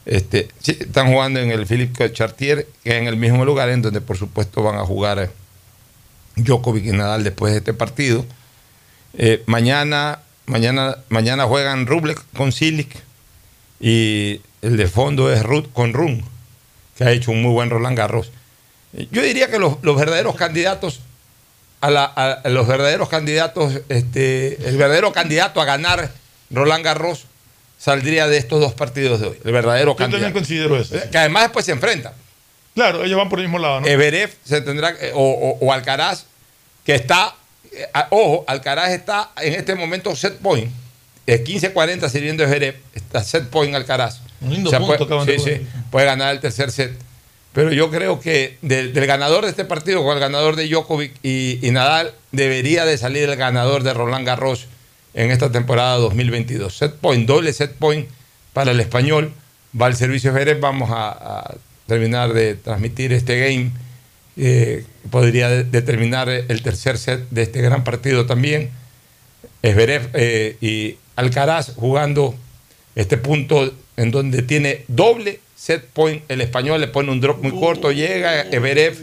Este, 0.05 0.47
sí, 0.59 0.77
están 0.79 1.11
jugando 1.11 1.39
en 1.39 1.51
el 1.51 1.67
Philippe 1.67 2.11
Chartier, 2.11 2.67
que 2.83 2.89
es 2.89 2.95
en 2.95 3.07
el 3.07 3.17
mismo 3.17 3.45
lugar 3.45 3.69
en 3.69 3.81
donde 3.83 4.01
por 4.01 4.17
supuesto 4.17 4.63
van 4.63 4.75
a 4.77 4.85
jugar 4.85 5.19
eh, 5.19 5.29
Djokovic 6.37 6.85
y 6.85 6.91
Nadal 6.91 7.23
después 7.23 7.51
de 7.53 7.59
este 7.59 7.73
partido. 7.73 8.25
Eh, 9.13 9.43
mañana, 9.45 10.19
mañana, 10.49 10.97
mañana 11.09 11.45
juegan 11.45 11.85
Rublev 11.87 12.17
con 12.35 12.51
Silic 12.51 12.89
y 13.79 14.41
el 14.61 14.77
de 14.77 14.87
fondo 14.87 15.31
es 15.31 15.43
Ruth 15.43 15.67
con 15.71 15.93
Run, 15.93 16.23
que 16.97 17.03
ha 17.05 17.11
hecho 17.11 17.31
un 17.31 17.41
muy 17.41 17.51
buen 17.51 17.69
Roland 17.69 17.97
Garros. 17.97 18.31
Yo 19.11 19.21
diría 19.21 19.49
que 19.49 19.59
los, 19.59 19.77
los 19.83 19.95
verdaderos 19.95 20.35
candidatos 20.35 20.99
a, 21.81 21.89
la- 21.89 22.05
a- 22.05 22.49
los 22.49 22.67
verdaderos 22.67 23.07
candidatos, 23.07 23.73
este, 23.87 24.67
el 24.67 24.75
verdadero 24.77 25.13
candidato 25.13 25.61
a 25.61 25.65
ganar 25.65 26.11
Roland 26.51 26.83
Garros 26.83 27.25
saldría 27.77 28.27
de 28.27 28.37
estos 28.37 28.59
dos 28.59 28.73
partidos 28.73 29.21
de 29.21 29.27
hoy. 29.27 29.37
El 29.45 29.53
verdadero 29.53 29.91
Yo 29.91 29.95
también 29.95 30.33
candidato. 30.33 30.39
considero 30.39 30.77
eso. 30.77 30.95
Eh, 30.97 31.07
Que 31.11 31.17
además 31.19 31.43
después 31.43 31.65
se 31.65 31.71
enfrentan. 31.71 32.11
Claro, 32.75 33.03
ellos 33.05 33.17
van 33.17 33.29
por 33.29 33.39
el 33.39 33.45
mismo 33.45 33.59
lado, 33.59 33.81
¿no? 33.81 33.87
Everef 33.87 34.35
se 34.43 34.59
tendrá 34.61 34.93
o, 35.13 35.21
o- 35.23 35.65
o 35.65 35.71
Alcaraz 35.73 36.25
que 36.85 36.95
está 36.95 37.35
ojo 38.09 38.43
Alcaraz 38.47 38.91
está 38.91 39.31
en 39.41 39.53
este 39.53 39.75
momento 39.75 40.15
set 40.15 40.37
point. 40.37 40.71
Es 41.25 41.43
15-40 41.43 42.09
sirviendo 42.09 42.43
Everef 42.43 42.75
está 42.93 43.23
set 43.23 43.49
point 43.49 43.75
Alcaraz. 43.75 44.21
Un 44.41 44.53
lindo 44.53 44.69
O 44.69 44.71
sea, 44.71 44.79
punto 44.79 45.07
puede, 45.07 45.25
de 45.25 45.39
sí, 45.39 45.57
sí, 45.57 45.67
puede 45.91 46.05
ganar 46.05 46.33
el 46.33 46.39
tercer 46.39 46.71
set. 46.71 46.91
Pero 47.53 47.71
yo 47.71 47.89
creo 47.89 48.19
que 48.19 48.57
del, 48.61 48.93
del 48.93 49.05
ganador 49.05 49.43
de 49.43 49.49
este 49.49 49.65
partido 49.65 50.03
con 50.03 50.13
el 50.13 50.19
ganador 50.19 50.55
de 50.55 50.67
Djokovic 50.67 51.13
y, 51.23 51.59
y 51.65 51.71
Nadal 51.71 52.13
debería 52.31 52.85
de 52.85 52.97
salir 52.97 53.29
el 53.29 53.35
ganador 53.35 53.83
de 53.83 53.93
Roland 53.93 54.25
Garros 54.25 54.67
en 55.13 55.31
esta 55.31 55.51
temporada 55.51 55.97
2022 55.97 56.77
set 56.77 56.93
point 56.95 57.27
doble 57.27 57.51
set 57.53 57.73
point 57.73 58.07
para 58.53 58.71
el 58.71 58.79
español. 58.79 59.33
Va 59.79 59.87
al 59.87 59.95
servicio 59.95 60.31
Everef 60.31 60.59
vamos 60.59 60.89
a, 60.91 61.09
a 61.09 61.55
terminar 61.87 62.33
de 62.33 62.55
transmitir 62.55 63.13
este 63.13 63.39
game 63.39 63.71
eh, 64.37 64.85
podría 65.09 65.49
de- 65.49 65.63
determinar 65.63 66.29
el 66.29 66.61
tercer 66.61 66.97
set 66.97 67.27
de 67.29 67.43
este 67.43 67.61
gran 67.61 67.83
partido 67.83 68.25
también. 68.25 68.71
Esberev 69.61 70.09
eh, 70.13 70.57
y 70.61 70.97
Alcaraz 71.15 71.73
jugando 71.75 72.35
este 72.95 73.17
punto 73.17 73.73
en 73.97 74.11
donde 74.11 74.41
tiene 74.41 74.85
doble 74.87 75.39
set 75.55 75.85
point. 75.93 76.23
El 76.29 76.41
español 76.41 76.79
le 76.79 76.87
pone 76.87 77.11
un 77.11 77.19
drop 77.19 77.43
muy 77.43 77.51
corto, 77.51 77.91
llega 77.91 78.41
Esberev 78.41 78.97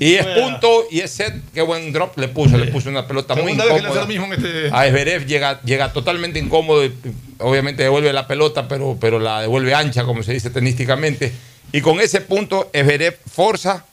y 0.00 0.14
es 0.14 0.26
punto 0.26 0.86
y 0.90 1.00
es 1.00 1.10
set. 1.10 1.34
Qué 1.52 1.62
buen 1.62 1.92
drop 1.92 2.18
le 2.18 2.28
puso, 2.28 2.56
le 2.56 2.66
puso 2.66 2.88
una 2.88 3.06
pelota 3.06 3.34
muy 3.34 3.52
incómoda. 3.52 4.06
mismo 4.06 4.26
en 4.26 4.32
este. 4.32 4.68
A 4.72 4.86
Esberev 4.86 5.26
llega, 5.26 5.60
llega 5.62 5.92
totalmente 5.92 6.38
incómodo, 6.38 6.84
y, 6.84 6.92
obviamente 7.38 7.82
devuelve 7.82 8.12
la 8.12 8.26
pelota, 8.26 8.66
pero, 8.66 8.96
pero 9.00 9.18
la 9.18 9.42
devuelve 9.42 9.74
ancha, 9.74 10.04
como 10.04 10.22
se 10.22 10.32
dice 10.32 10.50
tenísticamente. 10.50 11.32
Y 11.72 11.80
con 11.80 12.00
ese 12.00 12.20
punto, 12.20 12.70
Esberev 12.72 13.18
forza 13.30 13.84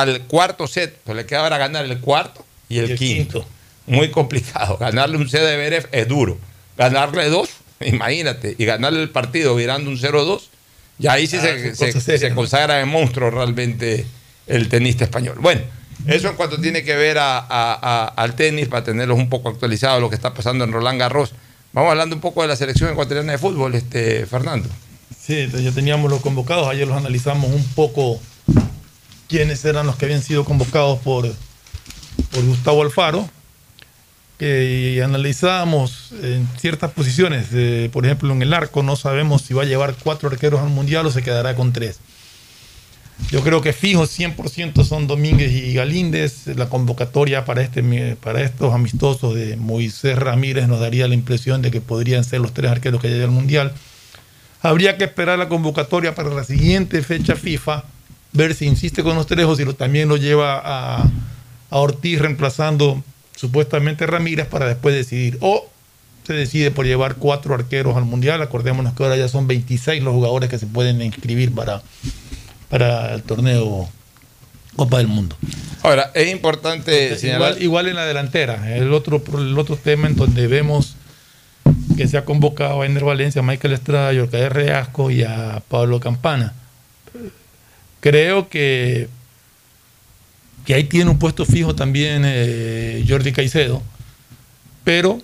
al 0.00 0.22
cuarto 0.22 0.66
set. 0.66 0.98
Pues 1.04 1.16
le 1.16 1.26
queda 1.26 1.40
ahora 1.40 1.58
ganar 1.58 1.84
el 1.84 1.98
cuarto 2.00 2.44
y 2.68 2.78
el, 2.78 2.96
quinto. 2.96 3.44
Muy 3.86 4.10
complicado. 4.10 4.76
Ganarle 4.78 5.16
un 5.16 5.28
set 5.28 5.40
de 5.42 5.52
Esberev 5.52 5.88
es 5.92 6.08
duro. 6.08 6.38
Ganarle 6.76 7.28
dos, 7.28 7.48
imagínate, 7.80 8.54
y 8.58 8.64
ganarle 8.64 9.02
el 9.02 9.10
partido 9.10 9.54
virando 9.54 9.90
un 9.90 9.98
0-2, 9.98 10.40
ya 10.98 11.12
ahí 11.12 11.26
sí 11.26 11.36
Ah, 11.38 11.74
se, 11.74 12.32
consagra 12.34 12.74
de 12.76 12.84
monstruo 12.84 13.30
realmente 13.30 14.06
el 14.46 14.68
tenista 14.68 15.04
español. 15.04 15.36
Bueno, 15.40 15.62
eso 16.06 16.28
en 16.28 16.36
cuanto 16.36 16.60
tiene 16.60 16.82
que 16.84 16.94
ver 16.96 17.18
a- 17.18 17.38
a- 17.38 17.44
a- 17.48 18.06
al 18.06 18.34
tenis, 18.34 18.68
para 18.68 18.84
tenerlos 18.84 19.18
un 19.18 19.28
poco 19.28 19.48
actualizados, 19.48 20.00
lo 20.00 20.08
que 20.08 20.16
está 20.16 20.32
pasando 20.32 20.64
en 20.64 20.72
Roland 20.72 20.98
Garros. 21.00 21.32
Vamos 21.72 21.90
hablando 21.90 22.14
un 22.14 22.20
poco 22.20 22.42
de 22.42 22.48
la 22.48 22.56
selección 22.56 22.90
ecuatoriana 22.90 23.32
de 23.32 23.38
fútbol, 23.38 23.74
este 23.74 24.26
Fernando. 24.26 24.68
Sí, 25.18 25.48
ya 25.62 25.70
teníamos 25.72 26.10
los 26.10 26.20
convocados, 26.20 26.68
ayer 26.68 26.86
los 26.88 26.96
analizamos 26.96 27.50
un 27.50 27.64
poco 27.74 28.20
quiénes 29.32 29.64
eran 29.64 29.86
los 29.86 29.96
que 29.96 30.04
habían 30.04 30.22
sido 30.22 30.44
convocados 30.44 30.98
por, 30.98 31.26
por 32.32 32.44
Gustavo 32.44 32.82
Alfaro, 32.82 33.26
que 34.38 35.00
analizábamos 35.02 36.12
en 36.22 36.46
ciertas 36.58 36.90
posiciones, 36.90 37.46
eh, 37.54 37.88
por 37.90 38.04
ejemplo 38.04 38.30
en 38.30 38.42
el 38.42 38.52
arco 38.52 38.82
no 38.82 38.94
sabemos 38.94 39.40
si 39.40 39.54
va 39.54 39.62
a 39.62 39.64
llevar 39.64 39.94
cuatro 40.04 40.28
arqueros 40.28 40.60
al 40.60 40.68
mundial 40.68 41.06
o 41.06 41.10
se 41.10 41.22
quedará 41.22 41.54
con 41.54 41.72
tres. 41.72 42.00
Yo 43.30 43.40
creo 43.40 43.62
que 43.62 43.72
fijos 43.72 44.18
100% 44.18 44.84
son 44.84 45.06
Domínguez 45.06 45.50
y 45.50 45.72
Galíndez. 45.72 46.48
La 46.48 46.68
convocatoria 46.68 47.46
para, 47.46 47.62
este, 47.62 48.16
para 48.16 48.42
estos 48.42 48.74
amistosos 48.74 49.34
de 49.34 49.56
Moisés 49.56 50.18
Ramírez 50.18 50.68
nos 50.68 50.80
daría 50.80 51.08
la 51.08 51.14
impresión 51.14 51.62
de 51.62 51.70
que 51.70 51.80
podrían 51.80 52.24
ser 52.24 52.40
los 52.40 52.52
tres 52.52 52.70
arqueros 52.70 53.00
que 53.00 53.08
lleguen 53.08 53.24
al 53.24 53.30
Mundial. 53.30 53.72
Habría 54.60 54.98
que 54.98 55.04
esperar 55.04 55.38
la 55.38 55.48
convocatoria 55.48 56.14
para 56.14 56.28
la 56.28 56.44
siguiente 56.44 57.00
fecha 57.02 57.34
FIFA, 57.34 57.84
ver 58.32 58.54
si 58.54 58.66
insiste 58.66 59.02
con 59.02 59.16
los 59.16 59.26
tres 59.26 59.44
o 59.46 59.56
si 59.56 59.64
lo- 59.64 59.74
también 59.74 60.08
lo 60.08 60.16
lleva 60.16 60.60
a, 60.64 61.02
a 61.70 61.76
Ortiz 61.78 62.18
reemplazando 62.18 63.02
supuestamente 63.36 64.04
a 64.04 64.06
Ramírez 64.06 64.46
para 64.46 64.66
después 64.66 64.94
decidir. 64.94 65.38
O 65.40 65.68
se 66.26 66.32
decide 66.34 66.70
por 66.70 66.86
llevar 66.86 67.16
cuatro 67.16 67.54
arqueros 67.54 67.96
al 67.96 68.04
Mundial. 68.04 68.40
Acordémonos 68.42 68.94
que 68.94 69.02
ahora 69.02 69.16
ya 69.16 69.28
son 69.28 69.46
26 69.48 70.02
los 70.02 70.14
jugadores 70.14 70.48
que 70.48 70.58
se 70.58 70.66
pueden 70.66 71.02
inscribir 71.02 71.52
para, 71.52 71.82
para 72.68 73.12
el 73.14 73.22
torneo 73.22 73.88
Copa 74.76 74.98
del 74.98 75.08
Mundo. 75.08 75.36
Ahora, 75.82 76.12
es 76.14 76.30
importante 76.30 77.18
señalar. 77.18 77.50
Igual, 77.52 77.62
igual 77.62 77.88
en 77.88 77.96
la 77.96 78.06
delantera. 78.06 78.76
El 78.76 78.92
otro, 78.92 79.20
el 79.36 79.58
otro 79.58 79.76
tema 79.76 80.06
en 80.06 80.14
donde 80.14 80.46
vemos 80.46 80.94
que 81.96 82.06
se 82.06 82.16
ha 82.16 82.24
convocado 82.24 82.82
a 82.82 82.86
Ener 82.86 83.04
Valencia, 83.04 83.40
a 83.40 83.44
Michael 83.44 83.74
Estrada, 83.74 84.08
a 84.08 84.12
Yorcader 84.12 84.52
Reasco 84.54 85.10
y 85.10 85.24
a 85.24 85.60
Pablo 85.68 85.98
Campana. 86.00 86.54
Creo 88.02 88.48
que, 88.48 89.06
que 90.66 90.74
ahí 90.74 90.82
tiene 90.82 91.08
un 91.08 91.20
puesto 91.20 91.46
fijo 91.46 91.76
también 91.76 92.24
eh, 92.26 93.04
Jordi 93.08 93.30
Caicedo, 93.30 93.80
pero 94.82 95.22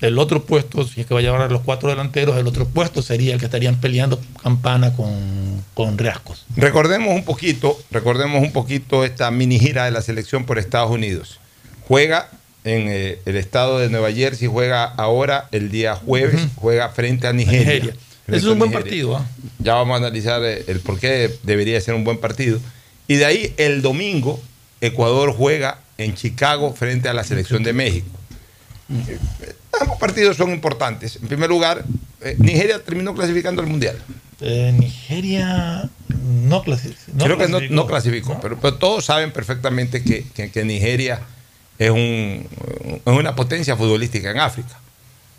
el 0.00 0.18
otro 0.18 0.46
puesto, 0.46 0.88
si 0.88 1.02
es 1.02 1.06
que 1.06 1.12
va 1.12 1.20
a 1.20 1.22
llevar 1.22 1.42
a 1.42 1.48
los 1.48 1.60
cuatro 1.60 1.90
delanteros, 1.90 2.38
el 2.38 2.46
otro 2.46 2.66
puesto 2.66 3.02
sería 3.02 3.34
el 3.34 3.38
que 3.38 3.44
estarían 3.44 3.82
peleando 3.82 4.18
Campana 4.42 4.94
con, 4.94 5.62
con 5.74 5.98
Reascos. 5.98 6.46
Recordemos 6.56 7.14
un 7.14 7.24
poquito, 7.26 7.78
recordemos 7.90 8.42
un 8.42 8.52
poquito 8.52 9.04
esta 9.04 9.30
mini 9.30 9.58
gira 9.58 9.84
de 9.84 9.90
la 9.90 10.00
selección 10.00 10.46
por 10.46 10.58
Estados 10.58 10.90
Unidos. 10.90 11.38
Juega 11.86 12.30
en 12.64 12.88
eh, 12.88 13.18
el 13.26 13.36
estado 13.36 13.78
de 13.78 13.90
Nueva 13.90 14.10
Jersey, 14.10 14.48
juega 14.48 14.84
ahora 14.84 15.48
el 15.52 15.70
día 15.70 15.96
jueves, 15.96 16.48
juega 16.56 16.88
frente 16.88 17.26
a 17.26 17.34
Nigeria. 17.34 17.66
Nigeria. 17.66 17.94
Es 18.28 18.44
un 18.44 18.58
buen 18.58 18.70
Nigeria. 18.70 18.80
partido. 18.84 19.16
¿ah? 19.16 19.26
Ya 19.58 19.74
vamos 19.74 19.94
a 19.94 19.98
analizar 19.98 20.42
eh, 20.44 20.64
el 20.68 20.80
por 20.80 20.98
qué 20.98 21.34
debería 21.42 21.80
ser 21.80 21.94
un 21.94 22.04
buen 22.04 22.18
partido. 22.18 22.58
Y 23.06 23.16
de 23.16 23.24
ahí 23.26 23.54
el 23.58 23.82
domingo 23.82 24.40
Ecuador 24.80 25.32
juega 25.36 25.80
en 25.98 26.14
Chicago 26.14 26.72
frente 26.74 27.08
a 27.08 27.14
la 27.14 27.22
selección 27.24 27.62
de 27.62 27.72
México. 27.72 28.08
Eh, 28.90 29.18
Ambos 29.80 29.98
partidos 29.98 30.36
son 30.36 30.52
importantes. 30.52 31.16
En 31.16 31.26
primer 31.28 31.48
lugar, 31.50 31.84
eh, 32.20 32.36
Nigeria 32.38 32.82
terminó 32.82 33.12
clasificando 33.14 33.60
al 33.60 33.68
Mundial. 33.68 33.98
Eh, 34.40 34.72
Nigeria 34.78 35.88
no, 36.08 36.62
clasi- 36.64 36.94
no 37.12 37.24
Creo 37.24 37.36
que 37.38 37.44
no, 37.44 37.58
clasificó. 37.58 37.74
no 37.74 37.86
clasificó, 37.86 38.40
Pero, 38.40 38.58
pero 38.60 38.74
todos 38.76 39.04
saben 39.04 39.32
perfectamente 39.32 40.02
que, 40.04 40.24
que- 40.34 40.50
que 40.50 40.64
Nigeria 40.64 41.20
es, 41.78 41.90
un, 41.90 42.46
es 43.04 43.12
una 43.12 43.34
potencia 43.34 43.76
futbolística 43.76 44.30
en 44.30 44.38
África. 44.38 44.78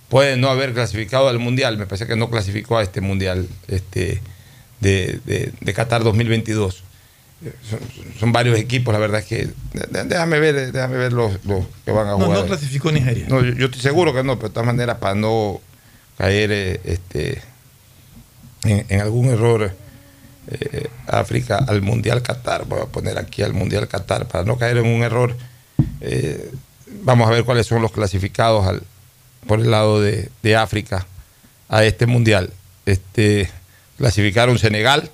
Puede 0.10 0.38
no 0.38 0.49
haber 0.49 0.73
clasificado 0.73 1.27
al 1.30 1.40
Mundial, 1.40 1.77
me 1.77 1.86
parece 1.88 2.06
que 2.07 2.15
no 2.15 2.30
clasificó 2.30 2.77
a 2.77 2.84
este 2.84 3.02
Mundial 3.02 3.48
este, 3.68 4.22
de, 4.80 5.19
de- 5.26 5.52
de 5.60 5.73
Qatar 5.73 6.03
2022. 6.03 6.84
son, 7.69 7.80
son 8.19 8.32
varios 8.32 8.57
equipos, 8.57 8.94
la 8.94 8.99
verdad 8.99 9.19
es 9.22 9.26
que. 9.26 9.49
Déjame 10.06 10.40
ver, 10.40 10.72
déjame 10.72 10.98
ver 10.98 11.11
los, 11.14 11.44
los 11.45 11.65
que 11.84 11.91
van 11.91 12.07
a 12.07 12.11
No, 12.11 12.18
jugar. 12.26 12.40
no 12.40 12.45
clasificó 12.45 12.91
Nigeria. 12.91 13.26
No, 13.27 13.44
yo, 13.44 13.53
yo 13.53 13.65
estoy 13.65 13.82
seguro 13.82 14.14
que 14.14 14.23
no, 14.23 14.36
pero 14.38 14.49
de 14.49 14.53
todas 14.53 14.68
maneras, 14.68 14.98
para 14.99 15.15
no 15.15 15.60
caer 16.18 16.52
eh, 16.52 16.80
este, 16.86 17.41
en, 18.64 18.86
en 18.90 19.02
algún 19.02 19.26
error, 19.27 19.73
eh, 20.52 20.88
África 21.07 21.57
al 21.68 21.82
Mundial 21.82 22.22
Qatar, 22.22 22.65
voy 22.65 22.80
a 22.82 22.86
poner 22.86 23.18
aquí 23.18 23.41
al 23.41 23.53
Mundial 23.53 23.88
Qatar, 23.88 24.27
para 24.27 24.44
no 24.44 24.57
caer 24.57 24.77
en 24.77 24.86
un 24.86 25.03
error, 25.03 25.36
eh, 26.02 26.52
vamos 27.03 27.27
a 27.27 27.32
ver 27.32 27.44
cuáles 27.44 27.65
son 27.68 27.82
los 27.82 27.91
clasificados 27.91 28.65
al- 28.68 28.84
por 29.48 29.60
el 29.60 29.72
lado 29.72 30.02
de, 30.02 30.30
de 30.44 30.56
África 30.56 31.06
a 31.70 31.84
este 31.84 32.06
Mundial. 32.06 32.52
Este, 32.86 33.50
clasificaron 33.98 34.58
Senegal, 34.60 35.10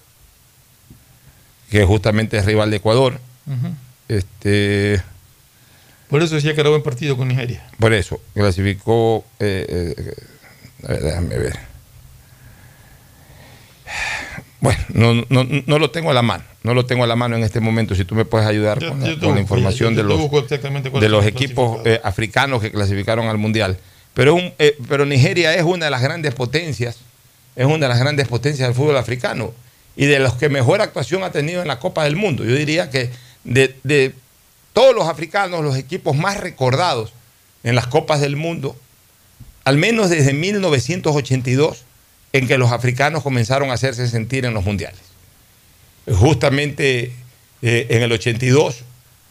que 1.69 1.85
justamente 1.85 2.37
es 2.37 2.45
rival 2.45 2.69
de 2.71 2.77
Ecuador. 2.77 3.19
Este, 4.07 5.01
Por 6.09 6.21
eso 6.21 6.35
decía 6.35 6.53
que 6.53 6.61
era 6.61 6.69
buen 6.69 6.83
partido 6.83 7.15
con 7.17 7.27
Nigeria. 7.29 7.65
por 7.79 7.93
eso, 7.93 8.21
clasificó. 8.33 9.23
eh, 9.39 9.95
eh, 9.97 10.13
a 10.83 10.87
ver, 10.93 11.01
déjame 11.03 11.37
ver. 11.37 11.59
Bueno, 14.59 14.79
no, 14.93 15.25
no, 15.29 15.47
no 15.65 15.79
lo 15.79 15.89
tengo 15.91 16.11
a 16.11 16.13
la 16.13 16.21
mano. 16.21 16.43
No 16.63 16.73
lo 16.75 16.85
tengo 16.85 17.03
a 17.03 17.07
la 17.07 17.15
mano 17.15 17.35
en 17.35 17.43
este 17.43 17.59
momento. 17.59 17.95
Si 17.95 18.05
tú 18.05 18.13
me 18.13 18.25
puedes 18.25 18.47
ayudar 18.47 18.79
Yo- 18.79 18.89
con, 18.89 19.03
yo 19.03 19.15
la, 19.15 19.19
con 19.19 19.37
información 19.39 19.95
yo- 19.95 20.03
de 20.03 20.03
los, 20.03 21.01
de 21.01 21.09
los 21.09 21.25
equipos 21.25 21.79
eh, 21.85 21.99
africanos 22.03 22.61
que 22.61 22.71
clasificaron 22.71 23.27
al 23.27 23.37
Mundial. 23.39 23.77
Eh, 24.15 24.77
pero 24.87 25.05
Nigeria 25.05 25.53
es 25.55 25.63
una 25.63 25.85
de 25.85 25.91
las 25.91 26.01
grandes 26.01 26.33
potencias. 26.33 26.97
Es 27.55 27.65
una 27.65 27.77
de 27.77 27.89
las 27.89 27.99
grandes 27.99 28.27
potencias 28.27 28.67
del 28.67 28.75
fútbol 28.75 28.97
africano. 28.97 29.53
Y 29.95 30.05
de 30.05 30.19
los 30.19 30.33
que 30.33 30.49
mejor 30.49 30.81
actuación 30.81 31.23
ha 31.23 31.31
tenido 31.31 31.61
en 31.61 31.67
la 31.67 31.79
Copa 31.79 32.03
del 32.03 32.15
Mundo. 32.15 32.43
Yo 32.43 32.55
diría 32.55 32.89
que 32.89 33.09
de, 33.43 33.75
de 33.83 34.13
todos 34.73 34.95
los 34.95 35.07
africanos, 35.07 35.63
los 35.63 35.77
equipos 35.77 36.15
más 36.15 36.37
recordados 36.37 37.13
en 37.63 37.75
las 37.75 37.87
Copas 37.87 38.21
del 38.21 38.35
Mundo, 38.35 38.75
al 39.63 39.77
menos 39.77 40.09
desde 40.09 40.33
1982, 40.33 41.83
en 42.33 42.47
que 42.47 42.57
los 42.57 42.71
africanos 42.71 43.23
comenzaron 43.23 43.69
a 43.69 43.73
hacerse 43.73 44.07
sentir 44.07 44.45
en 44.45 44.53
los 44.53 44.63
mundiales. 44.63 45.01
Justamente 46.09 47.11
eh, 47.61 47.87
en 47.89 48.01
el 48.01 48.11
82 48.11 48.83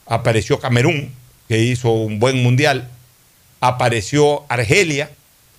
apareció 0.06 0.60
Camerún, 0.60 1.12
que 1.48 1.58
hizo 1.58 1.90
un 1.90 2.20
buen 2.20 2.42
mundial, 2.42 2.88
apareció 3.60 4.44
Argelia, 4.48 5.10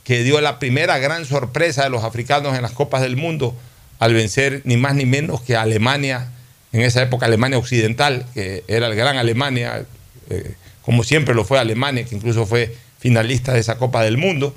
que 0.04 0.24
dio 0.24 0.42
la 0.42 0.60
primera 0.60 0.98
gran 0.98 1.26
sorpresa 1.26 1.84
de 1.84 1.90
los 1.90 2.04
africanos 2.04 2.56
en 2.56 2.62
las 2.62 2.72
Copas 2.72 3.02
del 3.02 3.16
Mundo 3.16 3.56
al 4.00 4.14
vencer 4.14 4.62
ni 4.64 4.78
más 4.78 4.96
ni 4.96 5.06
menos 5.06 5.42
que 5.42 5.56
Alemania, 5.56 6.32
en 6.74 6.82
esa 6.82 7.04
época 7.04 7.28
Alemania 7.28 7.60
Occidental, 7.60 8.26
que 8.34 8.64
era 8.68 8.88
el 8.88 8.96
gran 8.96 9.18
Alemania, 9.18 9.86
eh, 10.30 10.56
como 10.82 11.04
siempre 11.04 11.36
lo 11.36 11.46
fue 11.46 11.60
Alemania, 11.60 12.04
que 12.06 12.16
incluso 12.16 12.48
fue 12.48 12.76
finalista 13.00 13.54
de 13.54 13.60
esa 13.60 13.78
Copa 13.78 14.04
del 14.04 14.18
Mundo. 14.18 14.56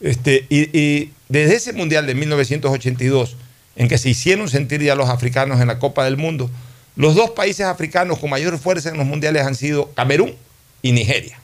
Este, 0.00 0.46
y, 0.48 0.76
y 0.76 1.12
desde 1.28 1.54
ese 1.54 1.72
Mundial 1.72 2.06
de 2.06 2.14
1982, 2.16 3.36
en 3.76 3.88
que 3.88 3.98
se 3.98 4.08
hicieron 4.08 4.48
sentir 4.48 4.82
ya 4.82 4.96
los 4.96 5.08
africanos 5.08 5.60
en 5.60 5.68
la 5.68 5.78
Copa 5.78 6.04
del 6.04 6.16
Mundo, 6.16 6.50
los 6.96 7.14
dos 7.14 7.30
países 7.30 7.66
africanos 7.66 8.18
con 8.18 8.30
mayor 8.30 8.58
fuerza 8.58 8.90
en 8.90 8.98
los 8.98 9.06
mundiales 9.06 9.46
han 9.46 9.54
sido 9.54 9.92
Camerún 9.94 10.34
y 10.82 10.92
Nigeria. 10.92 11.38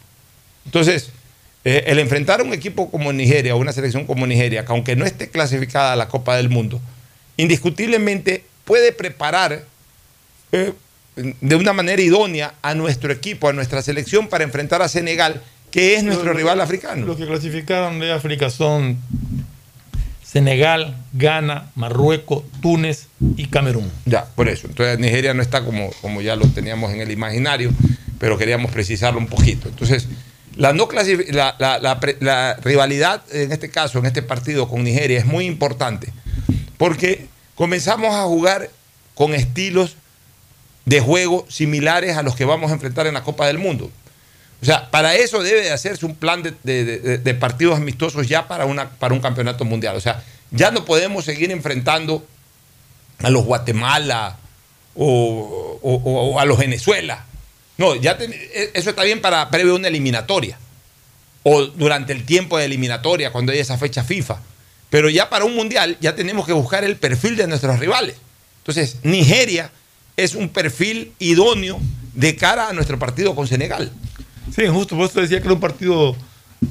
Entonces, 0.67 1.11
eh, 1.65 1.85
el 1.87 1.99
enfrentar 1.99 2.41
a 2.41 2.45
un 2.45 2.53
equipo 2.53 2.91
como 2.91 3.13
Nigeria 3.13 3.55
o 3.55 3.59
una 3.59 3.73
selección 3.73 4.07
como 4.07 4.27
Nigeria, 4.27 4.65
que 4.65 4.73
aunque 4.73 4.97
no 4.97 5.05
esté 5.05 5.29
clasificada 5.29 5.93
a 5.93 5.97
la 5.97 6.09
Copa 6.09 6.37
del 6.37 6.49
Mundo, 6.49 6.81
indiscutiblemente 7.37 8.45
puede 8.65 8.93
preparar 8.93 9.65
eh, 10.53 10.73
de 11.17 11.57
una 11.57 11.73
manera 11.73 12.01
idónea 12.01 12.55
a 12.63 12.75
nuestro 12.75 13.13
equipo, 13.13 13.49
a 13.49 13.53
nuestra 13.53 13.83
selección 13.83 14.29
para 14.29 14.45
enfrentar 14.45 14.83
a 14.83 14.89
Senegal, 14.89 15.43
que 15.71 15.97
es 15.97 16.05
nuestro 16.05 16.27
Los- 16.29 16.37
rival 16.37 16.61
africano. 16.61 17.07
Los 17.07 17.17
que 17.17 17.27
clasificaron 17.27 17.99
de 17.99 18.13
África 18.13 18.51
son 18.51 18.99
Senegal, 20.23 20.95
Ghana, 21.15 21.71
Marruecos, 21.75 22.45
Túnez 22.61 23.07
y 23.37 23.47
Camerún. 23.47 23.91
Ya, 24.05 24.27
por 24.27 24.49
eso. 24.49 24.67
Entonces 24.69 24.99
Nigeria 24.99 25.33
no 25.33 25.43
está 25.43 25.65
como, 25.65 25.91
como 26.03 26.21
ya 26.21 26.37
lo 26.37 26.47
teníamos 26.49 26.93
en 26.93 27.01
el 27.01 27.11
imaginario, 27.11 27.73
pero 28.19 28.37
queríamos 28.37 28.71
precisarlo 28.71 29.19
un 29.19 29.27
poquito. 29.27 29.69
Entonces, 29.69 30.07
la, 30.59 30.73
no 30.73 30.89
la, 32.21 32.57
rivalidad, 32.63 33.23
en 33.31 33.53
este 33.53 33.71
caso, 33.71 34.01
en 34.01 34.07
este 34.07 34.23
partido 34.23 34.69
con 34.69 34.83
Nigeria, 34.83 35.17
es 35.21 35.25
muy 35.25 35.47
importante, 35.47 36.13
porque 36.77 37.29
comenzamos 37.55 38.13
a 38.13 38.25
jugar 38.25 38.69
con 39.15 39.35
estilos 39.35 39.97
de 40.85 41.01
juego 41.01 41.47
similares 41.49 42.17
a 42.17 42.25
los 42.25 42.35
que 42.35 42.45
vamos 42.45 42.73
a 42.73 42.75
enfrentar 42.75 43.07
en 43.07 43.15
la 43.15 43.23
Copa 43.23 43.47
del 43.47 43.59
Mundo. 43.59 43.89
O 44.61 44.65
sea, 44.65 44.91
para 44.91 45.15
eso 45.15 45.45
debe 45.45 45.63
de 45.63 45.71
hacerse 45.71 46.05
un 46.05 46.17
plan 46.17 46.43
de, 46.43 47.37
partidos 47.39 47.77
amistosos 47.77 48.27
ya 48.27 48.49
para, 48.49 48.65
un 48.67 49.21
campeonato 49.21 49.65
mundial. 49.65 49.95
O 49.95 50.01
sea, 50.01 50.25
ya 50.51 50.73
no 50.73 50.85
podemos 50.85 51.25
seguir 51.25 51.53
enfrentando 51.53 52.27
a 53.23 53.31
los 53.31 53.45
Guatemala 53.45 54.39
o- 54.97 55.79
o 55.83 56.41
a 56.41 56.45
los 56.45 56.59
Venezuela. 56.59 57.28
No, 57.79 57.95
ya 57.95 58.19
ten- 58.19 58.33
e- 58.33 58.71
eso 58.75 58.91
está 58.91 59.05
bien 59.05 59.21
para 59.21 59.49
previo 59.51 59.73
a 59.73 59.77
una 59.77 59.89
eliminatoria 59.89 60.59
o 61.45 61.63
durante 61.65 62.13
el 62.13 62.25
tiempo 62.25 62.59
de 62.59 62.65
eliminatoria, 62.67 63.31
cuando 63.33 63.53
hay 63.53 63.59
esa 63.61 63.79
fecha 63.79 64.05
FIFA. 64.05 64.41
Pero 64.91 65.09
ya 65.09 65.31
para 65.31 65.45
un 65.45 65.55
mundial 65.55 65.97
ya 66.01 66.15
tenemos 66.15 66.47
que 66.47 66.53
buscar 66.53 66.83
el 66.85 66.97
perfil 66.97 67.37
de 67.37 67.47
nuestros 67.47 67.79
rivales. 67.79 68.17
Entonces, 68.59 68.97
Nigeria 69.03 69.71
es 70.17 70.35
un 70.35 70.49
perfil 70.49 71.13
idóneo 71.19 71.79
de 72.15 72.35
cara 72.37 72.69
a 72.69 72.73
nuestro 72.73 72.99
partido 72.99 73.35
con 73.35 73.47
Senegal. 73.47 73.93
Sí, 74.55 74.67
justo, 74.67 74.97
por 74.97 75.09
eso 75.09 75.21
decía 75.21 75.39
que 75.39 75.45
era 75.45 75.55
un 75.55 75.61
partido 75.61 76.17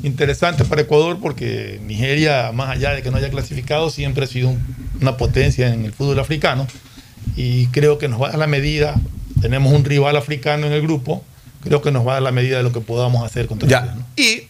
interesante 0.03 0.65
para 0.65 0.81
Ecuador 0.81 1.17
porque 1.21 1.79
Nigeria, 1.85 2.51
más 2.51 2.69
allá 2.75 2.91
de 2.93 3.01
que 3.01 3.09
no 3.11 3.17
haya 3.17 3.29
clasificado, 3.29 3.89
siempre 3.89 4.25
ha 4.25 4.27
sido 4.27 4.49
un- 4.49 4.75
una 4.99 5.15
potencia 5.15 5.73
en 5.73 5.85
el 5.85 5.93
fútbol 5.93 6.19
africano 6.19 6.67
y 7.35 7.67
creo 7.67 7.97
que 7.97 8.07
nos 8.09 8.21
va 8.21 8.27
a 8.27 8.29
dar 8.31 8.39
la 8.39 8.47
medida, 8.47 8.95
tenemos 9.41 9.73
un 9.73 9.83
rival 9.85 10.15
africano 10.17 10.67
en 10.67 10.73
el 10.73 10.81
grupo, 10.81 11.23
creo 11.63 11.81
que 11.81 11.91
nos 11.91 12.05
va 12.05 12.11
a 12.11 12.13
dar 12.15 12.23
la 12.23 12.31
medida 12.31 12.57
de 12.57 12.63
lo 12.63 12.71
que 12.71 12.81
podamos 12.81 13.23
hacer 13.25 13.47
contra 13.47 13.67
Ya. 13.67 13.79
ellos, 13.83 13.95
¿no? 13.95 14.05
Y 14.15 14.47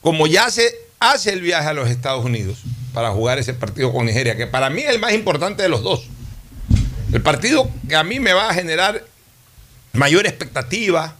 como 0.00 0.26
ya 0.26 0.50
se 0.50 0.72
hace 0.98 1.32
el 1.32 1.40
viaje 1.40 1.68
a 1.68 1.72
los 1.72 1.88
Estados 1.88 2.24
Unidos 2.24 2.58
para 2.92 3.10
jugar 3.10 3.38
ese 3.38 3.54
partido 3.54 3.92
con 3.92 4.06
Nigeria, 4.06 4.36
que 4.36 4.46
para 4.46 4.70
mí 4.70 4.82
es 4.82 4.90
el 4.90 4.98
más 5.00 5.12
importante 5.12 5.62
de 5.62 5.68
los 5.68 5.82
dos. 5.82 6.04
El 7.12 7.22
partido 7.22 7.68
que 7.88 7.96
a 7.96 8.04
mí 8.04 8.20
me 8.20 8.32
va 8.32 8.50
a 8.50 8.54
generar 8.54 9.04
mayor 9.92 10.26
expectativa 10.26 11.16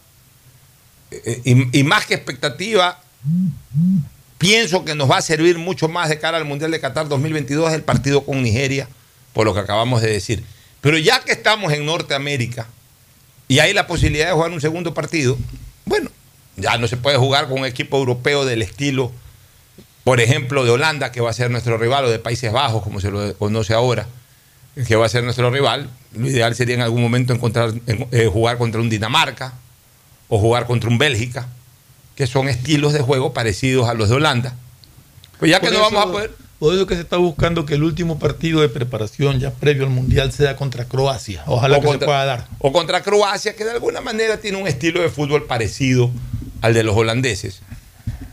eh, 1.10 1.40
y, 1.44 1.80
y 1.80 1.82
más 1.84 2.06
que 2.06 2.14
expectativa, 2.14 3.00
pienso 4.38 4.84
que 4.84 4.94
nos 4.94 5.10
va 5.10 5.18
a 5.18 5.22
servir 5.22 5.58
mucho 5.58 5.88
más 5.88 6.08
de 6.08 6.18
cara 6.18 6.36
al 6.36 6.44
Mundial 6.44 6.70
de 6.70 6.80
Qatar 6.80 7.08
2022 7.08 7.68
es 7.68 7.74
el 7.74 7.82
partido 7.82 8.24
con 8.24 8.42
Nigeria, 8.42 8.88
por 9.32 9.46
lo 9.46 9.54
que 9.54 9.60
acabamos 9.60 10.02
de 10.02 10.10
decir. 10.10 10.44
Pero 10.80 10.96
ya 10.98 11.20
que 11.20 11.32
estamos 11.32 11.72
en 11.72 11.84
Norteamérica 11.84 12.66
y 13.50 13.58
hay 13.58 13.74
la 13.74 13.88
posibilidad 13.88 14.26
de 14.28 14.32
jugar 14.32 14.52
un 14.52 14.60
segundo 14.60 14.94
partido, 14.94 15.36
bueno, 15.84 16.08
ya 16.56 16.78
no 16.78 16.86
se 16.86 16.96
puede 16.96 17.16
jugar 17.16 17.48
con 17.48 17.58
un 17.58 17.66
equipo 17.66 17.96
europeo 17.98 18.44
del 18.44 18.62
estilo, 18.62 19.10
por 20.04 20.20
ejemplo, 20.20 20.64
de 20.64 20.70
Holanda, 20.70 21.10
que 21.10 21.20
va 21.20 21.30
a 21.30 21.32
ser 21.32 21.50
nuestro 21.50 21.76
rival, 21.76 22.04
o 22.04 22.10
de 22.10 22.20
Países 22.20 22.52
Bajos, 22.52 22.82
como 22.84 23.00
se 23.00 23.10
lo 23.10 23.34
conoce 23.36 23.74
ahora, 23.74 24.06
que 24.86 24.94
va 24.94 25.06
a 25.06 25.08
ser 25.08 25.24
nuestro 25.24 25.50
rival. 25.50 25.90
Lo 26.14 26.28
ideal 26.28 26.54
sería 26.54 26.76
en 26.76 26.82
algún 26.82 27.02
momento 27.02 27.32
encontrar, 27.32 27.72
en- 27.88 28.06
eh, 28.12 28.26
jugar 28.32 28.56
contra 28.56 28.80
un 28.80 28.88
Dinamarca 28.88 29.52
o 30.28 30.38
jugar 30.38 30.66
contra 30.66 30.88
un 30.88 30.98
Bélgica, 30.98 31.48
que 32.14 32.28
son 32.28 32.48
estilos 32.48 32.92
de 32.92 33.00
juego 33.00 33.32
parecidos 33.34 33.88
a 33.88 33.94
los 33.94 34.08
de 34.08 34.14
Holanda. 34.14 34.54
Pues 35.40 35.50
ya 35.50 35.58
que 35.58 35.66
Por 35.66 35.74
no 35.74 35.80
vamos 35.82 36.02
a 36.06 36.12
poder. 36.12 36.30
Por 36.60 36.74
eso 36.74 36.86
que 36.86 36.94
se 36.94 37.00
está 37.00 37.16
buscando 37.16 37.64
que 37.66 37.74
el 37.74 37.82
último 37.82 38.18
partido 38.18 38.60
de 38.60 38.68
preparación 38.68 39.40
ya 39.40 39.50
previo 39.50 39.84
al 39.84 39.90
Mundial 39.90 40.30
sea 40.30 40.54
contra 40.56 40.84
Croacia. 40.84 41.42
Ojalá 41.46 41.78
o 41.78 41.80
que 41.80 41.86
contra- 41.86 42.04
se 42.04 42.06
pueda 42.06 42.24
dar. 42.26 42.48
O 42.58 42.70
contra 42.70 43.02
Croacia, 43.02 43.56
que 43.56 43.64
de 43.64 43.70
alguna 43.72 44.00
manera 44.02 44.38
tiene 44.38 44.58
un 44.58 44.68
estilo 44.68 45.00
de 45.00 45.08
fútbol 45.08 45.46
parecido 45.46 46.10
al 46.60 46.74
de 46.74 46.82
los 46.84 46.94
holandeses. 46.94 47.62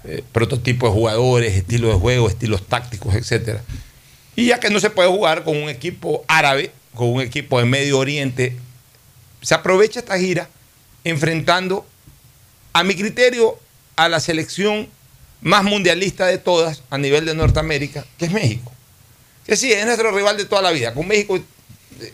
Eh, 0.04 0.24
prototipo 0.34 0.88
de 0.88 0.94
jugadores, 0.94 1.56
estilo 1.56 1.88
de 1.88 1.96
juego, 1.96 2.28
estilos 2.30 2.68
tácticos, 2.68 3.16
etc. 3.16 3.60
Y 4.36 4.48
ya 4.48 4.60
que 4.60 4.70
no 4.70 4.80
se 4.82 4.90
puede 4.90 5.10
jugar 5.10 5.44
con 5.46 5.56
un 5.58 5.70
equipo 5.70 6.24
árabe, 6.28 6.72
con 6.94 7.08
un 7.10 7.22
equipo 7.22 7.60
de 7.60 7.66
Medio 7.66 7.98
Oriente, 7.98 8.58
se 9.42 9.56
aprovecha 9.56 10.00
esta 10.02 10.18
gira 10.20 10.50
enfrentando, 11.06 11.86
a 12.74 12.84
mi 12.84 12.94
criterio, 12.96 13.58
a 13.96 14.10
la 14.10 14.20
selección 14.20 14.90
más 15.42 15.64
mundialista 15.64 16.26
de 16.26 16.38
todas 16.38 16.84
a 16.90 16.98
nivel 16.98 17.26
de 17.26 17.36
Norteamérica, 17.36 18.06
que 18.18 18.26
es 18.26 18.32
México. 18.32 18.72
Que 19.46 19.56
sí, 19.56 19.72
es 19.72 19.86
nuestro 19.86 20.12
rival 20.12 20.38
de 20.38 20.46
toda 20.46 20.62
la 20.62 20.72
vida. 20.72 20.94
Con 20.94 21.08
México, 21.08 21.40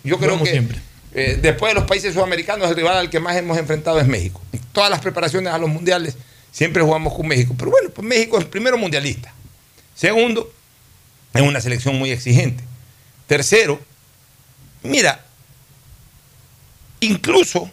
yo 0.03 0.19
creo 0.19 0.41
que 0.41 0.51
siempre. 0.51 0.79
eh, 1.13 1.39
después 1.41 1.71
de 1.73 1.79
los 1.79 1.87
países 1.87 2.13
sudamericanos, 2.13 2.69
el 2.69 2.75
rival 2.75 2.97
al 2.97 3.09
que 3.09 3.19
más 3.19 3.35
hemos 3.35 3.57
enfrentado 3.57 3.99
es 3.99 4.07
México. 4.07 4.41
En 4.51 4.59
todas 4.71 4.89
las 4.89 4.99
preparaciones 4.99 5.51
a 5.51 5.57
los 5.57 5.69
mundiales 5.69 6.15
siempre 6.51 6.83
jugamos 6.83 7.13
con 7.13 7.27
México. 7.27 7.55
Pero 7.57 7.71
bueno, 7.71 7.89
pues 7.89 8.07
México 8.07 8.37
es 8.37 8.45
primero 8.45 8.77
mundialista. 8.77 9.33
Segundo, 9.95 10.53
es 11.33 11.41
una 11.41 11.59
selección 11.61 11.97
muy 11.97 12.11
exigente. 12.11 12.63
Tercero, 13.25 13.79
mira, 14.83 15.25
incluso 16.99 17.69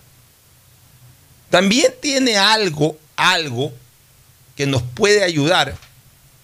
también 1.50 1.92
tiene 2.00 2.38
algo, 2.38 2.96
algo 3.16 3.72
que 4.60 4.66
nos 4.66 4.82
puede 4.82 5.24
ayudar 5.24 5.74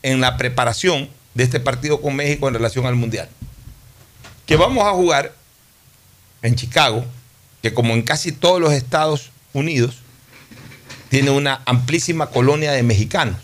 en 0.02 0.22
la 0.22 0.38
preparación 0.38 1.10
de 1.34 1.44
este 1.44 1.60
partido 1.60 2.00
con 2.00 2.16
México 2.16 2.48
en 2.48 2.54
relación 2.54 2.86
al 2.86 2.94
Mundial. 2.94 3.28
Que 4.46 4.56
vamos 4.56 4.86
a 4.86 4.92
jugar 4.92 5.34
en 6.40 6.54
Chicago, 6.54 7.04
que 7.60 7.74
como 7.74 7.92
en 7.92 8.00
casi 8.00 8.32
todos 8.32 8.58
los 8.58 8.72
Estados 8.72 9.32
Unidos, 9.52 9.96
tiene 11.10 11.28
una 11.28 11.60
amplísima 11.66 12.30
colonia 12.30 12.72
de 12.72 12.82
mexicanos. 12.82 13.36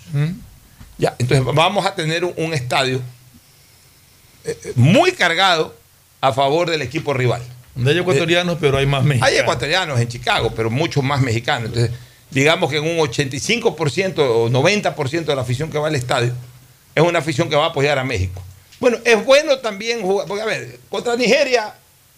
Ya, 0.97 1.17
entonces 1.19 1.45
vamos 1.55 1.85
a 1.85 1.95
tener 1.95 2.25
un, 2.25 2.33
un 2.39 2.55
estadio 2.55 3.03
eh, 4.45 4.59
eh, 4.65 4.73
muy 4.75 5.13
cargado 5.13 5.77
a 6.23 6.33
favor 6.33 6.71
del 6.71 6.81
equipo 6.81 7.13
rival. 7.13 7.43
Donde 7.75 7.91
hay 7.91 7.99
ecuatorianos, 7.99 8.57
pero 8.59 8.79
hay 8.79 8.87
más 8.87 9.05
mexicanos. 9.05 9.35
Hay 9.35 9.39
ecuatorianos 9.39 10.01
en 10.01 10.09
Chicago, 10.09 10.51
pero 10.57 10.71
muchos 10.71 11.05
más 11.05 11.21
mexicanos. 11.21 11.67
Entonces, 11.67 11.95
digamos 12.33 12.71
que 12.71 12.79
en 12.79 12.85
un 12.85 12.99
85% 12.99 14.19
o 14.19 14.49
90% 14.49 15.25
de 15.25 15.37
la 15.37 15.43
afición 15.43 15.71
que 15.71 15.79
va 15.79 15.89
al 15.89 15.95
estadio 15.95 16.33
es 16.95 17.03
una 17.03 17.21
afición 17.21 17.49
que 17.49 17.57
va 17.57 17.67
a 17.67 17.69
apoyar 17.69 17.99
a 17.99 18.05
México. 18.05 18.43
Bueno, 18.81 18.99
es 19.05 19.25
bueno 19.25 19.59
también 19.59 20.03
jugar, 20.03 20.27
porque 20.27 20.43
a 20.43 20.47
ver, 20.47 20.81
contra 20.89 21.17
Nigeria 21.17 21.75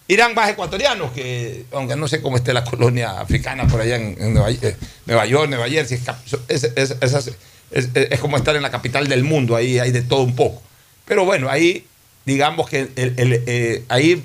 irán 0.08 0.34
más 0.34 0.50
ecuatorianos 0.50 1.12
que, 1.12 1.64
aunque 1.72 1.96
no 1.96 2.08
sé 2.08 2.22
cómo 2.22 2.36
esté 2.36 2.52
la 2.52 2.64
colonia 2.64 3.20
africana 3.20 3.66
por 3.66 3.80
allá 3.80 3.96
en, 3.96 4.34
Nueva, 4.34 4.50
eh, 4.50 4.76
Nueva 5.06 5.26
York, 5.26 5.48
Nueva 5.48 5.68
Jersey, 5.68 6.00
es, 6.48 8.20
como 8.20 8.36
estar 8.36 8.56
en 8.56 8.62
la 8.62 8.70
capital 8.70 9.08
del 9.08 9.24
mundo, 9.24 9.56
ahí 9.56 9.78
hay 9.78 9.90
de 9.90 10.02
todo 10.02 10.22
un 10.22 10.34
poco. 10.34 10.62
Pero 11.04 11.24
bueno, 11.24 11.50
ahí 11.50 11.86
digamos 12.24 12.68
que 12.68 12.88
eh, 12.96 13.84
ahí 13.88 14.24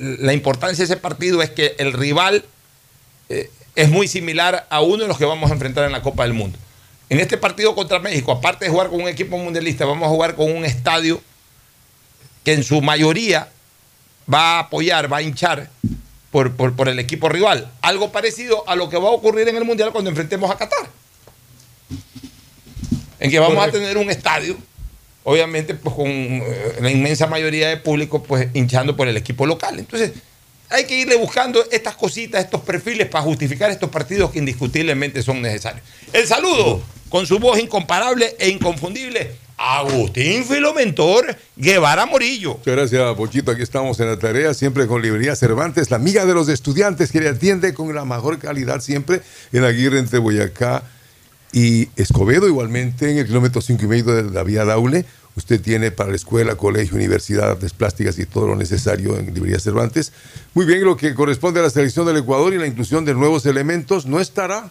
la 0.00 0.32
importancia 0.32 0.78
de 0.78 0.92
ese 0.92 0.96
partido 0.96 1.42
es 1.42 1.50
que 1.50 1.76
el 1.78 1.92
rival 1.92 2.44
eh, 3.28 3.50
es 3.76 3.88
muy 3.88 4.08
similar 4.08 4.66
a 4.70 4.80
uno 4.80 5.02
de 5.02 5.08
los 5.08 5.16
que 5.18 5.24
vamos 5.24 5.50
a 5.50 5.54
enfrentar 5.54 5.84
en 5.84 5.92
la 5.92 6.02
Copa 6.02 6.24
del 6.24 6.32
Mundo. 6.32 6.58
En 7.08 7.20
este 7.20 7.36
partido 7.36 7.74
contra 7.76 8.00
México, 8.00 8.32
aparte 8.32 8.64
de 8.64 8.70
jugar 8.72 8.88
con 8.90 9.00
un 9.00 9.08
equipo 9.08 9.38
mundialista, 9.38 9.84
vamos 9.84 10.06
a 10.06 10.08
jugar 10.10 10.34
con 10.34 10.50
un 10.50 10.64
estadio 10.64 11.22
que 12.42 12.52
en 12.54 12.64
su 12.64 12.80
mayoría 12.82 13.48
va 14.32 14.56
a 14.56 14.58
apoyar, 14.60 15.12
va 15.12 15.18
a 15.18 15.22
hinchar 15.22 15.70
por, 16.32 16.56
por- 16.56 16.74
por 16.74 16.88
el 16.88 16.98
equipo 16.98 17.28
rival. 17.28 17.70
Algo 17.82 18.10
parecido 18.10 18.68
a 18.68 18.74
lo 18.74 18.88
que 18.88 18.96
va 18.96 19.08
a 19.08 19.12
ocurrir 19.12 19.46
en 19.48 19.56
el 19.56 19.64
Mundial 19.64 19.92
cuando 19.92 20.10
enfrentemos 20.10 20.50
a 20.50 20.56
Qatar. 20.56 20.88
En 23.18 23.30
que 23.30 23.38
vamos 23.38 23.54
Correcto. 23.56 23.78
a 23.78 23.80
tener 23.80 23.96
un 23.96 24.10
estadio, 24.10 24.56
obviamente, 25.24 25.74
pues 25.74 25.94
con 25.94 26.06
eh, 26.08 26.76
la 26.80 26.90
inmensa 26.90 27.26
mayoría 27.26 27.68
de 27.68 27.76
público 27.78 28.22
pues 28.22 28.48
hinchando 28.54 28.96
por 28.96 29.08
el 29.08 29.16
equipo 29.16 29.46
local. 29.46 29.78
Entonces, 29.78 30.12
hay 30.70 30.84
que 30.84 30.98
irle 30.98 31.16
buscando 31.16 31.64
estas 31.70 31.96
cositas, 31.96 32.44
estos 32.44 32.60
perfiles 32.60 33.08
para 33.08 33.24
justificar 33.24 33.70
estos 33.70 33.90
partidos 33.90 34.30
que 34.30 34.38
indiscutiblemente 34.38 35.22
son 35.22 35.42
necesarios. 35.42 35.82
El 36.12 36.26
saludo 36.26 36.82
con 37.08 37.26
su 37.26 37.38
voz 37.38 37.58
incomparable 37.58 38.34
e 38.38 38.48
inconfundible, 38.48 39.36
Agustín 39.58 40.44
Filomentor 40.44 41.34
Guevara 41.56 42.04
Morillo. 42.04 42.58
Muchas 42.58 42.76
gracias, 42.76 43.14
Pochito. 43.16 43.50
Aquí 43.50 43.62
estamos 43.62 43.98
en 44.00 44.08
la 44.08 44.18
tarea, 44.18 44.52
siempre 44.52 44.86
con 44.86 45.00
Librería 45.00 45.34
Cervantes, 45.34 45.90
la 45.90 45.96
amiga 45.96 46.26
de 46.26 46.34
los 46.34 46.48
estudiantes 46.48 47.10
que 47.10 47.20
le 47.20 47.28
atiende 47.28 47.72
con 47.72 47.94
la 47.94 48.04
mejor 48.04 48.38
calidad 48.38 48.80
siempre 48.80 49.22
en 49.52 49.64
Aguirre 49.64 49.98
entre 49.98 50.18
Boyacá 50.18 50.82
y 51.52 51.88
Escobedo, 51.96 52.48
igualmente 52.48 53.10
en 53.10 53.18
el 53.18 53.26
kilómetro 53.26 53.62
5 53.62 53.82
y 53.82 53.88
medio 53.88 54.04
de 54.14 54.30
la 54.30 54.42
vía 54.42 54.64
Daule. 54.64 55.06
Usted 55.36 55.60
tiene 55.60 55.90
para 55.90 56.10
la 56.10 56.16
escuela, 56.16 56.56
colegio, 56.56 56.96
universidad, 56.96 57.50
artes 57.50 57.74
plásticas 57.74 58.18
y 58.18 58.24
todo 58.24 58.48
lo 58.48 58.56
necesario 58.56 59.18
en 59.18 59.26
Librería 59.34 59.60
Cervantes. 59.60 60.12
Muy 60.54 60.64
bien, 60.64 60.82
lo 60.82 60.96
que 60.96 61.14
corresponde 61.14 61.60
a 61.60 61.62
la 61.62 61.70
selección 61.70 62.06
del 62.06 62.16
Ecuador 62.16 62.54
y 62.54 62.58
la 62.58 62.66
inclusión 62.66 63.04
de 63.04 63.12
nuevos 63.12 63.44
elementos, 63.44 64.06
no 64.06 64.18
estará 64.18 64.70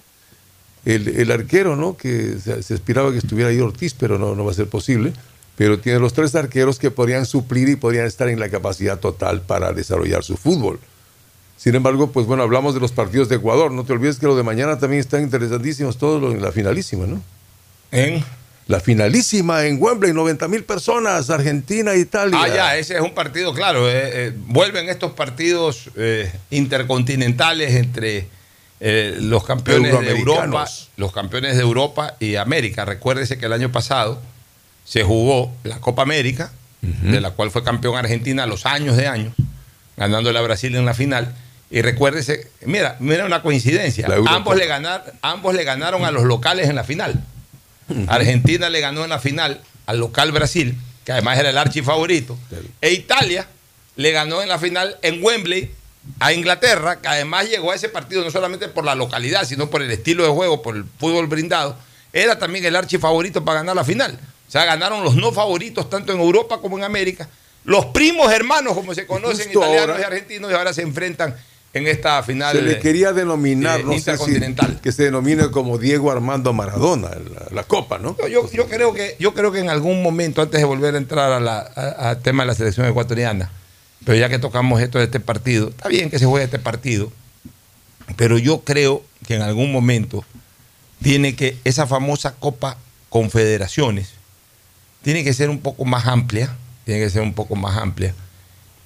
el, 0.86 1.32
arquero, 1.32 1.76
¿no? 1.76 1.96
Que 1.96 2.38
se, 2.40 2.74
esperaba 2.74 3.12
que 3.12 3.20
estuviera 3.20 3.52
ahí 3.52 3.60
Ortiz, 3.60 3.94
pero 3.94 4.18
no, 4.18 4.36
no 4.36 4.44
va 4.44 4.52
a 4.52 4.56
ser 4.56 4.68
posible. 4.68 5.14
Pero 5.56 5.80
tiene 5.80 6.00
los 6.00 6.14
tres 6.14 6.34
arqueros 6.36 6.80
que 6.80 6.92
podrían 6.92 7.26
suplir 7.26 7.70
y 7.70 7.76
podrían 7.76 8.08
estar 8.08 8.28
en 8.28 8.40
la 8.40 8.50
capacidad 8.50 9.00
total 9.00 9.42
para 9.42 9.72
desarrollar 9.72 10.24
su 10.24 10.36
fútbol. 10.36 10.80
Sin 11.58 11.76
embargo, 11.76 12.12
pues 12.12 12.26
bueno, 12.26 12.44
hablamos 12.44 12.74
de 12.74 12.80
los 12.80 12.92
partidos 12.92 13.30
de 13.30 13.38
Ecuador. 13.38 13.72
No 13.72 13.86
te 13.86 13.94
olvides 13.94 14.18
que 14.18 14.26
los 14.26 14.36
de 14.36 14.44
mañana 14.44 14.78
también 14.78 15.00
están 15.00 15.22
interesantísimos, 15.22 15.98
todos 15.98 16.22
los 16.22 16.34
en 16.34 16.42
la 16.42 16.52
finalísima, 16.52 17.06
¿no? 17.06 17.22
¿En? 17.92 18.24
La 18.68 18.80
finalísima 18.80 19.64
en 19.66 19.78
Wembley, 19.80 20.12
90 20.12 20.48
mil 20.48 20.64
personas, 20.64 21.30
Argentina, 21.30 21.94
Italia. 21.94 22.40
Ah, 22.42 22.48
ya, 22.48 22.78
ese 22.78 22.96
es 22.96 23.02
un 23.02 23.14
partido, 23.14 23.54
claro. 23.54 23.88
eh, 23.88 23.94
eh, 23.94 24.34
vuelven 24.36 24.90
estos 24.90 25.12
partidos 25.12 25.92
eh, 25.96 26.32
intercontinentales 26.50 27.76
entre 27.76 28.28
los 28.80 29.44
campeones 29.46 30.00
de 30.00 30.12
Europa, 30.12 30.68
los 30.98 31.12
campeones 31.12 31.56
de 31.56 31.62
Europa 31.62 32.16
y 32.20 32.36
América. 32.36 32.86
Recuérdese 32.86 33.38
que 33.38 33.46
el 33.46 33.54
año 33.54 33.72
pasado 33.72 34.20
se 34.84 35.04
jugó 35.04 35.52
la 35.64 35.80
Copa 35.80 36.02
América, 36.02 36.52
de 36.82 37.22
la 37.22 37.32
cual 37.32 37.52
fue 37.52 37.64
campeón 37.64 37.96
Argentina 37.96 38.44
a 38.44 38.48
los 38.48 38.66
años 38.66 38.98
de 38.98 39.08
años, 39.08 39.34
ganándole 39.96 40.38
a 40.40 40.42
Brasil 40.42 40.76
en 40.76 40.86
la 40.86 40.94
final. 40.94 41.36
Y 41.72 41.82
recuérdese, 41.82 42.48
mira, 42.66 42.96
mira 43.00 43.26
una 43.26 43.42
coincidencia. 43.42 44.08
Ambos 44.28 44.56
le, 44.56 44.68
ganar, 44.68 45.14
ambos 45.22 45.56
le 45.56 45.64
ganaron 45.64 46.06
a 46.06 46.12
los 46.12 46.24
locales 46.24 46.70
en 46.70 46.76
la 46.76 46.84
final. 46.84 47.24
Argentina 48.07 48.70
le 48.70 48.80
ganó 48.82 49.03
en 49.03 49.10
la 49.10 49.20
final 49.20 49.62
al 49.86 49.99
local 49.99 50.32
Brasil, 50.32 50.76
que 51.03 51.12
además 51.12 51.38
era 51.40 51.49
el 51.49 51.57
archi 51.57 51.82
favorito. 51.82 52.38
E 52.82 52.91
Italia 52.94 53.48
le 53.95 54.12
ganó 54.12 54.41
en 54.41 54.49
la 54.49 54.60
final 54.60 54.98
en 55.02 55.24
Wembley 55.24 55.72
a 56.20 56.34
Inglaterra, 56.34 57.02
que 57.02 57.07
además 57.07 57.49
llegó 57.49 57.72
a 57.72 57.76
ese 57.76 57.90
partido 57.90 58.24
no 58.24 58.32
solamente 58.32 58.68
por 58.68 58.86
la 58.86 58.95
localidad, 58.95 59.45
sino 59.45 59.70
por 59.70 59.82
el 59.82 59.91
estilo 59.91 60.24
de 60.24 60.30
juego, 60.30 60.62
por 60.62 60.76
el 60.76 60.86
fútbol 60.99 61.28
brindado. 61.28 61.78
Era 62.14 62.40
también 62.40 62.66
el 62.66 62.76
archi 62.76 62.98
favorito 62.98 63.44
para 63.44 63.60
ganar 63.60 63.76
la 63.76 63.84
final. 63.84 64.20
O 64.48 64.52
sea, 64.52 64.66
ganaron 64.66 65.03
los 65.03 65.16
no 65.16 65.32
favoritos 65.32 65.90
tanto 65.90 66.14
en 66.14 66.20
Europa 66.20 66.60
como 66.62 66.78
en 66.78 66.84
América. 66.84 67.28
Los 67.64 67.86
primos 67.88 68.32
hermanos, 68.32 68.74
como 68.76 68.94
se 68.94 69.07
conocen, 69.07 69.45
justo 69.45 69.60
italianos 69.60 69.90
ahora- 69.90 70.02
y 70.02 70.03
argentinos, 70.03 70.52
y 70.52 70.53
ahora 70.53 70.72
se 70.74 70.84
enfrentan 70.84 71.36
en 71.76 71.88
esta 71.88 72.23
final. 72.23 72.56
Se 72.56 72.61
le 72.61 72.80
quería 72.80 73.11
denominar, 73.14 73.81
eh, 73.81 73.84
no 73.84 73.91
sé 73.91 73.99
si, 73.99 74.10
intercontinental. 74.11 74.80
que 74.81 74.91
se 74.91 75.03
denomine 75.03 75.52
como 75.52 75.77
Diego 75.77 76.10
Armando 76.11 76.53
Maradona, 76.53 77.10
la, 77.10 77.47
la 77.52 77.64
Copa, 77.64 77.97
¿no? 77.99 78.15
Yo, 78.30 78.49
yo 78.52 78.68
creo 78.68 78.93
que, 78.93 79.15
yo 79.19 79.34
creo 79.34 79.52
que 79.52 79.60
en 79.60 79.69
algún 79.69 80.02
momento, 80.02 80.41
antes 80.41 80.60
de 80.60 80.65
volver 80.65 80.95
a 80.95 80.97
entrar 80.97 81.31
a 81.34 81.39
la- 81.39 81.60
a- 81.76 82.10
al 82.10 82.22
tema 82.22 82.43
de 82.43 82.47
la 82.47 82.56
selección 82.56 82.88
ecuatoriana, 82.88 83.52
pero 84.06 84.18
ya 84.18 84.30
que 84.30 84.39
tocamos 84.39 84.81
esto 84.81 84.99
de 84.99 85.06
este 85.06 85.19
partido, 85.19 85.69
está 85.69 85.89
bien 85.89 86.10
que 86.10 86.18
se 86.19 86.26
juegue 86.26 86.45
este 86.45 86.60
partido, 86.60 87.11
pero 88.15 88.38
yo 88.38 88.61
creo 88.61 89.03
que 89.27 89.35
en 89.35 89.41
algún 89.41 89.72
momento 89.72 90.23
tiene 91.02 91.35
que, 91.35 91.57
esa 91.65 91.88
famosa 91.88 92.35
Copa 92.39 92.77
Confederaciones, 93.10 94.11
tiene 95.02 95.23
que 95.23 95.34
ser 95.34 95.49
un 95.49 95.60
poco 95.60 95.84
más 95.85 96.06
amplia, 96.07 96.56
tiene 96.85 97.02
que 97.02 97.10
ser 97.10 97.22
un 97.22 97.34
poco 97.34 97.56
más 97.56 97.77
amplia, 97.77 98.14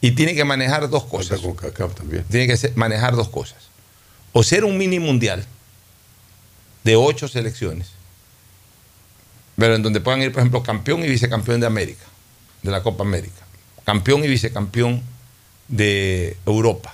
y 0.02 0.12
tiene 0.12 0.34
que 0.36 0.46
manejar 0.46 0.90
dos 0.90 1.06
cosas. 1.06 1.40
Con 1.42 1.56
CACAF 1.56 1.96
también. 1.96 2.24
Tiene 2.30 2.48
que 2.48 2.58
ser- 2.58 2.76
manejar 2.76 3.16
dos 3.16 3.30
cosas. 3.30 3.58
O 4.32 4.44
ser 4.44 4.64
un 4.64 4.78
mini 4.78 5.00
mundial 5.00 5.46
de 6.84 6.96
ocho 6.96 7.28
selecciones, 7.28 7.90
pero 9.58 9.76
en 9.76 9.84
donde 9.84 10.00
puedan 10.00 10.22
ir, 10.22 10.32
por 10.32 10.40
ejemplo, 10.42 10.64
campeón 10.64 11.04
y 11.04 11.08
vicecampeón 11.08 11.60
de 11.60 11.68
América, 11.68 12.06
de 12.64 12.72
la 12.72 12.82
Copa 12.82 13.04
América, 13.04 13.42
campeón 13.86 14.24
y 14.24 14.28
vicecampeón 14.28 15.02
de 15.68 16.38
Europa, 16.46 16.94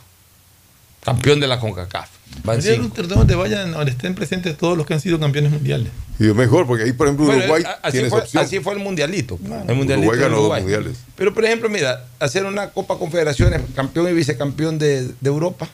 campeón 1.03 1.39
de 1.39 1.47
la 1.47 1.59
CONCACAF. 1.59 2.09
Van 2.43 2.61
Sería 2.61 2.75
cinco. 2.77 2.87
un 2.87 2.91
torneo 2.93 3.17
donde 3.19 3.35
vayan, 3.35 3.71
donde 3.71 3.91
estén 3.91 4.13
presentes 4.13 4.57
todos 4.57 4.77
los 4.77 4.85
que 4.85 4.93
han 4.93 4.99
sido 5.01 5.19
campeones 5.19 5.51
mundiales. 5.51 5.89
Y 6.19 6.23
mejor, 6.25 6.67
porque 6.67 6.83
ahí, 6.83 6.93
por 6.93 7.07
ejemplo, 7.07 7.25
Bueno, 7.25 7.41
Uruguay 7.43 7.63
a- 7.65 7.79
así, 7.81 7.93
tiene 7.93 8.09
fue, 8.09 8.19
opción. 8.21 8.43
así 8.43 8.59
fue 8.59 8.73
el 8.73 8.79
mundialito. 8.79 9.39
el 9.43 9.51
Uruguay 9.51 9.75
mundialito 9.75 10.11
de 10.11 10.17
ganó 10.17 10.29
dos 10.35 10.39
Uruguay. 10.41 10.61
mundiales. 10.61 10.97
Pero, 11.15 11.33
por 11.33 11.45
ejemplo, 11.45 11.69
mira, 11.69 12.05
hacer 12.19 12.45
una 12.45 12.69
Copa 12.71 12.97
Confederaciones, 12.97 13.61
campeón 13.75 14.09
y 14.09 14.13
vicecampeón 14.13 14.77
de, 14.77 15.07
de 15.07 15.13
Europa, 15.29 15.67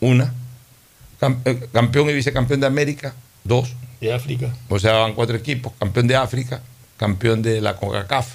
una. 0.00 0.32
Cam- 1.20 1.38
eh, 1.44 1.68
campeón 1.72 2.08
y 2.10 2.12
vicecampeón 2.12 2.60
de 2.60 2.66
América, 2.66 3.14
dos. 3.44 3.70
De 4.00 4.12
África. 4.12 4.54
O 4.68 4.78
sea, 4.78 4.92
van 4.94 5.14
cuatro 5.14 5.36
equipos. 5.36 5.72
Campeón 5.78 6.06
de 6.06 6.14
África, 6.16 6.60
campeón 6.96 7.42
de 7.42 7.60
la 7.60 7.74
CONCACAF, 7.76 8.34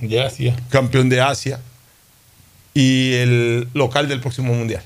De 0.00 0.20
Asia. 0.22 0.56
campeón 0.70 1.08
de 1.08 1.20
Asia 1.20 1.60
y 2.74 3.12
el 3.14 3.68
local 3.74 4.08
del 4.08 4.20
próximo 4.20 4.54
mundial. 4.54 4.82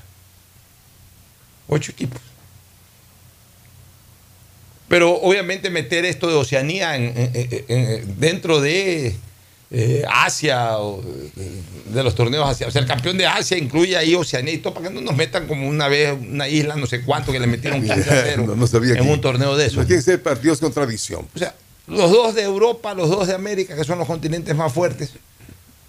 Ocho 1.67 1.91
equipos. 1.91 2.21
Pero 4.87 5.13
obviamente 5.21 5.69
meter 5.69 6.05
esto 6.05 6.27
de 6.27 6.35
Oceanía 6.35 6.95
en- 6.95 7.13
en- 7.17 7.31
en- 7.33 7.65
en- 7.67 8.19
dentro 8.19 8.61
de 8.61 9.15
eh, 9.75 10.03
Asia 10.07 10.77
o 10.77 11.01
de, 11.01 11.61
de 11.95 12.03
los 12.03 12.13
torneos 12.13 12.47
Asia. 12.47 12.67
O 12.67 12.71
sea, 12.71 12.79
el 12.79 12.87
campeón 12.87 13.17
de 13.17 13.25
Asia 13.25 13.57
incluye 13.57 13.97
ahí 13.97 14.13
Oceanía 14.13 14.53
y 14.53 14.59
todo, 14.59 14.75
para 14.75 14.89
que 14.89 14.93
no 14.93 15.01
nos 15.01 15.15
metan 15.15 15.47
como 15.47 15.67
una 15.67 15.87
vez 15.87 16.13
una 16.13 16.47
isla, 16.47 16.75
no 16.75 16.85
sé 16.85 17.01
cuánto, 17.01 17.31
que 17.31 17.39
le 17.39 17.47
metieron 17.47 17.81
15 17.83 18.01
a 18.01 18.21
0 18.23 18.43
no, 18.45 18.55
no 18.55 18.67
sabía 18.67 18.91
en 18.93 19.03
que- 19.03 19.09
un 19.11 19.19
torneo 19.19 19.55
de 19.57 19.65
eso. 19.65 19.79
No 19.79 19.87
tiene 19.87 19.99
que 19.99 20.05
ser 20.05 20.21
partidos 20.21 20.59
con 20.59 20.71
tradición. 20.71 21.27
O 21.33 21.39
sea, 21.39 21.55
los 21.87 22.11
dos 22.11 22.35
de 22.35 22.43
Europa, 22.43 22.93
los 22.93 23.09
dos 23.09 23.27
de 23.27 23.33
América, 23.33 23.75
que 23.75 23.83
son 23.83 23.97
los 23.97 24.05
continentes 24.07 24.55
más 24.55 24.71
fuertes, 24.71 25.13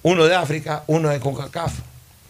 uno 0.02 0.24
de 0.24 0.34
África, 0.34 0.84
uno 0.86 1.10
de 1.10 1.20
CONCACAF. 1.20 1.72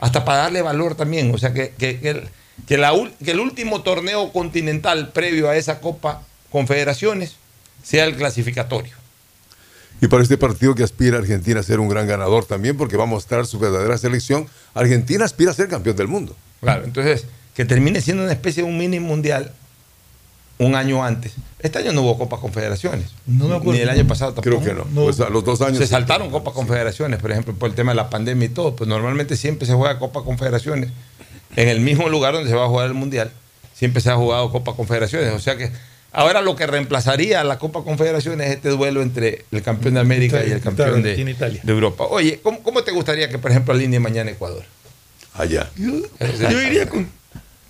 hasta 0.01 0.25
para 0.25 0.39
darle 0.39 0.61
valor 0.61 0.97
también. 0.97 1.33
O 1.33 1.39
sea, 1.39 1.53
que, 1.55 1.71
que- 1.79 2.01
que 2.01 2.09
el, 2.11 2.23
que 2.67 2.79
la 2.79 2.93
ul- 2.95 3.13
que 3.25 3.33
el 3.33 3.41
último 3.41 3.83
torneo 3.83 4.33
continental 4.33 5.11
previo 5.13 5.49
a 5.49 5.57
esa 5.57 5.81
Copa 5.81 6.23
Confederaciones 6.51 7.37
sea 7.83 8.05
el 8.05 8.17
clasificatorio. 8.17 8.93
Y 10.01 10.09
para 10.09 10.23
este 10.23 10.37
partido 10.37 10.75
que 10.75 10.83
aspira 10.83 11.19
Argentina 11.19 11.61
a 11.61 11.63
ser 11.63 11.81
un 11.81 11.89
gran 11.89 12.07
ganador 12.07 12.45
también, 12.45 12.77
porque 12.77 12.97
va 12.97 13.05
a 13.05 13.07
mostrar 13.07 13.47
su 13.47 13.59
verdadera 13.59 13.97
selección, 13.99 14.47
Argentina 14.75 15.25
aspira 15.25 15.51
a 15.51 15.55
ser 15.55 15.69
campeón 15.69 15.97
del 15.97 16.09
mundo. 16.09 16.37
Claro, 16.61 16.85
entonces, 16.85 17.27
que 17.55 17.65
termine 17.65 18.01
siendo 18.01 18.23
una 18.25 18.33
especie 18.33 18.63
de 18.63 18.69
un 18.69 18.77
mini 18.79 19.01
mundial 19.01 19.53
un 20.59 20.75
año 20.77 21.03
antes. 21.05 21.33
Este 21.61 21.79
año 21.79 21.93
no 21.93 22.03
hubo 22.03 22.17
Copa 22.19 22.39
Confederaciones. 22.39 23.11
No 23.27 23.49
me 23.49 23.55
acuerdo. 23.57 23.73
Ni 23.73 23.81
el 23.81 23.89
año 23.89 24.07
pasado 24.07 24.35
tampoco. 24.35 24.63
Creo 24.63 24.85
que 24.85 24.85
no. 24.95 25.05
Pues 25.05 25.19
a 25.21 25.29
los 25.29 25.45
dos 25.45 25.61
años. 25.61 25.79
Se 25.79 25.87
saltaron 25.87 26.31
Copa 26.31 26.53
Confederaciones, 26.53 27.21
por 27.21 27.33
ejemplo, 27.33 27.55
por 27.55 27.69
el 27.69 27.75
tema 27.75 27.91
de 27.93 27.97
la 27.97 28.09
pandemia 28.11 28.47
y 28.47 28.51
todo. 28.51 28.77
Pues 28.77 28.89
normalmente 28.89 29.37
siempre 29.37 29.67
se 29.67 29.75
juega 29.75 29.99
Copa 29.99 30.23
Confederaciones 30.23 30.91
en 31.57 31.69
el 31.69 31.81
mismo 31.81 32.09
lugar 32.09 32.35
donde 32.35 32.51
se 32.51 32.57
va 32.57 32.65
a 32.65 32.69
jugar 32.69 32.87
el 32.87 32.95
Mundial. 32.95 33.31
Siempre 33.75 34.01
se 34.01 34.11
ha 34.11 34.17
jugado 34.17 34.51
Copa 34.51 34.75
Confederaciones. 34.75 35.33
O 35.33 35.39
sea 35.39 35.57
que 35.57 35.71
ahora 36.13 36.41
lo 36.43 36.57
que 36.57 36.67
reemplazaría 36.67 37.41
a 37.41 37.45
la 37.45 37.59
Copa 37.59 37.83
Confederaciones 37.83 38.49
es 38.49 38.57
este 38.57 38.69
duelo 38.71 39.03
entre 39.03 39.45
el 39.51 39.63
campeón 39.63 39.95
de 39.95 40.01
América 40.01 40.45
y 40.47 40.51
el 40.51 40.61
campeón 40.61 41.03
de, 41.03 41.11
Argentina, 41.11 41.31
Italia. 41.31 41.61
de 41.63 41.73
Europa. 41.73 42.05
Oye, 42.05 42.41
¿cómo, 42.43 42.63
cómo 42.63 42.83
te 42.83 42.93
gustaría 42.93 43.29
que, 43.29 43.39
por 43.39 43.51
ejemplo, 43.51 43.75
alinee 43.75 44.01
mañana 44.01 44.31
Ecuador? 44.31 44.65
Allá. 45.35 45.71
Yo, 45.77 45.93
yo 46.51 46.63
iría 46.63 46.89
con 46.89 47.09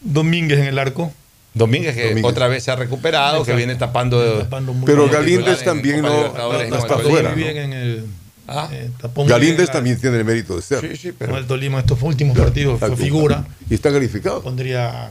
Domínguez 0.01 0.59
en 0.59 0.67
el 0.67 0.79
arco. 0.79 1.13
Domínguez, 1.55 1.95
que 1.95 2.09
Domínguez. 2.09 2.25
otra 2.25 2.49
vez 2.49 2.65
se 2.65 2.73
ha 2.73 2.77
recuperado, 2.77 3.45
que 3.45 3.55
viene 3.55 3.77
tapando. 3.77 4.47
Pero 4.85 5.09
Galíndez 5.09 5.63
también 5.63 6.03
no, 6.03 6.33
no 6.33 6.49
con 6.49 6.61
está 6.61 6.99
fuera. 6.99 7.31
Tolima. 7.31 7.31
Muy 7.31 7.43
bien 7.43 7.57
en 7.57 7.73
el 7.73 8.07
Ah. 8.47 8.69
eh, 8.73 8.91
Galíndez 9.27 9.71
también 9.71 9.99
tiene 10.01 10.19
el 10.19 10.25
mérito 10.25 10.57
de 10.57 10.63
ser. 10.63 10.81
Sí, 10.81 10.97
sí, 10.97 11.13
pero. 11.17 11.37
el 11.39 11.47
Tolima 11.47 11.81
estos 11.81 12.01
últimos 12.03 12.37
partidos 12.37 12.79
fue 12.79 12.97
figura. 12.97 13.47
Y 13.71 13.75
está 13.75 13.91
calificado. 13.91 14.43
Pondría 14.43 15.11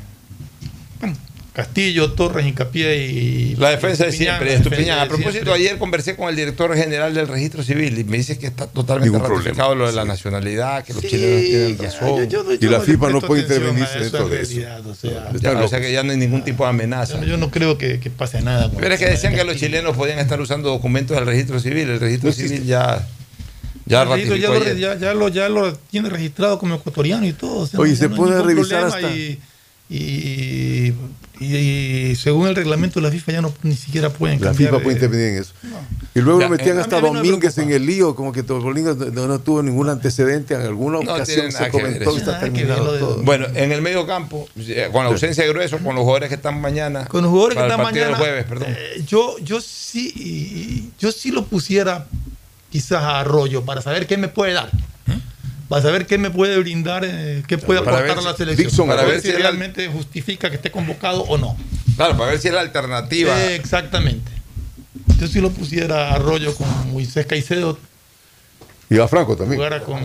bueno, 0.99 1.15
Castillo, 1.53 2.13
Torres, 2.13 2.45
Hincapié 2.47 3.05
y. 3.07 3.55
La 3.57 3.69
defensa 3.69 4.05
de 4.05 4.09
Estupiñán, 4.09 4.37
siempre, 4.39 4.49
la 4.49 4.57
Estupiñán. 4.63 4.99
A 4.99 5.01
de 5.03 5.07
propósito, 5.09 5.31
siempre. 5.31 5.53
ayer 5.53 5.77
conversé 5.77 6.15
con 6.15 6.29
el 6.29 6.35
director 6.35 6.75
general 6.75 7.13
del 7.13 7.27
registro 7.27 7.61
civil 7.63 7.97
y 7.99 8.03
me 8.05 8.17
dice 8.17 8.39
que 8.39 8.47
está 8.47 8.65
totalmente 8.67 9.17
ratificado 9.19 9.69
problema. 9.69 9.75
lo 9.75 9.87
de 9.87 9.93
la 9.93 10.05
nacionalidad, 10.05 10.83
que 10.83 10.93
los 10.93 11.01
Sí, 11.03 11.09
chilenos 11.09 11.41
tienen 11.43 11.77
ya, 11.77 11.83
razón. 11.83 12.29
yo- 12.29 12.43
yo- 12.51 12.53
Y 12.59 12.69
la 12.71 12.79
FIFA 12.81 13.09
no 13.09 13.21
puede 13.21 13.41
intervenirse 13.43 13.99
dentro 13.99 14.29
de 14.29 14.41
eso. 14.41 14.51
realidad, 14.53 14.87
O 14.87 14.95
sea, 14.95 15.11
Ya, 15.39 15.51
o 15.63 15.69
que 15.69 15.91
ya 15.91 16.01
no 16.03 16.11
hay 16.11 16.17
ningún 16.17 16.43
tipo 16.43 16.63
de 16.63 16.69
amenaza. 16.71 17.23
yo, 17.23 17.37
no 17.37 17.51
creo 17.51 17.77
que, 17.77 17.99
que 17.99 18.09
pase 18.09 18.41
nada. 18.41 18.69
con 18.71 18.79
Pero 18.79 18.93
es 18.95 18.99
que 18.99 19.07
decían 19.09 19.33
de 19.33 19.39
que 19.39 19.45
los 19.45 19.57
chilenos 19.57 19.95
podían 19.95 20.17
estar 20.19 20.41
usando 20.41 20.69
documentos 20.69 21.15
del 21.15 21.25
registro 21.27 21.59
civil. 21.59 21.87
El 21.89 21.99
registro 21.99 22.29
No 22.29 22.33
civil 22.35 22.51
existe. 22.51 22.67
Ya, 23.85 23.97
ya 23.97 24.01
El 24.03 24.09
registro 24.09 24.35
ratificó 24.35 24.53
ya, 24.53 24.59
lo, 24.59 24.65
ayer. 24.65 24.77
ya, 24.77 24.97
ya 24.97 25.13
lo, 25.13 25.27
ya 25.29 25.49
lo 25.49 25.73
tiene 25.75 26.09
registrado 26.09 26.59
como 26.59 26.75
ecuatoriano 26.75 27.25
y 27.25 27.33
todo. 27.33 27.59
o 27.61 27.67
sea, 27.67 27.79
Oye, 27.79 27.91
no- 27.91 27.97
se 27.97 28.09
no 28.09 28.15
puede 28.15 28.41
revisar 28.43 28.83
hasta- 28.85 29.11
Y, 29.11 29.39
y, 29.89 30.93
y- 31.39 31.55
y 32.11 32.15
según 32.15 32.47
el 32.47 32.55
reglamento 32.55 32.99
de 32.99 33.05
la 33.07 33.11
FIFA 33.11 33.31
ya 33.33 33.41
no 33.41 33.53
ni 33.63 33.75
siquiera 33.75 34.09
pueden 34.09 34.39
La 34.39 34.47
cambiar. 34.47 34.71
FIFA 34.71 34.81
puede 34.83 34.95
eh, 34.95 34.97
intervenir 34.99 35.27
en 35.27 35.35
eso. 35.41 35.53
Y 36.15 36.21
luego 36.21 36.39
Ya, 36.39 36.45
lo 36.45 36.51
metían 36.51 36.77
eh, 36.77 36.81
hasta 36.81 36.99
Domínguez 37.01 37.57
en 37.57 37.71
el 37.71 37.85
lío, 37.85 38.15
como 38.15 38.31
que 38.31 38.43
Domínguez 38.43 38.95
no, 38.97 39.27
no 39.27 39.39
tuvo 39.39 39.61
ningún 39.61 39.89
antecedente 39.89 40.53
en 40.53 40.61
alguna 40.61 40.99
ocasión. 40.99 41.51
Se 41.51 41.69
comentó 41.69 42.15
está 42.17 42.39
terminado 42.39 42.97
todo. 42.97 43.23
Bueno, 43.23 43.47
en 43.53 43.71
el 43.71 43.81
medio 43.81 44.07
campo, 44.07 44.47
eh, 44.57 44.89
con 44.91 45.03
la 45.03 45.09
ausencia 45.11 45.43
de 45.43 45.49
grueso, 45.49 45.77
con 45.79 45.95
los 45.95 46.03
jugadores 46.03 46.29
que 46.29 46.35
están 46.35 46.59
mañana. 46.61 47.05
Con 47.05 47.23
los 47.23 47.31
jugadores 47.31 47.57
que 47.57 47.63
están 47.63 47.81
mañana. 47.83 48.17
jueves, 48.17 48.45
perdón. 48.45 48.67
eh, 48.69 49.03
yo, 49.05 49.35
yo 49.39 49.59
sí, 49.61 50.91
yo 50.99 51.11
sí 51.11 51.31
lo 51.31 51.45
pusiera 51.45 52.07
quizás 52.73 53.03
a 53.03 53.19
Arroyo 53.19 53.63
para 53.63 53.83
saber 53.83 54.07
qué 54.07 54.17
me 54.17 54.27
puede 54.29 54.53
dar. 54.53 54.71
Para 55.69 55.81
saber 55.83 56.07
qué 56.07 56.17
me 56.17 56.29
puede 56.31 56.57
brindar, 56.57 57.03
eh, 57.05 57.43
qué 57.47 57.57
puede 57.59 57.81
Para 57.81 57.97
aportar 57.97 58.15
ver 58.17 58.25
a 58.25 58.29
la 58.29 58.31
si- 58.31 58.37
selección. 58.39 58.67
Dixon, 58.67 58.87
para 58.87 58.97
para 59.01 59.07
ver 59.13 59.21
ver 59.21 59.21
si 59.31 59.31
si 59.31 59.41
realmente 59.41 59.87
justifica 59.89 60.49
que 60.49 60.55
esté 60.55 60.71
convocado 60.71 61.21
o 61.21 61.37
no. 61.37 61.55
Claro, 61.95 62.17
para 62.17 62.31
ver 62.31 62.39
si 62.39 62.47
es 62.47 62.53
la 62.55 62.61
alternativa. 62.61 63.39
Eh, 63.43 63.55
exactamente. 63.55 64.31
Yo 65.19 65.27
sí 65.27 65.39
lo 65.39 65.51
pusiera 65.51 66.09
a 66.09 66.15
Arroyo 66.15 66.53
con 66.55 66.67
Moisés 66.91 67.25
Caicedo, 67.27 67.77
Y 68.89 68.97
a 68.99 69.07
Franco 69.07 69.35
también. 69.37 69.57
jugara 69.57 69.81
con. 69.83 69.99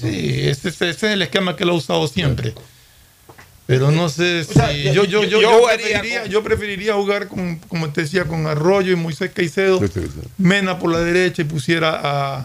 Sí, 0.00 0.40
ese, 0.48 0.50
ese- 0.50 0.68
ese 0.68 0.88
es 0.90 1.02
el 1.04 1.22
esquema 1.22 1.54
que 1.54 1.64
lo 1.66 1.72
ha 1.72 1.76
usado 1.76 2.08
siempre. 2.08 2.54
Pero 3.66 3.90
no 3.92 4.08
sé 4.08 4.44
si. 4.44 4.54
sea, 4.54 4.72
yo, 4.72 5.04
yo, 5.04 5.24
yo, 5.24 5.40
yo 5.40 5.62
preferiría, 5.66 6.22
con- 6.22 6.30
yo 6.30 6.42
preferiría 6.42 6.94
jugar, 6.94 7.28
con, 7.28 7.56
como 7.68 7.90
te 7.90 8.02
decía, 8.02 8.24
con 8.24 8.46
Arroyo 8.46 8.92
y 8.92 8.96
Moisés 8.96 9.30
Caicedo. 9.32 9.80
Mena 10.36 10.78
por 10.78 10.90
la 10.90 10.98
derecha 11.00 11.42
y 11.42 11.44
pusiera 11.44 12.00
a. 12.02 12.44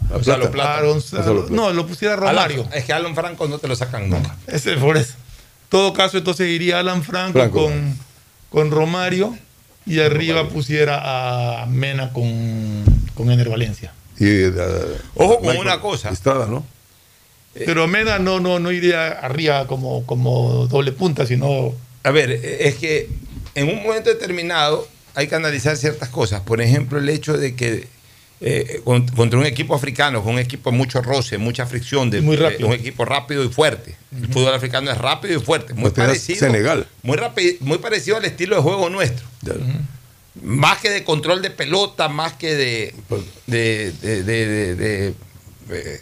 Plata. 0.51 0.81
Gonzalo 0.83 1.47
no, 1.49 1.73
lo 1.73 1.87
pusiera 1.87 2.13
a 2.13 2.17
Alan- 2.17 2.33
Romario. 2.49 2.69
es 2.73 2.85
que 2.85 2.93
Alan 2.93 3.15
Franco 3.15 3.47
no 3.47 3.57
te 3.57 3.67
lo 3.67 3.75
sacan 3.75 4.09
nunca. 4.09 4.35
Ese 4.47 4.77
por 4.77 4.95
eso. 4.97 5.13
En 5.13 5.69
todo 5.69 5.91
caso, 5.93 6.17
entonces 6.19 6.47
iría 6.49 6.79
Alan 6.79 7.03
Franco, 7.03 7.33
Franco. 7.39 7.63
Con, 7.65 7.97
con 8.49 8.71
Romario 8.71 9.37
y 9.85 9.99
arriba 9.99 10.47
pusiera 10.49 11.61
a 11.61 11.65
Mena 11.65 12.13
con, 12.13 12.83
con 13.15 13.31
Ener 13.31 13.49
Valencia. 13.49 13.91
Y, 14.19 14.25
eh, 14.25 14.51
Ojo 15.15 15.35
con 15.39 15.47
Michael 15.47 15.59
una 15.61 15.79
cosa. 15.81 16.09
Estrada, 16.09 16.45
¿no? 16.45 16.65
Pero 17.65 17.87
Mena 17.87 18.19
no, 18.19 18.39
no, 18.39 18.59
no 18.59 18.71
iría 18.71 19.07
arriba 19.11 19.67
como, 19.67 20.05
como 20.05 20.67
doble 20.67 20.91
punta, 20.91 21.25
sino. 21.25 21.73
A 22.03 22.11
ver, 22.11 22.31
es 22.31 22.75
que 22.75 23.09
en 23.55 23.69
un 23.69 23.83
momento 23.83 24.09
determinado 24.09 24.87
hay 25.15 25.27
que 25.27 25.35
analizar 25.35 25.75
ciertas 25.77 26.09
cosas. 26.09 26.41
Por 26.41 26.61
ejemplo, 26.61 26.99
el 26.99 27.09
hecho 27.09 27.37
de 27.37 27.55
que 27.55 27.87
eh, 28.39 28.81
con- 28.83 29.07
contra 29.07 29.39
un 29.39 29.45
equipo 29.47 29.73
africano, 29.73 30.23
con 30.23 30.33
un 30.33 30.39
equipo 30.39 30.69
de 30.69 30.77
mucho 30.77 31.01
roce, 31.01 31.39
mucha 31.39 31.65
fricción, 31.65 32.11
de, 32.11 32.21
Muy 32.21 32.35
rápido. 32.35 32.67
eh, 32.67 32.69
un 32.69 32.73
equipo 32.73 33.03
rápido 33.03 33.43
y 33.43 33.49
fuerte. 33.49 33.95
El 34.15 34.27
fútbol 34.27 34.53
africano 34.53 34.91
es 34.91 34.97
rápido 34.99 35.39
y 35.39 35.43
fuerte, 35.43 35.73
muy 35.73 35.89
Pues 35.89 35.93
parecido. 35.93 36.39
Senegal. 36.39 36.87
Muy, 37.01 37.17
rapi- 37.17 37.57
muy 37.61 37.79
parecido 37.79 38.17
al 38.17 38.25
estilo 38.25 38.55
de 38.57 38.61
juego 38.61 38.89
nuestro. 38.91 39.25
Más 40.43 40.77
que 40.79 40.91
de 40.91 41.03
control 41.03 41.41
de 41.41 41.49
pelota, 41.49 42.09
más 42.09 42.33
que 42.33 42.53
de, 42.55 42.93
de, 43.47 43.91
de- 44.03 44.23
de- 44.23 44.45
de- 44.45 44.75
de, 44.75 45.07
eh, 45.71 45.99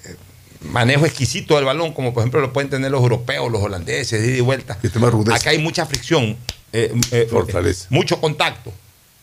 manejo 0.72 1.06
exquisito 1.06 1.56
del 1.56 1.66
balón, 1.66 1.94
como 1.94 2.14
por 2.14 2.22
ejemplo 2.22 2.42
lo 2.42 2.54
pueden 2.54 2.70
tener 2.70 2.92
los 2.92 3.02
europeos, 3.02 3.52
los 3.52 3.62
holandeses, 3.62 4.22
de 4.22 4.28
ida 4.30 4.38
y 4.38 4.42
vuelta. 4.42 4.78
Este. 4.82 5.00
Acá 5.34 5.50
hay 5.52 5.58
mucha 5.60 5.86
fricción, 5.86 6.38
eh, 6.74 6.94
eh, 7.12 7.28
Fortaleza. 7.30 7.88
mucho 7.90 8.20
contacto. 8.20 8.74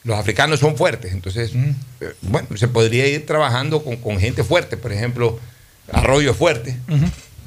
Los 0.05 0.19
africanos 0.19 0.59
son 0.59 0.77
fuertes, 0.77 1.12
entonces, 1.12 1.52
eh, 2.01 2.12
bueno, 2.23 2.48
se 2.56 2.66
podría 2.66 3.06
ir 3.06 3.24
trabajando 3.24 3.85
con, 3.85 3.97
con 3.97 4.19
gente 4.19 4.43
fuerte. 4.43 4.77
Por 4.77 4.93
ejemplo, 4.93 5.39
Arroyo 5.93 6.32
es 6.32 6.36
fuerte, 6.36 6.77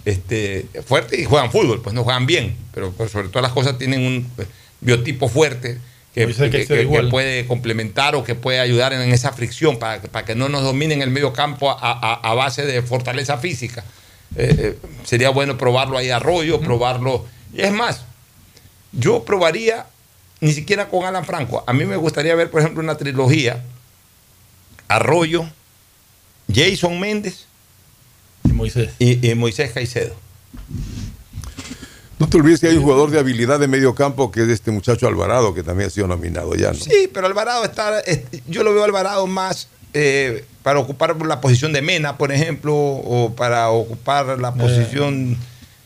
este, 0.06 0.66
fuerte 0.86 1.20
y 1.20 1.26
juegan 1.26 1.52
fútbol, 1.52 1.82
pues 1.82 1.94
no 1.94 2.04
juegan 2.04 2.26
bien, 2.26 2.56
pero, 2.74 2.94
pero 2.98 3.10
sobre 3.10 3.28
todas 3.28 3.44
las 3.44 3.52
cosas 3.52 3.78
tienen 3.78 4.02
un 4.02 4.32
eh, 4.38 4.46
biotipo 4.80 5.28
fuerte 5.28 5.80
que, 6.16 6.24
Moisés 6.26 6.50
que- 6.50 6.58
Caicedo 6.58 6.76
que- 6.78 6.82
que 6.82 6.82
igual. 6.84 7.10
puede 7.10 7.46
complementar 7.46 8.16
o 8.16 8.24
que 8.24 8.34
puede 8.36 8.60
ayudar 8.60 8.94
en 8.94 9.02
esa 9.14 9.32
fricción 9.34 9.78
para, 9.78 10.02
que- 10.02 10.08
para 10.08 10.26
que 10.26 10.34
no 10.34 10.50
nos 10.50 10.64
dominen 10.64 11.02
el 11.04 11.12
medio 11.12 11.34
campo 11.34 11.70
a, 11.70 11.78
a- 11.80 12.14
a 12.32 12.34
base 12.34 12.66
de 12.66 12.82
fortaleza 12.82 13.38
física. 13.38 13.84
Eh, 14.38 14.56
eh, 14.58 14.80
sería 15.04 15.30
bueno 15.30 15.58
probarlo 15.58 15.98
ahí 15.98 16.10
a 16.10 16.16
Arroyo, 16.18 16.60
probarlo. 16.62 17.26
Y 17.54 17.62
es 17.62 17.72
más, 17.72 18.02
yo 18.92 19.24
probaría 19.24 19.86
ni 20.42 20.52
siquiera 20.54 20.90
con 20.90 21.06
Alan 21.06 21.26
Franco. 21.26 21.64
A 21.68 21.74
mí 21.74 21.86
me 21.86 21.96
gustaría 21.98 22.34
ver, 22.36 22.50
por 22.50 22.62
ejemplo, 22.62 22.82
una 22.82 22.98
trilogía. 22.98 23.64
Arroyo, 24.88 25.46
Jason 26.54 27.00
Méndez 27.00 27.46
Y 28.44 28.50
Moisés. 28.54 28.92
y, 29.00 29.28
y 29.30 29.36
Moisés 29.36 29.72
Caicedo. 29.72 30.16
No 32.18 32.28
te 32.30 32.38
olvides 32.38 32.62
que 32.62 32.68
hay 32.68 32.78
un 32.78 32.84
jugador 32.84 33.12
de 33.12 33.20
habilidad 33.20 33.60
de 33.60 33.68
medio 33.68 33.94
campo 33.94 34.32
que 34.32 34.44
es 34.44 34.48
este 34.50 34.72
muchacho 34.72 35.08
Alvarado, 35.08 35.54
que 35.54 35.64
también 35.64 35.88
ha 35.88 35.90
sido 35.92 36.08
nominado 36.08 36.56
ya, 36.56 36.70
¿no? 36.72 36.76
Sí, 36.80 37.10
pero 37.14 37.28
Alvarado 37.28 37.64
está. 37.66 38.00
es- 38.00 38.22
yo 38.48 38.64
lo 38.64 38.74
veo 38.74 38.84
a 38.84 38.86
Alvarado 38.86 39.28
más 39.28 39.68
eh, 39.94 40.46
para 40.64 40.80
ocupar 40.80 41.16
la 41.26 41.40
posición 41.42 41.72
de 41.74 41.82
Mena, 41.82 42.18
por 42.18 42.32
ejemplo, 42.32 42.74
o 42.76 43.34
para 43.36 43.70
ocupar 43.70 44.40
la 44.40 44.54
posición 44.54 45.38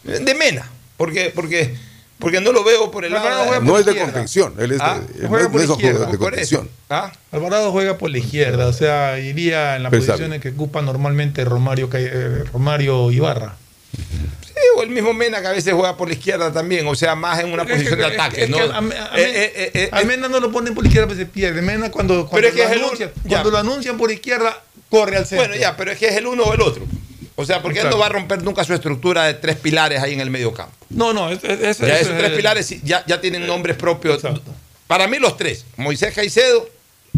de 0.04 0.34
Mena. 0.36 0.68
Porque, 0.98 1.32
porque, 1.34 1.76
porque 2.20 2.42
no 2.42 2.52
lo 2.52 2.64
veo 2.64 2.90
por 2.92 3.06
el 3.06 3.14
Alvarado 3.16 3.36
lado. 3.38 3.48
juega 3.48 3.64
No 3.66 3.72
por 3.72 3.80
es 3.80 3.86
de 3.86 3.96
contención, 4.00 4.54
él 4.58 4.72
es 4.72 4.78
de, 4.80 4.84
Ah, 4.84 5.00
él 5.20 5.28
juega 5.28 5.46
no 5.46 5.52
por 5.52 5.62
es 5.62 5.68
de 5.68 5.74
izquierda, 5.74 6.06
de 6.08 6.18
contención. 6.18 6.70
¿Ah? 6.90 7.12
Alvarado 7.32 7.72
juega 7.72 7.98
por 7.98 8.10
la 8.12 8.18
izquierda, 8.20 8.68
o 8.68 8.74
sea, 8.74 9.20
iría 9.20 9.76
en 9.76 9.84
la 9.84 9.90
Pensable. 9.90 10.14
posición 10.14 10.34
en 10.34 10.42
que 10.42 10.50
ocupa 10.50 10.82
normalmente 10.82 11.44
Romario, 11.46 11.90
eh, 11.94 12.44
Romario 12.52 13.12
Ibarra. 13.12 13.56
O 14.78 14.84
el 14.84 14.90
mismo 14.90 15.14
Mena 15.14 15.42
que 15.42 15.48
a 15.48 15.52
veces 15.52 15.74
juega 15.74 15.96
por 15.98 16.08
la 16.08 16.14
izquierda 16.14 16.52
también, 16.52 16.88
o 16.88 16.96
sea, 16.96 17.16
más 17.16 17.40
en 17.40 17.52
una 17.52 17.64
es 17.64 17.70
posición 17.70 17.96
que- 17.96 18.06
de 18.06 18.14
ataque. 18.14 18.44
es 18.44 18.50
¿no? 18.50 18.58
a- 18.58 18.62
a- 18.78 19.14
a- 19.14 19.20
Eh, 19.20 19.72
eh, 19.74 19.90
A 19.92 20.04
Mena 20.04 20.28
no 20.28 20.40
lo 20.40 20.52
ponen 20.52 20.74
por 20.74 20.86
izquierda, 20.86 21.08
pues 21.08 21.20
se 21.20 21.26
pierde. 21.26 21.62
Mena 21.62 21.90
cuando, 21.92 22.28
cuando, 22.28 22.50
lo, 22.50 22.64
anuncian, 22.66 23.12
un- 23.16 23.24
ya. 23.24 23.30
cuando 23.30 23.52
lo 23.52 23.58
anuncian 23.58 23.98
por 23.98 24.12
izquierda, 24.12 24.62
corre 24.90 25.18
al 25.18 25.26
centro. 25.26 25.48
Bueno, 25.48 25.60
ya, 25.62 25.76
pero 25.78 25.92
es 25.92 25.98
que 26.00 26.08
es 26.08 26.16
el 26.16 26.28
uno 26.28 26.44
o 26.44 26.54
el 26.54 26.62
otro. 26.62 26.86
O 27.36 27.46
sea, 27.46 27.62
porque 27.62 27.80
él 27.80 27.86
no 27.86 27.92
Exacto. 27.92 28.00
va 28.00 28.06
a 28.08 28.10
romper 28.10 28.44
nunca 28.44 28.64
su 28.66 28.74
estructura 28.74 29.24
de 29.26 29.34
tres 29.36 29.56
pilares 29.56 30.02
ahí 30.02 30.14
en 30.14 30.20
el 30.20 30.30
medio 30.30 30.54
campo. 30.54 30.74
No, 30.90 31.14
no, 31.14 31.30
es, 31.30 31.42
es- 31.44 31.62
es- 31.62 31.78
Ya 31.80 31.96
es- 31.96 32.02
esos 32.02 32.18
tres 32.18 32.32
es- 32.32 32.36
pilares 32.38 32.70
ya, 32.84 33.04
ya 33.08 33.22
tienen 33.22 33.48
nombres 33.48 33.78
propios. 33.78 34.16
Exacto. 34.24 34.54
Para 34.88 35.08
mí 35.08 35.20
los 35.20 35.38
tres, 35.38 35.66
Moisés 35.78 36.14
Caicedo, 36.14 36.68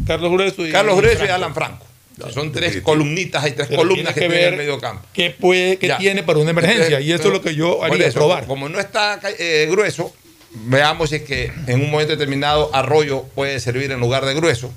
Carlos 0.05 0.31
Grueso 0.31 0.65
y 0.65 0.71
Carlos 0.71 0.95
Grueso 0.97 1.15
y 1.15 1.17
Franco. 1.27 1.33
Alan 1.35 1.53
Franco. 1.55 1.85
Son 2.33 2.51
tres 2.51 2.81
columnitas, 2.81 3.43
hay 3.43 3.53
tres 3.53 3.67
Pero 3.67 3.81
columnas 3.81 4.13
tiene 4.13 4.15
que, 4.15 4.21
que 4.21 4.27
tienen 4.27 4.47
en 4.47 4.53
el 4.53 4.57
medio 4.59 4.79
campo. 4.79 5.05
¿Qué, 5.13 5.31
puede, 5.31 5.77
qué 5.77 5.93
tiene 5.97 6.23
para 6.23 6.39
una 6.39 6.51
emergencia? 6.51 6.85
Entonces, 6.85 7.07
y 7.07 7.11
eso 7.11 7.23
pero- 7.23 7.35
es 7.35 7.39
lo 7.39 7.49
que 7.49 7.55
yo 7.55 7.83
haría 7.83 8.07
eso, 8.07 8.19
probar. 8.19 8.45
Como 8.45 8.69
no 8.69 8.79
está 8.79 9.19
eh, 9.39 9.67
grueso, 9.69 10.13
veamos 10.53 11.09
si 11.09 11.17
es 11.17 11.21
que 11.23 11.51
en 11.67 11.81
un 11.81 11.89
momento 11.89 12.11
determinado 12.11 12.69
arroyo 12.75 13.23
puede 13.35 13.59
servir 13.59 13.91
en 13.91 13.99
lugar 13.99 14.25
de 14.25 14.33
grueso. 14.33 14.71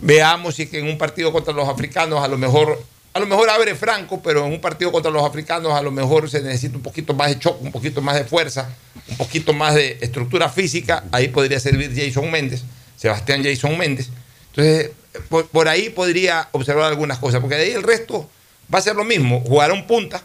Veamos 0.00 0.54
si 0.54 0.62
es 0.62 0.70
que 0.70 0.78
en 0.78 0.88
un 0.88 0.98
partido 0.98 1.32
contra 1.32 1.52
los 1.52 1.68
africanos 1.68 2.22
a 2.22 2.28
lo 2.28 2.38
mejor 2.38 2.82
a 3.12 3.18
lo 3.18 3.26
mejor 3.26 3.48
abre 3.48 3.74
Franco, 3.74 4.20
pero 4.22 4.44
en 4.44 4.52
un 4.52 4.60
partido 4.60 4.92
contra 4.92 5.10
los 5.10 5.24
africanos 5.24 5.72
a 5.72 5.80
lo 5.80 5.90
mejor 5.90 6.28
se 6.28 6.42
necesita 6.42 6.76
un 6.76 6.82
poquito 6.82 7.14
más 7.14 7.28
de 7.28 7.38
choque, 7.38 7.64
un 7.64 7.72
poquito 7.72 8.02
más 8.02 8.14
de 8.14 8.24
fuerza, 8.24 8.68
un 9.08 9.16
poquito 9.16 9.54
más 9.54 9.74
de 9.74 9.96
estructura 10.02 10.50
física. 10.50 11.04
Ahí 11.12 11.28
podría 11.28 11.58
servir 11.58 11.92
Jason 11.96 12.30
Méndez, 12.30 12.62
Sebastián 12.96 13.42
Jason 13.42 13.76
Méndez. 13.78 14.10
Entonces, 14.56 14.90
por, 15.28 15.46
por 15.48 15.68
ahí 15.68 15.90
podría 15.90 16.48
observar 16.52 16.86
algunas 16.86 17.18
cosas, 17.18 17.40
porque 17.40 17.56
de 17.56 17.62
ahí 17.62 17.70
el 17.72 17.82
resto 17.82 18.28
va 18.72 18.78
a 18.78 18.82
ser 18.82 18.96
lo 18.96 19.04
mismo. 19.04 19.40
Jugará 19.46 19.74
un 19.74 19.86
punta, 19.86 20.22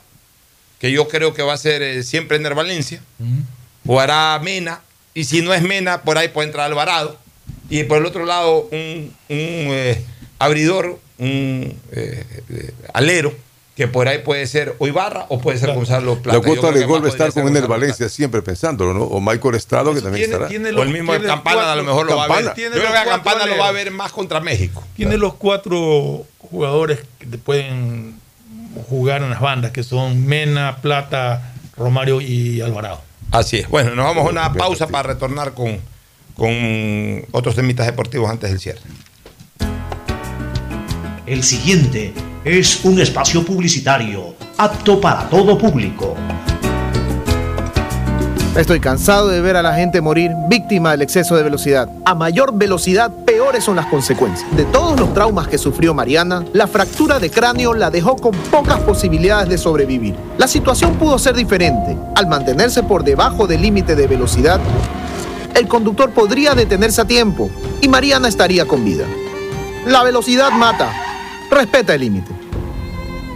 que 0.79 0.91
yo 0.91 1.07
creo 1.07 1.33
que 1.33 1.43
va 1.43 1.53
a 1.53 1.57
ser 1.57 1.81
eh, 1.81 2.03
siempre 2.03 2.37
Ener 2.37 2.55
Valencia. 2.55 3.01
Jugará 3.85 4.39
Mena, 4.43 4.81
y 5.13 5.25
si 5.25 5.41
no 5.41 5.53
es 5.53 5.61
Mena, 5.61 6.03
por 6.03 6.17
ahí 6.17 6.29
puede 6.29 6.47
entrar 6.47 6.65
Alvarado. 6.65 7.17
Y 7.69 7.83
por 7.83 7.97
el 7.97 8.05
otro 8.05 8.25
lado, 8.25 8.67
un, 8.71 9.15
un, 9.29 9.37
eh, 9.37 10.03
abridor, 10.39 10.99
un 11.17 11.79
eh, 11.91 12.25
eh, 12.49 12.71
alero, 12.93 13.33
que 13.81 13.87
por 13.87 14.07
ahí 14.07 14.19
puede 14.19 14.45
ser 14.45 14.75
o 14.77 14.85
Ibarra 14.85 15.25
o 15.29 15.39
puede 15.39 15.57
ser 15.57 15.73
Gonzalo 15.73 16.19
Plata. 16.19 16.37
La 16.37 16.43
cuota 16.43 16.71
de 16.71 16.85
gol 16.85 16.99
va 16.99 17.05
más 17.05 17.19
a 17.19 17.25
estar 17.25 17.33
con 17.33 17.47
Ener 17.47 17.67
Valencia 17.67 18.07
siempre 18.09 18.43
pensándolo, 18.43 18.93
¿no? 18.93 19.05
O 19.05 19.19
Michael 19.19 19.55
Estrado, 19.55 19.91
que 19.91 20.01
también 20.01 20.25
estará. 20.25 20.45
o 20.45 20.83
el 20.83 20.89
mismo 20.89 21.13
Campana 21.19 21.71
a 21.71 21.75
lo 21.75 21.83
mejor 21.83 22.05
lo 22.05 22.15
va 22.15 22.25
a 22.25 22.27
ver. 22.27 22.53
Tiene 22.53 22.75
Yo 22.75 22.81
creo 22.83 22.91
que 22.91 22.97
a 22.99 23.05
Campana 23.05 23.47
lo 23.47 23.57
va 23.57 23.69
a 23.69 23.71
ver 23.71 23.89
más 23.89 24.11
contra 24.11 24.39
México. 24.39 24.83
Tiene 24.95 25.17
los 25.17 25.33
cuatro 25.33 26.27
jugadores 26.37 26.99
que 27.17 27.25
te 27.25 27.39
pueden 27.39 28.19
jugar 28.87 29.23
en 29.23 29.31
las 29.31 29.41
bandas, 29.41 29.71
que 29.71 29.81
son 29.81 30.27
Mena, 30.27 30.77
Plata, 30.79 31.51
Romario 31.75 32.21
y 32.21 32.61
Alvarado. 32.61 33.01
Así 33.31 33.57
es. 33.57 33.67
Bueno, 33.67 33.95
nos 33.95 34.05
vamos 34.05 34.27
a 34.27 34.29
una 34.29 34.53
pausa 34.53 34.89
para 34.89 35.13
retornar 35.13 35.55
con, 35.55 35.79
con 36.35 37.25
otros 37.31 37.55
temitas 37.55 37.87
deportivos 37.87 38.29
antes 38.29 38.51
del 38.51 38.59
cierre. 38.59 38.81
El 41.27 41.43
siguiente 41.43 42.15
es 42.43 42.84
un 42.84 42.99
espacio 42.99 43.45
publicitario 43.45 44.34
apto 44.57 44.99
para 44.99 45.30
todo 45.30 45.56
público. 45.56 46.15
Estoy 48.57 48.80
cansado 48.80 49.27
de 49.27 49.39
ver 49.39 49.56
a 49.56 49.61
la 49.61 49.76
gente 49.76 50.02
morir 50.02 50.31
víctima 50.49 50.91
del 50.91 51.03
exceso 51.03 51.35
de 51.35 51.43
velocidad. 51.43 51.88
A 52.06 52.15
mayor 52.15 52.56
velocidad, 52.56 53.11
peores 53.23 53.64
son 53.64 53.76
las 53.76 53.85
consecuencias. 53.85 54.49
De 54.57 54.65
todos 54.65 54.99
los 54.99 55.14
traumas 55.14 55.48
que 55.48 55.60
sufrió 55.60 55.93
Mariana, 55.93 56.43
la 56.53 56.65
fractura 56.65 57.19
de 57.19 57.30
cráneo 57.30 57.76
la 57.76 57.91
dejó 57.91 58.15
con 58.15 58.31
pocas 58.49 58.80
posibilidades 58.80 59.48
de 59.48 59.60
sobrevivir. 59.60 60.15
La 60.39 60.48
situación 60.48 60.95
pudo 60.95 61.19
ser 61.19 61.35
diferente. 61.35 61.95
Al 62.15 62.26
mantenerse 62.26 62.81
por 62.81 63.03
debajo 63.03 63.45
del 63.45 63.61
límite 63.61 63.95
de 63.95 64.07
velocidad, 64.07 64.60
el 65.53 65.68
conductor 65.68 66.10
podría 66.10 66.56
detenerse 66.56 67.02
a 67.02 67.06
tiempo 67.06 67.52
y 67.80 67.88
Mariana 67.88 68.27
estaría 68.27 68.65
con 68.65 68.84
vida. 68.84 69.06
La 69.85 70.03
velocidad 70.03 70.52
mata. 70.52 71.00
Respeta 71.51 71.93
el 71.95 72.01
límite. 72.01 72.40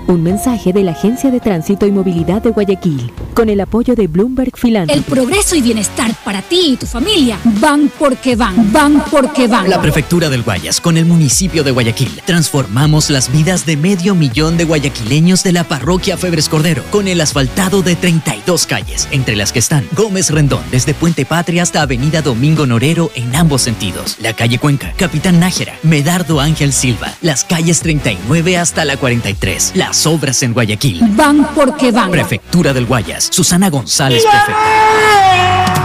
Un 0.08 0.22
mensaje 0.22 0.72
de 0.72 0.84
la 0.84 0.92
Agencia 0.92 1.32
de 1.32 1.40
Tránsito 1.40 1.88
y 1.88 1.92
Movilidad 1.92 2.40
de 2.44 2.52
Guayaquil, 2.52 3.12
con 3.34 3.50
el 3.50 3.60
apoyo 3.60 3.96
de 3.96 4.06
Bloomberg 4.06 4.52
El 4.54 4.62
Philanthropy. 4.62 5.02
progreso 5.02 5.56
y 5.56 5.62
bienestar 5.64 6.14
para 6.24 6.44
ti 6.44 6.74
y 6.74 6.78
tu 6.78 6.86
familia 6.86 7.40
van 7.60 7.90
porque 7.98 8.36
van, 8.36 8.72
van 8.72 9.04
porque 9.10 9.48
van. 9.48 9.68
La 9.68 9.82
Prefectura 9.82 10.30
del 10.30 10.44
Guayas 10.44 10.80
con 10.80 10.98
el 10.98 11.06
municipio 11.06 11.64
de 11.64 11.72
Guayaquil. 11.72 12.22
Transformamos 12.24 13.10
las 13.10 13.32
vidas 13.32 13.66
de 13.66 13.78
medio 13.78 14.14
millón 14.14 14.58
de 14.58 14.66
guayaquileños 14.66 15.42
de 15.42 15.54
la 15.54 15.64
parroquia 15.64 16.18
Febres 16.18 16.50
Cordero 16.50 16.84
con 16.92 17.08
el 17.08 17.20
asfaltado 17.20 17.82
de 17.82 17.96
32 17.96 18.68
calles, 18.68 19.08
entre 19.10 19.36
las 19.36 19.52
que 19.52 19.60
están 19.60 19.88
Gómez 19.96 20.30
Rendón 20.30 20.62
desde 20.70 20.94
Puente 20.94 21.26
Patria 21.26 21.64
hasta 21.64 21.82
Avenida 21.82 22.22
Domingo 22.22 22.68
Norero 22.68 23.10
en 23.16 23.36
ambos 23.36 23.64
sentidos. 23.64 24.18
La 24.20 24.34
calle 24.34 24.60
Cuenca, 24.60 24.94
Capitán 24.98 25.40
Nájera, 25.40 25.74
Medardo 25.82 26.40
Ángel 26.40 26.74
Silva, 26.74 27.12
las 27.22 27.44
calles 27.44 27.80
39 27.80 28.60
hasta 28.60 28.86
la 28.86 28.98
43. 28.98 29.72
Las 29.74 29.95
obras 30.06 30.44
en 30.44 30.54
Guayaquil. 30.54 31.00
Van 31.16 31.48
porque 31.56 31.92
van. 31.92 32.12
Prefectura 32.12 32.74
del 32.74 32.86
Guayas. 32.86 33.30
Susana 33.32 33.70
González, 33.70 34.24
prefecta. 34.24 35.85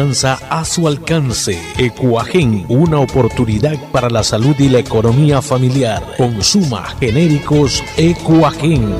a 0.00 0.64
su 0.64 0.86
alcance. 0.86 1.58
Ecuagen, 1.76 2.64
una 2.68 3.00
oportunidad 3.00 3.74
para 3.90 4.08
la 4.08 4.22
salud 4.22 4.54
y 4.60 4.68
la 4.68 4.78
economía 4.78 5.42
familiar. 5.42 6.04
Consuma 6.16 6.84
genéricos 7.00 7.82
Ecuagen. 7.96 8.94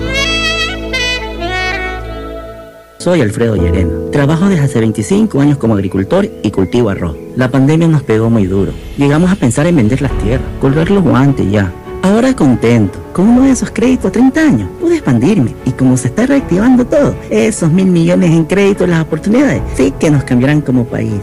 Soy 2.98 3.20
Alfredo 3.20 3.54
Llerena. 3.54 4.10
Trabajo 4.10 4.48
desde 4.48 4.64
hace 4.64 4.80
25 4.80 5.40
años 5.40 5.58
como 5.58 5.74
agricultor 5.74 6.28
y 6.42 6.50
cultivo 6.50 6.90
arroz. 6.90 7.16
La 7.36 7.48
pandemia 7.48 7.86
nos 7.86 8.02
pegó 8.02 8.28
muy 8.28 8.46
duro. 8.46 8.72
Llegamos 8.96 9.30
a 9.30 9.36
pensar 9.36 9.68
en 9.68 9.76
vender 9.76 10.02
las 10.02 10.18
tierras, 10.18 10.48
colgar 10.60 10.90
los 10.90 11.04
guantes 11.04 11.48
ya. 11.48 11.72
Ahora 12.08 12.34
contento, 12.34 12.98
con 13.12 13.28
uno 13.28 13.42
de 13.42 13.50
esos 13.50 13.70
créditos 13.70 14.06
a 14.06 14.12
30 14.12 14.40
años, 14.40 14.70
pude 14.80 14.94
expandirme 14.94 15.54
y 15.66 15.72
como 15.72 15.94
se 15.98 16.08
está 16.08 16.24
reactivando 16.24 16.86
todo, 16.86 17.14
esos 17.28 17.70
mil 17.70 17.84
millones 17.84 18.30
en 18.30 18.46
créditos, 18.46 18.88
las 18.88 19.02
oportunidades, 19.02 19.60
sí 19.74 19.92
que 20.00 20.10
nos 20.10 20.24
cambiarán 20.24 20.62
como 20.62 20.84
país. 20.84 21.20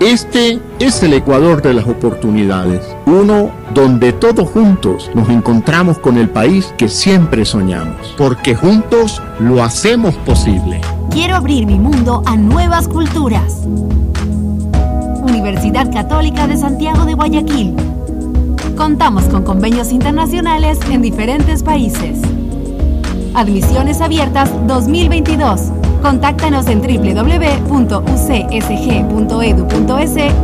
Este 0.00 0.58
es 0.78 1.02
el 1.02 1.12
Ecuador 1.12 1.60
de 1.60 1.74
las 1.74 1.86
oportunidades, 1.86 2.80
uno 3.04 3.50
donde 3.74 4.14
todos 4.14 4.48
juntos 4.48 5.10
nos 5.14 5.28
encontramos 5.28 5.98
con 5.98 6.16
el 6.16 6.30
país 6.30 6.72
que 6.78 6.88
siempre 6.88 7.44
soñamos, 7.44 8.14
porque 8.16 8.54
juntos 8.54 9.20
lo 9.38 9.62
hacemos 9.62 10.14
posible. 10.14 10.80
Quiero 11.10 11.36
abrir 11.36 11.66
mi 11.66 11.78
mundo 11.78 12.22
a 12.24 12.38
nuevas 12.38 12.88
culturas. 12.88 13.66
Universidad 15.24 15.92
Católica 15.92 16.46
de 16.46 16.56
Santiago 16.56 17.04
de 17.04 17.12
Guayaquil. 17.12 17.76
Contamos 18.76 19.24
con 19.24 19.42
convenios 19.44 19.92
internacionales 19.92 20.78
en 20.90 21.02
diferentes 21.02 21.62
países. 21.62 22.20
Admisiones 23.34 24.00
abiertas 24.00 24.50
2022. 24.66 25.70
Contáctanos 26.02 26.66
en 26.66 26.80
www.ucsg.edu.es 26.80 28.06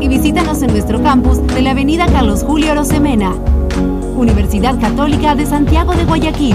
y 0.01 0.09
visítanos 0.09 0.63
en 0.63 0.71
nuestro 0.71 1.03
campus 1.03 1.45
de 1.49 1.63
la 1.63 1.71
Avenida 1.71 2.07
Carlos 2.07 2.45
Julio 2.45 2.75
Rosemena. 2.75 3.35
Universidad 4.17 4.79
Católica 4.79 5.35
de 5.35 5.47
Santiago 5.47 5.95
de 5.95 6.05
Guayaquil. 6.05 6.55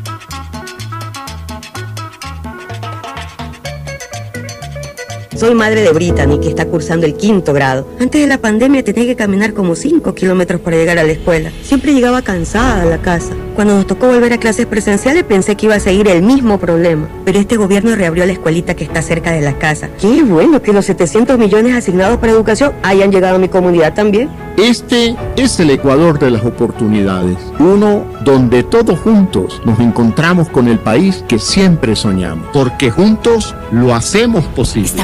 Soy 5.41 5.55
madre 5.55 5.81
de 5.81 5.91
Brittany, 5.91 6.39
que 6.39 6.49
está 6.49 6.67
cursando 6.67 7.07
el 7.07 7.15
quinto 7.15 7.51
grado. 7.51 7.87
Antes 7.99 8.21
de 8.21 8.27
la 8.27 8.37
pandemia 8.37 8.83
tenía 8.83 9.07
que 9.07 9.15
caminar 9.15 9.55
como 9.55 9.73
5 9.73 10.13
kilómetros 10.13 10.61
para 10.61 10.77
llegar 10.77 10.99
a 10.99 11.03
la 11.03 11.13
escuela. 11.13 11.51
Siempre 11.63 11.95
llegaba 11.95 12.21
cansada 12.21 12.83
a 12.83 12.85
la 12.85 12.99
casa. 12.99 13.33
Cuando 13.55 13.73
nos 13.73 13.87
tocó 13.87 14.07
volver 14.07 14.33
a 14.33 14.37
clases 14.37 14.67
presenciales 14.67 15.23
pensé 15.23 15.55
que 15.55 15.65
iba 15.65 15.73
a 15.73 15.79
seguir 15.79 16.07
el 16.09 16.21
mismo 16.21 16.59
problema. 16.59 17.09
Pero 17.25 17.39
este 17.39 17.57
gobierno 17.57 17.95
reabrió 17.95 18.23
la 18.27 18.33
escuelita 18.33 18.75
que 18.75 18.83
está 18.83 19.01
cerca 19.01 19.31
de 19.31 19.41
la 19.41 19.57
casa. 19.57 19.89
Qué 19.99 20.21
bueno 20.21 20.61
que 20.61 20.73
los 20.73 20.85
700 20.85 21.39
millones 21.39 21.73
asignados 21.73 22.19
para 22.19 22.33
educación 22.33 22.73
hayan 22.83 23.11
llegado 23.11 23.37
a 23.37 23.39
mi 23.39 23.49
comunidad 23.49 23.95
también. 23.95 24.29
Este 24.57 25.15
es 25.37 25.59
el 25.59 25.71
Ecuador 25.71 26.19
de 26.19 26.29
las 26.29 26.45
oportunidades. 26.45 27.37
Uno 27.57 28.05
donde 28.23 28.61
todos 28.61 28.99
juntos 28.99 29.59
nos 29.65 29.79
encontramos 29.79 30.49
con 30.49 30.67
el 30.67 30.77
país 30.77 31.23
que 31.27 31.39
siempre 31.39 31.95
soñamos. 31.95 32.47
Porque 32.53 32.91
juntos 32.91 33.55
lo 33.71 33.95
hacemos 33.95 34.45
posible. 34.45 34.87
¿Está 34.87 35.03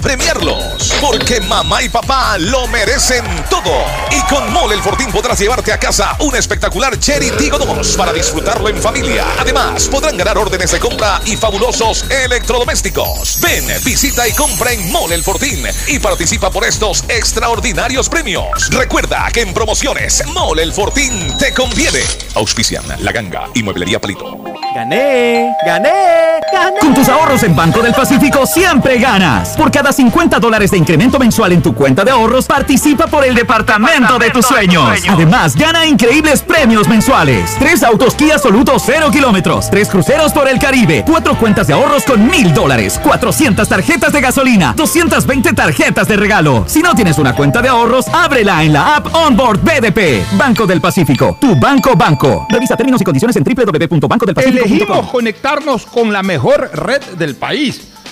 premiarlos. 0.00 0.92
Porque 1.00 1.40
mamá 1.40 1.82
y 1.82 1.88
papá 1.88 2.38
lo 2.38 2.66
merecen 2.68 3.24
todo. 3.48 3.72
Y 4.10 4.20
con 4.32 4.52
Mole 4.52 4.74
el 4.74 4.82
Fortín 4.82 5.10
podrás 5.12 5.38
llevarte 5.38 5.72
a 5.72 5.78
casa 5.78 6.16
un 6.20 6.34
espectacular 6.36 6.98
Cherry 6.98 7.30
Tigo 7.32 7.58
2 7.58 7.96
para 7.96 8.12
disfrutarlo 8.12 8.68
en 8.68 8.80
familia. 8.80 9.24
Además, 9.38 9.88
podrán 9.88 10.16
ganar 10.16 10.38
órdenes 10.38 10.70
de 10.72 10.78
compra 10.78 11.20
y 11.24 11.36
fabulosos 11.36 12.04
electrodomésticos. 12.10 13.40
Ven, 13.40 13.64
visita 13.84 14.26
y 14.26 14.32
compra 14.32 14.72
en 14.72 14.90
Mole 14.90 15.14
el 15.14 15.22
Fortín 15.22 15.64
y 15.88 15.98
participa 15.98 16.50
por 16.50 16.64
estos 16.64 17.04
extraordinarios 17.08 18.08
premios. 18.08 18.68
Recuerda 18.70 19.28
que 19.32 19.42
en 19.42 19.54
promociones 19.54 20.24
Mole 20.28 20.62
el 20.62 20.72
Fortín 20.72 21.36
te 21.38 21.52
conviene. 21.52 22.00
Auspician 22.34 22.84
La 22.98 23.12
Ganga 23.12 23.48
y 23.54 23.62
Mueblería 23.62 24.00
Palito. 24.00 24.38
Gané, 24.74 25.56
gané, 25.66 26.40
gané. 26.52 26.78
Con 26.80 26.94
tus 26.94 27.08
ahorros 27.08 27.42
en 27.42 27.56
Banco 27.56 27.82
del 27.82 27.92
Pacífico 27.92 28.46
siempre 28.46 28.98
ganas. 28.98 29.56
Por 29.56 29.72
cada 29.72 29.89
50 29.92 30.38
dólares 30.38 30.70
de 30.70 30.78
incremento 30.78 31.18
mensual 31.18 31.52
en 31.52 31.62
tu 31.62 31.74
cuenta 31.74 32.04
de 32.04 32.10
ahorros, 32.10 32.46
participa 32.46 33.06
por 33.06 33.24
el 33.24 33.34
departamento 33.34 34.18
de 34.18 34.30
tus 34.30 34.46
sueños. 34.46 35.00
Además, 35.08 35.56
gana 35.56 35.86
increíbles 35.86 36.42
premios 36.42 36.88
mensuales. 36.88 37.56
Tres 37.58 37.82
autos 37.82 38.14
Kia 38.14 38.38
Soluto 38.38 38.78
0 38.78 39.10
kilómetros. 39.10 39.70
Tres 39.70 39.88
cruceros 39.88 40.32
por 40.32 40.48
el 40.48 40.58
Caribe. 40.58 41.04
Cuatro 41.06 41.36
cuentas 41.36 41.66
de 41.66 41.74
ahorros 41.74 42.04
con 42.04 42.26
mil 42.26 42.52
dólares. 42.52 43.00
400 43.02 43.68
tarjetas 43.68 44.12
de 44.12 44.20
gasolina. 44.20 44.74
220 44.76 45.52
tarjetas 45.52 46.08
de 46.08 46.16
regalo. 46.16 46.64
Si 46.66 46.80
no 46.80 46.94
tienes 46.94 47.18
una 47.18 47.34
cuenta 47.34 47.62
de 47.62 47.68
ahorros, 47.68 48.06
ábrela 48.08 48.62
en 48.62 48.72
la 48.72 48.96
app 48.96 49.14
Onboard 49.14 49.60
BDP. 49.62 50.36
Banco 50.36 50.66
del 50.66 50.80
Pacífico. 50.80 51.38
Tu 51.40 51.56
banco 51.56 51.96
banco. 51.96 52.46
Revisa 52.48 52.76
términos 52.76 53.00
y 53.00 53.04
condiciones 53.04 53.36
en 53.36 53.44
www.bancodelpacifico.com. 53.44 54.66
Elegimos 54.70 55.10
conectarnos 55.10 55.86
con 55.86 56.12
la 56.12 56.22
mejor 56.22 56.70
red 56.74 57.02
del 57.16 57.36
país 57.36 57.90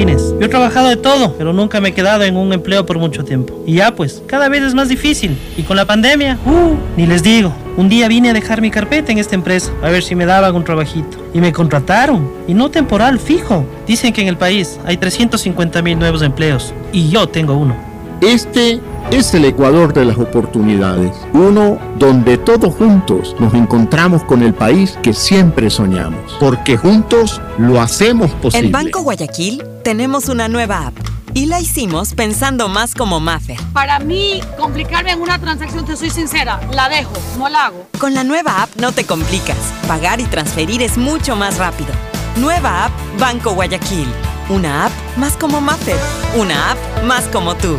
Racines. 0.00 0.34
Yo 0.38 0.46
he 0.46 0.48
trabajado 0.48 0.88
de 0.88 0.96
todo, 0.96 1.34
pero 1.36 1.52
nunca 1.52 1.80
me 1.80 1.90
he 1.90 1.92
quedado 1.92 2.24
en 2.24 2.36
un 2.36 2.52
empleo 2.52 2.86
por 2.86 2.98
mucho 2.98 3.24
tiempo. 3.24 3.62
Y 3.66 3.74
ya 3.74 3.94
pues, 3.94 4.22
cada 4.26 4.48
vez 4.48 4.62
es 4.62 4.74
más 4.74 4.88
difícil. 4.88 5.36
Y 5.56 5.62
con 5.62 5.76
la 5.76 5.84
pandemia, 5.84 6.38
uh, 6.44 6.76
ni 6.96 7.06
les 7.06 7.22
digo. 7.22 7.52
Un 7.76 7.88
día 7.88 8.08
vine 8.08 8.30
a 8.30 8.32
dejar 8.32 8.60
mi 8.60 8.70
carpeta 8.70 9.12
en 9.12 9.18
esta 9.18 9.34
empresa, 9.34 9.72
a 9.82 9.90
ver 9.90 10.02
si 10.02 10.14
me 10.14 10.26
daban 10.26 10.54
un 10.54 10.64
trabajito. 10.64 11.18
Y 11.32 11.40
me 11.40 11.52
contrataron, 11.52 12.30
y 12.48 12.54
no 12.54 12.70
temporal, 12.70 13.18
fijo. 13.18 13.64
Dicen 13.86 14.12
que 14.12 14.22
en 14.22 14.28
el 14.28 14.36
país 14.36 14.78
hay 14.84 14.96
350 14.96 15.82
mil 15.82 15.98
nuevos 15.98 16.22
empleos, 16.22 16.74
y 16.92 17.08
yo 17.10 17.28
tengo 17.28 17.54
uno. 17.54 17.89
Este 18.20 18.82
es 19.10 19.32
el 19.32 19.46
Ecuador 19.46 19.94
de 19.94 20.04
las 20.04 20.18
oportunidades. 20.18 21.16
Uno 21.32 21.78
donde 21.96 22.36
todos 22.36 22.74
juntos 22.74 23.34
nos 23.40 23.54
encontramos 23.54 24.22
con 24.24 24.42
el 24.42 24.52
país 24.52 24.98
que 25.02 25.14
siempre 25.14 25.70
soñamos. 25.70 26.36
Porque 26.38 26.76
juntos 26.76 27.40
lo 27.56 27.80
hacemos 27.80 28.30
posible. 28.32 28.66
En 28.66 28.72
Banco 28.72 29.00
Guayaquil 29.00 29.64
tenemos 29.82 30.28
una 30.28 30.48
nueva 30.48 30.88
app 30.88 30.94
y 31.32 31.46
la 31.46 31.60
hicimos 31.60 32.12
pensando 32.12 32.68
más 32.68 32.94
como 32.94 33.20
Maffer. 33.20 33.56
Para 33.72 33.98
mí, 34.00 34.42
complicarme 34.58 35.12
en 35.12 35.22
una 35.22 35.38
transacción, 35.38 35.86
te 35.86 35.96
soy 35.96 36.10
sincera, 36.10 36.60
la 36.74 36.90
dejo, 36.90 37.12
no 37.38 37.48
la 37.48 37.66
hago. 37.66 37.86
Con 37.98 38.12
la 38.12 38.22
nueva 38.22 38.62
app 38.62 38.76
no 38.76 38.92
te 38.92 39.04
complicas. 39.04 39.56
Pagar 39.88 40.20
y 40.20 40.24
transferir 40.24 40.82
es 40.82 40.98
mucho 40.98 41.36
más 41.36 41.56
rápido. 41.56 41.90
Nueva 42.36 42.84
app 42.84 42.92
Banco 43.18 43.54
Guayaquil. 43.54 44.08
Una 44.50 44.86
app 44.86 44.92
más 45.16 45.38
como 45.38 45.62
Maffer. 45.62 45.98
Una 46.36 46.72
app 46.72 46.78
más 47.04 47.24
como 47.28 47.54
tú. 47.54 47.78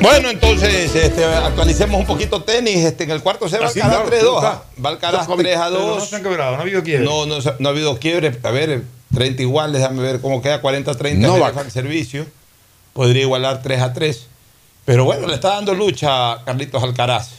Bueno, 0.00 0.30
entonces 0.30 0.94
este, 0.94 1.24
actualicemos 1.24 2.00
un 2.00 2.06
poquito 2.06 2.42
tenis. 2.42 2.76
Este, 2.84 3.04
en 3.04 3.10
el 3.10 3.22
cuarto 3.22 3.48
se 3.48 3.58
va 3.58 3.66
Alcaraz 3.68 3.90
claro, 3.90 4.08
3 4.08 4.22
2. 4.22 4.36
está. 4.44 4.62
Va 4.84 4.88
Alcaraz 4.90 5.22
Está 5.22 5.36
3 5.36 5.56
a 5.56 5.64
pero 5.68 5.78
2. 5.80 5.98
no 5.98 6.04
se 6.06 6.16
han 6.16 6.22
quebrado, 6.22 6.52
no 6.52 6.58
ha 6.58 6.62
habido 6.62 6.82
quiebre. 6.82 7.04
No, 7.04 7.26
no, 7.26 7.38
no 7.58 7.68
ha 7.68 7.72
habido 7.72 7.98
quiebre. 7.98 8.32
A 8.42 8.50
ver, 8.50 8.82
30 9.14 9.42
iguales, 9.42 9.80
déjame 9.80 10.02
ver 10.02 10.20
cómo 10.20 10.40
queda. 10.40 10.62
40-30 10.62 11.16
Novak. 11.18 11.56
al 11.56 11.70
servicio. 11.70 12.26
Podría 12.92 13.22
igualar 13.22 13.62
3 13.62 13.80
a 13.82 13.92
3. 13.92 14.26
Pero 14.86 15.04
bueno, 15.04 15.26
le 15.26 15.34
está 15.34 15.50
dando 15.50 15.74
lucha 15.74 16.32
a 16.32 16.44
Carlitos 16.44 16.82
Alcaraz. 16.82 17.30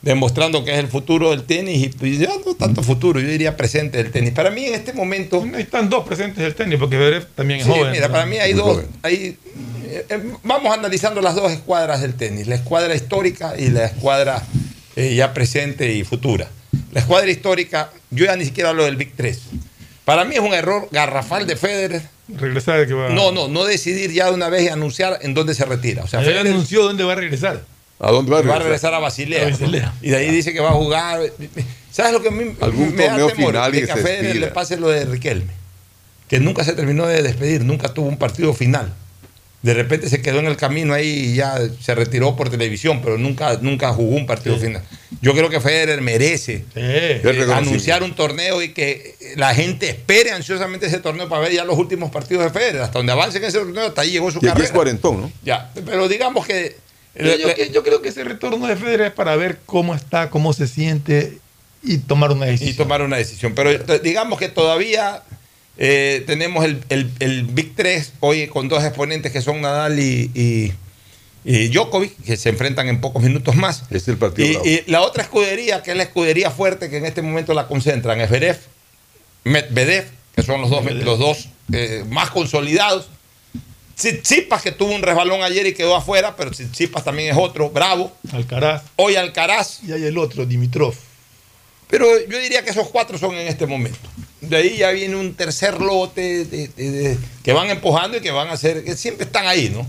Demostrando 0.00 0.64
que 0.64 0.72
es 0.72 0.78
el 0.78 0.88
futuro 0.88 1.30
del 1.30 1.44
tenis. 1.44 1.82
Y 1.82 1.88
pues, 1.88 2.18
ya 2.18 2.28
no 2.46 2.54
tanto 2.54 2.82
futuro, 2.82 3.18
yo 3.20 3.26
diría 3.28 3.56
presente 3.56 3.98
del 3.98 4.12
tenis. 4.12 4.32
Para 4.32 4.50
mí 4.50 4.66
en 4.66 4.74
este 4.74 4.92
momento. 4.92 5.42
Ahí 5.54 5.62
están 5.62 5.88
dos 5.90 6.04
presentes 6.06 6.38
del 6.44 6.54
tenis, 6.54 6.78
porque 6.78 6.96
Zverev 6.96 7.26
también 7.34 7.60
es 7.60 7.66
Sí, 7.66 7.72
joven. 7.72 7.90
mira, 7.90 8.06
¿no? 8.08 8.12
para 8.12 8.26
mí 8.26 8.36
hay 8.36 8.52
dos. 8.52 8.82
hay, 9.02 9.36
vamos 10.42 10.72
analizando 10.76 11.20
las 11.20 11.34
dos 11.34 11.50
escuadras 11.52 12.00
del 12.00 12.14
tenis: 12.14 12.46
la 12.46 12.54
escuadra 12.56 12.94
histórica 12.94 13.54
y 13.58 13.68
la 13.68 13.84
escuadra 13.86 14.42
eh, 14.96 15.14
ya 15.14 15.32
presente 15.34 15.92
y 15.92 16.04
futura. 16.04 16.48
La 16.92 17.00
escuadra 17.00 17.30
histórica, 17.30 17.90
yo 18.10 18.26
ya 18.26 18.36
ni 18.36 18.44
siquiera 18.44 18.70
hablo 18.70 18.84
del 18.84 18.96
Big 18.96 19.14
3. 19.16 19.38
Para 20.04 20.24
mí 20.24 20.34
es 20.34 20.40
un 20.40 20.54
error 20.54 20.88
garrafal 20.92 21.46
de 21.46 21.56
Federer. 21.56 22.02
Regresar 22.28 22.78
de 22.80 22.86
que 22.86 22.94
va. 22.94 23.08
No, 23.10 23.32
no, 23.32 23.48
no 23.48 23.64
decidir 23.64 24.12
ya 24.12 24.26
de 24.26 24.32
una 24.32 24.48
vez 24.48 24.62
y 24.64 24.68
anunciar 24.68 25.18
en 25.22 25.34
dónde 25.34 25.54
se 25.54 25.64
retira. 25.64 26.04
O 26.04 26.06
sea, 26.06 26.20
Ya 26.20 26.26
Federer 26.26 26.52
anunció 26.52 26.82
dónde 26.82 27.04
va 27.04 27.12
a 27.12 27.16
regresar. 27.16 27.62
¿A 28.00 28.10
dónde 28.10 28.30
va 28.32 28.38
a 28.38 28.42
va 28.42 28.56
a 28.56 28.58
regresar? 28.58 28.62
regresar 28.64 28.94
a 28.94 28.98
Basilea. 28.98 29.46
A 29.46 29.50
Basilea. 29.50 29.94
Y 30.02 30.10
de 30.10 30.16
ahí 30.16 30.30
dice 30.30 30.52
que 30.52 30.60
va 30.60 30.70
a 30.70 30.74
jugar. 30.74 31.20
¿Sabes 31.90 32.12
lo 32.12 32.22
que 32.22 32.28
a 32.28 32.32
mí 32.32 32.54
Algún 32.60 32.94
me 32.94 33.04
da 33.04 33.10
torneo 33.10 33.28
temor? 33.28 33.52
final 33.52 33.72
que 33.72 33.84
que 33.86 33.92
a 33.92 33.96
Federer 33.96 34.36
le 34.36 34.46
pase 34.48 34.76
lo 34.76 34.88
de 34.88 35.04
Riquelme. 35.04 35.52
Que 36.28 36.40
nunca 36.40 36.64
se 36.64 36.72
terminó 36.72 37.06
de 37.06 37.22
despedir, 37.22 37.64
nunca 37.64 37.92
tuvo 37.94 38.08
un 38.08 38.16
partido 38.18 38.52
final. 38.54 38.92
De 39.64 39.72
repente 39.72 40.10
se 40.10 40.20
quedó 40.20 40.40
en 40.40 40.46
el 40.46 40.58
camino 40.58 40.92
ahí 40.92 41.08
y 41.08 41.34
ya 41.36 41.58
se 41.80 41.94
retiró 41.94 42.36
por 42.36 42.50
televisión, 42.50 43.00
pero 43.02 43.16
nunca, 43.16 43.58
nunca 43.62 43.94
jugó 43.94 44.14
un 44.14 44.26
partido 44.26 44.58
final. 44.58 44.82
Yo 45.22 45.32
creo 45.32 45.48
que 45.48 45.58
Federer 45.58 46.02
merece 46.02 46.64
eh, 46.74 47.20
reconocimiento. 47.24 47.54
anunciar 47.54 48.02
un 48.02 48.14
torneo 48.14 48.60
y 48.60 48.74
que 48.74 49.14
la 49.36 49.54
gente 49.54 49.88
espere 49.88 50.32
ansiosamente 50.32 50.84
ese 50.86 50.98
torneo 50.98 51.30
para 51.30 51.40
ver 51.40 51.52
ya 51.52 51.64
los 51.64 51.78
últimos 51.78 52.10
partidos 52.10 52.44
de 52.44 52.50
Federer. 52.50 52.82
Hasta 52.82 52.98
donde 52.98 53.12
avance 53.12 53.38
en 53.38 53.44
ese 53.44 53.58
torneo, 53.58 53.86
hasta 53.86 54.02
ahí 54.02 54.10
llegó 54.10 54.30
su 54.30 54.38
Y 54.38 54.42
carrera. 54.46 54.64
es 54.66 54.70
cuarentón, 54.70 55.20
¿no? 55.22 55.32
Ya, 55.42 55.70
pero 55.86 56.08
digamos 56.08 56.46
que 56.46 56.76
Pero 57.14 57.34
yo, 57.36 57.48
yo 57.72 57.82
creo 57.82 58.02
que 58.02 58.10
ese 58.10 58.22
retorno 58.22 58.66
de 58.66 58.76
Federer 58.76 59.06
es 59.06 59.12
para 59.14 59.34
ver 59.34 59.60
cómo 59.64 59.94
está, 59.94 60.28
cómo 60.28 60.52
se 60.52 60.66
siente 60.68 61.38
y 61.82 61.98
tomar 61.98 62.32
una 62.32 62.44
decisión. 62.46 62.70
y 62.70 62.76
tomar 62.76 63.00
una 63.00 63.16
decisión. 63.16 63.54
Pero 63.54 63.70
digamos 64.00 64.38
que 64.38 64.48
todavía 64.50 65.22
eh, 65.78 66.22
tenemos 66.26 66.64
el, 66.64 66.82
el- 66.88 67.10
el 67.20 67.44
Big 67.44 67.74
3 67.74 68.12
hoy 68.20 68.46
con 68.48 68.68
dos 68.68 68.84
exponentes 68.84 69.32
que 69.32 69.40
son 69.40 69.60
Nadal 69.60 69.98
y, 69.98 70.30
y- 70.34 70.72
y 71.46 71.68
Djokovic, 71.68 72.16
que 72.24 72.36
se 72.36 72.48
enfrentan 72.48 72.88
en 72.88 73.00
pocos 73.00 73.22
minutos 73.22 73.54
más. 73.54 73.82
Es 73.90 74.08
el 74.08 74.16
partido. 74.16 74.48
Y, 74.48 74.52
bravo. 74.52 74.66
y 74.66 74.82
la 74.90 75.02
otra 75.02 75.22
escudería, 75.24 75.82
que 75.82 75.90
es 75.90 75.96
la 75.96 76.04
escudería 76.04 76.50
fuerte 76.50 76.88
que 76.88 76.96
en 76.96 77.04
este 77.06 77.20
momento 77.22 77.52
la 77.54 77.66
concentran, 77.66 78.20
es 78.20 78.28
Zverev, 78.28 78.58
Medvedev, 79.44 80.06
que 80.34 80.42
son 80.42 80.60
los 80.62 80.70
dos, 80.70 80.84
los 80.90 81.18
dos 81.18 81.48
eh, 81.72 82.04
más 82.08 82.30
consolidados. 82.30 83.08
Tsitsipas, 83.94 84.62
que 84.62 84.72
tuvo 84.72 84.92
un 84.92 85.02
resbalón 85.02 85.42
ayer 85.42 85.66
y 85.66 85.72
quedó 85.74 85.94
afuera, 85.94 86.34
pero 86.36 86.50
Tsitsipas 86.50 87.04
también 87.04 87.30
es 87.30 87.36
otro, 87.38 87.70
bravo. 87.70 88.10
Alcaraz. 88.32 88.82
Hoy 88.96 89.14
Alcaraz. 89.16 89.80
Y 89.86 89.92
hay 89.92 90.04
el 90.04 90.18
otro, 90.18 90.46
Dimitrov. 90.46 90.94
Pero 91.88 92.06
yo 92.28 92.38
diría 92.38 92.64
que 92.64 92.70
esos 92.70 92.88
cuatro 92.88 93.18
son 93.18 93.34
en 93.34 93.46
este 93.46 93.66
momento. 93.66 93.98
De 94.40 94.56
ahí 94.56 94.76
ya 94.76 94.90
viene 94.90 95.16
un 95.16 95.34
tercer 95.34 95.80
lote 95.80 96.44
de- 96.44 96.68
de- 96.68 96.90
de- 96.90 97.18
que 97.42 97.52
van 97.52 97.70
empujando 97.70 98.16
y 98.16 98.20
que 98.20 98.30
van 98.30 98.48
a 98.48 98.52
hacer, 98.52 98.84
que 98.84 98.96
siempre 98.96 99.24
están 99.26 99.46
ahí, 99.46 99.70
¿no? 99.70 99.86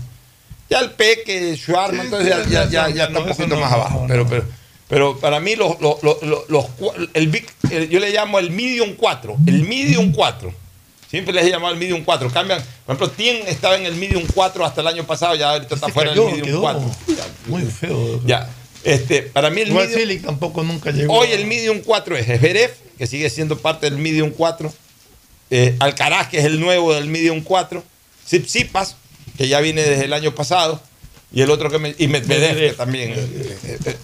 Ya 0.70 0.80
el 0.80 0.92
Peque, 0.92 1.56
Schwarman, 1.56 2.00
Sí, 2.00 2.04
entonces 2.06 2.28
ya, 2.30 2.44
ya, 2.44 2.64
ya, 2.64 2.88
ya- 2.88 2.94
ya 2.94 3.02
está 3.04 3.12
no, 3.18 3.20
un 3.24 3.28
poquito 3.28 3.54
no, 3.54 3.60
más 3.60 3.72
abajo. 3.72 4.00
no, 4.00 4.06
pero, 4.08 4.24
no. 4.24 4.30
pero, 4.30 4.44
pero 4.88 5.18
para 5.18 5.40
mí 5.40 5.56
los, 5.56 5.80
los, 5.80 6.02
los, 6.02 6.48
los- 6.48 6.66
el 7.14 7.28
Big, 7.28 7.46
el- 7.70 7.88
yo 7.88 8.00
le 8.00 8.10
llamo 8.10 8.38
el 8.38 8.50
Medium 8.50 8.94
4, 8.94 9.36
el 9.46 9.62
Medium 9.62 10.12
4. 10.12 10.52
Siempre 11.10 11.32
les 11.32 11.44
he 11.46 11.50
llamado 11.50 11.72
el 11.72 11.78
Medium 11.78 12.02
4. 12.04 12.30
Cambian, 12.30 12.60
por 12.84 12.96
ejemplo, 12.96 13.10
Tien 13.16 13.46
estaba 13.46 13.76
en 13.76 13.86
el 13.86 13.94
Medium 13.94 14.24
4 14.34 14.64
hasta 14.64 14.80
el 14.80 14.88
año 14.88 15.04
pasado, 15.06 15.34
ya 15.36 15.50
ahorita 15.52 15.74
está 15.76 15.86
Se 15.86 15.92
fuera 15.92 16.10
del 16.12 16.20
Medium 16.24 16.42
quedó 16.42 16.60
4. 16.62 16.82
Muy 17.46 17.62
feo. 17.62 18.20
Ya. 18.26 18.48
Este, 18.84 19.22
para 19.22 19.50
mí 19.50 19.62
el 19.62 19.68
Igual 19.68 19.88
medium- 19.90 20.22
tampoco 20.22 20.62
nunca 20.62 20.90
llegó. 20.90 21.14
Hoy 21.14 21.28
el 21.32 21.46
Medium 21.46 21.80
4 21.84 22.16
es 22.16 22.26
Zverev, 22.26 22.70
que 22.98 23.06
sigue 23.06 23.28
siendo 23.30 23.58
parte 23.58 23.88
del 23.90 23.98
Medium 23.98 24.30
4. 24.30 24.72
eh, 25.50 25.76
Alcaraz, 25.80 26.28
que 26.28 26.38
es 26.38 26.44
el 26.44 26.60
nuevo 26.60 26.92
del 26.94 27.08
Medium 27.08 27.40
4. 27.42 27.82
Tsitsipas, 28.24 28.96
que 29.36 29.48
ya 29.48 29.60
viene 29.60 29.82
desde 29.82 30.04
el 30.04 30.12
año 30.12 30.34
pasado. 30.34 30.80
Y 31.32 31.42
el 31.42 31.50
otro 31.50 31.70
que 31.70 31.78
me, 31.78 31.94
y 31.98 32.06
Medvedev, 32.08 32.40
Medvedev. 32.54 32.70
que 32.70 32.76
también. 32.76 33.10
eh, 33.12 33.16
eh, 33.64 33.78
eh, 33.84 33.96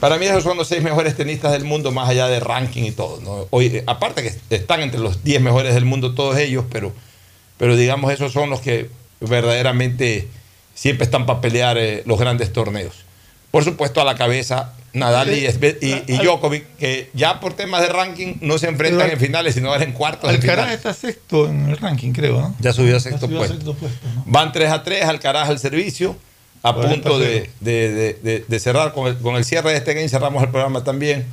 para 0.00 0.16
mí 0.18 0.24
esos 0.26 0.42
son 0.42 0.56
los 0.56 0.66
seis 0.66 0.82
mejores 0.82 1.14
tenistas 1.16 1.52
del 1.52 1.64
mundo, 1.64 1.92
más 1.92 2.08
allá 2.08 2.26
de 2.28 2.40
ranking 2.40 2.84
y 2.84 2.90
todo. 2.92 3.20
¿no? 3.20 3.46
Hoy, 3.50 3.66
eh, 3.66 3.84
aparte 3.86 4.22
que 4.22 4.54
están 4.56 4.80
entre 4.80 4.98
los 5.00 5.22
10 5.22 5.40
mejores 5.42 5.74
del 5.74 5.84
mundo 5.84 6.14
todos 6.14 6.38
ellos, 6.38 6.64
pero, 6.70 6.92
pero 7.58 7.76
digamos 7.76 8.10
esos 8.12 8.32
son 8.32 8.48
los 8.50 8.60
que 8.60 8.88
verdaderamente 9.20 10.28
siempre 10.74 11.04
están 11.04 11.26
para 11.26 11.40
pelear 11.40 11.76
eh, 11.78 12.02
los 12.06 12.18
grandes 12.18 12.52
torneos. 12.52 12.94
Por 13.50 13.64
supuesto, 13.64 14.00
a 14.00 14.04
la 14.04 14.14
cabeza 14.14 14.72
Nadal 14.92 15.32
y, 15.32 15.46
y, 15.46 16.02
y 16.08 16.18
Djokovic, 16.18 16.64
que 16.76 17.10
ya 17.14 17.38
por 17.40 17.52
temas 17.54 17.80
de 17.82 17.88
ranking 17.88 18.34
no 18.40 18.58
se 18.58 18.66
enfrentan 18.68 19.02
Pero- 19.02 19.12
en 19.12 19.20
finales, 19.20 19.54
sino 19.54 19.70
ahora 19.70 19.84
en 19.84 19.92
cuartos 19.92 20.28
Alcaraz 20.30 20.72
está 20.72 20.92
sexto 20.94 21.46
en 21.48 21.68
el 21.70 21.76
ranking, 21.76 22.12
creo, 22.12 22.40
¿no? 22.40 22.54
Ya 22.60 22.72
subió 22.72 22.96
a 22.96 23.00
sexto 23.00 23.26
subió 23.26 23.36
a 23.38 23.40
puesto. 23.40 23.54
sexto 23.56 23.74
puesto, 23.74 24.06
¿no? 24.16 24.24
Van 24.26 24.50
3 24.52 24.70
a 24.70 24.82
3, 24.82 25.04
Alcaraz 25.04 25.48
al 25.48 25.58
servicio, 25.60 26.16
a 26.62 26.72
40 26.74 27.08
punto 27.08 27.18
de, 27.20 27.50
de- 27.60 28.44
de- 28.46 28.60
cerrar 28.60 28.92
con 28.92 29.06
el, 29.06 29.16
con 29.18 29.36
el 29.36 29.44
cierre 29.44 29.70
de 29.70 29.76
este 29.76 29.94
game, 29.94 30.08
cerramos 30.08 30.42
el 30.42 30.50
programa 30.50 30.82
también. 30.84 31.24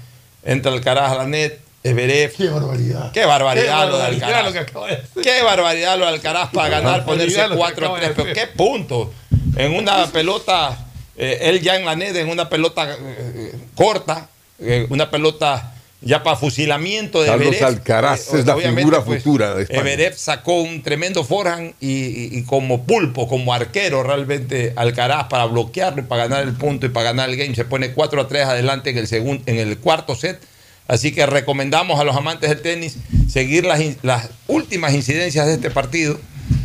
Entra 0.43 0.71
Alcaraz 0.71 1.11
a 1.11 1.15
la 1.15 1.25
net, 1.25 1.59
Everef. 1.83 2.35
Qué 2.37 2.49
barbaridad. 2.49 3.11
Qué 3.11 3.25
barbaridad 3.25 3.89
lo 3.89 3.97
de 3.97 4.03
Alcaraz. 4.05 4.45
lo 4.45 4.53
que. 4.53 5.21
Qué 5.23 5.41
barbaridad 5.43 5.97
lo 5.97 6.05
de 6.05 6.11
Alcaraz 6.11 6.49
para 6.53 6.69
ganar, 6.69 7.05
ponerse 7.05 7.37
Barbaridad 7.37 7.49
lo 7.49 7.55
que 7.55 7.59
4 7.59 7.85
a 7.85 7.89
acaba 7.89 7.99
3. 7.99 8.09
de 8.17 8.23
Pero 8.23 8.33
qué 8.35 8.47
punto. 8.55 9.13
En 9.55 9.73
una 9.73 10.05
pelota, 10.07 10.77
eh, 11.17 11.39
él 11.41 11.61
ya 11.61 11.75
en 11.77 11.85
la 11.85 11.95
net, 11.95 12.15
en 12.15 12.29
una 12.29 12.47
pelota 12.49 12.95
eh, 12.99 13.53
corta, 13.75 14.29
eh, 14.59 14.85
una 14.89 15.09
pelota 15.09 15.73
ya 15.99 16.21
para 16.21 16.37
fusilamiento 16.37 17.21
de 17.23 17.27
Carlos 17.27 17.47
Everef. 17.47 17.63
Alcaraz 17.63 18.33
es 18.35 18.45
la 18.45 18.53
figura 18.81 19.03
pues, 19.03 19.23
futura 19.23 19.55
de 19.55 19.63
España. 19.63 19.79
Everef 19.93 20.15
sacó 20.17 20.61
un 20.61 20.83
tremendo 20.83 21.23
forehand 21.23 21.73
y, 21.79 21.87
y- 21.91 22.29
y 22.37 22.43
como 22.43 22.83
pulpo, 22.85 23.27
como 23.27 23.51
arquero 23.53 24.03
realmente 24.03 24.73
Alcaraz 24.75 25.25
para 25.27 25.45
bloquearlo 25.45 26.01
y 26.01 26.05
para 26.05 26.27
ganar 26.27 26.43
el 26.43 26.53
punto 26.53 26.85
y 26.85 26.89
para 26.89 27.05
ganar 27.05 27.29
el 27.29 27.35
game. 27.35 27.55
Se 27.55 27.65
pone 27.65 27.93
4 27.93 28.21
a 28.21 28.27
3 28.27 28.45
adelante 28.45 28.91
en 28.91 28.97
el, 28.99 29.07
segundo, 29.07 29.43
en 29.47 29.57
el 29.57 29.77
cuarto 29.79 30.15
set. 30.15 30.39
Así 30.87 31.11
que 31.11 31.25
recomendamos 31.25 31.99
a 31.99 32.03
los 32.03 32.15
amantes 32.15 32.49
del 32.49 32.61
tenis 32.61 32.97
seguir 33.29 33.65
las 33.65 34.29
últimas 34.47 34.93
incidencias 34.93 35.47
de 35.47 35.53
este 35.55 35.71
partido 35.71 36.17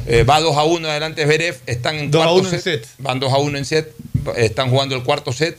Eh, 0.06 0.24
va 0.24 0.40
2 0.40 0.56
a 0.56 0.64
1 0.64 0.88
adelante 0.88 1.24
Zverev, 1.24 1.56
están 1.66 1.96
en 1.96 2.10
2 2.10 2.20
a 2.22 2.24
cuarto 2.26 2.40
1 2.48 2.54
en 2.56 2.60
set, 2.60 2.86
Van 2.98 3.20
2 3.20 3.32
a 3.32 3.38
1 3.38 3.58
en 3.58 3.64
set, 3.64 3.94
están 4.36 4.70
jugando 4.70 4.94
el 4.96 5.02
cuarto 5.02 5.32
set. 5.32 5.56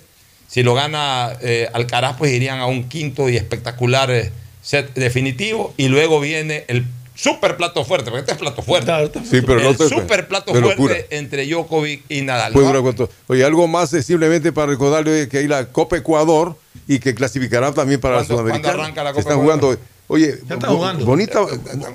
Si 0.48 0.62
lo 0.64 0.74
gana 0.76 1.32
eh, 1.42 1.70
Alcaraz, 1.74 2.18
pues 2.18 2.32
irían 2.32 2.60
a 2.60 2.66
un 2.68 2.88
quinto 2.90 3.30
y 3.30 3.38
espectacular 3.38 4.12
eh, 4.12 4.32
set 4.62 4.94
definitivo. 4.94 5.74
Y 5.78 5.88
luego 5.88 6.20
viene 6.20 6.66
el 6.68 6.86
super 7.16 7.58
plato 7.58 7.84
fuerte, 7.86 8.10
porque 8.12 8.22
este 8.22 8.34
es 8.34 8.38
plato 8.38 8.62
fuerte. 8.62 8.92
Sí, 9.30 9.42
pero 9.42 9.60
el 9.60 9.64
no 9.64 9.74
te- 9.76 9.88
super 9.90 10.28
plato 10.28 10.52
pero 10.54 10.72
fuerte 10.72 11.08
entre 11.18 11.48
Djokovic 11.48 12.04
y 12.10 12.22
Nadal. 12.22 12.54
Pues. 12.54 13.10
Oye, 13.28 13.44
algo 13.46 13.68
más 13.68 13.90
simplemente 13.92 14.52
para 14.52 14.68
recordarle 14.68 15.28
que 15.30 15.40
hay 15.40 15.48
la 15.48 15.66
Copa 15.72 15.98
Ecuador 15.98 16.56
y 16.88 17.00
que 17.00 17.16
clasificarán 17.16 17.74
también 17.74 18.00
para 18.00 18.16
la 18.18 18.20
¿Cuándo- 18.22 18.34
Sudamericana. 18.36 18.64
cuándo 18.74 18.84
arranca 18.84 19.04
la 19.04 19.10
Se 19.12 19.14
Copa 19.16 19.22
están 19.22 19.40
Ecuador? 19.44 19.60
jugando. 19.62 19.93
Oye, 20.08 20.30
está 20.30 20.56
bo- 20.58 20.76
jugando. 20.76 21.06
bonita, 21.06 21.40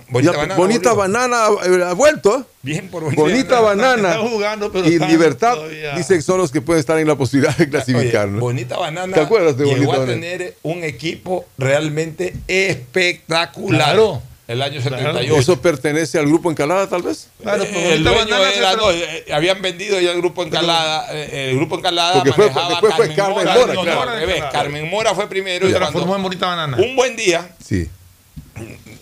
Bonita 0.08 0.32
ya- 0.32 0.38
banana 0.38 0.54
bonita 0.56 0.92
volvió. 0.92 1.18
banana 1.18 1.46
eh, 1.64 1.84
ha 1.84 1.92
vuelto. 1.92 2.38
¿eh? 2.38 2.42
Bien 2.62 2.88
por 2.88 3.04
bonita, 3.04 3.22
Bonita 3.22 3.60
banana 3.60 4.08
Está 4.14 4.28
jugando, 4.28 4.72
pero 4.72 4.88
y 4.88 4.94
está 4.94 5.08
libertad 5.08 5.54
todavía. 5.54 5.94
dicen 5.94 6.16
que 6.16 6.22
son 6.22 6.38
los 6.38 6.50
que 6.50 6.60
pueden 6.60 6.80
estar 6.80 6.98
en 6.98 7.06
la 7.06 7.16
posibilidad 7.16 7.56
de 7.56 7.68
clasificar. 7.68 8.24
Oye, 8.26 8.34
¿no? 8.34 8.40
Bonita 8.40 8.76
Banana 8.78 9.14
¿Te 9.14 9.20
acuerdas 9.20 9.56
de 9.56 9.64
llegó 9.66 9.76
Bonita 9.76 9.94
a 9.94 9.98
Banana? 10.00 10.20
tener 10.20 10.56
un 10.62 10.82
equipo 10.84 11.44
realmente 11.58 12.34
espectacular. 12.48 13.80
Claro. 13.92 14.22
El 14.46 14.62
año 14.62 14.80
Claro. 14.80 14.96
78. 14.96 15.36
¿Eso 15.36 15.60
pertenece 15.60 16.18
al 16.18 16.24
grupo 16.26 16.50
Encalada, 16.50 16.88
tal 16.88 17.02
vez? 17.02 17.28
Eh, 17.44 17.90
el 17.92 18.02
dueño 18.02 18.34
era, 18.56 18.76
no, 18.76 18.90
eh, 18.90 19.26
habían 19.30 19.60
vendido 19.60 20.00
ya 20.00 20.12
el 20.12 20.16
grupo 20.16 20.42
Encalada. 20.42 21.06
eh, 21.12 21.50
el 21.50 21.56
grupo 21.56 21.76
Encalada 21.76 22.14
Porque 22.14 22.32
fue- 22.32 22.44
manejaba 22.46 22.68
después 22.70 22.94
fue 22.94 23.14
Carmen 23.14 23.34
Mora. 23.44 23.54
Claro. 23.54 24.50
Carmen 24.50 24.88
Mora 24.88 25.14
fue 25.14 25.28
primero. 25.28 25.68
Y 25.68 25.72
transformó 25.74 26.16
en 26.16 26.22
bonita 26.22 26.46
banana. 26.46 26.78
Un 26.78 26.96
buen 26.96 27.14
día 27.14 27.50
Sí. 27.62 27.90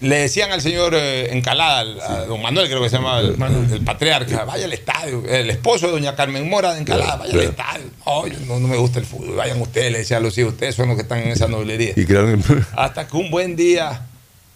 Le 0.00 0.16
decían 0.16 0.52
al 0.52 0.60
señor 0.60 0.94
eh, 0.94 1.32
Encalada, 1.32 1.80
al- 1.80 2.00
a 2.00 2.24
don 2.26 2.42
Manuel 2.42 2.68
creo 2.68 2.82
que 2.82 2.88
se 2.90 2.96
llama 2.96 3.20
el, 3.20 3.36
el 3.72 3.80
patriarca, 3.84 4.44
vaya 4.44 4.66
al 4.66 4.72
estadio. 4.72 5.24
El 5.26 5.48
esposo 5.50 5.86
de 5.86 5.92
doña 5.92 6.14
Carmen 6.14 6.48
Mora 6.48 6.74
de 6.74 6.80
Encalada, 6.80 7.16
vaya 7.16 7.32
al 7.32 7.40
estadio. 7.40 7.84
No, 8.04 8.26
yo 8.26 8.38
no, 8.46 8.60
no 8.60 8.68
me 8.68 8.76
gusta 8.76 8.98
el 8.98 9.06
fútbol. 9.06 9.36
Vayan 9.36 9.60
ustedes, 9.60 9.90
le 9.92 9.98
decía 9.98 10.18
a 10.18 10.20
los 10.20 10.36
hijos, 10.38 10.52
ustedes 10.52 10.74
son 10.74 10.88
los 10.88 10.96
que 10.96 11.02
están 11.02 11.18
en 11.20 11.28
esa 11.28 11.48
noblería. 11.48 11.92
Y 11.96 12.04
crearon 12.04 12.42
Hasta 12.76 13.06
que 13.08 13.16
un 13.16 13.30
buen 13.30 13.56
día 13.56 14.02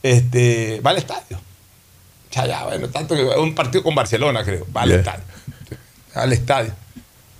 este, 0.02 0.80
va 0.84 0.90
al 0.90 0.98
estadio. 0.98 1.40
Ya, 2.32 2.46
ya, 2.46 2.64
bueno, 2.64 2.88
tanto 2.90 3.14
que 3.16 3.22
un 3.24 3.54
partido 3.54 3.82
con 3.82 3.94
Barcelona, 3.94 4.44
creo. 4.44 4.66
Va 4.76 4.82
al 4.82 4.92
estadio. 4.92 5.24
Al 6.14 6.32
estadio. 6.32 6.72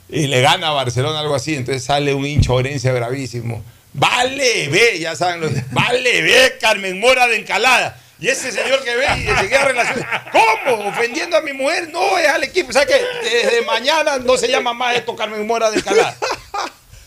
Y 0.08 0.26
le 0.26 0.40
gana 0.40 0.68
a 0.68 0.72
Barcelona 0.72 1.20
algo 1.20 1.34
así. 1.36 1.54
Entonces 1.54 1.84
sale 1.84 2.12
un 2.14 2.26
hincha 2.26 2.52
orense 2.52 2.90
bravísimo. 2.92 3.62
Vale, 3.92 4.68
ve, 4.68 4.98
ya 4.98 5.16
saben 5.16 5.40
los. 5.40 5.50
Vale, 5.72 6.22
ve, 6.22 6.58
Carmen 6.60 7.00
Mora 7.00 7.26
de 7.26 7.36
Encalada. 7.36 7.96
Y 8.20 8.28
ese 8.28 8.52
señor 8.52 8.84
que 8.84 8.94
ve 8.96 9.06
y 9.18 9.28
enseguida 9.28 9.64
relación. 9.64 10.06
¿Cómo? 10.30 10.88
¿Ofendiendo 10.88 11.38
a 11.38 11.40
mi 11.40 11.54
mujer? 11.54 11.88
No, 11.88 12.18
es 12.18 12.28
al 12.28 12.44
equipo. 12.44 12.70
¿Sabes 12.70 12.88
qué? 12.94 13.28
Desde 13.28 13.62
mañana 13.62 14.18
no 14.18 14.36
se 14.36 14.48
llama 14.48 14.74
más 14.74 14.94
esto 14.94 15.16
Carmen 15.16 15.46
Mora 15.46 15.70
de 15.70 15.78
Encalada. 15.78 16.16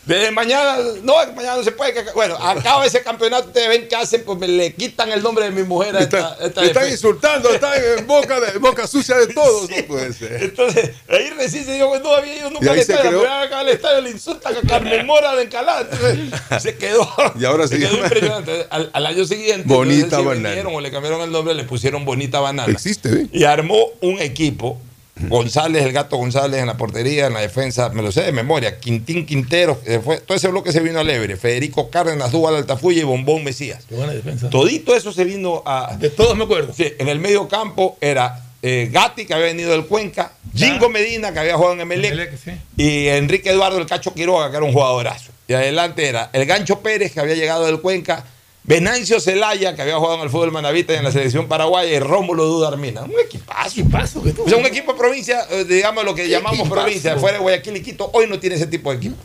Desde 0.06 0.32
mañana, 0.32 0.78
no, 1.02 1.14
mañana 1.34 1.56
no 1.58 1.64
se 1.64 1.72
puede. 1.72 1.94
que- 1.94 2.12
Bueno, 2.12 2.36
acaba 2.36 2.86
ese 2.86 3.02
campeonato, 3.02 3.48
ustedes 3.48 3.70
ven 3.70 3.88
que 3.88 3.96
hacen, 3.96 4.24
pues 4.26 4.38
me 4.38 4.50
le 4.50 4.74
quitan 4.74 5.10
el 5.14 5.24
nombre 5.24 5.46
de 5.46 5.52
mi 5.52 5.64
mujer 5.64 5.96
a 5.96 6.02
esta, 6.02 6.38
esta 6.42 6.60
Le 6.62 6.68
están 6.68 6.90
insultando, 6.90 7.50
están 7.50 7.72
en 7.98 8.06
boca, 8.06 8.40
de, 8.42 8.58
boca 8.60 8.86
sucia 8.86 9.16
de 9.18 9.28
todos. 9.28 9.70
No 9.70 9.76
puede 9.88 10.12
ser. 10.12 10.44
Entonces, 10.44 10.92
ahí 11.08 11.30
recién 11.38 11.64
se 11.64 11.74
dio, 11.76 11.88
pues, 11.88 12.02
no 12.02 12.14
había 12.14 12.36
ido 12.38 12.50
nunca 12.50 12.70
al 12.72 12.76
se 12.76 12.82
estadio. 12.82 13.04
La 13.04 13.10
creó- 13.10 13.20
primera 13.22 13.40
vez 13.40 13.50
que 13.50 13.56
al 13.56 13.70
estadio 13.70 14.02
le 14.02 14.10
insultan 14.12 14.56
a 14.58 14.62
Carmen 14.68 15.06
Mora 15.06 15.36
de 15.36 15.44
Encalada. 15.44 15.88
Entonces, 15.90 16.62
se 16.62 16.76
quedó. 16.78 17.10
Y 17.40 17.46
ahora 17.46 17.68
se 17.68 17.78
sí. 17.78 17.82
quedó 17.84 17.98
impresionante. 17.98 18.68
Al, 18.70 18.90
al 18.92 19.06
año 19.06 19.26
siguiente, 19.26 19.64
Bonita 19.68 20.18
si 20.20 20.24
Banana. 20.26 20.68
o 20.70 20.82
le 20.82 20.92
cambiaron 20.92 21.22
el 21.22 21.32
nombre, 21.32 21.54
le 21.54 21.64
pusieron 21.64 22.04
Bonita 22.04 22.42
Banana. 22.42 22.72
Existe, 22.72 23.10
¿eh? 23.10 23.28
Y 23.32 23.46
armó 23.46 23.88
un 24.02 24.20
equipo. 24.20 24.80
González, 25.16 25.84
el 25.84 25.94
gato 25.94 26.18
González 26.18 26.60
en 26.60 26.68
la 26.68 26.76
portería, 26.76 27.28
en 27.28 27.34
la 27.34 27.42
defensa, 27.42 27.90
me 27.90 28.02
lo 28.02 28.12
sé 28.12 28.24
de 28.24 28.32
memoria. 28.32 28.80
Quintín 28.80 29.26
Quintero, 29.26 29.80
que 29.82 30.00
fue, 30.00 30.18
todo 30.18 30.36
ese 30.36 30.48
bloque 30.48 30.72
se 30.72 30.80
vino 30.80 31.00
a 31.00 31.04
Lebre. 31.04 31.38
Federico 31.38 31.90
Cárdenas, 31.90 32.32
Dúbal 32.32 32.56
Altafulla 32.56 33.02
y 33.02 33.04
Bombón 33.04 33.44
Mesías. 33.44 33.84
Qué 33.88 33.96
buena 33.96 34.14
defensa. 34.14 34.50
Todito 34.50 34.96
eso 34.96 35.12
se 35.12 35.24
vino 35.24 35.62
a. 35.66 35.96
De 35.98 36.10
todos 36.10 36.36
me 36.36 36.46
acuerdo. 36.46 36.74
Sí, 36.74 36.94
en 36.98 37.08
el 37.10 37.20
medio 37.20 37.48
campo 37.48 37.98
era 38.02 38.44
eh, 38.64 38.90
Gatti, 38.92 39.26
que 39.26 39.34
había 39.34 39.48
venido 39.48 39.72
del 39.72 39.86
Cuenca, 39.86 40.32
Jingo 40.56 40.90
Medina, 40.90 41.32
que 41.32 41.40
había 41.40 41.58
jugado 41.58 41.74
en 41.74 41.82
Emelec, 41.82 42.14
Emelec, 42.14 42.38
sí. 42.38 42.52
y 42.78 43.08
Enrique 43.08 43.50
Eduardo, 43.50 43.78
el 43.78 43.86
Cacho 43.86 44.14
Quiroga, 44.14 44.50
que 44.50 44.58
era 44.58 44.66
un 44.66 44.74
jugadorazo. 44.74 45.32
Y 45.48 45.54
adelante 45.54 46.08
era 46.08 46.30
el 46.34 46.46
Gancho 46.46 46.80
Pérez, 46.80 47.12
que 47.12 47.20
había 47.20 47.36
llegado 47.36 47.66
del 47.66 47.82
Cuenca, 47.82 48.24
Venancio 48.66 49.20
Celaya, 49.20 49.76
que 49.76 49.82
había 49.82 49.98
jugado 49.98 50.16
en 50.16 50.22
el 50.22 50.30
fútbol 50.30 50.52
manavita 50.52 50.94
y 50.94 50.96
en 50.98 51.04
la 51.04 51.12
selección 51.12 51.48
paraguaya, 51.50 51.92
y 51.92 52.00
Rómulo 52.00 52.46
Dudarmina. 52.46 53.02
Un 53.02 53.12
equipazo. 53.26 54.22
O 54.46 54.48
sea, 54.50 54.58
un 54.58 54.66
equipo 54.66 54.94
de 54.94 54.98
provincia, 55.00 55.42
eh, 55.50 55.66
digamos 55.66 56.06
lo 56.06 56.16
que 56.16 56.30
llamamos 56.30 56.60
Equipazo. 56.60 56.82
provincia, 56.82 57.18
fuera 57.18 57.38
de 57.38 57.44
Guayaquil 57.44 57.76
y 57.78 57.82
Quito, 57.82 58.10
hoy 58.14 58.26
no 58.28 58.40
tiene 58.40 58.56
ese 58.56 58.68
tipo 58.68 58.90
de 58.92 58.98
equipo. 58.98 59.16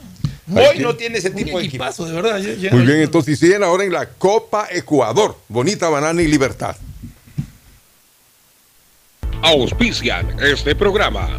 Hoy 0.51 0.78
no 0.81 0.97
tiene 0.97 1.19
ese 1.19 1.31
tipo 1.31 1.59
de 1.59 1.65
equipo. 1.66 1.85
Equipazo, 1.85 2.05
de 2.06 2.12
verdad. 2.15 2.39
ya- 2.39 2.55
ya- 2.55 2.70
Muy 2.73 2.85
bien, 2.85 3.01
entonces, 3.02 3.35
y 3.35 3.36
siguen 3.36 3.62
ahora 3.62 3.85
en 3.85 3.93
la 3.93 4.09
Copa 4.09 4.66
Ecuador. 4.73 5.36
Bonita 5.48 5.89
banana 5.89 6.20
y 6.23 6.27
libertad. 6.27 6.74
Auspician 9.43 10.36
este 10.40 10.74
programa. 10.74 11.39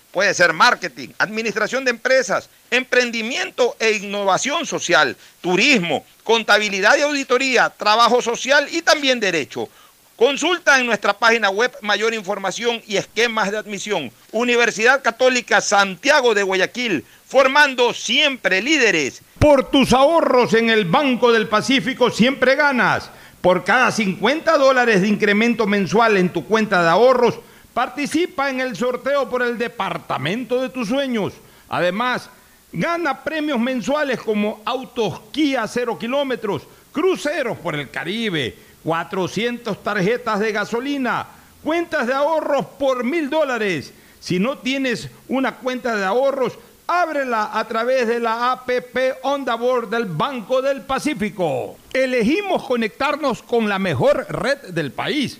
Puede 0.11 0.33
ser 0.33 0.51
marketing, 0.51 1.09
administración 1.17 1.85
de 1.85 1.91
empresas, 1.91 2.49
emprendimiento 2.69 3.77
e 3.79 3.91
innovación 3.93 4.65
social, 4.65 5.15
turismo, 5.39 6.05
contabilidad 6.25 6.97
y 6.97 7.01
auditoría, 7.01 7.69
trabajo 7.69 8.21
social 8.21 8.67
y 8.69 8.81
también 8.81 9.21
derecho. 9.21 9.69
Consulta 10.17 10.79
en 10.79 10.85
nuestra 10.85 11.17
página 11.17 11.49
web 11.49 11.71
mayor 11.81 12.13
información 12.13 12.81
y 12.85 12.97
esquemas 12.97 13.51
de 13.51 13.57
admisión. 13.57 14.11
Universidad 14.31 15.01
Católica 15.01 15.61
Santiago 15.61 16.35
de 16.35 16.43
Guayaquil, 16.43 17.05
formando 17.25 17.93
siempre 17.93 18.61
líderes. 18.61 19.21
Por 19.39 19.71
tus 19.71 19.93
ahorros 19.93 20.53
en 20.53 20.69
el 20.69 20.85
Banco 20.85 21.31
del 21.31 21.47
Pacífico 21.47 22.11
siempre 22.11 22.55
ganas. 22.55 23.09
Por 23.41 23.63
cada 23.63 23.91
50 23.91 24.57
dólares 24.57 25.01
de 25.01 25.07
incremento 25.07 25.65
mensual 25.65 26.17
en 26.17 26.29
tu 26.29 26.45
cuenta 26.45 26.83
de 26.83 26.89
ahorros, 26.89 27.39
participa 27.73 28.49
en 28.49 28.59
el 28.59 28.75
sorteo 28.75 29.29
por 29.29 29.41
el 29.41 29.57
departamento 29.57 30.61
de 30.61 30.69
tus 30.69 30.89
sueños. 30.89 31.33
Además, 31.69 32.29
gana 32.71 33.23
premios 33.23 33.59
mensuales 33.59 34.19
como 34.19 34.61
autos 34.65 35.21
Kia 35.31 35.67
0 35.67 35.97
kilómetros, 35.97 36.63
cruceros 36.91 37.57
por 37.57 37.75
el 37.75 37.89
Caribe, 37.89 38.55
400 38.83 39.81
tarjetas 39.83 40.39
de 40.39 40.51
gasolina, 40.51 41.27
cuentas 41.63 42.07
de 42.07 42.13
ahorros 42.13 42.65
por 42.77 43.03
mil 43.03 43.29
dólares. 43.29 43.93
Si 44.19 44.39
no 44.39 44.57
tienes 44.57 45.09
una 45.27 45.55
cuenta 45.55 45.95
de 45.95 46.05
ahorros, 46.05 46.57
ábrela 46.87 47.51
a 47.53 47.67
través 47.67 48.07
de 48.07 48.19
la 48.19 48.51
APP 48.51 49.23
Onda 49.23 49.55
Board 49.55 49.89
del 49.89 50.05
Banco 50.05 50.61
del 50.61 50.81
Pacífico. 50.81 51.77
Elegimos 51.93 52.63
conectarnos 52.63 53.41
con 53.41 53.69
la 53.69 53.79
mejor 53.79 54.27
red 54.29 54.73
del 54.73 54.91
país 54.91 55.39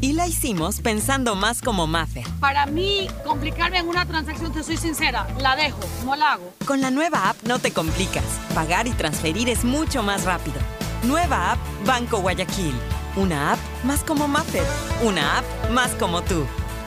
y 0.00 0.12
la 0.12 0.26
hicimos 0.26 0.80
pensando 0.80 1.34
más 1.34 1.62
como 1.62 1.86
Maffer. 1.86 2.24
Para 2.40 2.66
mí, 2.66 3.08
complicarme 3.24 3.78
en 3.78 3.88
una 3.88 4.06
transacción, 4.06 4.52
te 4.52 4.62
soy 4.62 4.76
sincera, 4.76 5.26
la 5.40 5.56
dejo, 5.56 5.80
no 6.04 6.16
la 6.16 6.32
hago. 6.32 6.52
Con 6.66 6.80
la 6.80 6.90
nueva 6.90 7.30
app 7.30 7.36
no 7.44 7.58
te 7.58 7.72
complicas. 7.72 8.24
Pagar 8.54 8.86
y 8.86 8.92
transferir 8.92 9.48
es 9.48 9.64
mucho 9.64 10.02
más 10.02 10.24
rápido. 10.24 10.56
Nueva 11.04 11.52
app 11.52 11.58
Banco 11.84 12.18
Guayaquil. 12.20 12.74
Una 13.16 13.52
app 13.52 13.58
más 13.84 14.02
como 14.02 14.28
Maffer. 14.28 14.66
Una 15.02 15.38
app 15.38 15.70
más 15.70 15.90
como 15.92 16.22
tú. 16.22 16.44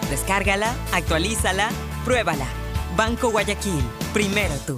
Descárgala, 0.10 0.74
actualízala, 0.94 1.70
pruébala. 2.06 2.46
Banco 2.96 3.30
Guayaquil. 3.30 3.84
Primero 4.14 4.56
tú. 4.66 4.78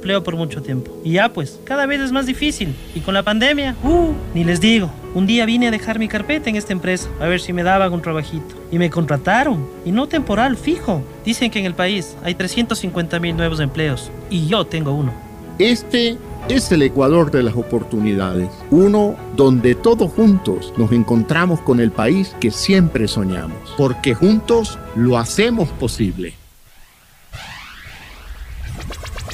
empleo 0.00 0.24
por 0.24 0.34
mucho 0.34 0.62
tiempo. 0.62 0.90
Y 1.04 1.12
ya 1.12 1.32
pues, 1.32 1.60
cada 1.64 1.84
vez 1.84 2.00
es 2.00 2.10
más 2.10 2.24
difícil. 2.24 2.74
Y 2.94 3.00
con 3.00 3.12
la 3.12 3.22
pandemia, 3.22 3.76
uh, 3.84 4.12
ni 4.34 4.44
les 4.44 4.60
digo. 4.60 4.90
Un 5.14 5.26
día 5.26 5.44
vine 5.44 5.68
a 5.68 5.70
dejar 5.70 5.98
mi 5.98 6.08
carpeta 6.08 6.48
en 6.48 6.56
esta 6.56 6.72
empresa, 6.72 7.08
a 7.20 7.26
ver 7.26 7.40
si 7.40 7.52
me 7.52 7.62
daban 7.62 7.92
un 7.92 8.00
trabajito. 8.00 8.54
Y 8.72 8.78
me 8.78 8.88
contrataron, 8.88 9.66
y 9.84 9.92
no 9.92 10.06
temporal, 10.06 10.56
fijo. 10.56 11.02
Dicen 11.24 11.50
que 11.50 11.58
en 11.58 11.66
el 11.66 11.74
país 11.74 12.16
hay 12.22 12.34
350 12.34 13.18
mil 13.20 13.36
nuevos 13.36 13.60
empleos, 13.60 14.10
y 14.30 14.46
yo 14.46 14.64
tengo 14.64 14.92
uno. 14.92 15.12
Este 15.58 16.16
es 16.48 16.72
el 16.72 16.82
Ecuador 16.82 17.30
de 17.30 17.42
las 17.42 17.54
oportunidades, 17.54 18.48
uno 18.70 19.16
donde 19.36 19.74
todos 19.74 20.10
juntos 20.12 20.72
nos 20.78 20.90
encontramos 20.92 21.60
con 21.60 21.80
el 21.80 21.90
país 21.90 22.34
que 22.40 22.50
siempre 22.50 23.08
soñamos, 23.08 23.58
porque 23.76 24.14
juntos 24.14 24.78
lo 24.94 25.18
hacemos 25.18 25.68
posible. 25.70 26.39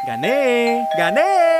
Gané, 0.00 0.88
gané, 0.96 1.20
gané. 1.20 1.59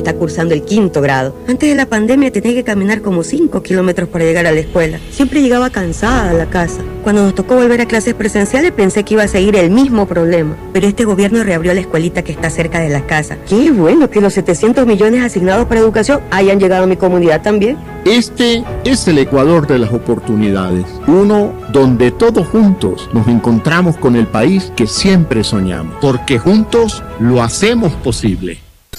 está 0.01 0.15
cursando 0.15 0.53
el 0.53 0.63
quinto 0.63 1.01
grado. 1.01 1.35
Antes 1.47 1.69
de 1.69 1.75
la 1.75 1.85
pandemia 1.85 2.31
tenía 2.31 2.53
que 2.53 2.63
caminar 2.63 3.01
como 3.01 3.23
5 3.23 3.61
kilómetros 3.63 4.09
para 4.09 4.25
llegar 4.25 4.47
a 4.47 4.51
la 4.51 4.59
escuela. 4.59 4.99
Siempre 5.11 5.41
llegaba 5.41 5.69
cansada 5.69 6.31
a 6.31 6.33
la 6.33 6.47
casa. 6.47 6.81
Cuando 7.03 7.23
nos 7.23 7.35
tocó 7.35 7.55
volver 7.55 7.81
a 7.81 7.87
clases 7.87 8.13
presenciales 8.13 8.71
pensé 8.71 9.03
que 9.03 9.13
iba 9.13 9.23
a 9.23 9.27
seguir 9.27 9.55
el 9.55 9.71
mismo 9.71 10.07
problema. 10.07 10.55
Pero 10.73 10.87
este 10.87 11.05
gobierno 11.05 11.43
reabrió 11.43 11.73
la 11.73 11.79
escuelita 11.79 12.23
que 12.23 12.31
está 12.31 12.49
cerca 12.49 12.79
de 12.79 12.89
la 12.89 13.05
casa. 13.05 13.37
Qué 13.47 13.71
bueno 13.71 14.09
que 14.09 14.21
los 14.21 14.33
700 14.33 14.85
millones 14.85 15.23
asignados 15.23 15.67
para 15.67 15.79
educación 15.79 16.21
hayan 16.31 16.59
llegado 16.59 16.83
a 16.83 16.87
mi 16.87 16.97
comunidad 16.97 17.41
también. 17.41 17.77
Este 18.05 18.63
es 18.83 19.07
el 19.07 19.19
Ecuador 19.19 19.67
de 19.67 19.77
las 19.77 19.93
oportunidades, 19.93 20.85
uno 21.07 21.53
donde 21.71 22.09
todos 22.09 22.47
juntos 22.47 23.07
nos 23.13 23.27
encontramos 23.27 23.97
con 23.97 24.15
el 24.15 24.25
país 24.25 24.71
que 24.75 24.87
siempre 24.87 25.43
soñamos, 25.43 25.95
porque 26.01 26.39
juntos 26.39 27.03
lo 27.19 27.43
hacemos 27.43 27.93
posible. 27.93 28.70